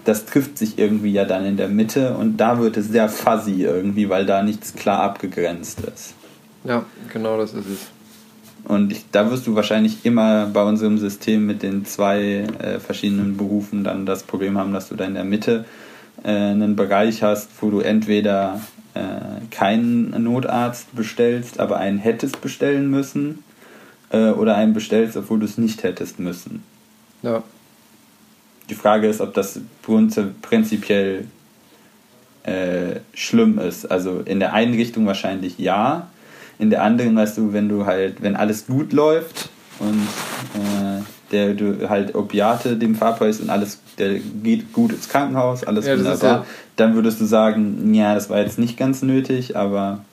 das 0.03 0.25
trifft 0.25 0.57
sich 0.57 0.77
irgendwie 0.77 1.11
ja 1.11 1.25
dann 1.25 1.45
in 1.45 1.57
der 1.57 1.67
Mitte 1.67 2.15
und 2.15 2.37
da 2.37 2.59
wird 2.59 2.77
es 2.77 2.87
sehr 2.87 3.09
fuzzy 3.09 3.63
irgendwie, 3.63 4.09
weil 4.09 4.25
da 4.25 4.43
nichts 4.43 4.73
klar 4.73 5.01
abgegrenzt 5.01 5.81
ist. 5.81 6.13
Ja, 6.63 6.85
genau 7.11 7.37
das 7.37 7.53
ist 7.53 7.67
es. 7.67 7.79
Und 8.67 8.91
ich, 8.91 9.05
da 9.11 9.29
wirst 9.29 9.45
du 9.45 9.55
wahrscheinlich 9.55 10.05
immer 10.05 10.47
bei 10.47 10.63
unserem 10.63 10.97
System 10.97 11.45
mit 11.45 11.61
den 11.61 11.85
zwei 11.85 12.47
äh, 12.59 12.79
verschiedenen 12.79 13.37
Berufen 13.37 13.83
dann 13.83 14.07
das 14.07 14.23
Problem 14.23 14.57
haben, 14.57 14.73
dass 14.73 14.89
du 14.89 14.95
da 14.95 15.05
in 15.05 15.13
der 15.13 15.23
Mitte 15.23 15.65
äh, 16.23 16.31
einen 16.31 16.75
Bereich 16.75 17.21
hast, 17.21 17.49
wo 17.61 17.69
du 17.69 17.81
entweder 17.81 18.59
äh, 18.95 19.01
keinen 19.51 20.23
Notarzt 20.23 20.95
bestellst, 20.95 21.59
aber 21.59 21.77
einen 21.77 21.99
hättest 21.99 22.41
bestellen 22.41 22.89
müssen, 22.89 23.43
äh, 24.09 24.31
oder 24.31 24.55
einen 24.55 24.73
bestellst, 24.73 25.17
obwohl 25.17 25.39
du 25.39 25.45
es 25.45 25.57
nicht 25.57 25.83
hättest 25.83 26.19
müssen. 26.19 26.63
Ja, 27.21 27.43
Die 28.69 28.75
Frage 28.75 29.07
ist, 29.07 29.21
ob 29.21 29.33
das 29.33 29.59
prinzipiell 30.41 31.25
äh, 32.43 32.99
schlimm 33.13 33.59
ist. 33.59 33.85
Also 33.91 34.21
in 34.25 34.39
der 34.39 34.53
einen 34.53 34.73
Richtung 34.73 35.05
wahrscheinlich 35.05 35.57
ja. 35.59 36.07
In 36.57 36.69
der 36.69 36.83
anderen, 36.83 37.15
weißt 37.15 37.37
du, 37.37 37.53
wenn 37.53 37.67
du 37.69 37.85
halt, 37.85 38.21
wenn 38.21 38.35
alles 38.35 38.65
gut 38.67 38.93
läuft 38.93 39.49
und 39.79 40.01
äh, 40.53 41.01
der 41.31 41.53
du 41.53 41.89
halt 41.89 42.15
Opiate 42.15 42.77
dem 42.77 42.95
verabreichst 42.95 43.41
und 43.41 43.49
alles, 43.49 43.79
der 43.97 44.19
geht 44.19 44.71
gut 44.71 44.91
ins 44.93 45.09
Krankenhaus, 45.09 45.63
alles 45.65 45.85
Ja, 45.85 45.97
wunderbar, 45.97 46.29
ja- 46.39 46.45
dann 46.77 46.93
würdest 46.95 47.19
du 47.19 47.25
sagen, 47.25 47.93
ja, 47.93 48.13
das 48.15 48.29
war 48.29 48.39
jetzt 48.39 48.57
nicht 48.59 48.77
ganz 48.77 49.01
nötig, 49.01 49.57
aber 49.57 50.05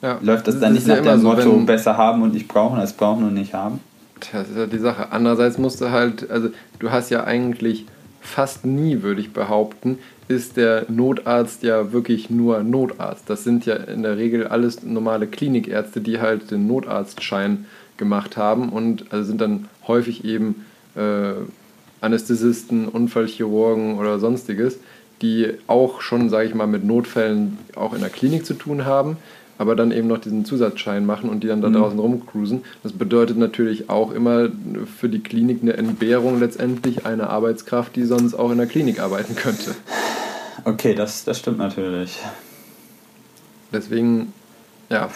ja. 0.00 0.18
läuft 0.22 0.48
das 0.48 0.54
Das 0.56 0.62
dann 0.62 0.72
nicht 0.72 0.86
ja 0.86 0.94
nach 0.94 1.02
immer 1.02 1.12
dem 1.12 1.20
so, 1.20 1.28
Motto 1.28 1.58
besser 1.60 1.96
haben 1.96 2.22
und 2.22 2.32
nicht 2.34 2.48
brauchen 2.48 2.78
als 2.80 2.92
brauchen 2.94 3.24
und 3.24 3.34
nicht 3.34 3.54
haben? 3.54 3.78
Das 4.32 4.48
ist 4.48 4.56
ja 4.56 4.66
die 4.66 4.78
Sache. 4.78 5.12
Andererseits 5.12 5.58
musst 5.58 5.80
du 5.80 5.90
halt, 5.90 6.30
also 6.30 6.50
du 6.78 6.90
hast 6.90 7.10
ja 7.10 7.24
eigentlich 7.24 7.86
fast 8.20 8.64
nie, 8.64 9.02
würde 9.02 9.20
ich 9.20 9.32
behaupten, 9.32 9.98
ist 10.28 10.56
der 10.56 10.86
Notarzt 10.88 11.62
ja 11.62 11.92
wirklich 11.92 12.30
nur 12.30 12.62
Notarzt. 12.62 13.28
Das 13.28 13.44
sind 13.44 13.66
ja 13.66 13.74
in 13.74 14.02
der 14.02 14.16
Regel 14.16 14.46
alles 14.46 14.82
normale 14.82 15.26
Klinikärzte, 15.26 16.00
die 16.00 16.20
halt 16.20 16.50
den 16.50 16.66
Notarztschein 16.66 17.66
gemacht 17.96 18.36
haben 18.36 18.70
und 18.70 19.12
also 19.12 19.24
sind 19.24 19.40
dann 19.40 19.68
häufig 19.86 20.24
eben 20.24 20.64
äh, 20.94 21.32
Anästhesisten, 22.00 22.88
Unfallchirurgen 22.88 23.98
oder 23.98 24.18
sonstiges, 24.18 24.78
die 25.20 25.52
auch 25.66 26.00
schon, 26.00 26.30
sage 26.30 26.48
ich 26.48 26.54
mal, 26.54 26.66
mit 26.66 26.84
Notfällen 26.84 27.58
auch 27.76 27.94
in 27.94 28.00
der 28.00 28.10
Klinik 28.10 28.44
zu 28.44 28.54
tun 28.54 28.84
haben, 28.84 29.16
aber 29.58 29.76
dann 29.76 29.92
eben 29.92 30.08
noch 30.08 30.18
diesen 30.18 30.44
Zusatzschein 30.44 31.06
machen 31.06 31.30
und 31.30 31.42
die 31.44 31.46
dann 31.48 31.60
da 31.60 31.68
Mhm. 31.68 31.74
draußen 31.74 31.98
rumcruisen. 31.98 32.64
Das 32.82 32.92
bedeutet 32.92 33.36
natürlich 33.38 33.88
auch 33.90 34.12
immer 34.12 34.48
für 34.98 35.08
die 35.08 35.20
Klinik 35.20 35.60
eine 35.62 35.74
Entbehrung 35.74 36.40
letztendlich 36.40 37.06
einer 37.06 37.30
Arbeitskraft, 37.30 37.94
die 37.96 38.04
sonst 38.04 38.34
auch 38.34 38.50
in 38.50 38.58
der 38.58 38.66
Klinik 38.66 39.00
arbeiten 39.00 39.36
könnte. 39.36 39.74
Okay, 40.64 40.94
das, 40.94 41.24
das 41.24 41.38
stimmt 41.38 41.58
natürlich. 41.58 42.18
Deswegen, 43.72 44.32
ja, 44.90 45.08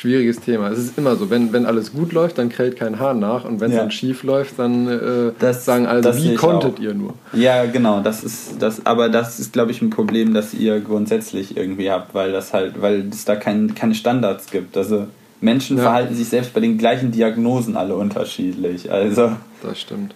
schwieriges 0.00 0.40
Thema. 0.40 0.68
Es 0.70 0.78
ist 0.78 0.96
immer 0.98 1.14
so, 1.16 1.28
wenn, 1.30 1.52
wenn 1.52 1.66
alles 1.66 1.92
gut 1.92 2.12
läuft, 2.12 2.38
dann 2.38 2.48
kräht 2.48 2.76
kein 2.76 2.98
Hahn 2.98 3.18
nach 3.20 3.44
und 3.44 3.60
wenn 3.60 3.70
es 3.70 3.76
Ja. 3.76 3.82
dann 3.82 3.90
schief 3.90 4.22
läuft, 4.22 4.58
dann 4.58 4.88
äh, 4.88 5.32
Das- 5.38 5.64
sagen 5.64 5.86
alle, 5.86 6.00
das 6.00 6.16
sehe 6.16 6.32
wie 6.32 6.34
konntet 6.36 6.76
auch. 6.78 6.82
ihr 6.82 6.94
nur? 6.94 7.14
Ja, 7.34 7.66
genau, 7.66 8.00
das 8.00 8.24
ist 8.24 8.56
das, 8.60 8.84
aber 8.86 9.08
das 9.08 9.38
ist, 9.38 9.52
glaube 9.52 9.70
ich, 9.72 9.82
ein 9.82 9.90
Problem, 9.90 10.32
das 10.34 10.54
ihr 10.54 10.80
grundsätzlich 10.80 11.56
irgendwie 11.56 11.90
habt, 11.90 12.14
weil 12.14 12.32
das 12.32 12.52
halt, 12.52 12.80
weil 12.80 13.08
es 13.10 13.24
da 13.24 13.36
kein, 13.36 13.74
keine 13.74 13.94
Standards 13.94 14.50
gibt. 14.50 14.76
Also 14.76 15.06
Menschen 15.42 15.76
Ja. 15.76 15.84
verhalten 15.84 16.14
sich 16.14 16.28
selbst 16.28 16.52
bei 16.54 16.60
den 16.60 16.78
gleichen 16.78 17.12
Diagnosen 17.12 17.76
alle 17.76 17.94
unterschiedlich. 17.94 18.90
Also 18.90 19.32
Das 19.62 19.80
stimmt. 19.80 20.14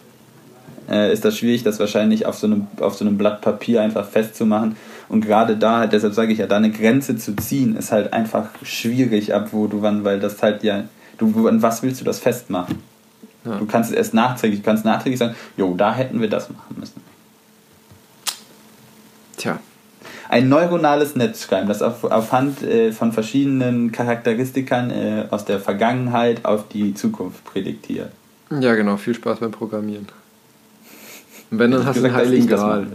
äh, 0.91 1.13
ist 1.13 1.25
das 1.25 1.37
schwierig, 1.39 1.63
das 1.63 1.79
wahrscheinlich 1.79 2.27
auf 2.27 2.35
so, 2.37 2.47
einem, 2.47 2.67
auf 2.81 2.95
so 2.95 3.05
einem 3.05 3.17
Blatt 3.19 3.41
Papier 3.41 3.83
einfach 3.83 4.07
festzumachen. 4.09 4.77
Und 5.09 5.25
gerade 5.25 5.57
da, 5.57 5.87
deshalb 5.87 6.15
sage 6.15 6.33
ich 6.33 6.39
ja, 6.39 6.47
da 6.47 6.57
eine 6.57 6.71
Grenze 6.71 7.17
zu 7.17 7.37
ziehen, 7.37 7.77
ist 7.77 7.93
halt 7.93 8.13
einfach 8.13 8.49
schwierig, 8.63 9.35
ab 9.35 9.49
wo 9.53 9.67
du 9.67 9.83
wann, 9.83 10.05
weil 10.05 10.21
das 10.21 10.43
halt 10.43 10.63
ja, 10.63 10.85
du, 11.19 11.49
an 11.49 11.63
was 11.63 11.83
willst 11.83 12.01
du 12.01 12.05
das 12.05 12.19
festmachen? 12.19 12.79
Ja. 13.45 13.59
Du 13.59 13.67
kannst 13.67 13.91
es 13.91 13.97
erst 13.97 14.15
nachträglich, 14.15 14.61
du 14.61 14.65
kannst 14.65 14.85
nachträglich 14.85 15.19
sagen, 15.19 15.35
jo, 15.57 15.75
da 15.77 15.95
hätten 15.95 16.21
wir 16.21 16.31
das 16.31 16.49
machen 16.49 16.77
müssen. 16.79 17.03
Tja, 19.37 19.59
Ein 20.29 20.49
neuronales 20.49 21.17
Netz 21.17 21.45
schreiben, 21.45 21.69
das 21.69 21.83
auf, 21.83 22.05
auf 22.05 22.33
Hand 22.33 22.63
äh, 22.63 22.93
von 22.93 23.13
verschiedenen 23.13 23.93
Charakteristikern 23.93 24.91
äh, 24.91 25.27
aus 25.31 25.45
der 25.45 25.61
Vergangenheit 25.61 26.45
auf 26.45 26.69
die 26.69 26.95
Zukunft 26.95 27.45
prädiktiert. 27.45 28.13
ja 28.51 28.75
genau, 28.75 28.97
viel 28.97 29.15
Spaß 29.15 29.41
beim 29.41 29.51
Programmieren. 29.51 30.07
Und 31.51 31.59
wenn, 31.59 31.71
dann 31.71 31.85
hast 31.85 31.99
du 31.99 32.05
einen 32.05 32.15
heiligen 32.15 32.47
Gral. 32.47 32.87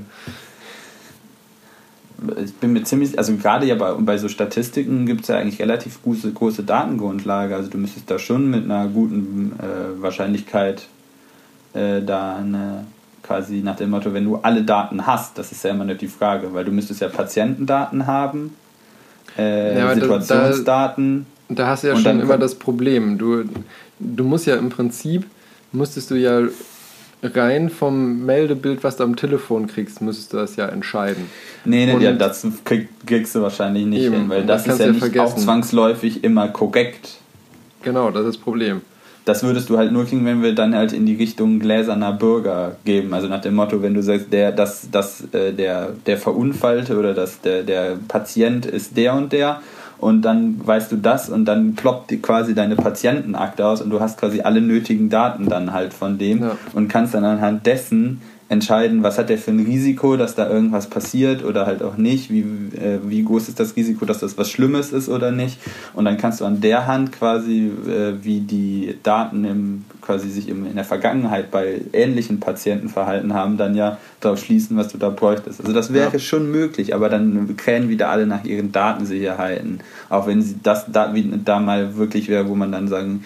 Ich 2.43 2.53
bin 2.55 2.73
mir 2.73 2.83
ziemlich, 2.83 3.17
also 3.17 3.35
gerade 3.35 3.65
ja 3.65 3.75
bei, 3.75 3.93
bei 3.93 4.17
so 4.17 4.27
Statistiken 4.27 5.05
gibt 5.05 5.21
es 5.21 5.27
ja 5.29 5.37
eigentlich 5.37 5.59
relativ 5.61 6.01
große, 6.03 6.31
große 6.31 6.63
Datengrundlage. 6.63 7.55
Also 7.55 7.69
du 7.69 7.77
müsstest 7.77 8.09
da 8.11 8.19
schon 8.19 8.49
mit 8.49 8.65
einer 8.65 8.87
guten 8.87 9.53
äh, 9.59 10.01
Wahrscheinlichkeit 10.01 10.87
äh, 11.73 12.01
da 12.01 12.35
eine, 12.37 12.85
quasi 13.23 13.61
nach 13.61 13.75
dem 13.77 13.91
Motto, 13.91 14.13
wenn 14.13 14.25
du 14.25 14.37
alle 14.37 14.63
Daten 14.63 15.05
hast, 15.05 15.37
das 15.37 15.51
ist 15.51 15.63
ja 15.63 15.71
immer 15.71 15.85
nicht 15.85 16.01
die 16.01 16.07
Frage, 16.07 16.53
weil 16.53 16.65
du 16.65 16.71
müsstest 16.71 16.99
ja 17.01 17.07
Patientendaten 17.09 18.07
haben, 18.07 18.55
äh, 19.37 19.77
Ja, 19.77 19.85
aber 19.85 19.95
da- 19.95 20.01
Situationsdaten. 20.01 21.25
Da 21.49 21.67
hast 21.67 21.83
du 21.83 21.87
ja 21.87 21.95
schon 21.95 22.19
immer 22.19 22.37
das 22.37 22.55
Problem. 22.55 23.17
Du, 23.17 23.43
du 23.99 24.23
musst 24.23 24.45
ja 24.45 24.55
im 24.55 24.69
Prinzip, 24.69 25.25
musstest 25.71 26.11
du 26.11 26.15
ja 26.15 26.41
rein 27.23 27.69
vom 27.69 28.25
Meldebild, 28.25 28.83
was 28.83 28.97
du 28.97 29.03
am 29.03 29.15
Telefon 29.15 29.67
kriegst, 29.67 30.01
müsstest 30.01 30.33
du 30.33 30.37
das 30.37 30.55
ja 30.55 30.67
entscheiden. 30.67 31.25
Nee, 31.65 31.85
nee, 31.85 31.93
Und- 31.93 32.01
ja, 32.01 32.13
das 32.13 32.45
krieg, 32.63 32.87
kriegst 33.05 33.35
du 33.35 33.41
wahrscheinlich 33.41 33.85
nicht 33.85 34.03
Eben, 34.03 34.15
hin, 34.15 34.29
weil 34.29 34.45
das, 34.45 34.63
das 34.63 34.73
ist 34.75 34.79
ja 34.79 34.85
du 34.87 34.91
nicht 34.93 35.01
ja 35.01 35.07
auch 35.23 35.27
vergessen. 35.27 35.43
zwangsläufig 35.45 36.23
immer 36.23 36.47
korrekt. 36.47 37.17
Genau, 37.83 38.11
das 38.11 38.21
ist 38.25 38.27
das 38.35 38.37
Problem. 38.37 38.81
Das 39.25 39.43
würdest 39.43 39.69
du 39.69 39.77
halt 39.77 39.91
nur 39.91 40.05
kriegen, 40.05 40.25
wenn 40.25 40.41
wir 40.41 40.55
dann 40.55 40.73
halt 40.73 40.91
in 40.91 41.05
die 41.05 41.13
Richtung 41.15 41.59
gläserner 41.59 42.13
Bürger 42.13 42.77
geben. 42.83 43.13
Also 43.13 43.27
nach 43.27 43.41
dem 43.41 43.53
Motto, 43.53 43.81
wenn 43.81 43.93
du 43.93 44.01
sagst, 44.01 44.33
der, 44.33 44.51
das, 44.51 44.87
das, 44.91 45.21
äh, 45.33 45.53
der, 45.53 45.89
der 46.07 46.17
Verunfallte 46.17 46.97
oder 46.97 47.13
das, 47.13 47.39
der, 47.41 47.61
der 47.63 47.97
Patient 48.07 48.65
ist 48.65 48.97
der 48.97 49.13
und 49.13 49.31
der 49.31 49.61
und 49.99 50.21
dann 50.23 50.59
weißt 50.65 50.91
du 50.91 50.95
das 50.97 51.29
und 51.29 51.45
dann 51.45 51.75
ploppt 51.75 52.21
quasi 52.21 52.53
deine 52.55 52.75
Patientenakte 52.75 53.65
aus 53.65 53.81
und 53.81 53.89
du 53.89 53.99
hast 53.99 54.19
quasi 54.19 54.41
alle 54.41 54.61
nötigen 54.61 55.09
Daten 55.09 55.47
dann 55.47 55.73
halt 55.73 55.93
von 55.93 56.17
dem 56.17 56.41
Ja. 56.41 56.57
und 56.73 56.87
kannst 56.87 57.13
dann 57.13 57.23
anhand 57.25 57.65
dessen 57.65 58.21
entscheiden, 58.49 59.03
was 59.03 59.19
hat 59.19 59.29
der 59.29 59.37
für 59.37 59.51
ein 59.51 59.59
Risiko, 59.59 60.17
dass 60.17 60.33
da 60.33 60.49
irgendwas 60.49 60.87
passiert 60.87 61.45
oder 61.45 61.67
halt 61.67 61.83
auch 61.83 61.97
nicht, 61.97 62.31
wie, 62.31 62.39
äh, 62.41 62.99
wie 63.05 63.23
groß 63.23 63.47
ist 63.47 63.59
das 63.59 63.75
Risiko, 63.75 64.05
dass 64.05 64.19
das 64.19 64.39
was 64.39 64.49
Schlimmes 64.49 64.91
ist 64.91 65.07
oder 65.07 65.31
nicht. 65.31 65.59
Und 65.93 66.05
dann 66.05 66.17
kannst 66.17 66.41
du 66.41 66.45
an 66.45 66.59
der 66.59 66.87
Hand 66.87 67.11
quasi, 67.11 67.71
äh, 67.87 68.13
wie 68.23 68.39
die 68.39 68.95
Daten 69.03 69.45
im, 69.45 69.85
quasi 70.01 70.29
sich 70.29 70.49
im, 70.49 70.65
in 70.65 70.73
der 70.75 70.83
Vergangenheit 70.83 71.51
bei 71.51 71.81
ähnlichen 71.93 72.39
Patienten 72.39 72.89
verhalten 72.89 73.35
haben, 73.35 73.57
dann 73.57 73.75
ja 73.75 73.99
darauf 74.19 74.43
schließen, 74.43 74.75
was 74.77 74.87
du 74.87 74.97
da 74.97 75.09
bräuchtest. 75.09 75.61
Also 75.61 75.71
das 75.71 75.93
wäre 75.93 76.13
Ja. 76.13 76.19
schon 76.19 76.49
möglich, 76.49 76.95
aber 76.95 77.09
dann 77.09 77.55
krähen 77.55 77.87
wieder 77.87 78.09
alle 78.09 78.25
nach 78.25 78.45
ihren 78.45 78.71
Datensicherheiten. 78.71 79.81
Auch 80.09 80.25
wenn 80.25 80.41
sie 80.41 80.55
das 80.63 80.85
da, 80.91 81.13
wie, 81.13 81.31
da 81.45 81.59
mal 81.59 81.97
wirklich 81.97 82.27
wäre, 82.27 82.49
wo 82.49 82.55
man 82.55 82.71
dann 82.71 82.87
sagen, 82.87 83.23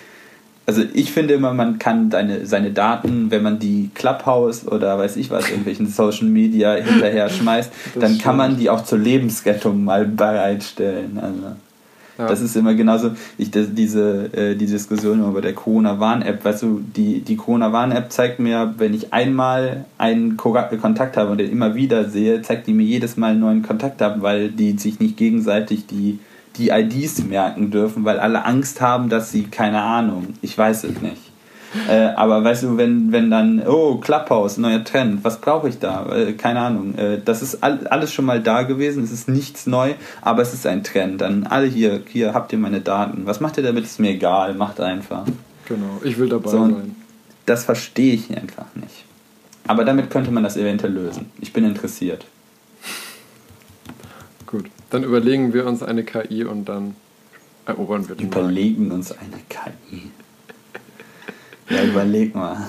also 0.65 0.81
ich 0.93 1.11
finde 1.11 1.33
immer, 1.33 1.53
man 1.53 1.77
kann 1.79 2.09
deine, 2.09 2.45
seine 2.45 2.71
Daten, 2.71 3.29
wenn 3.31 3.43
man 3.43 3.59
die 3.59 3.89
Clubhouse 3.93 4.65
oder 4.67 4.97
weiß 4.97 5.17
ich 5.17 5.29
was, 5.29 5.49
irgendwelchen 5.49 5.87
Social 5.87 6.27
Media 6.27 6.75
hinterher 6.75 7.29
schmeißt, 7.37 7.71
Das 7.95 8.01
dann 8.01 8.17
kann 8.17 8.37
man 8.37 8.51
stimmt. 8.51 8.61
die 8.61 8.69
auch 8.69 8.83
zur 8.83 8.99
Lebensrettung 8.99 9.83
mal 9.83 10.05
bereitstellen. 10.05 11.19
Also 11.21 11.55
Ja. 12.17 12.27
das 12.27 12.41
ist 12.41 12.55
immer 12.55 12.75
genauso, 12.75 13.09
ich, 13.39 13.49
das, 13.49 13.73
diese 13.73 14.29
äh, 14.33 14.55
die 14.55 14.67
Diskussion 14.67 15.27
über 15.27 15.41
der 15.41 15.53
Corona-Warn-App, 15.53 16.45
weißt 16.45 16.61
du, 16.61 16.81
die, 16.95 17.21
die 17.21 17.35
Corona-Warn-App 17.35 18.11
zeigt 18.11 18.39
mir, 18.39 18.75
wenn 18.77 18.93
ich 18.93 19.11
einmal 19.11 19.85
einen 19.97 20.37
Ko- 20.37 20.55
Kontakt 20.79 21.17
habe 21.17 21.31
und 21.31 21.39
den 21.39 21.51
immer 21.51 21.73
wieder 21.73 22.07
sehe, 22.09 22.41
zeigt 22.43 22.67
die 22.67 22.73
mir 22.73 22.83
jedes 22.85 23.17
Mal 23.17 23.31
einen 23.31 23.39
neuen 23.39 23.63
Kontakt 23.63 23.99
ab, 24.03 24.17
weil 24.19 24.49
die 24.49 24.77
sich 24.77 24.99
nicht 24.99 25.17
gegenseitig 25.17 25.87
die 25.87 26.19
die 26.57 26.69
IDs 26.69 27.23
merken 27.23 27.71
dürfen, 27.71 28.05
weil 28.05 28.19
alle 28.19 28.45
Angst 28.45 28.81
haben, 28.81 29.09
dass 29.09 29.31
sie, 29.31 29.43
keine 29.43 29.81
Ahnung, 29.81 30.27
ich 30.41 30.57
weiß 30.57 30.83
es 30.85 31.01
nicht. 31.01 31.21
Äh, 31.89 32.09
aber 32.15 32.43
weißt 32.43 32.63
du, 32.63 32.77
wenn, 32.77 33.11
wenn 33.11 33.31
dann, 33.31 33.63
oh, 33.65 33.97
Clubhouse, 33.97 34.57
neuer 34.57 34.83
Trend, 34.83 35.23
was 35.23 35.41
brauche 35.41 35.67
ich 35.69 35.79
da? 35.79 36.05
Äh, 36.15 36.33
keine 36.33 36.59
Ahnung. 36.59 36.95
Äh, 36.95 37.19
das 37.23 37.41
ist 37.41 37.63
all, 37.63 37.87
alles 37.87 38.13
schon 38.13 38.25
mal 38.25 38.41
da 38.41 38.61
gewesen, 38.63 39.03
es 39.03 39.11
ist 39.11 39.27
nichts 39.27 39.65
neu, 39.65 39.93
aber 40.21 40.43
es 40.43 40.53
ist 40.53 40.67
ein 40.67 40.83
Trend. 40.83 41.21
Dann 41.21 41.47
alle 41.47 41.65
hier, 41.65 42.01
hier 42.07 42.33
habt 42.33 42.53
ihr 42.53 42.59
meine 42.59 42.81
Daten. 42.81 43.25
Was 43.25 43.39
macht 43.39 43.57
ihr 43.57 43.63
damit? 43.63 43.85
Ist 43.85 43.99
mir 43.99 44.11
egal, 44.11 44.53
macht 44.53 44.79
einfach. 44.79 45.25
Genau, 45.67 45.99
ich 46.03 46.17
will 46.19 46.29
dabei 46.29 46.49
So, 46.51 46.57
sein. 46.59 46.95
Das 47.45 47.63
verstehe 47.65 48.13
ich 48.13 48.29
einfach 48.29 48.67
nicht. 48.75 49.05
Aber 49.67 49.85
damit 49.85 50.09
könnte 50.09 50.29
man 50.31 50.43
das 50.43 50.57
eventuell 50.57 50.93
lösen. 50.93 51.31
Ich 51.39 51.53
bin 51.53 51.65
interessiert. 51.65 52.25
Dann 54.93 55.03
überlegen 55.03 55.55
wir 55.55 55.65
uns 55.65 55.81
eine 55.81 56.03
KI 56.03 56.43
und 56.43 56.69
dann 56.69 56.95
erobern 57.65 58.07
wir 58.07 58.15
den 58.15 58.29
Markt. 58.29 58.41
Überlegen 58.41 58.91
uns 58.91 59.11
eine 59.11 59.39
KI. 59.49 60.11
Ja, 61.67 61.83
überleg 61.83 62.35
mal. 62.35 62.57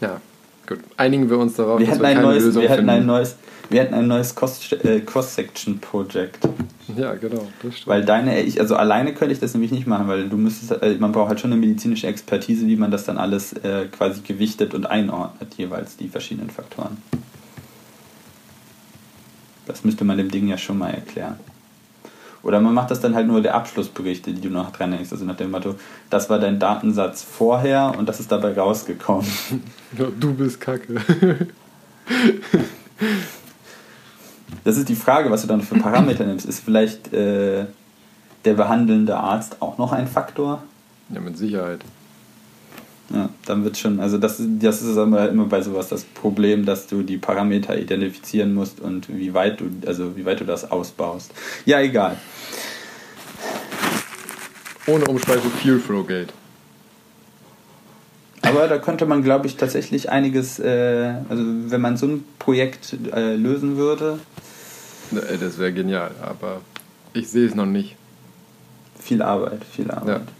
Ja, 0.00 0.18
gut. 0.66 0.78
Einigen 0.96 1.28
wir 1.28 1.36
uns 1.36 1.56
darauf, 1.56 1.78
Wir 1.78 1.86
dass 1.88 1.98
wir 1.98 2.06
ein 2.06 2.14
keine 2.14 2.26
neues, 2.28 2.44
Lösung 2.44 2.62
wir 2.62 2.70
hatten 2.70 2.78
finden. 2.78 2.90
ein 2.90 3.06
neues, 3.06 3.36
wir 3.68 3.82
hatten 3.82 3.92
ein 3.92 4.06
neues 4.06 4.34
äh, 4.72 5.00
Cross-Section-Projekt. 5.00 6.48
ja, 6.96 7.12
genau, 7.16 7.46
das 7.62 7.74
stimmt. 7.74 7.86
Weil 7.88 8.04
deine, 8.06 8.40
ich, 8.40 8.58
also 8.60 8.76
alleine 8.76 9.12
könnte 9.12 9.34
ich 9.34 9.40
das 9.40 9.52
nämlich 9.52 9.72
nicht 9.72 9.86
machen, 9.86 10.08
weil 10.08 10.30
du 10.30 10.38
müsstest, 10.38 10.80
äh, 10.80 10.96
man 10.98 11.12
braucht 11.12 11.28
halt 11.28 11.40
schon 11.40 11.52
eine 11.52 11.60
medizinische 11.60 12.06
Expertise, 12.06 12.66
wie 12.66 12.76
man 12.76 12.90
das 12.90 13.04
dann 13.04 13.18
alles 13.18 13.52
äh, 13.52 13.88
quasi 13.92 14.22
gewichtet 14.22 14.72
und 14.72 14.86
einordnet, 14.86 15.52
jeweils 15.58 15.98
die 15.98 16.08
verschiedenen 16.08 16.48
Faktoren. 16.48 16.96
Das 19.70 19.84
müsste 19.84 20.04
man 20.04 20.16
dem 20.18 20.30
Ding 20.30 20.48
ja 20.48 20.58
schon 20.58 20.78
mal 20.78 20.90
erklären. 20.90 21.38
Oder 22.42 22.60
man 22.60 22.72
macht 22.72 22.90
das 22.90 23.00
dann 23.00 23.14
halt 23.14 23.26
nur 23.26 23.42
der 23.42 23.54
Abschlussberichte, 23.54 24.32
die 24.32 24.40
du 24.40 24.48
noch 24.48 24.72
dran 24.72 24.92
hängst. 24.92 25.12
Also 25.12 25.24
nach 25.24 25.36
dem 25.36 25.50
Motto, 25.50 25.74
das 26.08 26.30
war 26.30 26.38
dein 26.38 26.58
Datensatz 26.58 27.22
vorher 27.22 27.94
und 27.98 28.08
das 28.08 28.18
ist 28.18 28.32
dabei 28.32 28.58
rausgekommen. 28.58 29.26
Du 30.18 30.34
bist 30.34 30.60
kacke. 30.60 30.96
Das 34.64 34.76
ist 34.76 34.88
die 34.88 34.94
Frage, 34.94 35.30
was 35.30 35.42
du 35.42 35.48
dann 35.48 35.62
für 35.62 35.76
Parameter 35.76 36.24
nimmst. 36.24 36.46
Ist 36.46 36.60
vielleicht 36.60 37.12
äh, 37.12 37.64
der 38.44 38.54
behandelnde 38.54 39.16
Arzt 39.16 39.62
auch 39.62 39.78
noch 39.78 39.92
ein 39.92 40.06
Faktor? 40.06 40.62
ja, 41.12 41.20
mit 41.20 41.36
Sicherheit. 41.36 41.80
Ja, 43.12 43.28
dann 43.44 43.64
wird 43.64 43.76
schon, 43.76 43.98
also 43.98 44.18
das, 44.18 44.40
das 44.60 44.82
ist 44.82 44.96
immer, 44.96 45.28
immer 45.28 45.46
bei 45.46 45.62
sowas 45.62 45.88
das 45.88 46.04
Problem, 46.04 46.64
dass 46.64 46.86
du 46.86 47.02
die 47.02 47.16
Parameter 47.18 47.76
identifizieren 47.76 48.54
musst 48.54 48.78
und 48.80 49.08
wie 49.08 49.34
weit 49.34 49.60
du, 49.60 49.64
also 49.86 50.16
wie 50.16 50.24
weit 50.24 50.38
du 50.40 50.44
das 50.44 50.70
ausbaust. 50.70 51.32
Ja, 51.66 51.80
egal. 51.80 52.16
Ohne 54.86 55.04
Umschweife 55.06 55.48
Fuel 55.50 55.80
Flow 55.80 56.04
Gate. 56.04 56.32
Aber 58.42 58.66
da 58.68 58.78
könnte 58.78 59.06
man, 59.06 59.22
glaube 59.22 59.46
ich, 59.46 59.56
tatsächlich 59.56 60.10
einiges, 60.10 60.58
äh, 60.58 61.14
also 61.28 61.42
wenn 61.44 61.80
man 61.80 61.96
so 61.96 62.06
ein 62.06 62.24
Projekt 62.38 62.96
äh, 63.12 63.34
lösen 63.34 63.76
würde, 63.76 64.18
Das 65.10 65.58
wäre 65.58 65.72
genial, 65.72 66.12
aber 66.22 66.60
ich 67.12 67.28
sehe 67.28 67.46
es 67.46 67.54
noch 67.56 67.66
nicht. 67.66 67.96
viel 69.00 69.20
Arbeit, 69.22 69.64
viel 69.64 69.90
Arbeit. 69.90 70.20
Ja. 70.20 70.39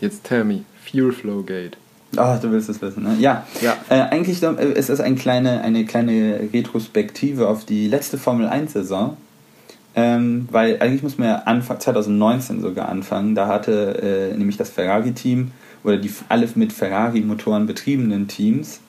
Jetzt 0.00 0.24
tell 0.24 0.44
me, 0.44 0.64
Fuel 0.84 1.12
Flow 1.12 1.42
Gate. 1.42 1.76
Ah, 2.16 2.38
du 2.38 2.50
willst 2.50 2.68
es 2.68 2.80
wissen, 2.80 3.02
ne? 3.02 3.16
Ja. 3.18 3.46
Ja. 3.60 3.76
Äh, 3.90 4.00
eigentlich 4.00 4.42
äh, 4.42 4.72
ist 4.72 4.88
es 4.88 5.00
ein 5.00 5.16
kleine, 5.16 5.60
eine 5.60 5.84
kleine 5.84 6.48
Retrospektive 6.52 7.48
auf 7.48 7.64
die 7.64 7.86
letzte 7.86 8.16
Formel 8.16 8.48
1-Saison. 8.48 9.16
Ähm, 9.94 10.48
weil 10.50 10.80
eigentlich 10.80 11.02
muss 11.02 11.18
man 11.18 11.28
ja 11.28 11.36
Anfang 11.44 11.80
2019 11.80 12.60
sogar 12.60 12.88
anfangen. 12.88 13.34
Da 13.34 13.48
hatte 13.48 14.30
äh, 14.32 14.36
nämlich 14.36 14.56
das 14.56 14.70
Ferrari-Team 14.70 15.50
oder 15.84 15.96
die 15.96 16.10
alle 16.28 16.48
mit 16.54 16.72
Ferrari-Motoren 16.72 17.66
betriebenen 17.66 18.28
Teams 18.28 18.80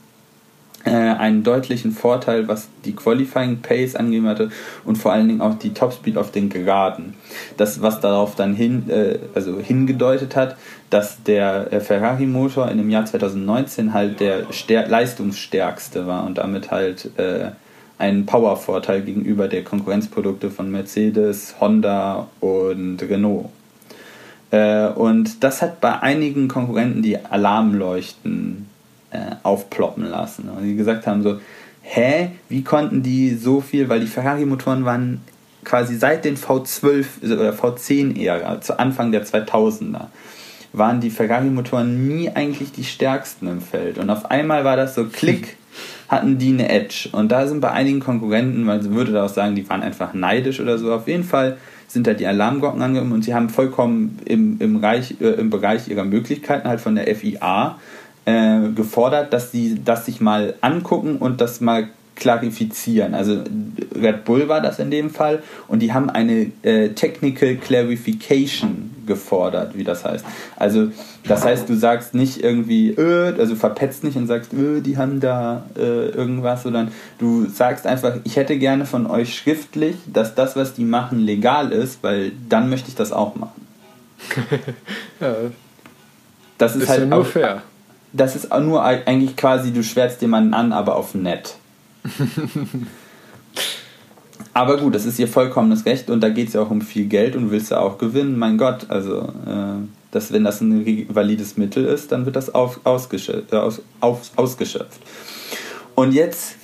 einen 0.85 1.43
deutlichen 1.43 1.91
Vorteil, 1.91 2.47
was 2.47 2.69
die 2.85 2.95
Qualifying 2.95 3.61
Pace 3.61 3.95
angegeben 3.95 4.27
hatte 4.27 4.49
und 4.85 4.97
vor 4.97 5.11
allen 5.11 5.27
Dingen 5.27 5.41
auch 5.41 5.55
die 5.55 5.73
Topspeed 5.73 6.17
auf 6.17 6.31
den 6.31 6.49
Geraden. 6.49 7.15
Das, 7.57 7.81
was 7.81 7.99
darauf 7.99 8.35
dann 8.35 8.55
hin, 8.55 8.89
äh, 8.89 9.19
also 9.35 9.59
hingedeutet 9.59 10.35
hat, 10.37 10.55
dass 10.89 11.21
der 11.23 11.73
äh, 11.73 11.79
Ferrari-Motor 11.81 12.69
in 12.69 12.77
dem 12.77 12.89
Jahr 12.89 13.05
2019 13.05 13.93
halt 13.93 14.21
der 14.21 14.51
stär 14.51 14.87
leistungsstärkste 14.87 16.07
war 16.07 16.25
und 16.25 16.37
damit 16.37 16.71
halt 16.71 17.11
äh, 17.17 17.51
einen 17.97 18.25
Powervorteil 18.25 19.01
gegenüber 19.01 19.49
der 19.49 19.65
Konkurrenzprodukte 19.65 20.49
von 20.49 20.71
Mercedes, 20.71 21.55
Honda 21.59 22.29
und 22.39 23.01
Renault. 23.01 23.49
Äh, 24.51 24.87
und 24.87 25.43
das 25.43 25.61
hat 25.61 25.81
bei 25.81 25.99
einigen 25.99 26.47
Konkurrenten 26.47 27.01
die 27.01 27.17
Alarmleuchten 27.17 28.68
äh, 29.11 29.35
aufploppen 29.43 30.05
lassen. 30.05 30.49
Und 30.49 30.63
die 30.63 30.75
gesagt 30.75 31.07
haben 31.07 31.23
so, 31.23 31.39
hä, 31.81 32.31
wie 32.49 32.63
konnten 32.63 33.01
die 33.03 33.35
so 33.35 33.61
viel, 33.61 33.89
weil 33.89 33.99
die 33.99 34.07
Ferrari-Motoren 34.07 34.85
waren 34.85 35.21
quasi 35.63 35.95
seit 35.97 36.25
den 36.25 36.37
V12 36.37 37.05
oder 37.23 37.53
V10-Ära, 37.53 38.61
zu 38.61 38.79
Anfang 38.79 39.11
der 39.11 39.25
2000er, 39.25 40.07
waren 40.73 41.01
die 41.01 41.09
Ferrari-Motoren 41.09 42.07
nie 42.07 42.29
eigentlich 42.29 42.71
die 42.71 42.83
stärksten 42.83 43.47
im 43.47 43.61
Feld. 43.61 43.97
Und 43.97 44.09
auf 44.09 44.29
einmal 44.29 44.63
war 44.63 44.77
das 44.77 44.95
so, 44.95 45.05
klick, 45.05 45.57
hatten 46.07 46.37
die 46.37 46.53
eine 46.53 46.69
Edge. 46.69 47.09
Und 47.11 47.31
da 47.31 47.47
sind 47.47 47.61
bei 47.61 47.71
einigen 47.71 47.99
Konkurrenten, 47.99 48.63
man 48.63 48.93
würde 48.93 49.11
da 49.11 49.25
auch 49.25 49.29
sagen, 49.29 49.55
die 49.55 49.67
waren 49.69 49.81
einfach 49.81 50.13
neidisch 50.13 50.59
oder 50.59 50.77
so, 50.77 50.93
auf 50.93 51.07
jeden 51.07 51.23
Fall 51.23 51.57
sind 51.87 52.05
da 52.05 52.13
die 52.13 52.27
Alarmglocken 52.27 52.81
angegangen 52.81 53.11
und 53.11 53.23
sie 53.23 53.33
haben 53.33 53.49
vollkommen 53.49 54.19
im, 54.25 54.57
im, 54.59 54.75
Reich, 54.75 55.15
äh, 55.21 55.29
im 55.31 55.49
Bereich 55.49 55.87
ihrer 55.87 56.05
Möglichkeiten 56.05 56.67
halt 56.67 56.81
von 56.81 56.93
der 56.93 57.15
FIA 57.15 57.79
äh, 58.29 58.69
gefordert, 58.75 59.33
dass 59.33 59.51
sie 59.51 59.81
das 59.83 60.05
sich 60.05 60.21
mal 60.21 60.53
angucken 60.61 61.17
und 61.17 61.41
das 61.41 61.61
mal 61.61 61.89
klarifizieren. 62.15 63.15
Also 63.15 63.43
Red 63.95 64.25
Bull 64.25 64.47
war 64.47 64.61
das 64.61 64.77
in 64.77 64.91
dem 64.91 65.09
Fall 65.09 65.41
und 65.67 65.79
die 65.79 65.93
haben 65.93 66.09
eine 66.09 66.51
äh, 66.63 66.89
Technical 66.89 67.55
Clarification 67.55 68.91
gefordert, 69.07 69.75
wie 69.75 69.83
das 69.83 70.05
heißt. 70.05 70.25
Also 70.55 70.91
das 71.23 71.43
heißt, 71.43 71.67
du 71.67 71.75
sagst 71.75 72.13
nicht 72.13 72.43
irgendwie, 72.43 72.91
äh, 72.91 73.33
also 73.39 73.55
verpetzt 73.55 74.03
nicht 74.03 74.17
und 74.17 74.27
sagst, 74.27 74.53
äh, 74.53 74.81
die 74.81 74.97
haben 74.97 75.19
da 75.21 75.63
äh, 75.75 76.09
irgendwas, 76.09 76.63
sondern 76.63 76.91
du 77.17 77.47
sagst 77.47 77.87
einfach, 77.87 78.17
ich 78.25 78.35
hätte 78.35 78.57
gerne 78.59 78.85
von 78.85 79.07
euch 79.07 79.35
schriftlich, 79.35 79.95
dass 80.05 80.35
das, 80.35 80.55
was 80.55 80.73
die 80.73 80.83
machen, 80.83 81.19
legal 81.19 81.71
ist, 81.71 82.03
weil 82.03 82.33
dann 82.49 82.69
möchte 82.69 82.89
ich 82.89 82.95
das 82.95 83.11
auch 83.11 83.35
machen. 83.35 83.65
ja. 85.21 85.35
Das 86.57 86.75
ist, 86.75 86.83
Ist 86.83 86.89
halt 86.89 86.99
ja 86.99 87.05
nur 87.05 87.21
auch, 87.21 87.25
fair. 87.25 87.63
Das 88.13 88.35
ist 88.35 88.51
auch 88.51 88.61
nur 88.61 88.83
eigentlich 88.83 89.35
quasi, 89.35 89.71
du 89.71 89.83
schwärzt 89.83 90.21
jemanden 90.21 90.53
an, 90.53 90.71
aber 90.71 90.95
auf 90.95 91.13
nett. 91.15 91.55
aber 94.53 94.77
gut, 94.77 94.95
das 94.95 95.05
ist 95.05 95.19
ihr 95.19 95.27
vollkommenes 95.27 95.85
Recht 95.85 96.09
und 96.09 96.21
da 96.21 96.29
geht 96.29 96.47
es 96.47 96.53
ja 96.53 96.61
auch 96.61 96.71
um 96.71 96.81
viel 96.81 97.05
Geld 97.05 97.35
und 97.35 97.51
willst 97.51 97.71
ja 97.71 97.79
auch 97.79 97.97
gewinnen. 97.97 98.37
Mein 98.37 98.57
Gott, 98.57 98.89
also 98.89 99.21
äh, 99.45 99.85
das, 100.11 100.31
wenn 100.31 100.43
das 100.43 100.61
ein 100.61 101.05
valides 101.09 101.57
Mittel 101.57 101.85
ist, 101.85 102.11
dann 102.11 102.25
wird 102.25 102.35
das 102.35 102.53
auf, 102.53 102.79
ausgeschöpft, 102.83 103.53
äh, 103.53 103.57
aus, 103.57 103.81
auf, 103.99 104.31
ausgeschöpft. 104.35 105.01
Und 105.93 106.13
jetzt, 106.13 106.55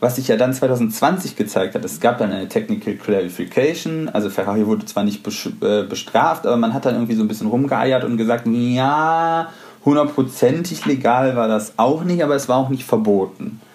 was 0.00 0.16
sich 0.16 0.28
ja 0.28 0.36
dann 0.36 0.52
2020 0.52 1.34
gezeigt 1.34 1.74
hat, 1.74 1.84
es 1.84 1.98
gab 1.98 2.18
dann 2.18 2.30
eine 2.30 2.48
Technical 2.48 2.94
Clarification, 2.94 4.08
also 4.08 4.30
Ferrari 4.30 4.66
wurde 4.66 4.84
zwar 4.84 5.02
nicht 5.02 5.26
äh, 5.26 5.82
bestraft, 5.82 6.46
aber 6.46 6.56
man 6.56 6.74
hat 6.74 6.84
dann 6.84 6.94
irgendwie 6.94 7.14
so 7.14 7.22
ein 7.22 7.28
bisschen 7.28 7.48
rumgeeiert 7.48 8.04
und 8.04 8.16
gesagt, 8.18 8.46
ja, 8.46 9.50
hundertprozentig 9.84 10.84
legal 10.86 11.36
war 11.36 11.48
das 11.48 11.74
auch 11.76 12.04
nicht, 12.04 12.22
aber 12.22 12.34
es 12.34 12.48
war 12.48 12.56
auch 12.56 12.68
nicht 12.68 12.84
verboten. 12.84 13.60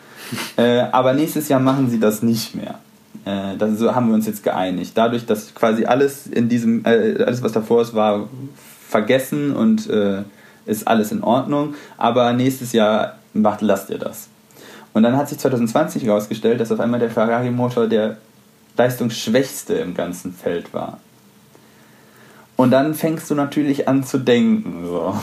Äh, 0.58 0.80
aber 0.92 1.14
nächstes 1.14 1.48
Jahr 1.48 1.62
machen 1.62 1.90
sie 1.90 2.02
das 2.02 2.22
nicht 2.22 2.54
mehr. 2.54 2.80
Äh, 3.24 3.56
das, 3.58 3.78
so 3.80 3.96
haben 3.96 4.08
wir 4.08 4.16
uns 4.16 4.26
jetzt 4.26 4.44
geeinigt. 4.44 4.92
Dadurch, 4.96 5.26
dass 5.26 5.56
quasi 5.56 5.86
alles 5.86 6.28
in 6.28 6.50
diesem, 6.50 6.84
äh, 6.84 7.24
alles 7.24 7.42
was 7.44 7.54
davor 7.54 7.82
ist, 7.82 7.94
war 7.94 8.28
vergessen 8.90 9.56
und 9.56 9.90
äh, 9.90 10.24
ist 10.66 10.86
alles 10.86 11.14
in 11.14 11.24
Ordnung. 11.24 11.76
Aber 11.98 12.34
nächstes 12.34 12.74
Jahr 12.74 13.20
macht, 13.34 13.62
lasst 13.62 13.90
ihr 13.90 14.00
das. 14.00 14.28
Und 14.94 15.04
dann 15.04 15.16
hat 15.16 15.30
sich 15.30 15.38
2020 15.38 16.04
herausgestellt, 16.04 16.60
dass 16.60 16.72
auf 16.72 16.80
einmal 16.80 17.00
der 17.00 17.12
Ferrari-Motor 17.12 17.88
der 17.88 18.18
leistungsschwächste 18.78 19.76
im 19.76 19.94
ganzen 19.94 20.34
Feld 20.34 20.74
war. 20.74 21.00
Und 22.58 22.72
dann 22.72 22.96
fängst 22.96 23.30
du 23.30 23.36
natürlich 23.36 23.88
an 23.88 24.04
zu 24.04 24.18
denken. 24.18 24.84
So. 24.84 25.16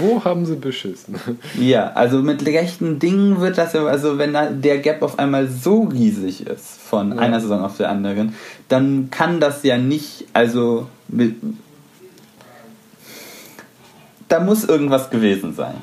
Wo 0.00 0.24
haben 0.24 0.46
sie 0.46 0.56
beschissen? 0.56 1.16
Ja, 1.60 1.92
also 1.92 2.22
mit 2.22 2.44
rechten 2.46 2.98
Dingen 2.98 3.40
wird 3.40 3.58
das 3.58 3.74
ja, 3.74 3.84
also 3.84 4.16
wenn 4.16 4.32
der 4.62 4.78
Gap 4.78 5.02
auf 5.02 5.18
einmal 5.18 5.48
so 5.48 5.82
riesig 5.82 6.46
ist 6.46 6.80
von 6.80 7.12
Ja. 7.12 7.18
einer 7.18 7.40
Saison 7.40 7.60
auf 7.62 7.76
der 7.76 7.90
anderen, 7.90 8.34
dann 8.70 9.08
kann 9.10 9.38
das 9.38 9.62
ja 9.64 9.76
nicht, 9.76 10.24
also 10.32 10.88
mit, 11.08 11.36
da 14.28 14.40
muss 14.40 14.64
irgendwas 14.64 15.10
gewesen 15.10 15.54
sein. 15.54 15.74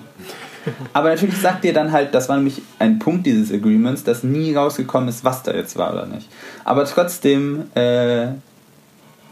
Aber 0.94 1.10
natürlich 1.10 1.38
sagt 1.38 1.64
dir 1.64 1.74
dann 1.74 1.92
halt, 1.92 2.16
das 2.16 2.28
war 2.30 2.38
nämlich 2.38 2.64
ein 2.80 2.98
Punkt 2.98 3.28
dieses 3.28 3.52
Agreements, 3.54 4.04
dass 4.04 4.24
nie 4.24 4.56
rausgekommen 4.56 5.10
ist, 5.10 5.24
was 5.24 5.44
da 5.44 5.54
jetzt 5.54 5.78
war 5.78 5.94
oder 5.94 6.08
nicht. 6.08 6.28
Aber 6.64 6.86
trotzdem 6.86 7.66
äh, 7.76 8.30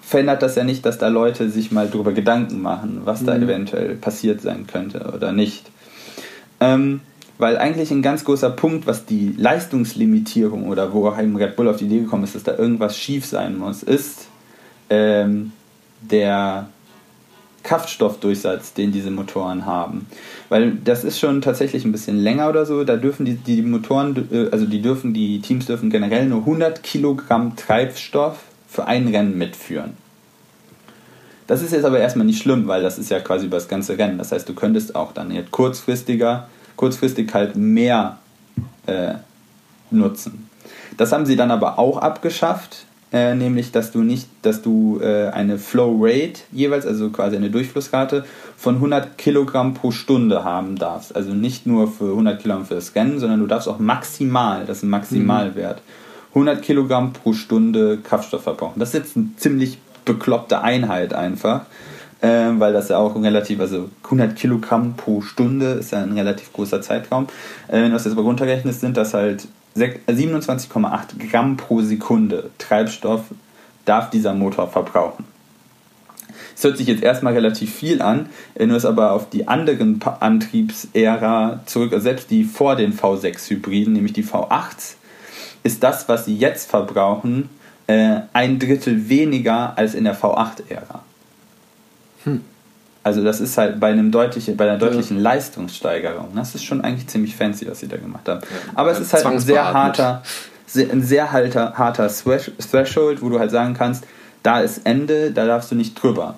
verändert 0.05 0.41
das 0.41 0.55
ja 0.55 0.63
nicht, 0.63 0.85
dass 0.85 0.97
da 0.97 1.07
Leute 1.07 1.49
sich 1.49 1.71
mal 1.71 1.89
drüber 1.89 2.11
Gedanken 2.11 2.61
machen, 2.61 3.01
was 3.05 3.23
da 3.23 3.35
Mhm. 3.35 3.43
eventuell 3.43 3.95
passiert 3.95 4.41
sein 4.41 4.67
könnte 4.67 5.11
oder 5.15 5.31
nicht. 5.31 5.71
Ähm, 6.59 7.01
weil 7.37 7.57
eigentlich 7.57 7.91
ein 7.91 8.01
ganz 8.01 8.23
großer 8.25 8.51
Punkt, 8.51 8.85
was 8.85 9.05
die 9.05 9.33
Leistungslimitierung 9.37 10.67
oder 10.67 10.93
wo 10.93 11.07
auch 11.07 11.17
eben 11.19 11.35
Red 11.35 11.55
Bull 11.55 11.67
auf 11.67 11.77
die 11.77 11.85
Idee 11.85 12.01
gekommen 12.01 12.23
ist, 12.23 12.35
dass 12.35 12.43
da 12.43 12.55
irgendwas 12.55 12.97
schief 12.97 13.25
sein 13.25 13.57
muss, 13.57 13.81
ist 13.81 14.27
ähm, 14.89 15.51
der 16.01 16.67
Kraftstoffdurchsatz, 17.63 18.73
den 18.73 18.91
diese 18.91 19.09
Motoren 19.09 19.65
haben. 19.65 20.05
Weil 20.49 20.73
das 20.83 21.03
ist 21.03 21.19
schon 21.19 21.41
tatsächlich 21.41 21.85
ein 21.85 21.91
bisschen 21.91 22.17
länger 22.17 22.49
oder 22.49 22.65
so. 22.65 22.83
Da 22.83 22.97
dürfen 22.97 23.25
die, 23.25 23.35
die 23.35 23.61
Motoren, 23.61 24.27
äh, 24.31 24.49
also 24.51 24.65
die 24.65 24.81
dürfen, 24.81 25.13
die 25.13 25.39
Teams 25.41 25.65
dürfen 25.65 25.89
generell 25.89 26.27
nur 26.27 26.39
100 26.39 26.83
Kilogramm 26.83 27.55
Treibstoff 27.55 28.37
für 28.73 28.87
ein 28.87 29.07
Rennen 29.07 29.37
mitführen. 29.37 29.93
Das 31.45 31.61
ist 31.61 31.71
jetzt 31.71 31.85
aber 31.85 31.99
erstmal 31.99 32.25
nicht 32.25 32.41
schlimm, 32.41 32.67
weil 32.67 32.81
das 32.81 32.97
ist 32.97 33.11
ja 33.11 33.19
quasi 33.19 33.45
über 33.45 33.57
das 33.57 33.67
ganze 33.67 33.97
Rennen. 33.97 34.17
Das 34.17 34.31
heißt, 34.31 34.49
du 34.49 34.55
könntest 34.55 34.95
auch 34.95 35.11
dann 35.11 35.29
jetzt 35.29 35.51
kurzfristiger, 35.51 36.47
kurzfristig 36.75 37.31
halt 37.33 37.55
mehr 37.55 38.17
äh, 38.87 39.15
nutzen. 39.91 40.49
Das 40.97 41.11
haben 41.11 41.25
sie 41.25 41.35
dann 41.35 41.51
aber 41.51 41.77
auch 41.77 41.97
abgeschafft, 41.97 42.85
äh, 43.11 43.35
nämlich 43.35 43.71
dass 43.71 43.91
du 43.91 44.01
nicht, 44.01 44.27
dass 44.41 44.63
du 44.63 44.99
äh, 45.01 45.29
eine 45.29 45.59
Flow 45.59 45.99
Rate 46.01 46.41
jeweils, 46.51 46.87
also 46.87 47.09
quasi 47.09 47.35
eine 47.35 47.51
Durchflussrate 47.51 48.25
von 48.57 48.75
100 48.75 49.17
Kilogramm 49.17 49.75
pro 49.75 49.91
Stunde 49.91 50.43
haben 50.43 50.77
darfst. 50.77 51.15
Also 51.15 51.33
nicht 51.33 51.67
nur 51.67 51.91
für 51.91 52.11
100 52.11 52.41
Kilogramm 52.41 52.65
für 52.65 52.75
das 52.75 52.95
Rennen, 52.95 53.19
sondern 53.19 53.39
du 53.39 53.47
darfst 53.47 53.67
auch 53.67 53.79
maximal, 53.79 54.65
das 54.65 54.77
ist 54.77 54.83
ein 54.83 54.89
Maximalwert, 54.89 55.81
100 56.33 56.61
Kilogramm 56.61 57.13
pro 57.13 57.33
Stunde 57.33 57.99
Kraftstoff 58.03 58.43
verbrauchen. 58.43 58.79
Das 58.79 58.89
ist 58.89 58.95
jetzt 58.95 59.17
eine 59.17 59.27
ziemlich 59.37 59.77
bekloppte 60.05 60.61
Einheit 60.61 61.13
einfach, 61.13 61.61
äh, 62.21 62.27
weil 62.57 62.73
das 62.73 62.89
ja 62.89 62.97
auch 62.97 63.15
relativ, 63.15 63.59
also 63.59 63.89
100 64.03 64.35
Kilogramm 64.35 64.95
pro 64.95 65.21
Stunde 65.21 65.73
ist 65.73 65.91
ja 65.91 66.01
ein 66.01 66.13
relativ 66.13 66.51
großer 66.53 66.81
Zeitraum. 66.81 67.27
Äh, 67.67 67.73
wenn 67.73 67.85
du 67.85 67.91
das 67.91 68.05
jetzt 68.05 68.13
aber 68.13 68.23
runterrechnest, 68.23 68.81
sind 68.81 68.97
das 68.97 69.13
halt 69.13 69.47
sech- 69.75 69.99
äh, 70.07 70.13
27,8 70.13 71.29
Gramm 71.29 71.57
pro 71.57 71.81
Sekunde 71.81 72.49
Treibstoff 72.57 73.21
darf 73.85 74.09
dieser 74.09 74.33
Motor 74.33 74.67
verbrauchen. 74.67 75.25
Es 76.55 76.63
hört 76.63 76.77
sich 76.77 76.87
jetzt 76.87 77.03
erstmal 77.03 77.33
relativ 77.33 77.73
viel 77.73 78.01
an, 78.01 78.27
wenn 78.55 78.69
du 78.69 78.75
es 78.75 78.85
aber 78.85 79.11
auf 79.11 79.29
die 79.29 79.47
anderen 79.47 79.99
Antriebsära 80.19 81.61
zurück, 81.65 81.93
also 81.93 82.03
selbst 82.03 82.29
die 82.31 82.43
vor 82.43 82.75
den 82.75 82.93
V6-Hybriden, 82.93 83.93
nämlich 83.93 84.13
die 84.13 84.23
V8s, 84.23 84.95
ist 85.63 85.83
das, 85.83 86.07
was 86.09 86.25
sie 86.25 86.35
jetzt 86.37 86.69
verbrauchen, 86.69 87.49
äh, 87.87 88.21
ein 88.33 88.59
Drittel 88.59 89.09
weniger 89.09 89.73
als 89.77 89.93
in 89.95 90.03
der 90.05 90.15
V8-Ära. 90.15 91.01
Also 93.03 93.21
das 93.23 93.41
ist 93.41 93.57
halt 93.57 93.79
bei, 93.81 93.91
einem 93.91 94.11
deutliche, 94.11 94.53
bei 94.53 94.63
einer 94.69 94.77
deutlichen 94.77 95.19
Leistungssteigerung. 95.19 96.29
Das 96.35 96.55
ist 96.55 96.63
schon 96.63 96.81
eigentlich 96.81 97.07
ziemlich 97.07 97.35
fancy, 97.35 97.67
was 97.69 97.79
sie 97.81 97.87
da 97.89 97.97
gemacht 97.97 98.27
haben. 98.29 98.39
Aber 98.75 98.91
es 98.91 98.99
Ja, 98.99 99.03
ist 99.03 99.13
halt 99.13 99.25
ein 99.25 99.39
sehr 99.39 99.73
harter, 99.73 100.23
sehr, 100.65 100.89
ein 100.89 101.03
sehr 101.03 101.31
harter, 101.31 101.73
harter 101.77 102.07
Thresh- 102.07 102.51
Threshold, 102.71 103.21
wo 103.21 103.27
du 103.29 103.39
halt 103.39 103.51
sagen 103.51 103.73
kannst, 103.73 104.05
da 104.41 104.61
ist 104.61 104.85
Ende, 104.85 105.31
da 105.31 105.45
darfst 105.45 105.71
du 105.71 105.75
nicht 105.75 106.01
drüber. 106.01 106.35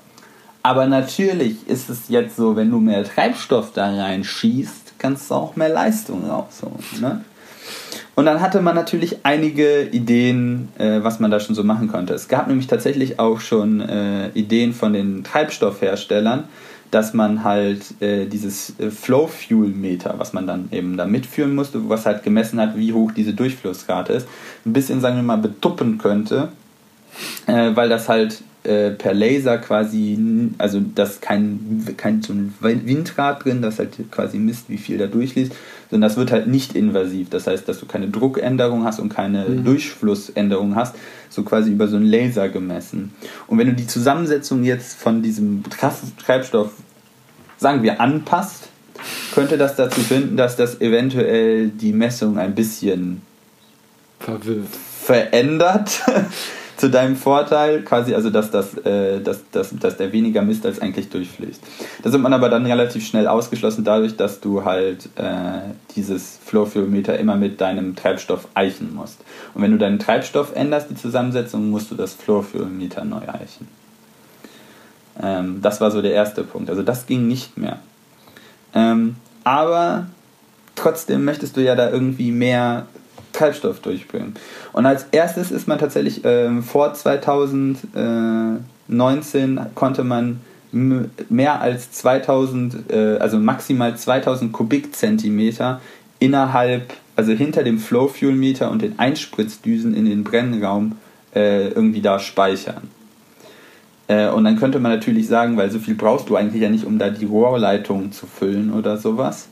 Aber 0.63 0.87
natürlich 0.87 1.67
ist 1.67 1.91
es 1.91 2.09
jetzt 2.09 2.35
so, 2.35 2.55
wenn 2.55 2.71
du 2.71 2.79
mehr 2.79 3.03
Treibstoff 3.03 3.71
da 3.73 3.85
reinschießt, 3.87 4.93
kannst 4.97 5.29
du 5.29 5.35
auch 5.35 5.55
mehr 5.55 5.69
Leistung 5.69 6.27
rausholen. 6.27 6.79
Ne? 6.99 7.23
Und 8.15 8.25
dann 8.25 8.39
hatte 8.39 8.61
man 8.61 8.75
natürlich 8.75 9.17
einige 9.23 9.83
Ideen, 9.83 10.69
äh, 10.77 11.03
was 11.03 11.19
man 11.19 11.31
da 11.31 11.39
schon 11.41 11.53
so 11.53 11.63
machen 11.63 11.89
konnte. 11.89 12.13
Es 12.13 12.29
gab 12.29 12.47
nämlich 12.47 12.67
tatsächlich 12.67 13.19
auch 13.19 13.41
schon 13.41 13.81
äh, 13.81 14.29
Ideen 14.29 14.73
von 14.73 14.93
den 14.93 15.25
Treibstoffherstellern, 15.25 16.45
dass 16.91 17.13
man 17.13 17.43
halt 17.43 18.01
äh, 18.01 18.25
dieses 18.25 18.79
äh, 18.79 18.89
Flow 18.89 19.27
Fuel 19.27 19.67
Meter, 19.67 20.15
was 20.17 20.31
man 20.31 20.47
dann 20.47 20.69
eben 20.71 20.95
da 20.95 21.05
mitführen 21.05 21.53
musste, 21.53 21.89
was 21.89 22.05
halt 22.05 22.23
gemessen 22.23 22.59
hat, 22.59 22.77
wie 22.77 22.93
hoch 22.93 23.11
diese 23.11 23.33
Durchflussrate 23.33 24.13
ist, 24.13 24.27
ein 24.65 24.71
bisschen, 24.71 25.01
sagen 25.01 25.17
wir 25.17 25.23
mal, 25.23 25.37
betuppen 25.37 25.97
könnte, 25.97 26.49
äh, 27.47 27.75
weil 27.75 27.89
das 27.89 28.07
halt 28.07 28.41
äh, 28.63 28.91
per 28.91 29.13
Laser 29.13 29.57
quasi, 29.57 30.17
also 30.57 30.79
das 30.79 31.21
kein, 31.21 31.85
kein 31.97 32.21
so 32.21 32.33
ein 32.33 32.53
Windrad 32.61 33.43
drin, 33.43 33.61
das 33.61 33.77
halt 33.77 34.09
quasi 34.09 34.37
misst, 34.37 34.69
wie 34.69 34.77
viel 34.77 34.97
da 34.97 35.07
durchliest, 35.07 35.53
sondern 35.89 36.09
das 36.09 36.17
wird 36.17 36.31
halt 36.31 36.47
nicht 36.47 36.75
invasiv. 36.75 37.29
Das 37.29 37.47
heißt, 37.47 37.67
dass 37.67 37.79
du 37.79 37.85
keine 37.85 38.09
Druckänderung 38.09 38.85
hast 38.85 38.99
und 38.99 39.09
keine 39.09 39.45
mhm. 39.45 39.63
Durchflussänderung 39.63 40.75
hast, 40.75 40.95
so 41.29 41.43
quasi 41.43 41.71
über 41.71 41.87
so 41.87 41.97
einen 41.97 42.05
Laser 42.05 42.49
gemessen. 42.49 43.13
Und 43.47 43.57
wenn 43.57 43.67
du 43.67 43.73
die 43.73 43.87
Zusammensetzung 43.87 44.63
jetzt 44.63 44.97
von 44.97 45.21
diesem 45.21 45.63
Treibstoff, 46.23 46.71
sagen 47.57 47.83
wir, 47.83 48.01
anpasst, 48.01 48.69
könnte 49.33 49.57
das 49.57 49.75
dazu 49.75 50.01
finden, 50.01 50.37
dass 50.37 50.55
das 50.55 50.81
eventuell 50.81 51.69
die 51.69 51.93
Messung 51.93 52.37
ein 52.37 52.55
bisschen 52.55 53.21
Verwirrt. 54.19 54.67
verändert. 55.03 56.01
Zu 56.77 56.89
deinem 56.89 57.15
Vorteil, 57.15 57.83
quasi, 57.83 58.13
also 58.13 58.29
dass, 58.29 58.51
das, 58.51 58.77
äh, 58.79 59.21
dass, 59.21 59.49
dass, 59.51 59.75
dass 59.77 59.97
der 59.97 60.11
weniger 60.11 60.41
Mist 60.41 60.65
als 60.65 60.81
eigentlich 60.81 61.09
durchfließt. 61.09 61.61
Das 62.03 62.11
wird 62.11 62.21
man 62.21 62.33
aber 62.33 62.49
dann 62.49 62.65
relativ 62.65 63.05
schnell 63.05 63.27
ausgeschlossen, 63.27 63.83
dadurch, 63.83 64.17
dass 64.17 64.41
du 64.41 64.65
halt 64.65 65.09
äh, 65.15 65.59
dieses 65.95 66.39
Flow-Meter 66.45 67.17
immer 67.17 67.35
mit 67.35 67.61
deinem 67.61 67.95
Treibstoff 67.95 68.47
eichen 68.53 68.93
musst. 68.93 69.19
Und 69.53 69.61
wenn 69.61 69.71
du 69.71 69.77
deinen 69.77 69.99
Treibstoff 69.99 70.55
änderst, 70.55 70.89
die 70.89 70.95
Zusammensetzung, 70.95 71.69
musst 71.69 71.91
du 71.91 71.95
das 71.95 72.13
Flow-Meter 72.13 73.05
neu 73.05 73.21
eichen. 73.27 73.67
Ähm, 75.21 75.59
das 75.61 75.79
war 75.79 75.91
so 75.91 76.01
der 76.01 76.13
erste 76.13 76.43
Punkt. 76.43 76.69
Also 76.69 76.83
das 76.83 77.05
ging 77.05 77.27
nicht 77.27 77.57
mehr. 77.57 77.79
Ähm, 78.73 79.15
aber 79.45 80.07
trotzdem 80.75 81.23
möchtest 81.23 81.55
du 81.55 81.61
ja 81.61 81.75
da 81.75 81.89
irgendwie 81.89 82.31
mehr 82.31 82.87
Treibstoff 83.35 83.79
durchbringen. 83.79 84.35
Und 84.73 84.85
als 84.85 85.07
erstes 85.11 85.49
ist 85.51 85.67
man 85.67 85.79
tatsächlich 85.79 86.21
ähm, 86.23 86.61
vor 86.63 86.93
2019 86.93 89.59
konnte 89.75 90.03
man 90.03 90.41
mehr 90.71 91.61
als 91.61 91.91
2000, 91.91 92.91
äh, 92.91 93.17
also 93.17 93.37
maximal 93.37 93.95
2000 93.95 94.51
Kubikzentimeter 94.51 95.79
innerhalb, 96.19 96.93
also 97.15 97.31
hinter 97.31 97.63
dem 97.63 97.79
Flow 97.79 98.07
Fuel 98.07 98.35
Meter 98.35 98.71
und 98.71 98.81
den 98.81 98.97
Einspritzdüsen 98.99 99.95
in 99.95 100.05
den 100.05 100.23
Brennraum 100.23 100.97
äh, 101.33 101.69
irgendwie 101.69 102.01
da 102.01 102.19
speichern. 102.19 102.89
Äh, 104.07 104.29
und 104.29 104.43
dann 104.43 104.59
könnte 104.59 104.79
man 104.79 104.91
natürlich 104.91 105.27
sagen, 105.27 105.57
weil 105.57 105.71
so 105.71 105.79
viel 105.79 105.95
brauchst 105.95 106.29
du 106.29 106.35
eigentlich 106.35 106.61
ja 106.61 106.69
nicht, 106.69 106.85
um 106.85 106.99
da 106.99 107.09
die 107.09 107.25
Rohrleitung 107.25 108.11
zu 108.11 108.27
füllen 108.27 108.71
oder 108.73 108.97
sowas. 108.97 109.47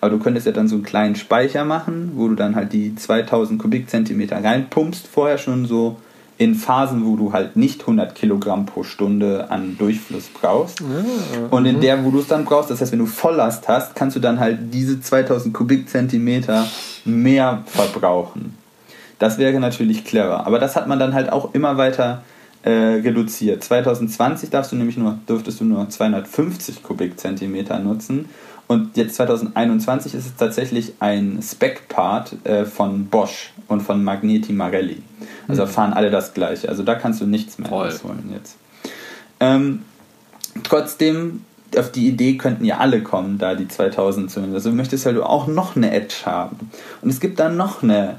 Aber 0.00 0.10
du 0.10 0.18
könntest 0.18 0.46
ja 0.46 0.52
dann 0.52 0.68
so 0.68 0.74
einen 0.74 0.84
kleinen 0.84 1.16
Speicher 1.16 1.64
machen, 1.64 2.12
wo 2.14 2.28
du 2.28 2.34
dann 2.34 2.54
halt 2.56 2.72
die 2.72 2.94
2000 2.94 3.60
Kubikzentimeter 3.60 4.42
reinpumpst, 4.42 5.06
vorher 5.06 5.38
schon 5.38 5.66
so 5.66 5.96
in 6.36 6.54
Phasen, 6.54 7.06
wo 7.06 7.16
du 7.16 7.32
halt 7.32 7.56
nicht 7.56 7.82
100 7.82 8.14
Kilogramm 8.14 8.66
pro 8.66 8.82
Stunde 8.82 9.50
an 9.50 9.76
Durchfluss 9.78 10.28
brauchst. 10.28 10.80
Ja, 10.80 11.46
und 11.50 11.64
in 11.64 11.76
mhm. 11.76 11.80
der, 11.80 12.04
wo 12.04 12.10
du 12.10 12.18
es 12.20 12.26
dann 12.26 12.44
brauchst, 12.44 12.70
das 12.70 12.80
heißt, 12.80 12.92
wenn 12.92 12.98
du 12.98 13.06
Volllast 13.06 13.68
hast, 13.68 13.94
kannst 13.94 14.16
du 14.16 14.20
dann 14.20 14.40
halt 14.40 14.58
diese 14.72 15.00
2000 15.00 15.54
Kubikzentimeter 15.54 16.66
mehr 17.04 17.62
verbrauchen. 17.66 18.58
Das 19.20 19.38
wäre 19.38 19.60
natürlich 19.60 20.04
clever. 20.04 20.46
Aber 20.46 20.58
das 20.58 20.74
hat 20.74 20.88
man 20.88 20.98
dann 20.98 21.14
halt 21.14 21.30
auch 21.30 21.54
immer 21.54 21.76
weiter 21.76 22.24
äh, 22.64 22.70
reduziert. 22.70 23.62
2020 23.62 24.50
darfst 24.50 24.72
du 24.72 24.76
nämlich 24.76 24.96
nur, 24.96 25.18
dürftest 25.28 25.60
du 25.60 25.64
nur 25.64 25.88
250 25.88 26.82
Kubikzentimeter 26.82 27.78
nutzen 27.78 28.28
und 28.66 28.96
jetzt 28.96 29.16
2021 29.16 30.14
ist 30.14 30.26
es 30.26 30.36
tatsächlich 30.36 30.94
ein 31.00 31.40
Spec-Part 31.42 32.46
äh, 32.46 32.64
von 32.64 33.06
Bosch 33.06 33.52
und 33.68 33.82
von 33.82 34.02
Magneti 34.02 34.52
Marelli. 34.52 35.02
Also 35.48 35.64
mhm. 35.64 35.68
fahren 35.68 35.92
alle 35.92 36.10
das 36.10 36.32
gleiche. 36.32 36.68
Also 36.68 36.82
da 36.82 36.94
kannst 36.94 37.20
du 37.20 37.26
nichts 37.26 37.58
mehr 37.58 37.68
Toll. 37.68 37.88
rausholen 37.88 38.30
jetzt. 38.32 38.56
Ähm, 39.40 39.82
trotzdem, 40.62 41.44
auf 41.76 41.92
die 41.92 42.08
Idee 42.08 42.38
könnten 42.38 42.64
ja 42.64 42.78
alle 42.78 43.02
kommen, 43.02 43.36
da 43.36 43.54
die 43.54 43.68
2000 43.68 44.30
zu 44.30 44.40
Also 44.40 44.70
du 44.70 44.76
möchtest 44.76 45.04
halt 45.04 45.18
auch 45.18 45.46
noch 45.46 45.76
eine 45.76 45.92
Edge 45.92 46.14
haben. 46.24 46.70
Und 47.02 47.10
es 47.10 47.20
gibt 47.20 47.40
dann 47.40 47.58
noch 47.58 47.82
eine, 47.82 48.18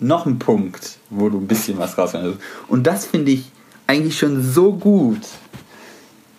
noch 0.00 0.24
einen 0.24 0.38
Punkt, 0.38 0.98
wo 1.10 1.28
du 1.28 1.38
ein 1.38 1.46
bisschen 1.46 1.78
was 1.78 1.98
rausholen 1.98 2.38
Und 2.68 2.86
das 2.86 3.04
finde 3.04 3.32
ich 3.32 3.50
eigentlich 3.86 4.18
schon 4.18 4.42
so 4.42 4.72
gut, 4.72 5.20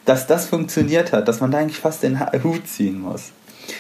dass 0.06 0.26
das 0.26 0.48
funktioniert 0.48 1.14
hat, 1.14 1.28
dass 1.28 1.40
man 1.40 1.52
da 1.52 1.60
eigentlich 1.60 1.80
fast 1.80 2.02
den 2.02 2.20
Hut 2.44 2.68
ziehen 2.68 3.00
muss. 3.00 3.32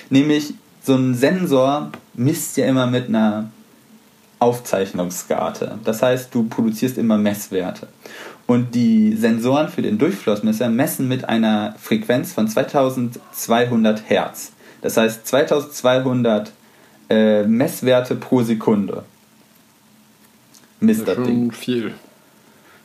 Nämlich 0.09 0.53
so 0.83 0.95
ein 0.95 1.15
Sensor 1.15 1.91
misst 2.13 2.57
ja 2.57 2.65
immer 2.65 2.87
mit 2.87 3.07
einer 3.07 3.49
Aufzeichnungsrate. 4.39 5.79
Das 5.83 6.01
heißt, 6.01 6.33
du 6.35 6.43
produzierst 6.43 6.97
immer 6.97 7.17
Messwerte. 7.17 7.87
Und 8.45 8.75
die 8.75 9.15
Sensoren 9.15 9.69
für 9.69 9.81
den 9.81 9.97
Durchflussmesser 9.97 10.69
messen 10.69 11.07
mit 11.07 11.29
einer 11.29 11.75
Frequenz 11.79 12.33
von 12.33 12.47
2200 12.47 14.09
Hertz. 14.09 14.51
Das 14.81 14.97
heißt 14.97 15.25
2200 15.25 16.51
äh, 17.09 17.43
Messwerte 17.43 18.15
pro 18.15 18.43
Sekunde. 18.43 19.03
Misst 20.81 21.07
das, 21.07 21.15
das 21.15 21.25
Ding. 21.25 21.51
viel. 21.51 21.93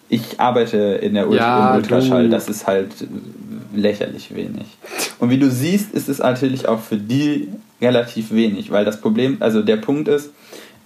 Ich 0.08 0.38
arbeite 0.38 0.76
in 0.76 1.14
der 1.14 1.28
Ult 1.28 1.38
ja, 1.38 1.74
Ultraschall, 1.74 2.30
das 2.30 2.48
ist 2.48 2.66
halt 2.66 2.92
lächerlich 3.74 4.34
wenig. 4.34 4.66
Und 5.18 5.30
wie 5.30 5.38
du 5.38 5.50
siehst, 5.50 5.92
ist 5.92 6.08
es 6.08 6.18
natürlich 6.18 6.68
auch 6.68 6.80
für 6.80 6.96
die 6.96 7.48
relativ 7.80 8.32
wenig, 8.32 8.70
weil 8.70 8.84
das 8.84 9.00
Problem, 9.00 9.38
also 9.40 9.62
der 9.62 9.76
Punkt 9.76 10.08
ist, 10.08 10.30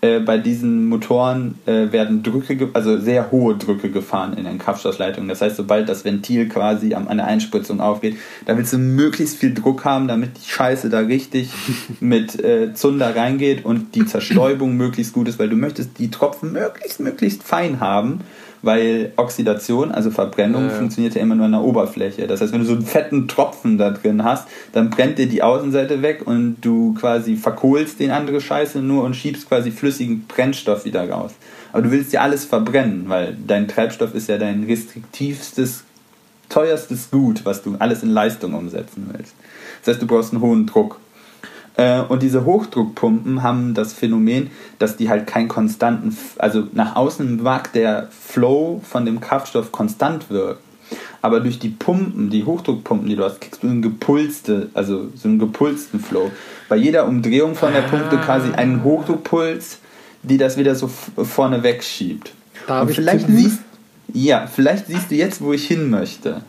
äh, 0.04 0.18
bei 0.18 0.36
diesen 0.36 0.88
Motoren 0.88 1.54
äh, 1.64 1.92
werden 1.92 2.24
Drücke, 2.24 2.70
also 2.72 2.98
sehr 2.98 3.30
hohe 3.30 3.56
Drücke 3.56 3.88
gefahren 3.88 4.36
in 4.36 4.44
den 4.44 4.58
Kraftstoffleitungen. 4.58 5.28
Das 5.28 5.40
heißt, 5.40 5.56
sobald 5.56 5.88
das 5.88 6.04
Ventil 6.04 6.48
quasi 6.48 6.94
an 6.94 7.06
einer 7.06 7.24
Einspritzung 7.24 7.80
aufgeht, 7.80 8.16
da 8.44 8.56
willst 8.58 8.72
du 8.72 8.78
möglichst 8.78 9.38
viel 9.38 9.54
Druck 9.54 9.84
haben, 9.84 10.08
damit 10.08 10.30
die 10.38 10.50
Scheiße 10.50 10.90
da 10.90 10.98
richtig 10.98 11.50
mit 12.00 12.42
äh, 12.42 12.74
Zunder 12.74 13.14
reingeht 13.14 13.64
und 13.64 13.94
die 13.94 14.04
Zerstäubung 14.04 14.76
möglichst 14.76 15.12
gut 15.12 15.28
ist, 15.28 15.38
weil 15.38 15.48
du 15.48 15.56
möchtest 15.56 15.98
die 16.00 16.10
Tropfen 16.10 16.52
möglichst, 16.52 16.98
möglichst 16.98 17.44
fein 17.44 17.78
haben 17.78 18.22
weil 18.62 19.12
Oxidation, 19.16 19.90
also 19.92 20.10
Verbrennung, 20.10 20.68
ja. 20.68 20.70
funktioniert 20.70 21.14
ja 21.14 21.20
immer 21.20 21.34
nur 21.34 21.46
an 21.46 21.52
der 21.52 21.60
Oberfläche. 21.62 22.26
Das 22.26 22.40
heißt, 22.40 22.52
wenn 22.52 22.60
du 22.60 22.66
so 22.66 22.72
einen 22.72 22.86
fetten 22.86 23.28
Tropfen 23.28 23.76
da 23.76 23.90
drin 23.90 24.24
hast, 24.24 24.46
dann 24.72 24.90
brennt 24.90 25.18
dir 25.18 25.28
die 25.28 25.42
Außenseite 25.42 26.00
weg 26.02 26.22
und 26.24 26.56
du 26.60 26.94
quasi 26.94 27.36
verkohlst 27.36 27.98
den 28.00 28.12
andere 28.12 28.40
Scheiße 28.40 28.80
nur 28.80 29.04
und 29.04 29.14
schiebst 29.14 29.48
quasi 29.48 29.70
flüssigen 29.72 30.24
Brennstoff 30.26 30.84
wieder 30.84 31.08
raus. 31.08 31.32
Aber 31.72 31.82
du 31.82 31.90
willst 31.90 32.12
ja 32.12 32.20
alles 32.20 32.44
verbrennen, 32.44 33.04
weil 33.08 33.36
dein 33.46 33.66
Treibstoff 33.66 34.14
ist 34.14 34.28
ja 34.28 34.38
dein 34.38 34.64
restriktivstes, 34.64 35.84
teuerstes 36.48 37.10
Gut, 37.10 37.44
was 37.44 37.62
du 37.62 37.76
alles 37.78 38.02
in 38.02 38.10
Leistung 38.10 38.54
umsetzen 38.54 39.10
willst. 39.12 39.34
Das 39.84 39.94
heißt, 39.94 40.02
du 40.02 40.06
brauchst 40.06 40.32
einen 40.32 40.42
hohen 40.42 40.66
Druck. 40.66 41.00
Äh, 41.76 42.00
und 42.00 42.22
diese 42.22 42.44
Hochdruckpumpen 42.44 43.42
haben 43.42 43.74
das 43.74 43.92
Phänomen, 43.92 44.50
dass 44.78 44.96
die 44.96 45.08
halt 45.08 45.26
keinen 45.26 45.48
konstanten, 45.48 46.16
also 46.38 46.64
nach 46.72 46.96
außen 46.96 47.42
mag 47.42 47.72
der 47.72 48.08
Flow 48.10 48.80
von 48.84 49.06
dem 49.06 49.20
Kraftstoff 49.20 49.72
konstant 49.72 50.30
wirken. 50.30 50.60
Aber 51.22 51.40
durch 51.40 51.58
die 51.58 51.68
Pumpen, 51.68 52.30
die 52.30 52.44
Hochdruckpumpen, 52.44 53.08
die 53.08 53.16
du 53.16 53.24
hast, 53.24 53.40
kriegst 53.40 53.62
du 53.62 53.68
einen 53.68 53.80
gepulste, 53.80 54.68
also 54.74 55.08
so 55.14 55.28
einen 55.28 55.38
gepulsten 55.38 56.00
Flow. 56.00 56.30
Bei 56.68 56.76
jeder 56.76 57.06
Umdrehung 57.06 57.54
von 57.54 57.72
der 57.72 57.82
Pumpe 57.82 58.18
quasi 58.18 58.52
einen 58.52 58.82
Hochdruckpuls, 58.82 59.78
die 60.22 60.36
das 60.36 60.56
wieder 60.56 60.74
so 60.74 60.88
vorne 60.88 61.62
wegschiebt. 61.62 62.32
Darf 62.66 62.88
Und 62.88 62.94
vielleicht 62.94 63.28
siehst, 63.28 63.60
ja, 64.12 64.46
vielleicht 64.46 64.88
siehst 64.88 65.10
du 65.10 65.14
jetzt, 65.14 65.40
wo 65.40 65.52
ich 65.52 65.66
hin 65.66 65.90
möchte. 65.90 66.42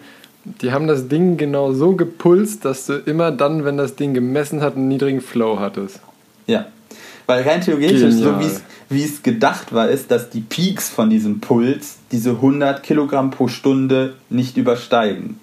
Die 0.45 0.71
haben 0.71 0.87
das 0.87 1.07
Ding 1.07 1.37
genau 1.37 1.73
so 1.73 1.95
gepulst, 1.95 2.65
dass 2.65 2.85
du 2.85 2.93
immer 2.93 3.31
dann, 3.31 3.63
wenn 3.63 3.77
das 3.77 3.95
Ding 3.95 4.13
gemessen 4.13 4.61
hat, 4.61 4.75
einen 4.75 4.89
niedrigen 4.89 5.21
Flow 5.21 5.59
hattest. 5.59 6.01
Ja. 6.47 6.65
Weil 7.25 7.43
rein 7.43 7.61
theoretisch, 7.61 8.01
Genial. 8.01 8.41
so 8.41 8.49
wie 8.89 9.03
es 9.03 9.23
gedacht 9.23 9.73
war, 9.73 9.89
ist, 9.89 10.11
dass 10.11 10.29
die 10.29 10.41
Peaks 10.41 10.89
von 10.89 11.09
diesem 11.09 11.39
Puls 11.39 11.97
diese 12.11 12.31
100 12.31 12.83
Kilogramm 12.83 13.31
pro 13.31 13.47
Stunde 13.47 14.15
nicht 14.29 14.57
übersteigen. 14.57 15.39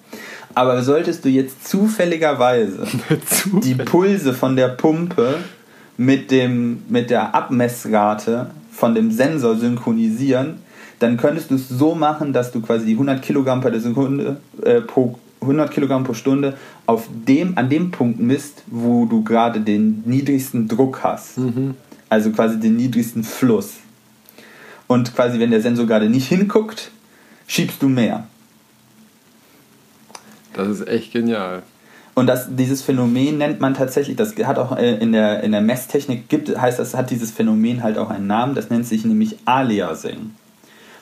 Aber 0.55 0.83
solltest 0.83 1.25
du 1.25 1.29
jetzt 1.29 1.67
zufälligerweise 1.67 2.87
Zufällig. 3.27 3.65
die 3.65 3.75
Pulse 3.77 4.35
von 4.35 4.57
der 4.57 4.69
Pumpe 4.69 5.37
mit, 5.97 6.31
dem, 6.31 6.83
mit 6.89 7.11
der 7.11 7.35
Abmessrate 7.35 8.51
von 8.73 8.95
dem 8.95 9.11
Sensor 9.11 9.57
synchronisieren, 9.57 10.59
dann 11.01 11.17
könntest 11.17 11.51
du 11.51 11.57
es 11.57 11.69
so 11.69 11.95
machen, 11.95 12.33
dass 12.33 12.53
du 12.53 12.61
quasi 12.61 12.87
die 12.87 12.93
100 12.93 13.21
Kilogramm 13.21 13.61
per 13.61 13.79
Sekunde 13.81 14.41
äh, 14.63 14.81
pro 14.81 15.19
100 15.41 15.71
Kilogramm 15.71 16.05
pro 16.05 16.13
Stunde 16.13 16.57
auf 16.87 17.09
dem, 17.27 17.57
an 17.57 17.71
dem 17.71 17.91
Punkt 17.91 18.21
misst, 18.21 18.63
wo 18.67 19.07
du 19.07 19.25
gerade 19.25 19.61
den 19.61 20.03
niedrigsten 20.05 20.69
Druck 20.69 21.03
hast. 21.03 21.39
Also 22.11 22.31
quasi 22.31 22.61
den 22.61 22.77
niedrigsten 22.77 23.25
Fluss. 23.25 23.77
Und 24.87 25.15
quasi, 25.15 25.41
wenn 25.41 25.51
der 25.51 25.63
Sensor 25.63 25.87
gerade 25.87 26.11
nicht 26.11 26.29
hinguckt, 26.29 26.91
schiebst 27.47 27.81
du 27.81 27.89
mehr. 27.89 28.27
Das 30.53 30.69
ist 30.69 30.87
echt 30.87 31.13
genial. 31.13 31.63
Und 32.15 32.27
das, 32.27 32.49
dieses 32.55 32.83
Phänomen 32.83 33.39
nennt 33.39 33.61
man 33.61 33.73
tatsächlich, 33.73 34.17
das 34.17 34.37
hat 34.37 34.59
auch 34.59 34.77
äh, 34.77 34.97
in 34.97 35.13
der, 35.13 35.43
in 35.43 35.53
der 35.53 35.61
Messtechnik 35.63 36.29
gibt, 36.29 36.55
heißt 36.61 36.79
das, 36.79 36.95
hat 36.95 37.11
dieses 37.11 37.31
Phänomen 37.31 37.83
halt 37.83 37.97
auch 37.97 38.11
einen 38.11 38.27
Namen, 38.27 38.55
das 38.55 38.69
nennt 38.69 38.85
sich 38.85 39.05
nämlich 39.05 39.39
Aliasing. 39.47 40.33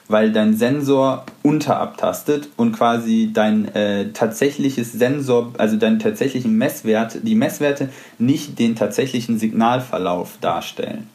Weil 0.08 0.32
dein 0.32 0.56
Sensor 0.56 1.24
unterabtastet 1.42 2.48
und 2.56 2.72
quasi 2.72 3.30
dein 3.32 3.74
äh, 3.74 4.10
tatsächliches 4.12 4.92
Sensor, 4.92 5.52
also 5.58 5.76
deinen 5.76 5.98
tatsächlichen 5.98 6.56
Messwert, 6.56 7.18
die 7.22 7.34
Messwerte 7.34 7.90
nicht 8.18 8.58
den 8.58 8.74
tatsächlichen 8.74 9.38
Signalverlauf 9.38 10.38
darstellen. 10.40 11.08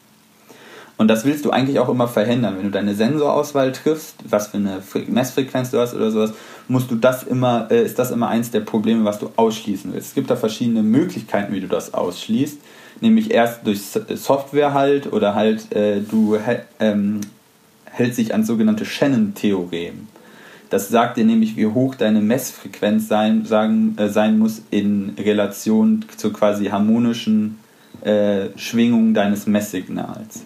Und 0.95 1.07
das 1.07 1.26
willst 1.26 1.44
du 1.44 1.49
eigentlich 1.49 1.80
auch 1.80 1.90
immer 1.90 2.07
verhindern. 2.07 2.56
Wenn 2.57 2.65
du 2.65 2.70
deine 2.70 2.94
Sensorauswahl 2.94 3.72
triffst, 3.72 4.15
was 4.30 4.49
für 4.49 4.57
eine 4.57 4.80
Fre- 4.80 5.10
Messfrequenz 5.10 5.72
du 5.72 5.80
hast 5.80 5.95
oder 5.95 6.11
sowas, 6.11 6.34
musst 6.68 6.91
du 6.91 6.95
das 6.95 7.24
immer, 7.24 7.68
äh, 7.72 7.84
ist 7.84 7.98
das 7.98 8.11
immer 8.11 8.28
eins 8.28 8.52
der 8.52 8.60
Probleme, 8.60 9.03
was 9.03 9.18
du 9.18 9.32
ausschließen 9.36 9.91
willst. 9.91 10.10
Es 10.10 10.14
gibt 10.14 10.30
da 10.30 10.36
verschiedene 10.36 10.84
Möglichkeiten, 10.84 11.52
wie 11.52 11.61
du 11.61 11.68
das 11.68 11.95
ausschließt. 11.95 12.60
Nämlich 13.02 13.32
erst 13.32 13.65
durch 13.65 13.82
Software 13.82 14.74
halt 14.76 15.11
oder 15.11 15.34
halt 15.34 15.76
äh, 15.76 15.99
du 15.99 16.38
ähm, 16.80 17.22
hältst 17.94 18.20
dich 18.20 18.34
an 18.34 18.44
sogenannte 18.44 18.86
Shannon-Theorem. 18.86 20.07
Das 20.70 20.90
sagt 20.90 21.18
dir 21.18 21.26
nämlich, 21.26 21.56
wie 21.56 21.68
hoch 21.68 21.95
deine 21.95 22.20
Messfrequenz 22.20 23.07
sein, 23.07 23.45
sagen, 23.45 23.95
äh, 23.98 24.10
sein 24.10 24.40
muss 24.40 24.64
in 24.72 25.14
Relation 25.18 26.03
zur 26.18 26.34
quasi 26.34 26.65
harmonischen 26.65 27.60
äh, 28.02 28.49
Schwingung 28.56 29.14
deines 29.14 29.48
Messsignals 29.48 30.45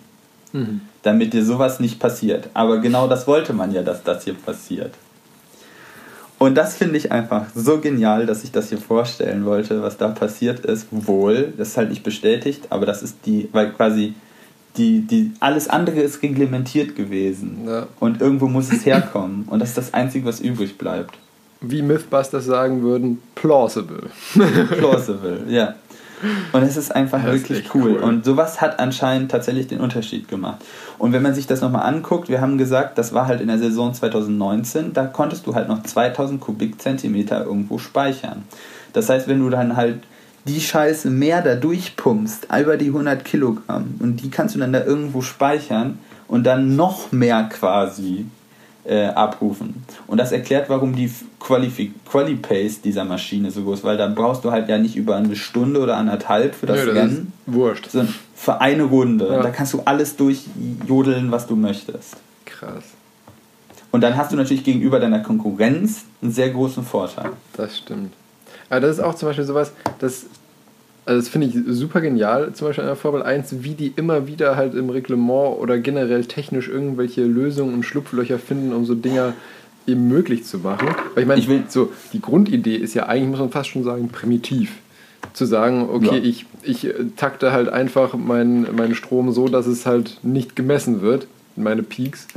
damit 1.07 1.33
dir 1.33 1.45
sowas 1.45 1.79
nicht 1.79 1.99
passiert. 1.99 2.49
Aber 2.53 2.79
genau 2.79 3.07
das 3.07 3.27
wollte 3.27 3.53
man 3.53 3.71
ja, 3.71 3.81
dass 3.81 4.03
das 4.03 4.25
hier 4.25 4.33
passiert. 4.33 4.93
Und 6.39 6.55
das 6.55 6.75
finde 6.75 6.97
ich 6.97 7.11
einfach 7.11 7.47
so 7.55 7.79
genial, 7.79 8.25
dass 8.25 8.43
ich 8.43 8.51
das 8.51 8.69
hier 8.69 8.77
vorstellen 8.77 9.45
wollte, 9.45 9.81
was 9.81 9.97
da 9.97 10.09
passiert 10.09 10.65
ist. 10.65 10.87
Wohl, 10.91 11.53
das 11.57 11.69
ist 11.69 11.77
halt 11.77 11.89
nicht 11.89 12.03
bestätigt, 12.03 12.67
aber 12.69 12.85
das 12.85 13.01
ist 13.01 13.17
die, 13.25 13.49
weil 13.53 13.71
quasi 13.71 14.13
die, 14.77 15.01
die, 15.01 15.31
alles 15.39 15.67
andere 15.67 15.99
ist 15.99 16.21
reglementiert 16.21 16.95
gewesen. 16.95 17.65
Ja. 17.67 17.87
Und 17.99 18.21
irgendwo 18.21 18.47
muss 18.47 18.71
es 18.71 18.85
herkommen. 18.85 19.45
Und 19.47 19.59
das 19.59 19.69
ist 19.69 19.77
das 19.77 19.93
Einzige, 19.93 20.25
was 20.25 20.39
übrig 20.39 20.77
bleibt. 20.77 21.17
Wie 21.61 21.81
Mythbusters 21.81 22.45
sagen 22.45 22.83
würden, 22.83 23.21
plausible. 23.35 24.09
Plausible, 24.77 25.41
ja. 25.49 25.75
Und 26.51 26.63
es 26.63 26.77
ist 26.77 26.95
einfach 26.95 27.23
Das 27.23 27.35
ist 27.35 27.41
wirklich 27.41 27.59
echt 27.65 27.75
cool. 27.75 27.95
cool. 27.95 27.97
Und 27.97 28.25
sowas 28.25 28.61
hat 28.61 28.79
anscheinend 28.79 29.31
tatsächlich 29.31 29.67
den 29.67 29.79
Unterschied 29.79 30.27
gemacht. 30.27 30.63
Und 30.97 31.13
wenn 31.13 31.21
man 31.21 31.33
sich 31.33 31.47
das 31.47 31.61
nochmal 31.61 31.85
anguckt, 31.85 32.29
wir 32.29 32.41
haben 32.41 32.57
gesagt, 32.57 32.97
das 32.97 33.13
war 33.13 33.27
halt 33.27 33.41
in 33.41 33.47
der 33.47 33.59
Saison 33.59 33.93
2019, 33.93 34.93
da 34.93 35.05
konntest 35.05 35.45
du 35.45 35.55
halt 35.55 35.67
noch 35.67 35.83
2000 35.83 36.41
Kubikzentimeter 36.41 37.45
irgendwo 37.45 37.77
speichern. 37.77 38.43
Das 38.93 39.09
heißt, 39.09 39.27
wenn 39.27 39.39
du 39.39 39.49
dann 39.49 39.75
halt 39.75 39.99
die 40.47 40.61
Scheiße 40.61 41.09
mehr 41.09 41.41
da 41.41 41.55
durchpumpst, 41.55 42.47
über 42.59 42.77
die 42.77 42.87
100 42.87 43.23
Kilogramm, 43.23 43.95
und 43.99 44.17
die 44.17 44.29
kannst 44.29 44.55
du 44.55 44.59
dann 44.59 44.73
da 44.73 44.83
irgendwo 44.83 45.21
speichern 45.21 45.99
und 46.27 46.43
dann 46.45 46.75
noch 46.75 47.11
mehr 47.11 47.43
quasi 47.43 48.25
äh, 48.85 49.07
abrufen. 49.07 49.83
Und 50.07 50.17
das 50.17 50.31
erklärt, 50.31 50.69
warum 50.69 50.95
die 50.95 51.11
Quali-Pace 51.39 52.81
dieser 52.81 53.03
Maschine 53.03 53.51
so 53.51 53.63
groß 53.63 53.79
ist, 53.79 53.83
weil 53.83 53.97
da 53.97 54.07
brauchst 54.07 54.45
du 54.45 54.51
halt 54.51 54.69
ja 54.69 54.77
nicht 54.77 54.95
über 54.95 55.17
eine 55.17 55.35
Stunde 55.35 55.81
oder 55.81 55.97
anderthalb 55.97 56.55
für 56.55 56.65
das 56.65 56.79
Nö, 56.79 56.85
das 56.87 56.95
Rennen, 56.95 57.33
ist 57.45 57.53
wurscht. 57.53 57.91
sondern 57.91 58.13
für 58.35 58.61
eine 58.61 58.83
Runde. 58.83 59.27
Ja. 59.29 59.43
Da 59.43 59.49
kannst 59.49 59.73
du 59.73 59.81
alles 59.83 60.15
durchjodeln, 60.15 61.31
was 61.31 61.47
du 61.47 61.55
möchtest. 61.55 62.15
Krass. 62.45 62.83
Und 63.91 64.01
dann 64.01 64.17
hast 64.17 64.31
du 64.31 64.35
natürlich 64.35 64.63
gegenüber 64.63 64.99
deiner 64.99 65.19
Konkurrenz 65.19 66.03
einen 66.21 66.31
sehr 66.31 66.49
großen 66.49 66.83
Vorteil. 66.83 67.31
Das 67.53 67.77
stimmt. 67.77 68.13
Aber 68.69 68.81
das 68.81 68.97
ist 68.97 69.03
auch 69.03 69.15
zum 69.15 69.29
Beispiel 69.29 69.45
sowas, 69.45 69.71
das, 69.99 70.25
also 71.07 71.19
das 71.21 71.29
finde 71.29 71.47
ich 71.47 71.55
super 71.75 72.01
genial, 72.01 72.53
zum 72.53 72.67
Beispiel 72.67 72.83
an 72.83 72.89
der 72.89 72.95
Formel 72.95 73.23
1, 73.23 73.63
wie 73.63 73.73
die 73.75 73.93
immer 73.95 74.27
wieder 74.27 74.55
halt 74.55 74.75
im 74.75 74.89
Reglement 74.89 75.57
oder 75.59 75.79
generell 75.79 76.25
technisch 76.25 76.67
irgendwelche 76.67 77.23
Lösungen 77.23 77.73
und 77.73 77.83
Schlupflöcher 77.83 78.37
finden, 78.39 78.73
um 78.73 78.85
so 78.85 78.93
Dinger 78.93 79.33
eben 79.87 80.07
möglich 80.09 80.43
zu 80.43 80.59
machen. 80.59 80.87
Weil 81.15 81.23
ich 81.23 81.27
meine, 81.27 81.39
Ich 81.39 81.47
will- 81.47 81.63
so, 81.69 81.91
die 82.13 82.19
Grundidee 82.21 82.75
ist 82.75 82.93
ja 82.93 83.07
eigentlich, 83.07 83.29
muss 83.29 83.39
man 83.39 83.49
fast 83.51 83.69
schon 83.69 83.83
sagen, 83.83 84.09
primitiv. 84.09 84.71
Zu 85.33 85.45
sagen, 85.45 85.87
okay, 85.91 86.17
Ja. 86.17 86.23
ich, 86.23 86.45
ich 86.63 86.85
äh, 86.87 86.93
takte 87.15 87.51
halt 87.51 87.69
einfach 87.69 88.13
meinen 88.15 88.75
meinen 88.75 88.95
Strom 88.95 89.31
so, 89.31 89.47
dass 89.47 89.65
es 89.67 89.85
halt 89.85 90.19
nicht 90.23 90.55
gemessen 90.55 91.01
wird, 91.01 91.27
meine 91.55 91.83
Peaks. 91.83 92.27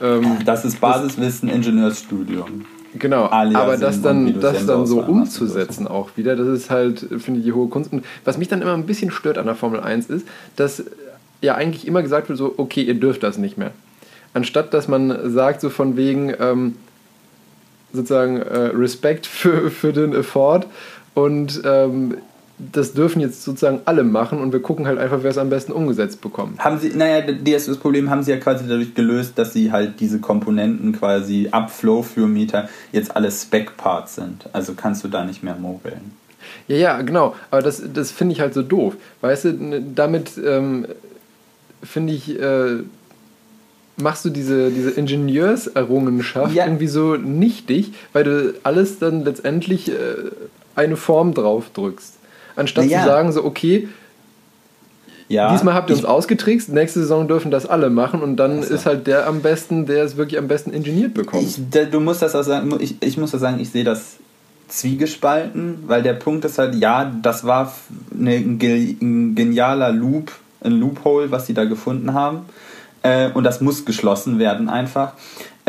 Ähm, 0.00 0.38
Das 0.44 0.64
ist 0.64 0.80
Basiswissen 0.80 1.48
Ingenieursstudium. 1.48 2.64
Genau, 2.94 3.26
Alias 3.26 3.62
aber 3.62 3.76
das 3.76 4.02
dann, 4.02 4.40
das 4.40 4.66
dann 4.66 4.86
so 4.86 5.00
umzusetzen 5.00 5.86
auch 5.86 6.10
wieder, 6.16 6.34
das 6.34 6.48
ist 6.48 6.70
halt, 6.70 6.98
finde 7.18 7.40
ich, 7.40 7.46
die 7.46 7.52
hohe 7.52 7.68
Kunst. 7.68 7.92
Und 7.92 8.04
was 8.24 8.36
mich 8.36 8.48
dann 8.48 8.62
immer 8.62 8.74
ein 8.74 8.86
bisschen 8.86 9.10
stört 9.10 9.38
an 9.38 9.46
der 9.46 9.54
Formel 9.54 9.80
1 9.80 10.06
ist, 10.06 10.26
dass 10.56 10.84
ja 11.40 11.54
eigentlich 11.54 11.86
immer 11.86 12.02
gesagt 12.02 12.28
wird, 12.28 12.38
so, 12.38 12.54
okay, 12.56 12.82
ihr 12.82 12.94
dürft 12.94 13.22
das 13.22 13.38
nicht 13.38 13.56
mehr. 13.56 13.70
Anstatt 14.34 14.74
dass 14.74 14.88
man 14.88 15.30
sagt, 15.30 15.60
so 15.60 15.70
von 15.70 15.96
wegen, 15.96 16.34
ähm, 16.38 16.76
sozusagen 17.92 18.38
äh, 18.38 18.58
Respekt 18.74 19.26
für, 19.26 19.70
für 19.70 19.92
den 19.92 20.14
Effort 20.14 20.62
und 21.14 21.62
ähm, 21.64 22.16
das 22.72 22.92
dürfen 22.92 23.20
jetzt 23.20 23.42
sozusagen 23.42 23.80
alle 23.84 24.04
machen 24.04 24.40
und 24.40 24.52
wir 24.52 24.60
gucken 24.60 24.86
halt 24.86 24.98
einfach, 24.98 25.22
wer 25.22 25.30
es 25.30 25.38
am 25.38 25.50
besten 25.50 25.72
umgesetzt 25.72 26.20
bekommt. 26.20 26.58
Haben 26.58 26.78
sie, 26.78 26.90
naja, 26.90 27.22
das, 27.22 27.76
Problem 27.78 28.10
haben 28.10 28.22
sie 28.22 28.32
ja 28.32 28.36
quasi 28.36 28.66
dadurch 28.68 28.94
gelöst, 28.94 29.32
dass 29.36 29.52
sie 29.52 29.72
halt 29.72 30.00
diese 30.00 30.18
Komponenten 30.18 30.92
quasi 30.92 31.48
ab 31.50 31.70
Flow 31.70 32.02
für 32.02 32.26
Meter 32.26 32.68
jetzt 32.92 33.16
alles 33.16 33.42
Spec-Parts 33.42 34.16
sind. 34.16 34.48
Also 34.52 34.74
kannst 34.74 35.04
du 35.04 35.08
da 35.08 35.24
nicht 35.24 35.42
mehr 35.42 35.56
mogeln. 35.56 36.12
Ja, 36.68 36.76
ja, 36.76 37.02
genau. 37.02 37.34
Aber 37.50 37.62
das, 37.62 37.82
das 37.92 38.10
finde 38.10 38.34
ich 38.34 38.40
halt 38.40 38.54
so 38.54 38.62
doof. 38.62 38.94
Weißt 39.20 39.44
du, 39.44 39.82
damit 39.94 40.32
ähm, 40.44 40.86
finde 41.82 42.12
ich, 42.12 42.38
äh, 42.38 42.78
machst 43.96 44.24
du 44.24 44.30
diese, 44.30 44.70
diese 44.70 44.90
Ingenieurserrungenschaft 44.90 46.54
Ja. 46.54 46.64
irgendwie 46.64 46.88
so 46.88 47.16
nichtig, 47.16 47.92
weil 48.12 48.24
du 48.24 48.54
alles 48.62 48.98
dann 48.98 49.24
letztendlich 49.24 49.90
äh, 49.90 49.94
eine 50.74 50.96
Form 50.96 51.34
drauf 51.34 51.70
drückst. 51.74 52.14
Anstatt 52.60 52.84
Na 52.86 52.90
ja. 52.92 53.00
zu 53.00 53.06
sagen, 53.06 53.32
so, 53.32 53.44
okay, 53.44 53.88
Ja, 55.28 55.50
diesmal 55.52 55.74
habt 55.74 55.90
ihr 55.90 55.96
uns 55.96 56.04
ausgetrickst, 56.04 56.68
nächste 56.70 57.00
Saison 57.00 57.26
dürfen 57.28 57.50
das 57.50 57.66
alle 57.66 57.88
machen 57.90 58.22
und 58.22 58.36
dann 58.36 58.60
Ach 58.62 58.66
so. 58.66 58.74
ist 58.74 58.86
halt 58.86 59.06
der 59.06 59.26
am 59.26 59.40
besten, 59.42 59.86
der 59.86 60.04
es 60.04 60.16
wirklich 60.16 60.38
am 60.38 60.48
besten 60.48 60.70
ingeniert 60.72 61.14
bekommt. 61.14 61.42
Ich, 61.44 61.58
du 61.90 62.00
musst 62.00 62.22
das 62.22 62.34
auch 62.34 62.42
sagen, 62.44 62.72
ich, 62.80 62.96
ich 63.00 63.16
muss 63.16 63.30
das 63.32 63.40
sagen, 63.40 63.58
ich 63.60 63.70
sehe 63.70 63.84
das 63.84 64.16
zwiegespalten, 64.68 65.84
weil 65.86 66.02
der 66.02 66.14
Punkt 66.14 66.44
ist 66.44 66.58
halt, 66.58 66.74
ja, 66.76 67.10
das 67.22 67.44
war 67.44 67.64
f- 67.66 67.82
eine, 68.18 68.36
ein 68.36 69.34
genialer 69.34 69.92
Loop, 69.92 70.32
ein 70.62 70.72
Loophole, 70.72 71.30
was 71.30 71.46
sie 71.46 71.54
da 71.54 71.64
gefunden 71.64 72.12
haben. 72.14 72.40
Äh, 73.02 73.30
und 73.32 73.44
das 73.44 73.60
muss 73.60 73.84
geschlossen 73.84 74.38
werden 74.38 74.68
einfach, 74.68 75.14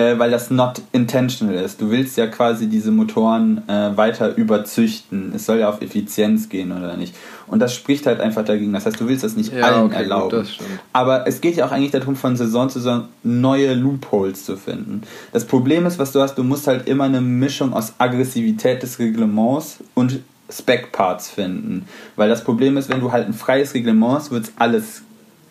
äh, 0.01 0.19
weil 0.19 0.31
das 0.31 0.49
not 0.49 0.81
intentional 0.91 1.55
ist. 1.55 1.79
Du 1.81 1.89
willst 1.91 2.17
ja 2.17 2.27
quasi 2.27 2.67
diese 2.67 2.91
Motoren 2.91 3.61
äh, 3.67 3.95
weiter 3.95 4.35
überzüchten. 4.35 5.33
Es 5.35 5.45
soll 5.45 5.59
ja 5.59 5.69
auf 5.69 5.81
Effizienz 5.81 6.49
gehen 6.49 6.71
oder 6.71 6.97
nicht. 6.97 7.15
Und 7.47 7.59
das 7.59 7.75
spricht 7.75 8.05
halt 8.05 8.19
einfach 8.19 8.45
dagegen. 8.45 8.73
Das 8.73 8.85
heißt, 8.85 8.99
du 8.99 9.07
willst 9.07 9.23
das 9.23 9.35
nicht 9.35 9.53
Ja, 9.53 9.65
allen 9.65 9.85
okay, 9.85 9.93
gut, 9.93 10.01
erlauben. 10.01 10.45
stimmt. 10.45 10.69
Aber 10.93 11.27
es 11.27 11.41
geht 11.41 11.55
ja 11.55 11.65
auch 11.65 11.71
eigentlich 11.71 11.91
darum, 11.91 12.15
von 12.15 12.35
Saison 12.35 12.69
zu 12.69 12.79
Saison 12.79 13.05
neue 13.23 13.73
Loopholes 13.73 14.45
zu 14.45 14.57
finden. 14.57 15.01
Das 15.33 15.45
Problem 15.45 15.85
ist, 15.85 15.99
was 15.99 16.11
du 16.11 16.21
hast, 16.21 16.35
du 16.37 16.43
musst 16.43 16.67
halt 16.67 16.87
immer 16.87 17.03
eine 17.03 17.21
Mischung 17.21 17.73
aus 17.73 17.93
Aggressivität 17.97 18.81
des 18.81 18.99
Reglements 18.99 19.79
und 19.93 20.21
Spec-Parts 20.49 21.29
finden. 21.29 21.85
Weil 22.15 22.29
das 22.29 22.43
Problem 22.43 22.77
ist, 22.77 22.89
wenn 22.89 22.99
du 22.99 23.11
halt 23.11 23.27
ein 23.27 23.33
freies 23.33 23.73
Reglement 23.73 24.13
hast, 24.15 24.31
wird 24.31 24.51
alles 24.57 25.01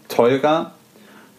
teurer. 0.09 0.73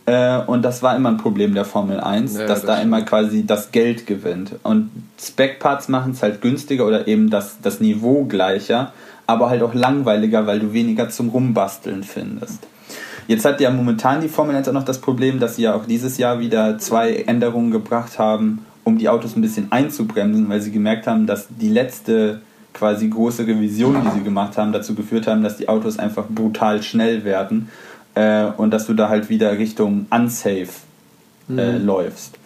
Äh, 0.05 0.39
und 0.39 0.63
das 0.63 0.81
war 0.81 0.95
immer 0.95 1.09
ein 1.09 1.17
Problem 1.17 1.53
der 1.53 1.65
Formel 1.65 1.99
1, 1.99 2.33
Ja, 2.33 2.39
dass 2.41 2.59
das 2.61 2.65
da 2.65 2.73
stimmt. 2.77 2.87
immer 2.87 3.01
quasi 3.03 3.45
das 3.45 3.71
Geld 3.71 4.07
gewinnt. 4.07 4.55
Und 4.63 4.89
Spec-Parts 5.19 5.89
machen 5.89 6.13
es 6.13 6.23
halt 6.23 6.41
günstiger 6.41 6.85
oder 6.87 7.07
eben 7.07 7.29
das, 7.29 7.57
das 7.61 7.79
Niveau 7.79 8.25
gleicher, 8.25 8.93
aber 9.27 9.49
halt 9.49 9.61
auch 9.61 9.73
langweiliger, 9.73 10.47
weil 10.47 10.59
du 10.59 10.73
weniger 10.73 11.09
zum 11.09 11.29
Rumbasteln 11.29 12.03
findest. 12.03 12.67
Jetzt 13.27 13.45
hat 13.45 13.61
ja 13.61 13.69
momentan 13.69 14.21
die 14.21 14.27
Formel 14.27 14.55
1 14.55 14.67
auch 14.67 14.73
noch 14.73 14.83
das 14.83 14.99
Problem, 14.99 15.39
dass 15.39 15.55
sie 15.55 15.63
ja 15.63 15.75
auch 15.75 15.85
dieses 15.85 16.17
Jahr 16.17 16.39
wieder 16.39 16.77
zwei 16.79 17.13
Änderungen 17.13 17.71
gebracht 17.71 18.17
haben, 18.19 18.65
um 18.83 18.97
die 18.97 19.07
Autos 19.07 19.35
ein 19.35 19.41
bisschen 19.41 19.71
einzubremsen, 19.71 20.49
weil 20.49 20.59
sie 20.61 20.71
gemerkt 20.71 21.05
haben, 21.05 21.27
dass 21.27 21.47
die 21.49 21.69
letzte 21.69 22.41
quasi 22.73 23.07
große 23.09 23.45
Revision, 23.45 24.01
die 24.03 24.17
sie 24.17 24.23
gemacht 24.23 24.57
haben, 24.57 24.71
dazu 24.71 24.95
geführt 24.95 25.27
haben, 25.27 25.43
dass 25.43 25.57
die 25.57 25.69
Autos 25.69 25.99
einfach 25.99 26.25
brutal 26.27 26.81
schnell 26.81 27.23
werden 27.23 27.69
äh, 28.15 28.45
und 28.57 28.71
dass 28.71 28.87
du 28.87 28.93
da 28.93 29.09
halt 29.09 29.29
wieder 29.29 29.57
Richtung 29.57 30.05
unsafe 30.09 30.69
äh, 31.49 31.77
läufst. 31.77 32.37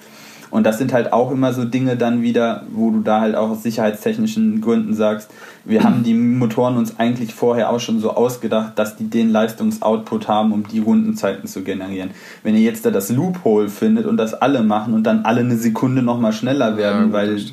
Und 0.52 0.64
das 0.64 0.78
sind 0.78 0.94
halt 0.94 1.12
auch 1.12 1.32
immer 1.32 1.52
so 1.54 1.66
Dinge 1.66 1.98
dann 1.98 2.22
wieder, 2.22 2.64
wo 2.72 2.90
du 2.92 3.02
da 3.02 3.20
halt 3.20 3.36
auch 3.36 3.50
aus 3.50 3.64
sicherheitstechnischen 3.64 4.62
Gründen 4.62 4.94
sagst, 4.94 5.30
wir 5.66 5.84
haben 5.84 6.04
die 6.04 6.14
Motoren 6.14 6.78
uns 6.78 7.00
eigentlich 7.00 7.34
vorher 7.34 7.72
auch 7.72 7.80
schon 7.80 8.00
so 8.00 8.12
ausgedacht, 8.12 8.78
dass 8.80 8.96
die 8.96 9.10
den 9.10 9.32
Leistungsoutput 9.32 10.28
haben, 10.28 10.54
um 10.54 10.66
die 10.68 10.80
Rundenzeiten 10.80 11.48
zu 11.48 11.64
generieren. 11.64 12.12
Wenn 12.44 12.56
ihr 12.56 12.62
jetzt 12.62 12.86
da 12.86 12.92
das 12.92 13.10
Loophole 13.10 13.68
findet 13.68 14.06
und 14.06 14.18
das 14.18 14.34
alle 14.34 14.64
machen 14.64 14.94
und 14.94 15.04
dann 15.04 15.26
alle 15.26 15.42
eine 15.42 15.58
Sekunde 15.58 16.04
nochmal 16.04 16.32
schneller 16.32 16.78
werden, 16.78 17.08
Ja, 17.08 17.14
weil, 17.14 17.44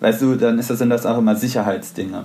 weißt 0.00 0.22
du, 0.22 0.34
dann 0.34 0.58
ist 0.58 0.70
das, 0.70 0.78
sind 0.78 0.90
das 0.90 1.06
auch 1.06 1.18
immer 1.18 1.36
Sicherheitsdinge. 1.36 2.24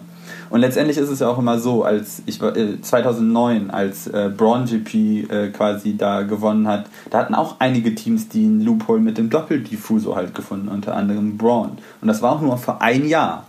Und 0.52 0.60
letztendlich 0.60 0.98
ist 0.98 1.10
es 1.10 1.20
ja 1.22 1.30
auch 1.30 1.40
immer 1.40 1.60
so, 1.60 1.84
als 1.84 2.22
ich 2.26 2.42
äh, 2.42 2.82
2009, 2.82 3.72
als 3.72 4.08
äh, 4.08 4.30
Braun 4.36 4.66
GP 4.66 5.32
äh, 5.32 5.48
quasi 5.50 5.96
da 5.96 6.24
gewonnen 6.24 6.68
hat, 6.68 6.88
da 7.10 7.20
hatten 7.20 7.36
auch 7.36 7.56
einige 7.60 7.96
Teams, 7.96 8.28
die 8.28 8.44
einen 8.44 8.62
Loophole 8.62 9.00
mit 9.00 9.18
dem 9.18 9.30
Doppeldiffuso 9.30 10.16
halt 10.16 10.36
gefunden, 10.36 10.68
unter 10.68 10.96
anderem 10.96 11.38
Braun. 11.38 11.78
Und 12.02 12.08
das 12.10 12.22
war 12.22 12.34
auch 12.34 12.42
nur 12.42 12.58
für 12.58 12.82
ein 12.82 13.08
Jahr. 13.08 13.48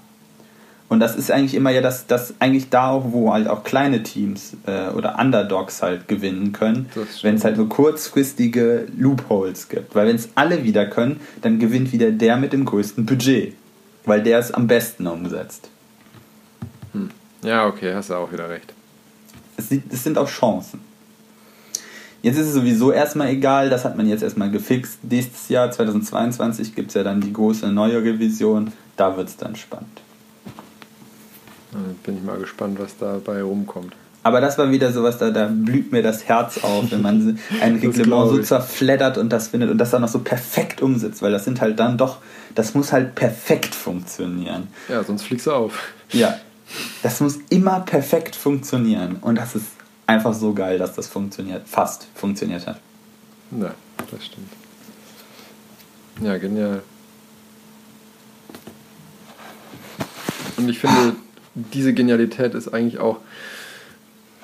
Und 0.88 1.00
das 1.00 1.16
ist 1.16 1.32
eigentlich 1.32 1.54
immer 1.54 1.70
ja 1.70 1.80
das, 1.80 2.06
das 2.06 2.34
eigentlich 2.38 2.68
da 2.68 2.90
auch, 2.90 3.06
wo 3.12 3.32
halt 3.32 3.48
auch 3.48 3.64
kleine 3.64 4.04
Teams 4.04 4.56
äh, 4.66 4.90
oder 4.90 5.18
Underdogs 5.18 5.82
halt 5.82 6.06
gewinnen 6.06 6.52
können, 6.52 6.88
wenn 7.22 7.34
es 7.34 7.44
halt 7.44 7.56
so 7.56 7.66
kurzfristige 7.66 8.86
Loopholes 8.96 9.68
gibt. 9.68 9.94
Weil 9.94 10.06
wenn 10.06 10.16
es 10.16 10.28
alle 10.36 10.62
wieder 10.62 10.86
können, 10.86 11.18
dann 11.40 11.58
gewinnt 11.58 11.92
wieder 11.92 12.12
der 12.12 12.36
mit 12.36 12.52
dem 12.52 12.64
größten 12.64 13.06
Budget. 13.06 13.54
Weil 14.04 14.22
der 14.22 14.38
es 14.38 14.52
am 14.52 14.66
besten 14.68 15.06
umsetzt. 15.06 15.72
Ja, 17.43 17.66
okay, 17.66 17.93
hast 17.94 18.10
du 18.10 18.14
auch 18.14 18.31
wieder 18.32 18.48
recht. 18.48 18.73
es, 19.56 19.69
sind- 19.69 19.93
es 19.93 20.05
sind 20.05 20.16
auch 20.19 20.28
Chancen. 20.28 20.81
Jetzt 22.23 22.39
ist 22.39 22.47
es 22.48 22.55
sowieso 22.55 22.93
erstmal 22.93 23.28
egal, 23.31 23.69
das 23.69 23.85
hat 23.85 23.97
man 23.97 24.06
jetzt 24.06 24.23
erstmal 24.23 24.51
gefixt. 24.51 25.02
Nächstes 25.02 25.48
Jahr, 25.48 25.70
2022, 25.73 26.74
gibt 26.74 26.89
es 26.90 26.94
ja 26.94 27.02
dann 27.02 27.20
die 27.20 27.32
große 27.32 27.66
neue 27.73 28.02
Revision. 28.02 28.73
Da 28.97 29.16
wird 29.16 29.28
es 29.28 29.36
dann 29.36 29.56
spannend. 29.56 30.01
Bin 32.05 32.19
ich 32.19 32.23
mal 32.23 32.39
gespannt, 32.39 32.78
was 32.78 32.97
dabei 32.98 33.43
rumkommt. 33.43 33.94
Aber 34.24 34.40
das 34.40 34.56
war 34.56 34.70
wieder 34.70 34.93
sowas, 34.93 35.19
da, 35.19 35.31
da 35.31 35.48
blüht 35.52 35.90
mir 35.90 36.02
das 36.02 36.24
Herz 36.28 36.62
auf, 36.62 36.93
wenn 36.93 37.02
man 37.02 37.40
ein 37.60 37.73
Reglement 37.77 38.06
so 38.28 38.36
zerfleddert 38.44 39.19
und 39.19 39.31
das 39.31 39.48
findet 39.48 39.70
und 39.70 39.78
das 39.78 39.90
dann 39.90 40.02
noch 40.02 40.09
so 40.09 40.20
perfekt 40.20 40.81
umsetzt, 40.81 41.23
weil 41.23 41.32
das 41.32 41.44
sind 41.44 41.60
halt 41.60 41.81
dann 41.81 41.98
doch, 41.98 42.19
das 42.55 42.74
muss 42.74 42.93
halt 42.93 43.16
perfekt 43.16 43.74
funktionieren. 43.74 44.69
Ja, 44.89 45.02
sonst 45.02 45.23
fliegst 45.24 45.47
du 45.48 45.52
auf. 45.52 45.77
Ja, 46.12 46.36
das 47.03 47.20
muss 47.20 47.39
immer 47.51 47.81
perfekt 47.81 48.36
funktionieren 48.36 49.16
und 49.20 49.36
das 49.36 49.55
ist 49.55 49.66
einfach 50.07 50.35
so 50.35 50.53
geil, 50.53 50.78
dass 50.78 50.94
das 50.94 51.09
funktioniert, 51.09 51.69
fast 51.69 52.07
funktioniert 52.15 52.66
hat. 52.66 52.81
Na, 53.51 53.74
das 54.11 54.24
stimmt. 54.24 54.51
Ja, 56.20 56.36
genial. 56.39 56.82
Und 60.57 60.69
ich 60.69 60.78
finde, 60.78 61.16
diese 61.55 61.93
Genialität 61.93 62.55
ist 62.55 62.69
eigentlich 62.69 62.99
auch 62.99 63.19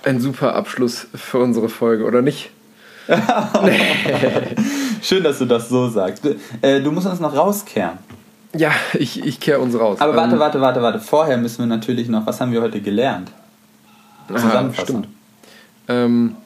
ein 0.04 0.20
super 0.20 0.54
Abschluss 0.54 1.06
für 1.14 1.38
unsere 1.38 1.68
Folge, 1.68 2.04
oder 2.04 2.22
nicht? 2.22 2.50
Schön, 5.02 5.22
dass 5.22 5.38
du 5.38 5.46
das 5.46 5.68
so 5.68 5.88
sagst. 5.88 6.26
Äh, 6.60 6.80
du 6.82 6.92
musst 6.92 7.06
uns 7.06 7.20
noch 7.20 7.34
rauskehren. 7.34 7.98
Ja, 8.56 8.72
ich, 8.94 9.24
ich 9.24 9.40
kehre 9.40 9.60
uns 9.60 9.78
raus. 9.78 10.00
Aber 10.00 10.16
warte, 10.16 10.34
Ähm, 10.34 10.40
warte, 10.40 10.60
warte, 10.60 10.82
warte. 10.82 11.00
Vorher 11.00 11.36
müssen 11.36 11.58
wir 11.58 11.66
natürlich 11.66 12.08
noch, 12.08 12.26
was 12.26 12.40
haben 12.40 12.52
wir 12.52 12.62
heute 12.62 12.80
gelernt? 12.80 13.30
Ah, 14.28 14.36
Zusammenfassung. 14.36 14.86
stimmt. 15.04 15.08
Ähm, 15.88 16.36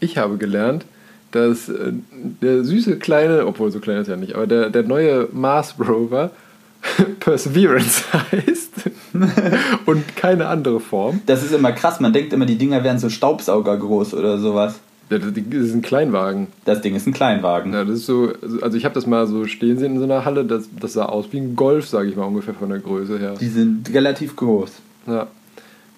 ich 0.00 0.16
habe 0.18 0.36
gelernt, 0.38 0.84
dass 1.32 1.68
äh, 1.68 1.92
der 2.12 2.64
süße 2.64 2.98
kleine, 2.98 3.46
obwohl 3.46 3.70
so 3.70 3.78
klein 3.80 3.98
ist 3.98 4.08
er 4.08 4.16
nicht, 4.16 4.34
aber 4.34 4.46
der, 4.46 4.70
der 4.70 4.82
neue 4.84 5.28
Mars 5.32 5.74
Rover 5.78 6.30
Perseverance 7.20 8.04
heißt 8.12 8.70
und 9.86 10.16
keine 10.16 10.46
andere 10.46 10.80
Form. 10.80 11.20
Das 11.26 11.42
ist 11.42 11.52
immer 11.52 11.72
krass. 11.72 12.00
Man 12.00 12.12
denkt 12.12 12.32
immer, 12.32 12.46
die 12.46 12.56
Dinger 12.56 12.82
wären 12.84 12.98
so 12.98 13.10
Staubsauger 13.10 13.76
groß 13.76 14.14
oder 14.14 14.38
sowas. 14.38 14.80
Ja, 15.10 15.18
Das 15.18 15.32
ist 15.36 15.74
ein 15.74 15.82
Kleinwagen. 15.82 16.46
Das 16.64 16.80
Ding 16.80 16.94
ist 16.94 17.06
ein 17.06 17.12
Kleinwagen. 17.12 17.72
Ja, 17.72 17.84
das 17.84 17.98
ist 17.98 18.06
so, 18.06 18.32
also 18.62 18.76
ich 18.76 18.84
habe 18.84 18.94
das 18.94 19.06
mal 19.06 19.26
so 19.26 19.46
stehen 19.46 19.78
sehen 19.78 19.94
in 19.94 19.98
so 19.98 20.04
einer 20.04 20.24
Halle, 20.24 20.44
das, 20.44 20.68
das 20.78 20.92
sah 20.92 21.06
aus 21.06 21.26
wie 21.32 21.38
ein 21.38 21.56
Golf, 21.56 21.88
sage 21.88 22.08
ich 22.08 22.16
mal 22.16 22.24
ungefähr 22.24 22.54
von 22.54 22.68
der 22.68 22.78
Größe 22.78 23.18
her. 23.18 23.34
Die 23.40 23.48
sind 23.48 23.92
relativ 23.92 24.36
groß. 24.36 24.70
Ja, 25.08 25.26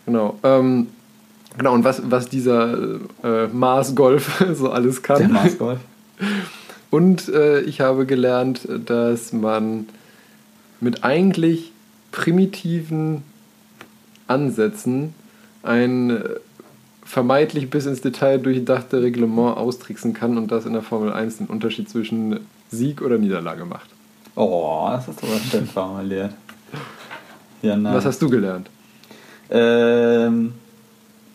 genau. 0.06 0.38
Ähm, 0.42 0.88
genau, 1.58 1.74
und 1.74 1.84
was, 1.84 2.02
was 2.10 2.28
dieser 2.28 2.98
äh, 3.22 3.48
Mars 3.52 3.94
Golf 3.94 4.42
so 4.54 4.70
alles 4.70 5.02
kann. 5.02 5.18
Der 5.18 5.28
Marsgolf. 5.28 5.78
Und 6.90 7.30
äh, 7.30 7.62
ich 7.62 7.80
habe 7.80 8.04
gelernt, 8.04 8.68
dass 8.84 9.32
man 9.32 9.86
mit 10.78 11.04
eigentlich 11.04 11.72
primitiven 12.10 13.22
Ansätzen 14.26 15.14
ein 15.62 16.10
äh, 16.10 16.22
vermeintlich 17.12 17.68
bis 17.68 17.84
ins 17.84 18.00
Detail 18.00 18.38
durchdachte 18.38 19.02
Reglement 19.02 19.58
austricksen 19.58 20.14
kann 20.14 20.38
und 20.38 20.50
das 20.50 20.64
in 20.64 20.72
der 20.72 20.80
Formel 20.80 21.12
1 21.12 21.36
den 21.36 21.46
Unterschied 21.46 21.90
zwischen 21.90 22.40
Sieg 22.70 23.02
oder 23.02 23.18
Niederlage 23.18 23.66
macht. 23.66 23.90
Oh, 24.34 24.88
das 24.90 25.08
ist 25.08 25.22
aber 25.22 25.38
schön 25.38 25.66
formuliert. 25.66 26.32
Ja, 27.60 27.76
nice. 27.76 27.96
Was 27.96 28.06
hast 28.06 28.22
du 28.22 28.30
gelernt? 28.30 28.70
Ähm, 29.50 30.54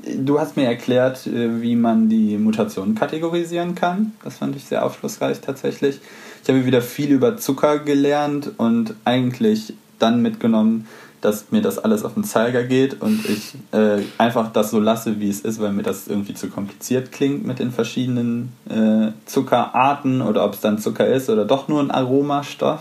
du 0.03 0.39
hast 0.39 0.57
mir 0.57 0.65
erklärt, 0.65 1.27
äh, 1.27 1.61
wie 1.61 1.75
man 1.75 2.09
die 2.09 2.39
Mutationen 2.39 2.95
kategorisieren 2.95 3.75
kann. 3.75 4.13
Das 4.23 4.37
fand 4.37 4.55
ich 4.55 4.65
sehr 4.65 4.83
aufschlussreich 4.83 5.41
tatsächlich. 5.41 5.99
Ich 6.41 6.49
habe 6.49 6.65
wieder 6.65 6.81
viel 6.81 7.11
über 7.11 7.37
Zucker 7.37 7.77
gelernt 7.77 8.49
und 8.57 8.95
eigentlich 9.05 9.75
dann 9.99 10.23
mitgenommen, 10.23 10.87
dass 11.27 11.51
mir 11.51 11.61
das 11.61 11.77
alles 11.77 12.05
auf 12.05 12.13
den 12.13 12.23
Zeiger 12.23 12.63
geht 12.63 13.01
und 13.01 13.25
ich 13.27 13.53
äh, 13.73 14.01
einfach 14.17 14.53
das 14.53 14.71
so 14.71 14.79
lasse, 14.79 15.19
wie 15.19 15.29
es 15.29 15.41
ist, 15.41 15.59
weil 15.59 15.73
mir 15.73 15.83
das 15.83 16.07
irgendwie 16.07 16.33
zu 16.33 16.47
kompliziert 16.47 17.11
klingt 17.11 17.45
mit 17.45 17.59
den 17.59 17.71
verschiedenen 17.71 18.53
äh, 18.69 19.11
Zuckerarten 19.25 20.21
oder 20.21 20.45
ob 20.45 20.53
es 20.53 20.61
dann 20.61 20.79
Zucker 20.79 21.05
ist 21.05 21.29
oder 21.29 21.43
doch 21.43 21.67
nur 21.67 21.81
ein 21.81 21.91
Aromastoff. 21.91 22.79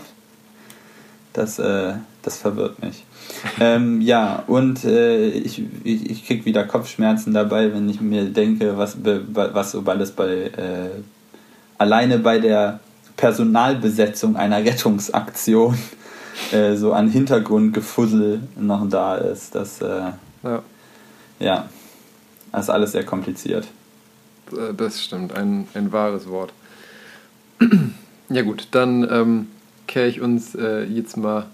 Das, 1.33 1.59
äh, 1.59 1.95
das 2.23 2.37
verwirrt 2.37 2.81
mich. 2.81 3.03
ähm, 3.59 3.99
ja, 3.99 4.43
und 4.47 4.85
äh, 4.85 5.27
ich, 5.27 5.61
ich, 5.83 6.09
ich 6.09 6.25
kriege 6.25 6.45
wieder 6.45 6.63
Kopfschmerzen 6.63 7.33
dabei, 7.33 7.73
wenn 7.73 7.89
ich 7.89 7.99
mir 7.99 8.23
denke, 8.23 8.77
was, 8.77 8.97
was 9.03 9.71
so 9.71 9.83
alles 9.85 10.11
bei 10.11 10.29
äh, 10.29 10.89
alleine 11.77 12.19
bei 12.19 12.39
der 12.39 12.79
Personalbesetzung 13.17 14.37
einer 14.37 14.63
Rettungsaktion 14.63 15.77
äh, 16.51 16.75
so 16.75 16.93
an 16.93 17.09
Hintergrundgefussel 17.09 18.41
noch 18.57 18.87
da 18.89 19.15
ist. 19.15 19.55
Das, 19.55 19.81
äh, 19.81 20.11
Ja, 20.43 20.63
ja, 21.39 21.69
das 22.51 22.65
ist 22.65 22.69
alles 22.69 22.91
sehr 22.93 23.05
kompliziert. 23.05 23.67
äh, 24.51 24.73
das 24.75 25.03
stimmt, 25.03 25.33
ein, 25.33 25.67
ein 25.73 25.91
wahres 25.91 26.27
Wort. 26.29 26.53
ja 28.29 28.41
gut, 28.43 28.67
dann 28.71 29.07
ähm, 29.09 29.47
kehre 29.87 30.07
ich 30.07 30.21
uns 30.21 30.55
äh, 30.55 30.83
jetzt 30.83 31.17
mal 31.17 31.47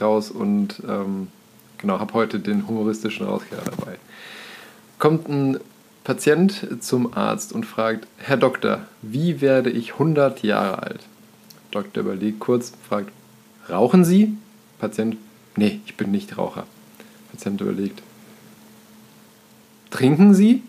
raus 0.00 0.30
und 0.30 0.82
ähm, 0.88 1.28
genau, 1.78 1.98
habe 1.98 2.14
heute 2.14 2.38
den 2.38 2.66
humoristischen 2.68 3.26
Rauskehrer 3.26 3.62
dabei. 3.64 3.96
Kommt 4.98 5.28
ein 5.28 5.58
Patient 6.04 6.66
zum 6.80 7.12
Arzt 7.14 7.52
und 7.52 7.66
fragt, 7.66 8.06
Herr 8.18 8.36
Doktor, 8.36 8.80
wie 9.02 9.40
werde 9.40 9.70
ich 9.70 9.94
100 9.94 10.42
Jahre 10.42 10.82
alt? 10.82 11.00
Doktor 11.70 12.00
überlegt 12.02 12.40
kurz, 12.40 12.72
fragt, 12.88 13.10
rauchen 13.70 14.04
Sie? 14.04 14.36
Patient, 14.78 15.16
nee, 15.56 15.80
ich 15.86 15.96
bin 15.96 16.10
nicht 16.10 16.36
Raucher. 16.38 16.66
Patient 17.30 17.60
überlegt, 17.60 18.02
trinken 19.90 20.34
Sie? 20.34 20.62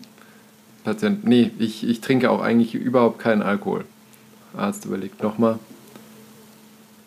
Patient, 0.84 1.24
nee, 1.24 1.50
ich, 1.58 1.86
ich 1.88 2.00
trinke 2.00 2.30
auch 2.30 2.40
eigentlich 2.40 2.74
überhaupt 2.74 3.18
keinen 3.18 3.42
Alkohol. 3.42 3.84
Arzt 4.56 4.84
überlegt 4.84 5.22
nochmal. 5.22 5.58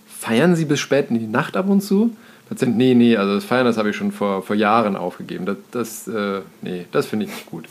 Feiern 0.07 0.55
Sie 0.55 0.65
bis 0.65 0.79
spät 0.79 1.09
in 1.09 1.19
die 1.19 1.27
Nacht 1.27 1.55
ab 1.57 1.69
und 1.69 1.81
zu? 1.81 2.15
Patient, 2.49 2.77
nee, 2.77 2.93
nee, 2.93 3.17
also 3.17 3.35
das 3.35 3.43
Feiern, 3.43 3.65
das 3.65 3.77
habe 3.77 3.89
ich 3.89 3.95
schon 3.95 4.11
vor, 4.11 4.41
vor 4.43 4.55
Jahren 4.55 4.95
aufgegeben. 4.95 5.45
Das, 5.45 5.57
das 5.71 6.07
äh, 6.07 6.41
nee, 6.61 6.85
das 6.91 7.07
finde 7.07 7.25
ich 7.25 7.31
nicht 7.31 7.45
gut. 7.47 7.65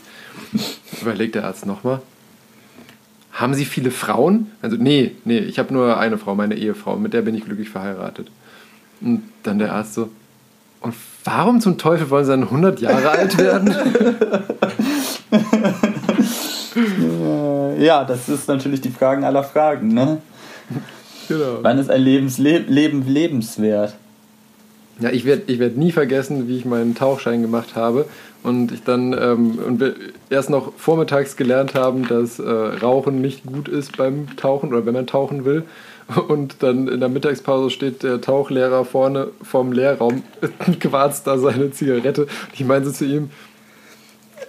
Überlegt 1.01 1.35
der 1.35 1.45
Arzt 1.45 1.65
nochmal. 1.65 2.01
Haben 3.35 3.53
Sie 3.53 3.65
viele 3.65 3.91
Frauen? 3.91 4.49
Also, 4.61 4.77
nee, 4.77 5.11
nee, 5.25 5.39
ich 5.39 5.59
habe 5.59 5.73
nur 5.73 5.97
eine 5.97 6.17
Frau, 6.17 6.35
meine 6.35 6.55
Ehefrau, 6.55 6.95
mit 6.95 7.13
der 7.13 7.21
bin 7.21 7.35
ich 7.35 7.45
glücklich 7.45 7.69
verheiratet. 7.69 8.31
Und 9.01 9.23
dann 9.43 9.59
der 9.59 9.73
Arzt 9.73 9.93
so, 9.93 10.09
und 10.81 10.93
warum 11.23 11.59
zum 11.61 11.77
Teufel 11.77 12.09
wollen 12.09 12.25
Sie 12.25 12.31
dann 12.31 12.43
100 12.43 12.79
Jahre 12.79 13.09
alt 13.09 13.37
werden? 13.37 13.75
Ja, 17.79 18.03
das 18.03 18.29
ist 18.29 18.47
natürlich 18.47 18.81
die 18.81 18.89
Fragen 18.89 19.23
aller 19.23 19.43
Fragen. 19.43 19.93
Ne? 19.93 20.17
genau. 21.27 21.59
Wann 21.61 21.77
ist 21.77 21.89
ein 21.89 22.01
Lebensleb 22.01 22.69
Leben 22.69 23.07
lebenswert? 23.07 23.95
Ja, 24.99 25.09
ich 25.09 25.25
werde 25.25 25.43
ich 25.47 25.59
werd 25.59 25.77
nie 25.77 25.91
vergessen, 25.91 26.47
wie 26.47 26.57
ich 26.57 26.65
meinen 26.65 26.95
Tauchschein 26.95 27.41
gemacht 27.41 27.75
habe 27.75 28.05
und 28.45 28.71
ich 28.71 28.83
dann 28.83 29.13
ähm, 29.13 29.59
und 29.65 29.79
wir 29.79 29.95
erst 30.29 30.49
noch 30.49 30.73
vormittags 30.77 31.35
gelernt 31.35 31.73
haben, 31.73 32.07
dass 32.07 32.39
äh, 32.39 32.49
Rauchen 32.49 33.21
nicht 33.21 33.45
gut 33.45 33.67
ist 33.67 33.97
beim 33.97 34.35
Tauchen 34.37 34.69
oder 34.73 34.85
wenn 34.85 34.93
man 34.93 35.07
tauchen 35.07 35.45
will. 35.45 35.63
Und 36.27 36.61
dann 36.61 36.87
in 36.87 36.99
der 36.99 37.09
Mittagspause 37.09 37.71
steht 37.71 38.03
der 38.03 38.21
Tauchlehrer 38.21 38.85
vorne 38.85 39.29
vorm 39.41 39.71
Lehrraum, 39.71 40.21
quarzt 40.79 41.25
da 41.25 41.39
seine 41.39 41.71
Zigarette. 41.71 42.23
Und 42.25 42.53
ich 42.53 42.63
meinte 42.63 42.93
zu 42.93 43.05
ihm, 43.05 43.31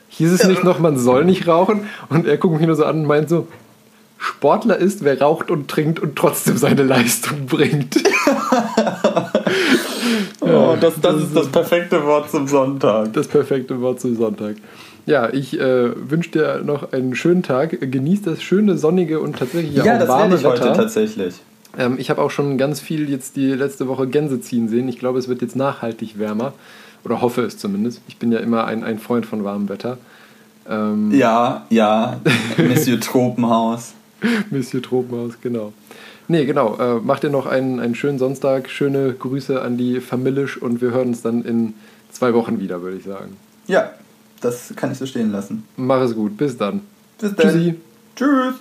hieß 0.09 0.33
es 0.33 0.45
nicht 0.45 0.65
noch, 0.65 0.79
man 0.79 0.99
soll 0.99 1.25
nicht 1.25 1.49
rauchen? 1.49 1.89
Und 2.11 2.27
er 2.27 2.37
guckt 2.37 2.59
mich 2.59 2.67
nur 2.67 2.77
so 2.77 2.85
an 2.85 3.01
und 3.01 3.07
meint 3.07 3.31
so, 3.31 3.49
Sportler 4.19 4.77
ist, 4.77 5.05
wer 5.05 5.21
raucht 5.21 5.51
und 5.51 5.69
trinkt 5.69 6.01
und 6.01 6.17
trotzdem 6.17 6.57
seine 6.57 6.83
Leistung 6.83 7.47
bringt. 7.47 7.97
Oh, 10.47 10.77
das, 10.81 11.01
das 11.01 11.23
ist 11.23 11.35
das 11.37 11.49
perfekte 11.49 12.05
Wort 12.05 12.31
zum 12.31 12.47
Sonntag. 12.49 13.13
Das 13.13 13.29
perfekte 13.29 13.81
Wort 13.81 14.01
zum 14.01 14.15
Sonntag. 14.17 14.57
Ja, 15.07 15.33
ich 15.33 15.59
äh, 15.61 16.11
wünsche 16.11 16.31
dir 16.31 16.63
noch 16.65 16.93
einen 16.93 17.15
schönen 17.15 17.43
Tag. 17.43 17.79
Genieß 17.81 18.23
das 18.23 18.43
schöne, 18.43 18.77
sonnige 18.77 19.21
und 19.21 19.37
tatsächlich 19.39 19.75
Ja, 19.77 19.95
auch 19.95 19.99
das 20.01 20.09
warme 20.09 20.35
ich 20.37 20.45
heute 20.45 20.63
Wetter. 20.65 20.73
tatsächlich. 20.75 21.35
Ähm, 21.79 21.97
ich 21.99 22.11
habe 22.11 22.21
auch 22.23 22.31
schon 22.31 22.59
ganz 22.59 22.81
viel 22.81 23.09
jetzt 23.11 23.37
die 23.37 23.53
letzte 23.53 23.87
Woche 23.89 24.07
Gänse 24.09 24.41
ziehen 24.41 24.69
sehen. 24.69 24.89
Ich 24.89 24.99
glaube, 24.99 25.19
es 25.19 25.29
wird 25.29 25.43
jetzt 25.43 25.57
nachhaltig 25.57 26.19
wärmer. 26.19 26.53
Oder 27.05 27.21
hoffe 27.21 27.43
es 27.43 27.57
zumindest. 27.57 28.01
Ich 28.09 28.17
bin 28.17 28.33
ja 28.33 28.41
immer 28.41 28.65
ein, 28.65 28.83
ein 28.83 28.99
Freund 28.99 29.27
von 29.27 29.45
warmem 29.45 29.69
Wetter. 29.69 29.99
Ähm, 30.69 31.13
Ja, 31.13 31.65
ja, 31.71 32.19
Monsieur 32.59 32.99
Tropenhaus. 32.99 33.95
Monsieur 34.51 34.83
Tropenhaus, 34.83 35.35
genau. 35.41 35.73
Nee, 36.29 36.45
genau. 36.45 36.77
Äh, 36.79 37.01
mach 37.03 37.21
dir 37.21 37.31
noch 37.31 37.47
einen, 37.47 37.81
einen 37.81 37.95
schönen 37.95 38.19
Sonntag. 38.19 38.69
Schöne 38.69 39.13
Grüße 39.13 39.61
an 39.61 39.77
die 39.77 40.01
Familisch 40.01 40.61
und 40.61 40.81
wir 40.81 40.91
hören 40.91 41.09
uns 41.09 41.23
dann 41.23 41.45
in 41.45 41.75
zwei 42.11 42.35
Wochen 42.35 42.61
wieder, 42.61 42.83
würde 42.83 42.97
ich 42.97 43.05
sagen. 43.05 43.37
Ja, 43.67 43.91
das 44.41 44.73
kann 44.77 44.93
ich 44.93 44.99
so 44.99 45.07
stehen 45.07 45.31
lassen. 45.33 45.65
Mach 45.77 46.01
es 46.03 46.15
gut. 46.15 46.37
Bis 46.37 46.57
dann. 46.57 46.83
Bis 47.19 47.35
dann. 47.35 47.49
Tschüssi. 47.49 47.75
Tschüss. 48.17 48.55